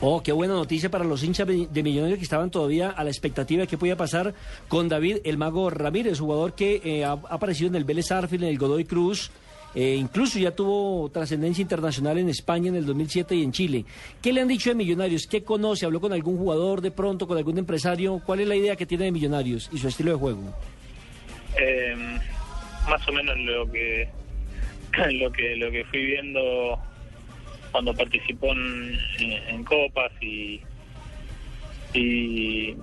Oh, 0.02 0.24
qué 0.24 0.32
buena 0.32 0.54
noticia 0.54 0.90
para 0.90 1.04
los 1.04 1.24
hinchas 1.24 1.46
de 1.48 1.84
Millonarios 1.84 2.20
que 2.20 2.24
estaban 2.24 2.50
todavía 2.52 2.90
a 2.90 3.04
la 3.04 3.10
expectativa 3.10 3.62
de 3.62 3.68
qué 3.68 3.78
podía 3.78 3.98
pasar 3.98 4.34
con 4.70 4.88
David 4.88 5.18
el 5.26 5.38
Mago 5.38 5.70
Ramírez, 5.70 6.20
jugador 6.20 6.56
que 6.56 6.80
eh, 6.86 7.04
ha, 7.04 7.12
aparecido 7.12 7.68
en 7.70 7.76
el 7.76 7.84
Vélez 7.84 8.10
Arfield, 8.12 8.44
en 8.46 8.50
el 8.52 8.58
Godoy 8.58 8.86
Cruz. 8.86 9.30
Eh, 9.76 9.96
incluso 9.96 10.40
ya 10.40 10.52
tuvo 10.52 11.10
trascendencia 11.10 11.62
internacional 11.62 12.18
en 12.18 12.30
España 12.30 12.70
en 12.70 12.76
el 12.76 12.86
2007 12.86 13.36
y 13.36 13.44
en 13.44 13.52
Chile. 13.52 13.86
¿Qué 14.22 14.34
le 14.34 14.42
han 14.42 14.48
dicho 14.48 14.70
de 14.70 14.76
Millonarios? 14.76 15.28
¿Qué 15.28 15.44
conoce? 15.44 15.86
¿Habló 15.86 16.02
con 16.02 16.14
algún 16.14 16.38
jugador 16.38 16.82
de 16.82 16.92
pronto, 16.92 17.28
con 17.28 17.38
algún 17.38 17.58
empresario? 17.58 18.22
¿Cuál 18.26 18.42
es 18.42 18.48
la 18.48 18.56
idea 18.56 18.76
que 18.76 18.86
tiene 18.86 19.06
de 19.06 19.12
Millonarios 19.12 19.70
y 19.72 19.78
su 19.78 19.88
estilo 19.88 20.12
de 20.12 20.18
juego? 20.18 20.42
Eh, 21.60 21.96
más 22.90 23.08
o 23.08 23.12
menos 23.12 23.38
lo 23.40 23.72
que 23.72 24.08
lo 25.20 25.32
que 25.32 25.56
lo 25.56 25.72
que 25.72 25.84
fui 25.86 26.06
viendo 26.06 26.80
cuando 27.72 27.94
participó 27.94 28.52
en, 28.54 28.98
en 29.20 29.64
copas 29.64 30.12
y 30.22 30.62
y 31.94 32.76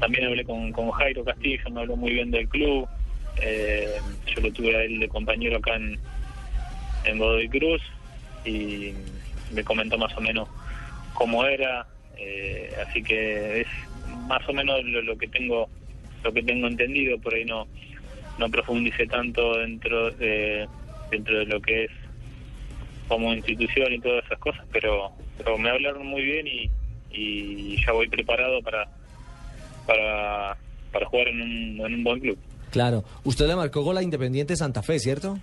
también 0.00 0.26
hablé 0.26 0.44
con, 0.44 0.72
Jairo 0.72 1.24
Castillo, 1.24 1.70
me 1.70 1.80
habló 1.80 1.96
muy 1.96 2.12
bien 2.12 2.30
del 2.30 2.48
club. 2.48 2.88
Eh, 3.42 3.88
yo 4.26 4.40
lo 4.42 4.52
tuve 4.52 4.76
a 4.76 4.82
él 4.82 5.00
de 5.00 5.08
compañero 5.08 5.58
acá 5.58 5.76
en, 5.76 5.98
en 7.04 7.18
Godoy 7.18 7.48
Cruz 7.48 7.82
y 8.44 8.92
me 9.52 9.64
comentó 9.64 9.96
más 9.98 10.16
o 10.16 10.20
menos 10.20 10.48
cómo 11.14 11.44
era, 11.44 11.86
eh, 12.18 12.70
así 12.86 13.02
que 13.02 13.60
es 13.60 13.66
más 14.26 14.46
o 14.48 14.52
menos 14.52 14.82
lo, 14.84 15.16
que 15.16 15.28
tengo 15.28 15.68
lo 16.22 16.32
que 16.32 16.42
tengo 16.42 16.66
entendido, 16.66 17.18
por 17.18 17.34
ahí 17.34 17.44
no 17.44 17.66
no 18.38 18.50
profundice 18.50 19.06
tanto 19.06 19.58
dentro 19.58 20.10
de 20.10 20.66
dentro 21.10 21.38
de 21.38 21.46
lo 21.46 21.60
que 21.60 21.84
es 21.84 21.90
como 23.06 23.32
institución 23.32 23.92
y 23.92 24.00
todas 24.00 24.24
esas 24.24 24.38
cosas, 24.38 24.64
pero 24.72 25.12
pero 25.38 25.56
me 25.58 25.70
hablaron 25.70 26.06
muy 26.06 26.22
bien 26.22 26.46
y, 26.46 26.70
y 27.10 27.84
ya 27.84 27.92
voy 27.92 28.08
preparado 28.08 28.60
para 28.62 28.88
para 29.86 30.56
para 30.92 31.06
jugar 31.06 31.28
en 31.28 31.42
un, 31.42 31.86
en 31.86 31.94
un 31.94 32.04
buen 32.04 32.20
club. 32.20 32.38
Claro. 32.70 33.04
Usted 33.24 33.46
le 33.46 33.56
marcó 33.56 33.82
gol 33.82 33.98
a 33.98 34.02
Independiente 34.02 34.56
Santa 34.56 34.82
Fe, 34.82 34.98
¿cierto? 34.98 35.38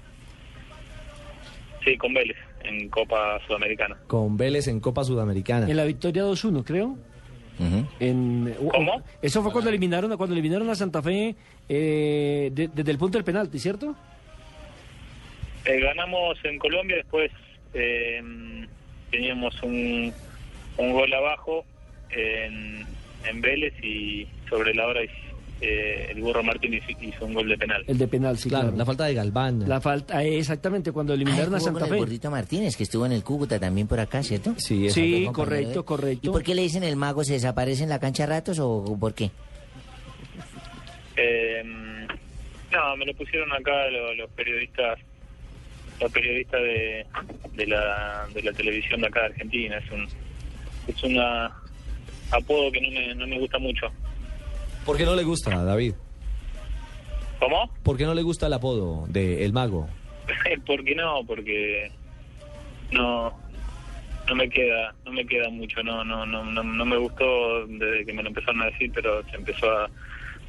Sí, 1.83 1.97
con 1.97 2.13
Vélez 2.13 2.37
en 2.63 2.89
Copa 2.89 3.39
Sudamericana. 3.47 3.97
Con 4.07 4.37
Vélez 4.37 4.67
en 4.67 4.79
Copa 4.79 5.03
Sudamericana. 5.03 5.69
En 5.69 5.75
la 5.77 5.85
victoria 5.85 6.23
2-1, 6.23 6.63
creo. 6.63 6.97
En, 7.99 8.55
¿Cómo? 8.71 9.03
Eso 9.21 9.43
fue 9.43 9.51
cuando 9.51 9.69
eliminaron, 9.69 10.11
a- 10.11 10.17
cuando 10.17 10.33
eliminaron 10.33 10.67
a 10.71 10.75
Santa 10.75 11.01
Fe 11.03 11.35
eh, 11.69 12.49
de- 12.51 12.69
desde 12.69 12.91
el 12.91 12.97
punto 12.97 13.19
del 13.19 13.23
penalti, 13.25 13.59
¿cierto? 13.59 13.95
Eh, 15.65 15.79
ganamos 15.79 16.37
en 16.43 16.57
Colombia, 16.57 16.95
después 16.97 17.31
eh, 17.75 18.19
teníamos 19.11 19.61
un, 19.61 20.11
un 20.77 20.91
gol 20.91 21.13
abajo 21.13 21.63
en, 22.09 22.83
en 23.25 23.41
Vélez 23.41 23.73
y 23.83 24.27
sobre 24.49 24.73
la 24.73 24.87
hora 24.87 25.01
eh, 25.61 26.07
el 26.09 26.21
Burro 26.21 26.41
Martínez 26.43 26.83
hizo 26.99 27.25
un 27.25 27.33
gol 27.35 27.47
de 27.47 27.57
penal. 27.57 27.83
El 27.87 27.97
de 27.97 28.07
penal, 28.07 28.37
sí, 28.37 28.49
Claro, 28.49 28.63
claro. 28.65 28.77
la 28.77 28.85
falta 28.85 29.05
de 29.05 29.13
Galván. 29.13 29.69
La 29.69 29.79
falta, 29.79 30.23
eh, 30.23 30.39
exactamente, 30.39 30.91
cuando 30.91 31.13
eliminaron 31.13 31.53
Ah, 31.53 31.57
a 31.57 31.59
Santa 31.59 31.79
con 31.81 31.87
el 31.89 31.93
Fe. 31.93 31.99
gordito 31.99 32.31
Martínez, 32.31 32.75
que 32.75 32.83
estuvo 32.83 33.05
en 33.05 33.11
el 33.11 33.23
Cúcuta 33.23 33.59
también 33.59 33.87
por 33.87 33.99
acá, 33.99 34.23
¿cierto? 34.23 34.55
Sí, 34.57 34.89
Sí, 34.89 35.27
correcto, 35.31 35.79
de- 35.81 35.85
correcto. 35.85 36.27
¿Y 36.27 36.31
por 36.31 36.43
qué 36.43 36.55
le 36.55 36.63
dicen 36.63 36.83
el 36.83 36.95
mago? 36.95 37.23
¿Se 37.23 37.33
desaparece 37.33 37.83
en 37.83 37.89
la 37.89 37.99
cancha 37.99 38.23
a 38.23 38.27
ratos 38.27 38.57
o 38.59 38.97
por 38.99 39.13
qué? 39.13 39.29
Eh, 41.17 41.61
no, 42.71 42.95
me 42.97 43.05
lo 43.05 43.13
pusieron 43.13 43.51
acá 43.53 43.87
lo- 43.89 44.13
los, 44.15 44.29
periodistas 44.31 44.97
los 45.99 46.11
periodistas 46.11 46.61
de, 46.61 47.05
de 47.53 47.67
la 47.67 48.25
de 48.33 48.41
la 48.41 48.53
televisión 48.53 49.01
de 49.01 49.07
acá 49.07 49.19
de 49.21 49.25
Argentina. 49.27 49.77
Es 49.77 49.91
un 49.91 50.07
es 50.87 51.03
una 51.03 51.51
apodo 52.31 52.71
que 52.71 52.81
no 52.81 52.89
me, 52.91 53.13
no 53.13 53.27
me 53.27 53.37
gusta 53.39 53.59
mucho. 53.59 53.87
¿Por 54.85 54.97
qué 54.97 55.05
no 55.05 55.15
le 55.15 55.23
gusta, 55.23 55.63
David? 55.63 55.93
¿Cómo? 57.39 57.71
¿Por 57.83 57.97
qué 57.97 58.05
no 58.05 58.13
le 58.13 58.21
gusta 58.21 58.47
el 58.47 58.53
apodo 58.53 59.05
de 59.07 59.45
El 59.45 59.53
Mago? 59.53 59.87
¿Por 60.65 60.83
qué 60.83 60.95
no? 60.95 61.23
Porque 61.25 61.91
no 62.91 63.33
no 64.27 64.35
me 64.35 64.47
queda 64.49 64.93
no 65.05 65.11
me 65.11 65.25
queda 65.25 65.49
mucho 65.49 65.81
no 65.83 66.03
no 66.05 66.25
no 66.25 66.43
no, 66.45 66.63
no 66.63 66.85
me 66.85 66.95
gustó 66.97 67.65
desde 67.67 68.05
que 68.05 68.13
me 68.13 68.21
lo 68.21 68.29
empezaron 68.29 68.61
a 68.61 68.65
decir 68.67 68.91
pero 68.93 69.23
se 69.29 69.35
empezó 69.35 69.69
a, 69.71 69.89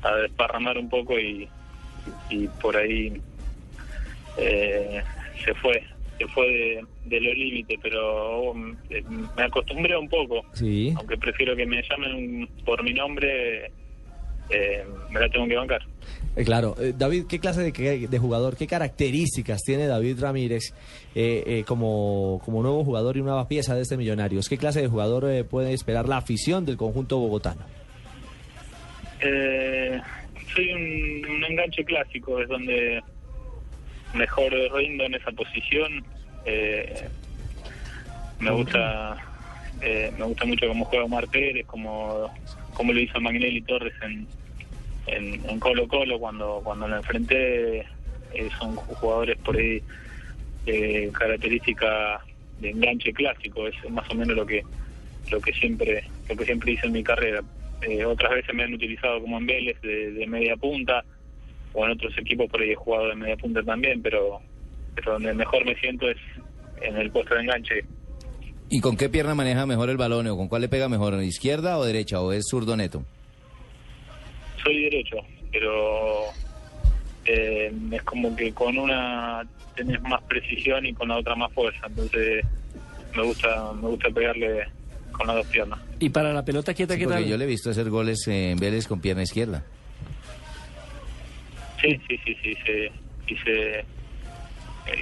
a 0.02 0.14
desparramar 0.16 0.76
un 0.78 0.88
poco 0.90 1.18
y 1.18 1.48
y 2.30 2.46
por 2.60 2.76
ahí 2.76 3.20
eh, 4.36 5.02
se 5.44 5.54
fue 5.54 5.82
se 6.18 6.26
fue 6.28 6.46
de, 6.46 6.84
de 7.06 7.20
los 7.22 7.34
límites 7.34 7.78
pero 7.82 8.52
eh, 8.90 9.02
me 9.36 9.42
acostumbré 9.44 9.96
un 9.96 10.09
poco 10.09 10.44
Sí. 10.52 10.92
aunque 10.96 11.16
prefiero 11.16 11.56
que 11.56 11.66
me 11.66 11.82
llamen 11.82 12.48
por 12.64 12.82
mi 12.84 12.92
nombre 12.92 13.72
eh, 14.51 14.85
me 15.10 15.20
la 15.20 15.28
tengo 15.28 15.47
que 15.47 15.56
bancar 15.56 15.82
Eh, 16.36 16.44
claro, 16.44 16.74
Eh, 16.81 16.94
David, 16.97 17.27
¿qué 17.28 17.39
clase 17.39 17.62
de, 17.62 18.19
jugador, 18.19 18.56
qué 18.56 18.66
características 18.66 19.62
tiene 19.62 19.86
David 19.86 20.20
Ramírez 20.20 20.74
como, 21.66 22.40
como 22.44 22.62
nuevo 22.62 22.85
jugador 22.85 23.16
y 23.16 23.23
nueva 23.23 23.48
pieza 23.48 23.74
de 23.74 23.82
este 23.82 23.97
Millonarios? 23.97 24.48
¿Qué 24.48 24.56
clase 24.59 24.81
de 24.81 24.89
jugador 24.89 25.31
eh, 25.31 25.44
puede 25.44 25.73
esperar 25.73 26.09
la 26.09 26.16
afición 26.19 26.64
del 26.64 26.77
conjunto 26.77 27.19
bogotano? 27.19 27.62
Eh, 29.20 30.01
soy 30.55 30.73
un, 30.73 31.31
un 31.31 31.44
enganche 31.44 31.85
clásico, 31.85 32.40
es 32.40 32.48
donde 32.48 33.01
mejor 34.14 34.52
rindo 34.74 35.05
en 35.05 35.14
esa 35.14 35.31
posición. 35.32 36.05
Eh, 36.44 37.09
me 38.40 38.51
gusta 38.51 39.16
me 39.81 40.24
gusta 40.24 40.44
mucho 40.44 40.69
cómo 40.69 40.85
juega 40.85 41.05
Omar 41.05 41.27
Pérez, 41.28 41.66
como, 41.66 42.32
como 42.74 42.92
lo 42.92 43.00
hizo 43.00 43.20
Magnelli 43.20 43.62
Torres 43.62 43.94
en, 44.02 44.26
en, 45.06 45.60
Colo 45.60 45.86
Colo 45.88 46.18
cuando, 46.18 46.60
cuando 46.64 46.88
lo 46.88 46.96
enfrenté. 46.96 47.86
Eh, 48.34 48.48
son 48.58 48.74
jugadores 48.76 49.36
por 49.38 49.56
ahí 49.56 49.82
de 50.64 51.10
característica 51.12 52.20
de 52.60 52.70
enganche 52.70 53.12
clásico, 53.12 53.66
es 53.68 53.74
más 53.90 54.08
o 54.10 54.14
menos 54.14 54.36
lo 54.36 54.46
que 54.46 54.62
lo 55.30 55.40
que 55.40 55.52
siempre 55.52 56.04
lo 56.28 56.36
que 56.36 56.44
siempre 56.44 56.72
hice 56.72 56.86
en 56.86 56.92
mi 56.92 57.02
carrera. 57.02 57.42
Eh, 57.82 58.04
otras 58.04 58.32
veces 58.32 58.54
me 58.54 58.62
han 58.62 58.72
utilizado 58.72 59.20
como 59.20 59.38
en 59.38 59.46
Vélez 59.46 59.80
de, 59.82 60.12
de 60.12 60.26
media 60.26 60.56
punta 60.56 61.04
o 61.72 61.84
en 61.84 61.92
otros 61.92 62.16
equipos 62.18 62.50
por 62.50 62.60
ahí 62.60 62.70
he 62.70 62.74
jugado 62.74 63.08
de 63.08 63.16
media 63.16 63.36
punta 63.36 63.62
también, 63.62 64.02
pero, 64.02 64.40
pero 64.94 65.12
donde 65.12 65.34
mejor 65.34 65.64
me 65.64 65.74
siento 65.76 66.08
es 66.08 66.18
en 66.80 66.96
el 66.96 67.10
puesto 67.10 67.34
de 67.34 67.42
enganche. 67.42 67.84
¿Y 68.74 68.80
con 68.80 68.96
qué 68.96 69.10
pierna 69.10 69.34
maneja 69.34 69.66
mejor 69.66 69.90
el 69.90 69.98
balón 69.98 70.26
o 70.28 70.36
con 70.36 70.48
cuál 70.48 70.62
le 70.62 70.68
pega 70.70 70.88
mejor, 70.88 71.22
izquierda 71.22 71.76
o 71.76 71.84
derecha 71.84 72.22
o 72.22 72.32
es 72.32 72.44
zurdo 72.48 72.74
neto? 72.74 73.04
Soy 74.64 74.84
derecho, 74.84 75.16
pero 75.52 76.22
eh, 77.26 77.70
es 77.90 78.02
como 78.02 78.34
que 78.34 78.50
con 78.54 78.78
una 78.78 79.42
tenés 79.76 80.00
más 80.00 80.22
precisión 80.22 80.86
y 80.86 80.94
con 80.94 81.08
la 81.08 81.18
otra 81.18 81.34
más 81.36 81.52
fuerza, 81.52 81.86
entonces 81.86 82.46
me 83.14 83.22
gusta 83.22 83.72
me 83.74 83.88
gusta 83.88 84.08
pegarle 84.08 84.64
con 85.12 85.26
las 85.26 85.36
dos 85.36 85.46
piernas. 85.48 85.78
Y 86.00 86.08
para 86.08 86.32
la 86.32 86.42
pelota 86.42 86.72
quieta, 86.72 86.94
Sí, 86.94 87.00
¿qué 87.00 87.06
tal? 87.06 87.26
yo 87.26 87.36
le 87.36 87.44
he 87.44 87.48
visto 87.48 87.68
hacer 87.68 87.90
goles 87.90 88.26
en 88.26 88.56
Vélez 88.58 88.86
con 88.88 89.02
pierna 89.02 89.22
izquierda. 89.22 89.64
Sí, 91.82 92.00
sí, 92.08 92.16
sí, 92.24 92.36
sí, 92.42 92.48
hice, 92.52 92.92
hice, 93.28 93.84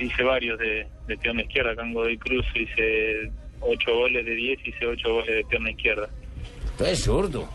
hice 0.03 0.23
varios 0.25 0.59
de, 0.59 0.89
de 1.07 1.17
pierna 1.19 1.43
izquierda, 1.43 1.71
acá 1.71 1.83
en 1.87 1.95
Godoy 1.95 2.19
Cruz 2.19 2.45
hice 2.57 3.31
ocho 3.61 3.95
goles 3.95 4.25
de 4.25 4.35
10, 4.35 4.67
hice 4.67 4.87
ocho 4.87 5.15
goles 5.15 5.35
de 5.37 5.45
pierna 5.45 5.71
izquierda. 5.71 6.09
es 6.85 7.05
zurdo. 7.05 7.49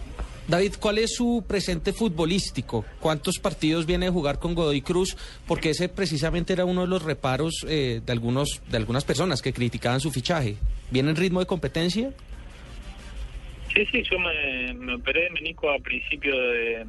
David, 0.48 0.74
¿cuál 0.80 1.00
es 1.00 1.16
su 1.16 1.44
presente 1.48 1.92
futbolístico? 1.92 2.86
¿Cuántos 3.00 3.40
partidos 3.40 3.88
viene 3.88 4.06
de 4.06 4.12
jugar 4.12 4.38
con 4.38 4.54
Godoy 4.54 4.82
Cruz? 4.82 5.18
Porque 5.48 5.72
ese 5.72 5.90
precisamente 5.90 6.54
era 6.54 6.66
uno 6.66 6.82
de 6.82 6.88
los 6.88 7.02
reparos 7.02 7.66
eh, 7.68 8.02
de 8.06 8.12
algunos 8.12 8.62
de 8.70 8.78
algunas 8.78 9.04
personas 9.04 9.42
que 9.42 9.54
criticaban 9.54 10.00
su 10.00 10.12
fichaje. 10.12 10.56
¿Viene 10.92 11.10
en 11.10 11.16
ritmo 11.16 11.40
de 11.40 11.48
competencia? 11.48 12.12
Sí, 13.74 13.86
sí, 13.92 14.04
yo 14.04 14.20
me, 14.20 14.74
me 14.76 14.94
operé 14.94 15.24
de 15.24 15.30
menisco 15.32 15.70
a 15.72 15.80
principio 15.80 16.38
de, 16.40 16.86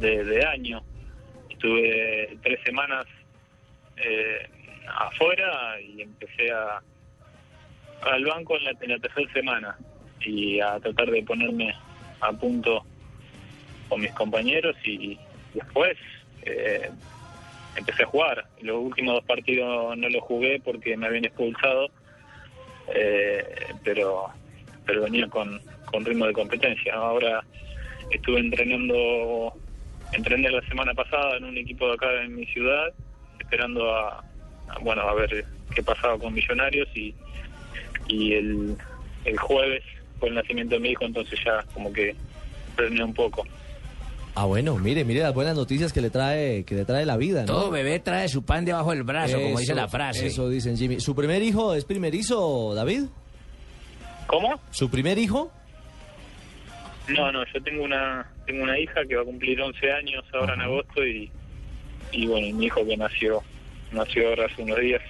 de, 0.00 0.24
de 0.24 0.46
año. 0.46 0.82
Estuve 1.50 2.38
tres 2.42 2.60
semanas 2.64 3.04
eh, 3.98 4.48
afuera 4.88 5.78
y 5.82 6.00
empecé 6.00 6.50
a 6.50 6.82
al 8.02 8.24
banco 8.24 8.56
en 8.56 8.64
la, 8.64 8.70
en 8.80 8.90
la 8.90 8.98
tercera 8.98 9.32
semana 9.32 9.76
y 10.20 10.60
a 10.60 10.78
tratar 10.80 11.10
de 11.10 11.22
ponerme 11.22 11.74
a 12.20 12.32
punto 12.32 12.84
con 13.88 14.00
mis 14.00 14.12
compañeros 14.12 14.76
y 14.84 15.18
después 15.54 15.96
eh, 16.42 16.90
empecé 17.76 18.04
a 18.04 18.06
jugar. 18.06 18.46
Los 18.60 18.78
últimos 18.78 19.14
dos 19.14 19.24
partidos 19.24 19.96
no 19.96 20.08
los 20.08 20.22
jugué 20.22 20.60
porque 20.64 20.96
me 20.96 21.06
habían 21.06 21.24
expulsado, 21.24 21.88
eh, 22.94 23.44
pero 23.84 24.28
pero 24.86 25.02
venía 25.02 25.28
con, 25.28 25.60
con 25.86 26.04
ritmo 26.04 26.26
de 26.26 26.32
competencia. 26.32 26.94
Ahora 26.94 27.44
estuve 28.10 28.40
entrenando, 28.40 29.52
entrené 30.12 30.50
la 30.50 30.62
semana 30.62 30.94
pasada 30.94 31.36
en 31.36 31.44
un 31.44 31.56
equipo 31.56 31.86
de 31.86 31.94
acá 31.94 32.22
en 32.22 32.34
mi 32.34 32.46
ciudad, 32.46 32.92
esperando 33.38 33.94
a, 33.94 34.24
a, 34.68 34.78
bueno 34.80 35.02
a 35.02 35.14
ver 35.14 35.44
qué 35.74 35.82
pasaba 35.82 36.18
con 36.18 36.34
Millonarios 36.34 36.88
y, 36.96 37.14
y 38.10 38.34
el, 38.34 38.76
el 39.24 39.38
jueves 39.38 39.82
fue 40.18 40.28
el 40.28 40.34
nacimiento 40.34 40.74
de 40.74 40.80
mi 40.80 40.90
hijo, 40.90 41.04
entonces 41.04 41.38
ya 41.44 41.64
como 41.72 41.92
que 41.92 42.14
frené 42.76 43.02
un 43.04 43.14
poco. 43.14 43.44
Ah, 44.34 44.44
bueno, 44.44 44.76
mire, 44.78 45.04
mire 45.04 45.20
las 45.20 45.34
buenas 45.34 45.56
noticias 45.56 45.92
que 45.92 46.00
le 46.00 46.10
trae, 46.10 46.64
que 46.64 46.74
le 46.74 46.84
trae 46.84 47.04
la 47.04 47.16
vida, 47.16 47.40
¿no? 47.42 47.46
Todo 47.46 47.70
bebé 47.70 47.98
trae 47.98 48.28
su 48.28 48.44
pan 48.44 48.64
debajo 48.64 48.90
del 48.90 49.02
brazo, 49.02 49.40
como 49.40 49.58
dice 49.58 49.74
la 49.74 49.88
frase. 49.88 50.28
Eso 50.28 50.48
dicen 50.48 50.76
Jimmy. 50.76 51.00
¿Su 51.00 51.14
primer 51.14 51.42
hijo 51.42 51.74
es 51.74 51.84
primerizo, 51.84 52.74
David? 52.74 53.04
¿Cómo? 54.26 54.60
¿Su 54.70 54.88
primer 54.88 55.18
hijo? 55.18 55.50
No, 57.08 57.32
no, 57.32 57.44
yo 57.52 57.60
tengo 57.62 57.82
una 57.82 58.30
tengo 58.46 58.62
una 58.62 58.78
hija 58.78 59.04
que 59.08 59.16
va 59.16 59.22
a 59.22 59.24
cumplir 59.24 59.60
11 59.60 59.92
años 59.92 60.24
ahora 60.32 60.54
en 60.54 60.60
agosto 60.60 61.04
y, 61.04 61.30
y 62.12 62.26
bueno, 62.26 62.56
mi 62.56 62.66
hijo 62.66 62.86
que 62.86 62.96
nació 62.96 63.42
nació 63.90 64.28
ahora 64.28 64.46
hace 64.46 64.62
unos 64.62 64.78
días. 64.78 65.02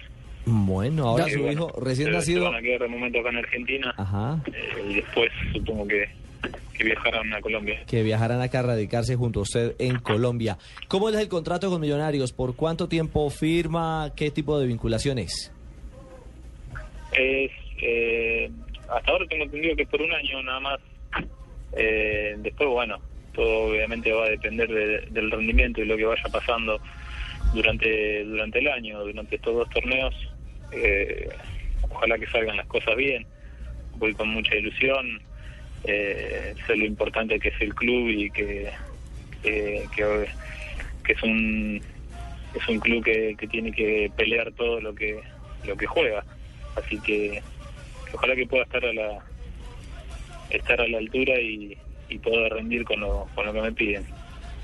Bueno, 0.46 1.06
ahora 1.08 1.28
su 1.28 1.40
bueno, 1.42 1.68
hijo 1.68 1.80
recién 1.80 2.10
nacido. 2.12 2.44
Van 2.44 2.54
a 2.56 2.62
quedar 2.62 2.80
de 2.80 2.88
momento 2.88 3.20
acá 3.20 3.28
en 3.30 3.36
Argentina 3.36 3.94
Ajá. 3.96 4.38
eh, 4.52 4.84
y 4.90 4.94
después 4.94 5.30
supongo 5.52 5.86
que, 5.86 6.08
que 6.76 6.84
viajarán 6.84 7.32
a 7.34 7.40
Colombia. 7.40 7.82
Que 7.86 8.02
viajarán 8.02 8.40
acá 8.40 8.60
a 8.60 8.62
radicarse 8.62 9.16
junto 9.16 9.40
a 9.40 9.42
usted 9.42 9.74
en 9.78 9.98
Colombia. 10.00 10.56
¿Cómo 10.88 11.08
es 11.10 11.16
el 11.16 11.28
contrato 11.28 11.68
con 11.70 11.80
Millonarios? 11.80 12.32
¿Por 12.32 12.56
cuánto 12.56 12.88
tiempo 12.88 13.28
firma? 13.30 14.12
¿Qué 14.16 14.30
tipo 14.30 14.58
de 14.58 14.66
vinculación 14.66 15.18
es? 15.18 15.52
Es, 17.12 17.50
eh, 17.82 18.50
hasta 18.88 19.10
ahora 19.10 19.26
tengo 19.28 19.44
entendido 19.44 19.76
que 19.76 19.86
por 19.86 20.00
un 20.00 20.12
año 20.12 20.42
nada 20.42 20.60
más. 20.60 20.80
Eh, 21.76 22.34
después, 22.38 22.68
bueno, 22.68 22.98
todo 23.34 23.68
obviamente 23.70 24.10
va 24.12 24.24
a 24.24 24.30
depender 24.30 24.68
de- 24.68 25.06
del 25.10 25.30
rendimiento 25.30 25.80
y 25.80 25.84
lo 25.84 25.96
que 25.96 26.04
vaya 26.04 26.22
pasando 26.32 26.80
durante 27.54 28.24
durante 28.24 28.58
el 28.58 28.68
año, 28.68 29.00
durante 29.04 29.36
estos 29.36 29.54
dos 29.54 29.70
torneos. 29.70 30.14
Eh, 30.72 31.28
ojalá 31.88 32.18
que 32.18 32.26
salgan 32.26 32.56
las 32.56 32.66
cosas 32.66 32.96
bien. 32.96 33.26
Voy 33.96 34.14
con 34.14 34.28
mucha 34.28 34.54
ilusión. 34.56 35.20
Eh, 35.84 36.54
sé 36.66 36.76
lo 36.76 36.84
importante 36.84 37.40
que 37.40 37.48
es 37.48 37.60
el 37.60 37.74
club 37.74 38.08
y 38.08 38.30
que, 38.30 38.70
que, 39.42 39.82
es 41.08 41.22
un 41.22 41.80
es 42.54 42.68
un 42.68 42.78
club 42.80 43.02
que, 43.02 43.34
que 43.38 43.46
tiene 43.46 43.72
que 43.72 44.10
pelear 44.16 44.52
todo 44.52 44.80
lo 44.80 44.94
que 44.94 45.20
lo 45.66 45.76
que 45.76 45.86
juega 45.86 46.24
así 46.76 47.00
que 47.00 47.42
ojalá 48.12 48.36
que 48.36 48.46
pueda 48.46 48.64
estar 48.64 48.84
a 48.84 48.92
la 48.92 49.24
estar 50.50 50.80
a 50.80 50.88
la 50.88 50.98
altura 50.98 51.40
y, 51.40 51.76
y 52.08 52.18
pueda 52.18 52.48
rendir 52.50 52.84
con 52.84 53.00
lo, 53.00 53.26
con 53.34 53.46
lo 53.46 53.52
que 53.52 53.62
me 53.62 53.72
piden 53.72 54.04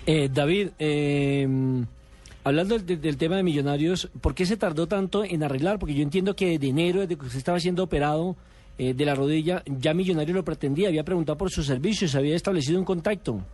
Eh, 0.07 0.29
David, 0.31 0.69
eh, 0.79 1.49
hablando 2.47 2.79
del, 2.79 3.17
tema 3.17 3.37
de 3.37 3.43
Millonarios, 3.43 4.09
¿por 4.21 4.33
qué 4.33 4.47
se 4.47 4.57
tardó 4.57 4.87
tanto 4.87 5.25
en 5.25 5.43
arreglar? 5.43 5.81
Porque 5.81 5.95
yo 5.95 6.03
entiendo 6.05 6.37
que 6.37 6.61
de 6.61 6.69
enero, 6.69 7.01
desde 7.01 7.17
que 7.17 7.25
usted 7.27 7.39
estaba 7.39 7.59
siendo 7.59 7.83
operado 7.83 8.37
eh, 8.79 8.95
de 8.95 9.05
la 9.05 9.17
rodilla, 9.17 9.65
ya 9.67 9.93
Millonarios 9.95 10.37
lo 10.37 10.45
pretendía, 10.45 10.87
había 10.87 11.03
preguntado 11.03 11.37
por 11.37 11.51
sus 11.51 11.67
servicios, 11.67 12.15
había 12.15 12.37
establecido 12.37 12.79
un 12.79 12.85
contacto. 12.85 13.45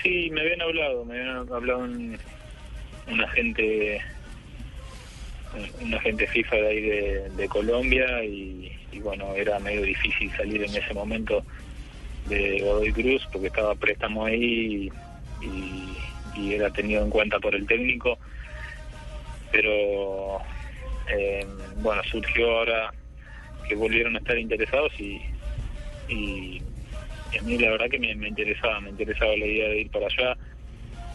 Sí, 0.00 0.30
me 0.30 0.40
habían 0.40 0.62
hablado, 0.62 1.04
me 1.04 1.18
habían 1.18 1.52
hablado 1.52 1.78
un, 1.80 2.16
un 3.10 3.24
agente 3.24 4.00
un 5.82 5.94
agente 5.94 6.28
FIFA 6.28 6.56
de 6.56 6.68
ahí 6.68 6.80
de, 7.30 7.48
Colombia 7.48 8.22
y, 8.22 8.70
bueno, 9.02 9.34
era 9.34 9.58
medio 9.58 9.82
difícil 9.82 10.30
salir 10.36 10.62
en 10.62 10.76
ese 10.76 10.94
momento 10.94 11.42
de 12.28 12.60
Godoy 12.60 12.92
Cruz 12.92 13.26
porque 13.32 13.48
estaba 13.48 13.74
préstamo 13.74 14.26
ahí 14.26 14.92
y 15.42 15.96
era 16.36 16.70
tenido 16.70 17.02
en 17.02 17.10
cuenta 17.10 17.38
por 17.38 17.54
el 17.54 17.66
técnico. 17.66 18.18
Pero 19.52 20.38
eh, 21.08 21.46
bueno, 21.76 22.02
surgió 22.04 22.58
ahora 22.58 22.92
que 23.68 23.74
volvieron 23.74 24.16
a 24.16 24.18
estar 24.18 24.38
interesados 24.38 24.92
y, 24.98 25.20
y, 26.08 26.62
y 27.32 27.38
a 27.38 27.42
mí 27.42 27.58
la 27.58 27.70
verdad 27.70 27.88
que 27.90 27.98
me, 27.98 28.12
interesaba, 28.12 28.80
me 28.80 28.90
interesaba 28.90 29.36
la 29.36 29.46
idea 29.46 29.68
de 29.68 29.80
ir 29.80 29.90
para 29.90 30.06
allá. 30.06 30.36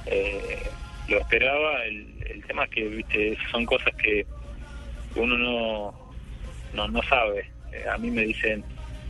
Eh, 0.06 0.64
lo 1.07 1.19
esperaba, 1.19 1.84
el, 1.85 2.07
el 2.30 2.43
tema 2.45 2.65
es 2.65 2.69
que 2.72 2.88
viste 2.88 3.38
son 3.52 3.65
cosas 3.65 3.93
que 3.95 4.26
uno 5.15 5.38
no, 5.38 5.93
no, 6.73 6.88
no 6.88 7.03
sabe. 7.03 7.45
Eh, 7.73 7.85
a 7.89 7.98
mí 7.98 8.11
me 8.11 8.23
dicen 8.23 8.64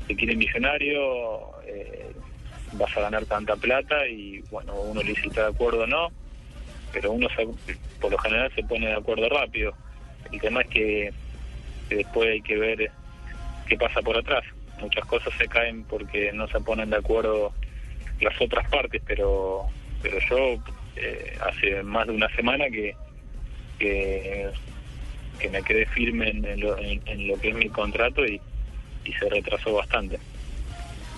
que 0.07 0.15
quiere 0.15 0.35
millonario, 0.35 1.61
eh, 1.65 2.11
vas 2.73 2.95
a 2.97 3.01
ganar 3.01 3.25
tanta 3.25 3.55
plata 3.55 4.07
y 4.07 4.39
bueno, 4.51 4.75
uno 4.81 5.01
le 5.01 5.11
está 5.13 5.41
de 5.43 5.49
acuerdo 5.49 5.83
o 5.83 5.87
no, 5.87 6.11
pero 6.93 7.11
uno 7.11 7.27
se- 7.35 7.47
por 7.99 8.11
lo 8.11 8.17
general 8.17 8.51
se 8.55 8.63
pone 8.63 8.87
de 8.87 8.93
acuerdo 8.95 9.27
rápido. 9.29 9.73
El 10.31 10.39
tema 10.39 10.61
es 10.61 10.67
que, 10.69 11.13
después 11.89 12.29
hay 12.29 12.41
que 12.41 12.57
ver 12.57 12.91
qué 13.67 13.77
pasa 13.77 14.01
por 14.01 14.17
atrás. 14.17 14.43
Muchas 14.79 15.05
cosas 15.05 15.33
se 15.37 15.47
caen 15.47 15.83
porque 15.85 16.31
no 16.33 16.47
se 16.47 16.59
ponen 16.61 16.89
de 16.89 16.97
acuerdo 16.97 17.53
las 18.19 18.39
otras 18.41 18.67
partes, 18.69 19.01
pero 19.05 19.65
pero 20.01 20.17
yo 20.29 20.57
eh, 20.95 21.37
hace 21.41 21.83
más 21.83 22.07
de 22.07 22.13
una 22.13 22.27
semana 22.35 22.65
que 22.69 22.95
que, 23.79 24.49
me 25.49 25.63
quedé 25.63 25.85
firme 25.87 26.29
en, 26.29 26.45
en 26.45 26.59
lo, 26.61 26.77
en- 26.77 27.01
en 27.07 27.27
lo 27.27 27.35
que 27.39 27.49
es 27.49 27.55
mi 27.55 27.67
contrato 27.69 28.23
y, 28.25 28.39
y 29.05 29.13
se 29.13 29.27
retrasó 29.29 29.73
bastante. 29.73 30.19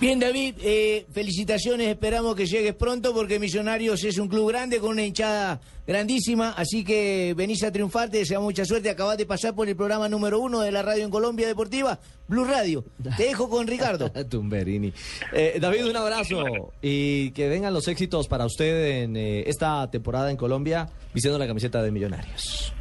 Bien, 0.00 0.18
David, 0.18 0.56
eh, 0.62 1.06
felicitaciones, 1.12 1.88
esperamos 1.88 2.34
que 2.34 2.46
llegues 2.46 2.74
pronto 2.74 3.14
porque 3.14 3.38
Millonarios 3.38 4.02
es 4.02 4.18
un 4.18 4.28
club 4.28 4.48
grande 4.50 4.78
con 4.80 4.90
una 4.90 5.04
hinchada 5.04 5.60
grandísima, 5.86 6.50
así 6.56 6.84
que 6.84 7.32
venís 7.36 7.62
a 7.62 7.70
triunfar, 7.70 8.10
te 8.10 8.18
deseamos 8.18 8.46
mucha 8.46 8.64
suerte, 8.64 8.90
acabas 8.90 9.16
de 9.16 9.24
pasar 9.24 9.54
por 9.54 9.68
el 9.68 9.76
programa 9.76 10.08
número 10.08 10.40
uno 10.40 10.60
de 10.60 10.72
la 10.72 10.82
radio 10.82 11.04
en 11.04 11.10
Colombia 11.10 11.46
Deportiva, 11.46 11.98
Blue 12.26 12.44
Radio. 12.44 12.84
Te 13.16 13.24
dejo 13.24 13.48
con 13.48 13.66
Ricardo. 13.68 14.10
Tumberini. 14.30 14.92
Eh, 15.32 15.58
David, 15.60 15.86
un 15.86 15.96
abrazo 15.96 16.72
y 16.82 17.30
que 17.30 17.48
vengan 17.48 17.72
los 17.72 17.86
éxitos 17.86 18.26
para 18.26 18.46
usted 18.46 19.02
en 19.04 19.16
eh, 19.16 19.44
esta 19.46 19.88
temporada 19.90 20.30
en 20.30 20.36
Colombia, 20.36 20.88
vistiendo 21.14 21.38
la 21.38 21.46
camiseta 21.46 21.82
de 21.82 21.92
Millonarios. 21.92 22.72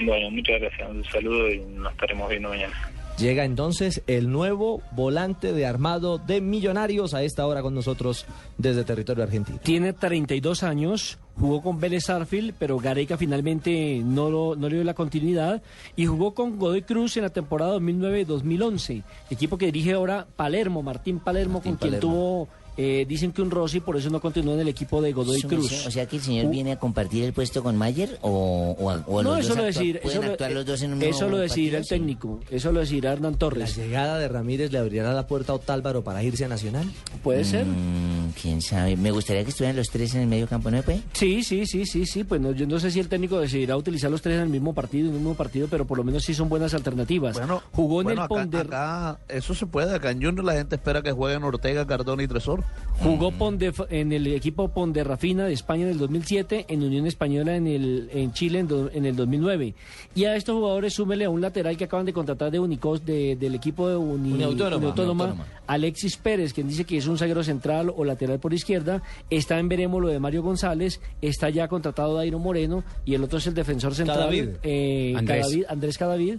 Bueno, 0.00 0.30
muchas 0.30 0.60
gracias, 0.60 0.90
un 0.90 1.04
saludo 1.04 1.48
y 1.50 1.60
nos 1.60 1.92
estaremos 1.92 2.28
viendo 2.28 2.48
mañana. 2.48 2.74
Llega 3.18 3.44
entonces 3.44 4.02
el 4.06 4.30
nuevo 4.32 4.80
volante 4.92 5.52
de 5.52 5.66
armado 5.66 6.18
de 6.18 6.40
Millonarios 6.40 7.14
a 7.14 7.22
esta 7.22 7.46
hora 7.46 7.62
con 7.62 7.74
nosotros 7.74 8.24
desde 8.58 8.84
territorio 8.84 9.22
argentino. 9.22 9.58
Tiene 9.62 9.92
32 9.92 10.62
años, 10.62 11.18
jugó 11.38 11.62
con 11.62 11.78
Vélez 11.78 12.08
Arfield, 12.10 12.54
pero 12.58 12.78
Gareca 12.78 13.16
finalmente 13.16 14.00
no, 14.04 14.30
lo- 14.30 14.56
no 14.56 14.68
le 14.68 14.76
dio 14.76 14.84
la 14.84 14.94
continuidad 14.94 15.62
y 15.94 16.06
jugó 16.06 16.34
con 16.34 16.58
Godoy 16.58 16.82
Cruz 16.82 17.16
en 17.16 17.22
la 17.24 17.30
temporada 17.30 17.76
2009-2011, 17.78 19.02
equipo 19.30 19.58
que 19.58 19.66
dirige 19.66 19.92
ahora 19.92 20.26
Palermo, 20.34 20.82
Martín 20.82 21.20
Palermo, 21.20 21.60
con 21.62 21.76
quien 21.76 22.00
tuvo, 22.00 22.48
eh, 22.76 23.04
dicen 23.08 23.32
que 23.32 23.42
un 23.42 23.50
Rossi, 23.50 23.80
por 23.80 23.96
eso 23.96 24.08
no 24.10 24.20
continuó 24.20 24.54
en 24.54 24.60
el 24.60 24.68
equipo 24.68 25.02
de 25.02 25.12
Godoy 25.12 25.38
Eso, 25.38 25.48
Cruz. 25.48 25.86
O 25.86 25.90
sea 25.90 26.06
que 26.06 26.16
el 26.16 26.22
señor 26.22 26.48
viene 26.50 26.72
a 26.72 26.78
compartir 26.78 27.24
el 27.24 27.32
puesto 27.32 27.62
con 27.62 27.76
Mayer 27.76 28.18
o, 28.22 28.76
o, 28.78 28.90
a- 28.90 29.02
o 29.06 29.20
a 29.20 29.22
no, 29.22 29.30
los 29.36 29.40
eso 29.40 29.48
dos 29.50 29.56
lo 29.58 29.64
decir, 29.64 30.00
pueden 30.02 30.22
eso, 30.24 30.36
lo- 30.38 30.48
los 30.54 30.66
dos 30.66 30.82
en 30.82 30.92
un 30.94 31.02
eso 31.02 31.28
lo 31.28 31.36
decidirá 31.38 31.78
el 31.78 31.86
técnico, 31.86 32.40
eso 32.50 32.72
lo 32.72 32.80
decidirá 32.80 33.12
Hernán 33.12 33.32
La 33.32 33.38
Torres. 33.38 33.76
llegada 33.76 34.18
de 34.18 34.28
Ramírez 34.28 34.72
le 34.72 34.78
abrirá 34.78 35.12
la 35.12 35.26
puerta 35.26 35.52
a 35.52 35.56
Otálvaro 35.56 36.02
para 36.02 36.22
irse 36.22 36.44
a 36.44 36.48
Nacional. 36.48 36.86
Puede 37.22 37.44
ser. 37.44 37.66
Mm, 37.66 38.32
quién 38.40 38.60
sabe. 38.62 38.96
Me 38.96 39.10
gustaría 39.10 39.44
que 39.44 39.50
estuvieran 39.50 39.76
los 39.76 39.88
tres 39.90 40.14
en 40.14 40.22
el 40.22 40.26
medio 40.28 40.46
campo, 40.46 40.70
¿no? 40.70 40.82
Pues? 40.82 41.00
Sí, 41.12 41.42
sí, 41.44 41.66
sí, 41.66 41.84
sí, 41.86 42.06
sí. 42.06 42.24
Pues 42.24 42.40
no, 42.40 42.52
yo 42.52 42.66
no 42.66 42.78
sé 42.80 42.90
si 42.90 43.00
el 43.00 43.08
técnico 43.08 43.38
decidirá 43.38 43.76
utilizar 43.76 44.10
los 44.10 44.22
tres 44.22 44.36
en 44.36 44.42
el 44.42 44.48
mismo 44.48 44.74
partido, 44.74 45.08
en 45.08 45.14
el 45.14 45.20
mismo 45.20 45.34
partido, 45.34 45.68
pero 45.70 45.84
por 45.86 45.98
lo 45.98 46.04
menos 46.04 46.24
sí 46.24 46.34
son 46.34 46.48
buenas 46.48 46.74
alternativas. 46.74 47.38
Jugó 47.72 48.00
en 48.00 48.04
Bueno, 48.04 48.10
el 48.10 48.18
acá, 48.24 48.28
Ponder, 48.28 48.66
acá 48.66 49.18
eso 49.28 49.54
se 49.54 49.66
puede. 49.66 49.94
Acá 49.94 50.10
en 50.10 50.22
Junior 50.22 50.44
la 50.44 50.54
gente 50.54 50.76
espera 50.76 51.02
que 51.02 51.12
jueguen 51.12 51.44
Ortega, 51.44 51.86
Cardona 51.86 52.22
y 52.22 52.28
Tresor. 52.28 52.61
Jugó 53.02 53.32
Ponde- 53.32 53.72
en 53.90 54.12
el 54.12 54.26
equipo 54.28 54.68
Ponderrafina 54.68 55.46
de 55.46 55.52
España 55.54 55.82
en 55.84 55.90
el 55.90 55.98
2007, 55.98 56.66
en 56.68 56.82
Unión 56.84 57.06
Española 57.06 57.56
en 57.56 57.66
el 57.66 58.08
en 58.12 58.32
Chile 58.32 58.60
en, 58.60 58.68
do- 58.68 58.90
en 58.92 59.06
el 59.06 59.16
2009. 59.16 59.74
Y 60.14 60.24
a 60.24 60.36
estos 60.36 60.54
jugadores 60.54 60.94
súmele 60.94 61.24
a 61.24 61.30
un 61.30 61.40
lateral 61.40 61.76
que 61.76 61.84
acaban 61.84 62.06
de 62.06 62.12
contratar 62.12 62.50
de 62.52 62.60
Unicos 62.60 63.04
de- 63.04 63.34
del 63.36 63.54
equipo 63.56 63.88
de 63.88 63.96
Uni- 63.96 64.32
Uniautónoma. 64.34 64.76
Uniautónoma, 64.76 65.24
Uniautónoma. 65.24 65.46
Alexis 65.66 66.16
Pérez, 66.16 66.52
quien 66.52 66.68
dice 66.68 66.84
que 66.84 66.96
es 66.98 67.06
un 67.06 67.18
zaguero 67.18 67.42
central 67.42 67.92
o 67.96 68.04
lateral 68.04 68.38
por 68.38 68.52
izquierda, 68.54 69.02
está 69.30 69.58
en 69.58 69.68
veremos 69.68 70.00
lo 70.00 70.08
de 70.08 70.20
Mario 70.20 70.42
González, 70.42 71.00
está 71.22 71.50
ya 71.50 71.66
contratado 71.68 72.14
Dairo 72.14 72.38
Moreno 72.38 72.84
y 73.04 73.14
el 73.14 73.24
otro 73.24 73.38
es 73.38 73.46
el 73.48 73.54
defensor 73.54 73.94
central 73.94 74.18
Cadavid. 74.18 74.48
eh, 74.62 75.14
Andrés. 75.16 75.46
Cadavid- 75.46 75.64
Andrés 75.68 75.98
Cadavid. 75.98 76.36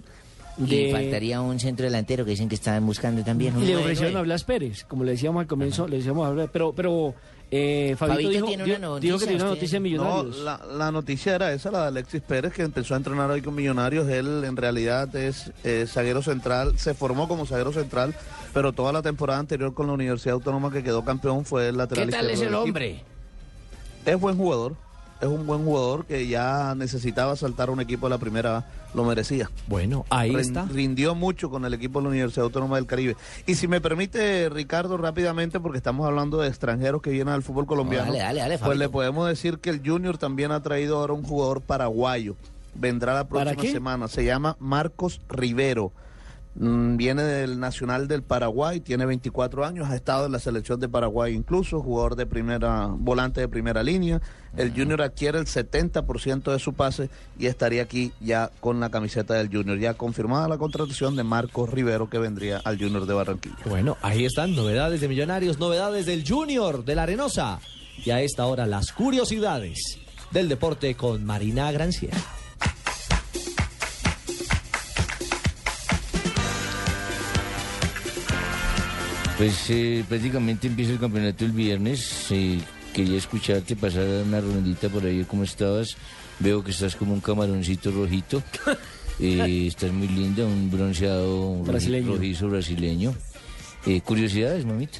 Y 0.58 0.66
de- 0.86 0.92
faltaría 0.92 1.40
un 1.40 1.58
centro 1.58 1.84
delantero 1.84 2.24
que 2.24 2.30
dicen 2.32 2.48
que 2.48 2.54
estaban 2.54 2.86
buscando 2.86 3.22
también. 3.24 3.56
un 3.56 3.62
y 3.62 3.66
le 3.66 3.76
ofrecieron 3.76 4.16
a. 4.16 4.22
Blas 4.22 4.44
Pérez, 4.44 4.84
como 4.84 5.02
le 5.04 5.12
decíamos 5.12 5.40
al 5.40 5.46
comienzo, 5.46 5.88
le 5.88 5.96
decíamos 5.96 6.26
a 6.26 6.30
Blas, 6.30 6.48
pero, 6.52 6.72
pero 6.72 7.12
eh, 7.50 7.94
Fabito, 7.98 8.14
Fabito 8.14 8.30
dijo, 8.30 8.46
tiene 8.46 8.62
una 8.64 8.74
dijo 8.74 8.78
que 8.78 8.86
noticia, 9.10 9.18
tiene 9.28 9.42
una 9.42 9.50
noticia 9.50 9.76
de 9.76 9.80
millonarios. 9.80 10.38
No, 10.38 10.44
la, 10.44 10.60
la 10.76 10.90
noticia 10.92 11.34
era 11.34 11.52
esa, 11.52 11.70
la 11.70 11.82
de 11.82 11.88
Alexis 11.88 12.20
Pérez, 12.22 12.52
que 12.52 12.62
empezó 12.62 12.94
a 12.94 12.96
entrenar 12.98 13.30
hoy 13.30 13.42
con 13.42 13.54
Millonarios. 13.54 14.08
Él 14.08 14.44
en 14.44 14.56
realidad 14.56 15.14
es 15.16 15.50
eh, 15.64 15.86
zaguero 15.88 16.22
central, 16.22 16.78
se 16.78 16.94
formó 16.94 17.26
como 17.28 17.46
zaguero 17.46 17.72
central, 17.72 18.14
pero 18.52 18.72
toda 18.72 18.92
la 18.92 19.02
temporada 19.02 19.40
anterior 19.40 19.74
con 19.74 19.88
la 19.88 19.92
Universidad 19.92 20.34
Autónoma 20.34 20.70
que 20.72 20.82
quedó 20.84 21.04
campeón 21.04 21.44
fue 21.44 21.68
el 21.68 21.76
lateral 21.76 22.06
¿Qué 22.06 22.12
tal 22.12 22.30
es 22.30 22.40
el 22.40 22.54
hombre? 22.54 23.02
Es 24.06 24.20
buen 24.20 24.36
jugador, 24.36 24.76
es 25.24 25.30
un 25.30 25.46
buen 25.46 25.64
jugador 25.64 26.06
que 26.06 26.26
ya 26.26 26.74
necesitaba 26.74 27.36
saltar 27.36 27.68
a 27.68 27.72
un 27.72 27.80
equipo 27.80 28.06
de 28.06 28.10
la 28.10 28.18
primera, 28.18 28.64
lo 28.94 29.04
merecía. 29.04 29.50
Bueno, 29.66 30.04
ahí 30.10 30.34
está. 30.34 30.64
Rindió 30.66 31.14
mucho 31.14 31.50
con 31.50 31.64
el 31.64 31.74
equipo 31.74 31.98
de 31.98 32.04
la 32.04 32.08
Universidad 32.10 32.44
Autónoma 32.44 32.76
del 32.76 32.86
Caribe. 32.86 33.16
Y 33.46 33.54
si 33.54 33.68
me 33.68 33.80
permite, 33.80 34.48
Ricardo, 34.48 34.96
rápidamente, 34.96 35.60
porque 35.60 35.78
estamos 35.78 36.06
hablando 36.06 36.40
de 36.40 36.48
extranjeros 36.48 37.02
que 37.02 37.10
vienen 37.10 37.34
al 37.34 37.42
fútbol 37.42 37.66
colombiano, 37.66 38.06
dale, 38.06 38.18
dale, 38.18 38.40
dale, 38.40 38.58
pues 38.58 38.78
le 38.78 38.88
podemos 38.88 39.28
decir 39.28 39.58
que 39.58 39.70
el 39.70 39.80
Junior 39.84 40.18
también 40.18 40.52
ha 40.52 40.62
traído 40.62 40.98
ahora 40.98 41.12
un 41.12 41.24
jugador 41.24 41.60
paraguayo. 41.60 42.36
Vendrá 42.74 43.14
la 43.14 43.24
¿Para 43.24 43.52
próxima 43.52 43.72
semana. 43.72 44.08
Se 44.08 44.24
llama 44.24 44.56
Marcos 44.58 45.20
Rivero. 45.28 45.92
Mm, 46.56 46.96
Viene 46.96 47.22
del 47.24 47.58
Nacional 47.58 48.06
del 48.06 48.22
Paraguay, 48.22 48.80
tiene 48.80 49.06
24 49.06 49.64
años, 49.64 49.88
ha 49.90 49.96
estado 49.96 50.26
en 50.26 50.32
la 50.32 50.38
selección 50.38 50.78
de 50.78 50.88
Paraguay 50.88 51.34
incluso, 51.34 51.80
jugador 51.80 52.14
de 52.14 52.26
primera, 52.26 52.88
volante 52.96 53.40
de 53.40 53.48
primera 53.48 53.82
línea. 53.82 54.20
El 54.56 54.70
Junior 54.70 55.02
adquiere 55.02 55.38
el 55.38 55.46
70% 55.46 56.52
de 56.52 56.58
su 56.60 56.74
pase 56.74 57.10
y 57.38 57.46
estaría 57.46 57.82
aquí 57.82 58.12
ya 58.20 58.52
con 58.60 58.78
la 58.78 58.90
camiseta 58.90 59.34
del 59.34 59.48
Junior. 59.48 59.78
Ya 59.78 59.94
confirmada 59.94 60.46
la 60.46 60.58
contratación 60.58 61.16
de 61.16 61.24
Marcos 61.24 61.70
Rivero 61.70 62.08
que 62.08 62.18
vendría 62.18 62.58
al 62.64 62.78
Junior 62.78 63.04
de 63.06 63.14
Barranquilla. 63.14 63.56
Bueno, 63.66 63.96
ahí 64.00 64.24
están 64.24 64.54
novedades 64.54 65.00
de 65.00 65.08
Millonarios, 65.08 65.58
novedades 65.58 66.06
del 66.06 66.24
Junior 66.26 66.84
de 66.84 66.94
la 66.94 67.02
Arenosa. 67.02 67.58
Y 68.04 68.10
a 68.10 68.20
esta 68.20 68.46
hora 68.46 68.66
las 68.66 68.92
curiosidades 68.92 69.98
del 70.30 70.48
deporte 70.48 70.94
con 70.94 71.24
Marina 71.24 71.70
Granciera. 71.72 72.18
Pues 79.36 79.68
eh, 79.70 80.04
prácticamente 80.08 80.68
empieza 80.68 80.92
el 80.92 81.00
campeonato 81.00 81.44
el 81.44 81.52
viernes. 81.52 82.26
eh, 82.30 82.58
quería 82.92 83.18
escucharte 83.18 83.74
pasar 83.74 84.04
una 84.24 84.40
rondita 84.40 84.88
por 84.88 85.04
ahí, 85.04 85.24
¿cómo 85.24 85.42
estabas? 85.42 85.96
Veo 86.38 86.62
que 86.62 86.70
estás 86.70 86.94
como 86.94 87.14
un 87.14 87.20
camaroncito 87.20 87.90
rojito. 87.90 88.42
Eh, 89.20 89.68
estás 89.68 89.92
muy 89.92 90.08
linda, 90.08 90.44
un 90.44 90.72
bronceado 90.72 91.62
Brasileño. 91.62 92.14
rojizo 92.16 92.48
brasileño. 92.48 93.14
Eh, 93.86 94.00
curiosidades, 94.00 94.66
mamita. 94.66 94.98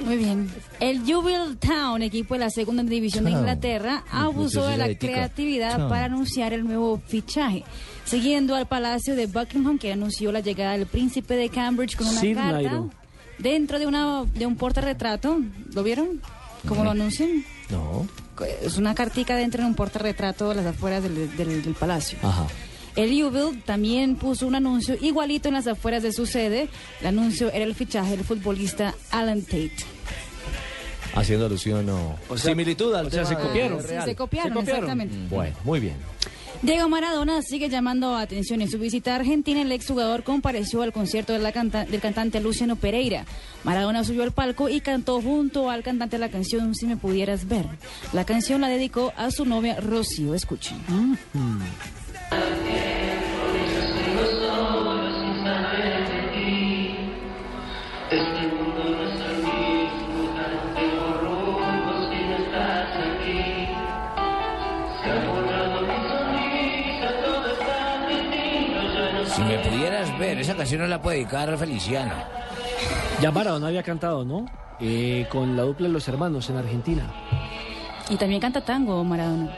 Muy 0.00 0.18
bien. 0.18 0.50
El 0.80 0.98
Jubilee 1.00 1.56
Town, 1.58 2.02
equipo 2.02 2.34
de 2.34 2.40
la 2.40 2.50
segunda 2.50 2.82
división 2.82 3.24
de. 3.24 3.30
Inglaterra, 3.30 4.04
abusó 4.10 4.66
de 4.66 4.76
la 4.76 4.94
creatividad 4.94 5.78
Chao. 5.78 5.88
para 5.88 6.04
anunciar 6.04 6.52
el 6.52 6.64
nuevo 6.64 7.00
fichaje. 7.06 7.64
Siguiendo 8.04 8.54
al 8.54 8.66
Palacio 8.66 9.16
de 9.16 9.28
Buckingham, 9.28 9.78
que 9.78 9.90
anunció 9.94 10.30
la 10.30 10.40
llegada 10.40 10.72
del 10.72 10.84
príncipe 10.84 11.32
de 11.34 11.48
Cambridge 11.48 11.96
con 11.96 12.06
una 12.06 12.20
Sid 12.20 12.34
carta 12.34 12.52
Nairo. 12.52 12.90
Dentro 13.38 13.78
de 13.78 13.86
una 13.86 14.24
de 14.34 14.46
un 14.46 14.56
portarretrato. 14.56 15.38
¿Lo 15.72 15.82
vieron? 15.82 16.20
¿Cómo 16.68 16.84
lo 16.84 16.90
anuncian? 16.90 17.44
No. 17.70 18.06
Es 18.62 18.78
una 18.78 18.94
cartica 18.94 19.36
dentro 19.36 19.62
de 19.62 19.68
un 19.68 19.74
portarretrato 19.74 20.50
a 20.50 20.54
las 20.54 20.66
afueras 20.66 21.02
del, 21.02 21.36
del- 21.36 21.62
del 21.62 21.74
palacio. 21.74 22.18
Ajá. 22.22 22.46
El 22.96 23.10
Jubilee 23.10 23.60
también 23.66 24.16
puso 24.16 24.46
un 24.46 24.54
anuncio 24.54 24.96
igualito 25.00 25.48
en 25.48 25.54
las 25.54 25.66
afueras 25.66 26.02
de 26.02 26.12
su 26.12 26.26
sede. 26.26 26.68
El 27.00 27.08
anuncio 27.08 27.50
era 27.52 27.64
el 27.64 27.74
fichaje 27.74 28.12
del 28.16 28.24
futbolista 28.24 28.94
Alan 29.10 29.42
Tate. 29.42 29.72
Haciendo 31.14 31.46
alusión 31.46 31.88
o, 31.90 32.16
O 32.28 32.36
sea- 32.36 32.50
similitud 32.50 32.92
al 32.94 33.06
o 33.06 33.10
sea, 33.10 33.24
se 33.24 33.36
copiaron. 33.36 33.80
se 33.82 34.16
copiaron, 34.16 34.58
exactamente. 34.58 35.14
Bueno, 35.28 35.56
muy 35.64 35.80
bien. 35.80 35.96
Diego 36.62 36.88
Maradona 36.88 37.42
sigue 37.42 37.68
llamando 37.68 38.16
atención. 38.16 38.62
En 38.62 38.70
su 38.70 38.78
visita 38.78 39.12
a 39.12 39.16
Argentina, 39.16 39.60
el 39.60 39.72
exjugador 39.72 40.22
compareció 40.22 40.82
al 40.82 40.92
concierto 40.92 41.32
del 41.32 42.00
cantante 42.00 42.40
Luciano 42.40 42.76
Pereira. 42.76 43.26
Maradona 43.64 44.04
subió 44.04 44.22
al 44.22 44.32
palco 44.32 44.68
y 44.68 44.80
cantó 44.80 45.20
junto 45.20 45.70
al 45.70 45.82
cantante 45.82 46.18
la 46.18 46.30
canción 46.30 46.74
Si 46.74 46.86
me 46.86 46.96
pudieras 46.96 47.46
ver. 47.48 47.66
La 48.12 48.24
canción 48.24 48.60
la 48.60 48.68
dedicó 48.68 49.12
a 49.16 49.30
su 49.30 49.44
novia 49.44 49.80
Rocío. 49.80 50.34
Escuchen. 50.34 50.78
Si 69.34 69.42
me 69.42 69.58
pudieras 69.58 70.16
ver, 70.16 70.38
esa 70.38 70.54
canción 70.54 70.82
no 70.82 70.86
la 70.86 71.02
puede 71.02 71.18
dedicar 71.18 71.50
a 71.50 71.56
Feliciano. 71.56 72.14
Ya 73.20 73.32
Maradona 73.32 73.66
había 73.66 73.82
cantado, 73.82 74.24
¿no? 74.24 74.46
Eh, 74.78 75.26
con 75.28 75.56
la 75.56 75.62
dupla 75.62 75.88
de 75.88 75.92
los 75.92 76.06
hermanos 76.06 76.48
en 76.50 76.56
Argentina. 76.56 77.12
Y 78.08 78.16
también 78.16 78.40
canta 78.40 78.64
tango 78.64 79.02
Maradona. 79.02 79.50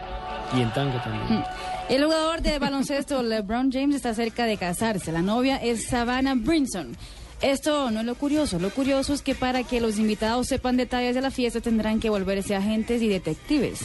Y 0.56 0.62
en 0.62 0.72
tango 0.72 0.98
también. 1.00 1.44
El 1.90 2.04
jugador 2.04 2.40
de 2.40 2.58
baloncesto 2.58 3.22
LeBron 3.24 3.70
James 3.70 3.96
está 3.96 4.14
cerca 4.14 4.46
de 4.46 4.56
casarse. 4.56 5.12
La 5.12 5.20
novia 5.20 5.56
es 5.56 5.88
Savannah 5.88 6.36
Brinson. 6.36 6.96
Esto 7.42 7.90
no 7.90 8.00
es 8.00 8.06
lo 8.06 8.14
curioso. 8.14 8.58
Lo 8.58 8.70
curioso 8.70 9.12
es 9.12 9.20
que 9.20 9.34
para 9.34 9.62
que 9.62 9.82
los 9.82 9.98
invitados 9.98 10.46
sepan 10.46 10.78
detalles 10.78 11.14
de 11.14 11.20
la 11.20 11.30
fiesta 11.30 11.60
tendrán 11.60 12.00
que 12.00 12.08
volverse 12.08 12.56
agentes 12.56 13.02
y 13.02 13.08
detectives. 13.08 13.80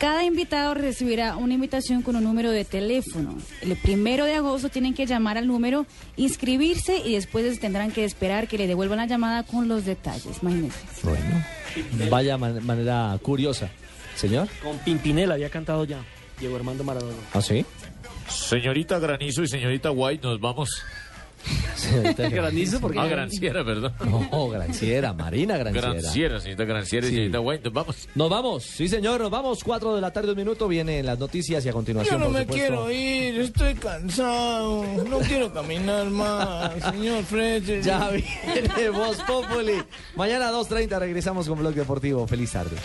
Cada 0.00 0.24
invitado 0.24 0.72
recibirá 0.72 1.36
una 1.36 1.52
invitación 1.52 2.00
con 2.00 2.16
un 2.16 2.24
número 2.24 2.50
de 2.50 2.64
teléfono. 2.64 3.36
El 3.60 3.76
primero 3.76 4.24
de 4.24 4.34
agosto 4.34 4.70
tienen 4.70 4.94
que 4.94 5.04
llamar 5.04 5.36
al 5.36 5.46
número, 5.46 5.84
inscribirse 6.16 6.96
y 7.04 7.12
después 7.14 7.60
tendrán 7.60 7.90
que 7.92 8.04
esperar 8.04 8.48
que 8.48 8.56
le 8.56 8.66
devuelvan 8.66 8.96
la 8.96 9.06
llamada 9.06 9.42
con 9.42 9.68
los 9.68 9.84
detalles. 9.84 10.38
Imagínense. 10.40 10.78
Bueno, 11.02 11.44
vaya 12.10 12.38
man- 12.38 12.64
manera 12.64 13.18
curiosa. 13.22 13.68
Señor. 14.16 14.48
Con 14.62 14.78
Pimpinela 14.78 15.34
había 15.34 15.50
cantado 15.50 15.84
ya. 15.84 16.02
Diego 16.38 16.56
Armando 16.56 16.82
Maradona. 16.82 17.16
¿Ah, 17.34 17.42
sí? 17.42 17.64
Señorita 18.28 18.98
Granizo 18.98 19.42
y 19.42 19.48
señorita 19.48 19.90
White, 19.90 20.26
nos 20.26 20.40
vamos. 20.40 20.82
Señorita 21.74 22.28
Granizo, 22.28 22.80
porque 22.80 22.98
Ah, 22.98 23.06
Granciera, 23.06 23.64
perdón. 23.64 23.92
No, 24.30 24.48
Granciera, 24.48 25.12
Marina 25.12 25.56
Granciera. 25.56 25.92
Granciera, 25.92 26.40
señorita 26.40 26.64
Granciera 26.64 27.06
y 27.06 27.10
Sí. 27.10 27.14
señorita 27.16 27.40
White, 27.40 27.64
nos 27.64 27.72
vamos. 27.72 28.08
Nos 28.14 28.30
vamos, 28.30 28.64
sí 28.64 28.88
señor, 28.88 29.20
nos 29.20 29.30
vamos. 29.30 29.64
Cuatro 29.64 29.94
de 29.94 30.00
la 30.00 30.12
tarde, 30.12 30.30
un 30.32 30.36
minuto, 30.36 30.68
vienen 30.68 31.06
las 31.06 31.18
noticias 31.18 31.64
y 31.64 31.68
a 31.68 31.70
Yo 31.70 31.74
continuación, 31.74 32.20
no 32.20 32.26
por 32.26 32.34
me 32.34 32.40
supuesto, 32.42 32.66
quiero 32.66 32.90
ir, 32.90 33.40
estoy 33.40 33.74
cansado, 33.74 34.84
no 35.08 35.18
quiero 35.20 35.52
caminar 35.52 36.06
más, 36.10 36.72
señor 36.92 37.24
Fred. 37.24 37.82
Ya 37.82 38.10
viene 38.10 38.90
Voz 38.90 39.16
Populi. 39.26 39.82
Mañana 40.16 40.48
a 40.48 40.52
2.30 40.52 40.98
regresamos 40.98 41.48
con 41.48 41.58
Blog 41.58 41.74
Deportivo. 41.74 42.26
Feliz 42.26 42.52
tarde. 42.52 42.76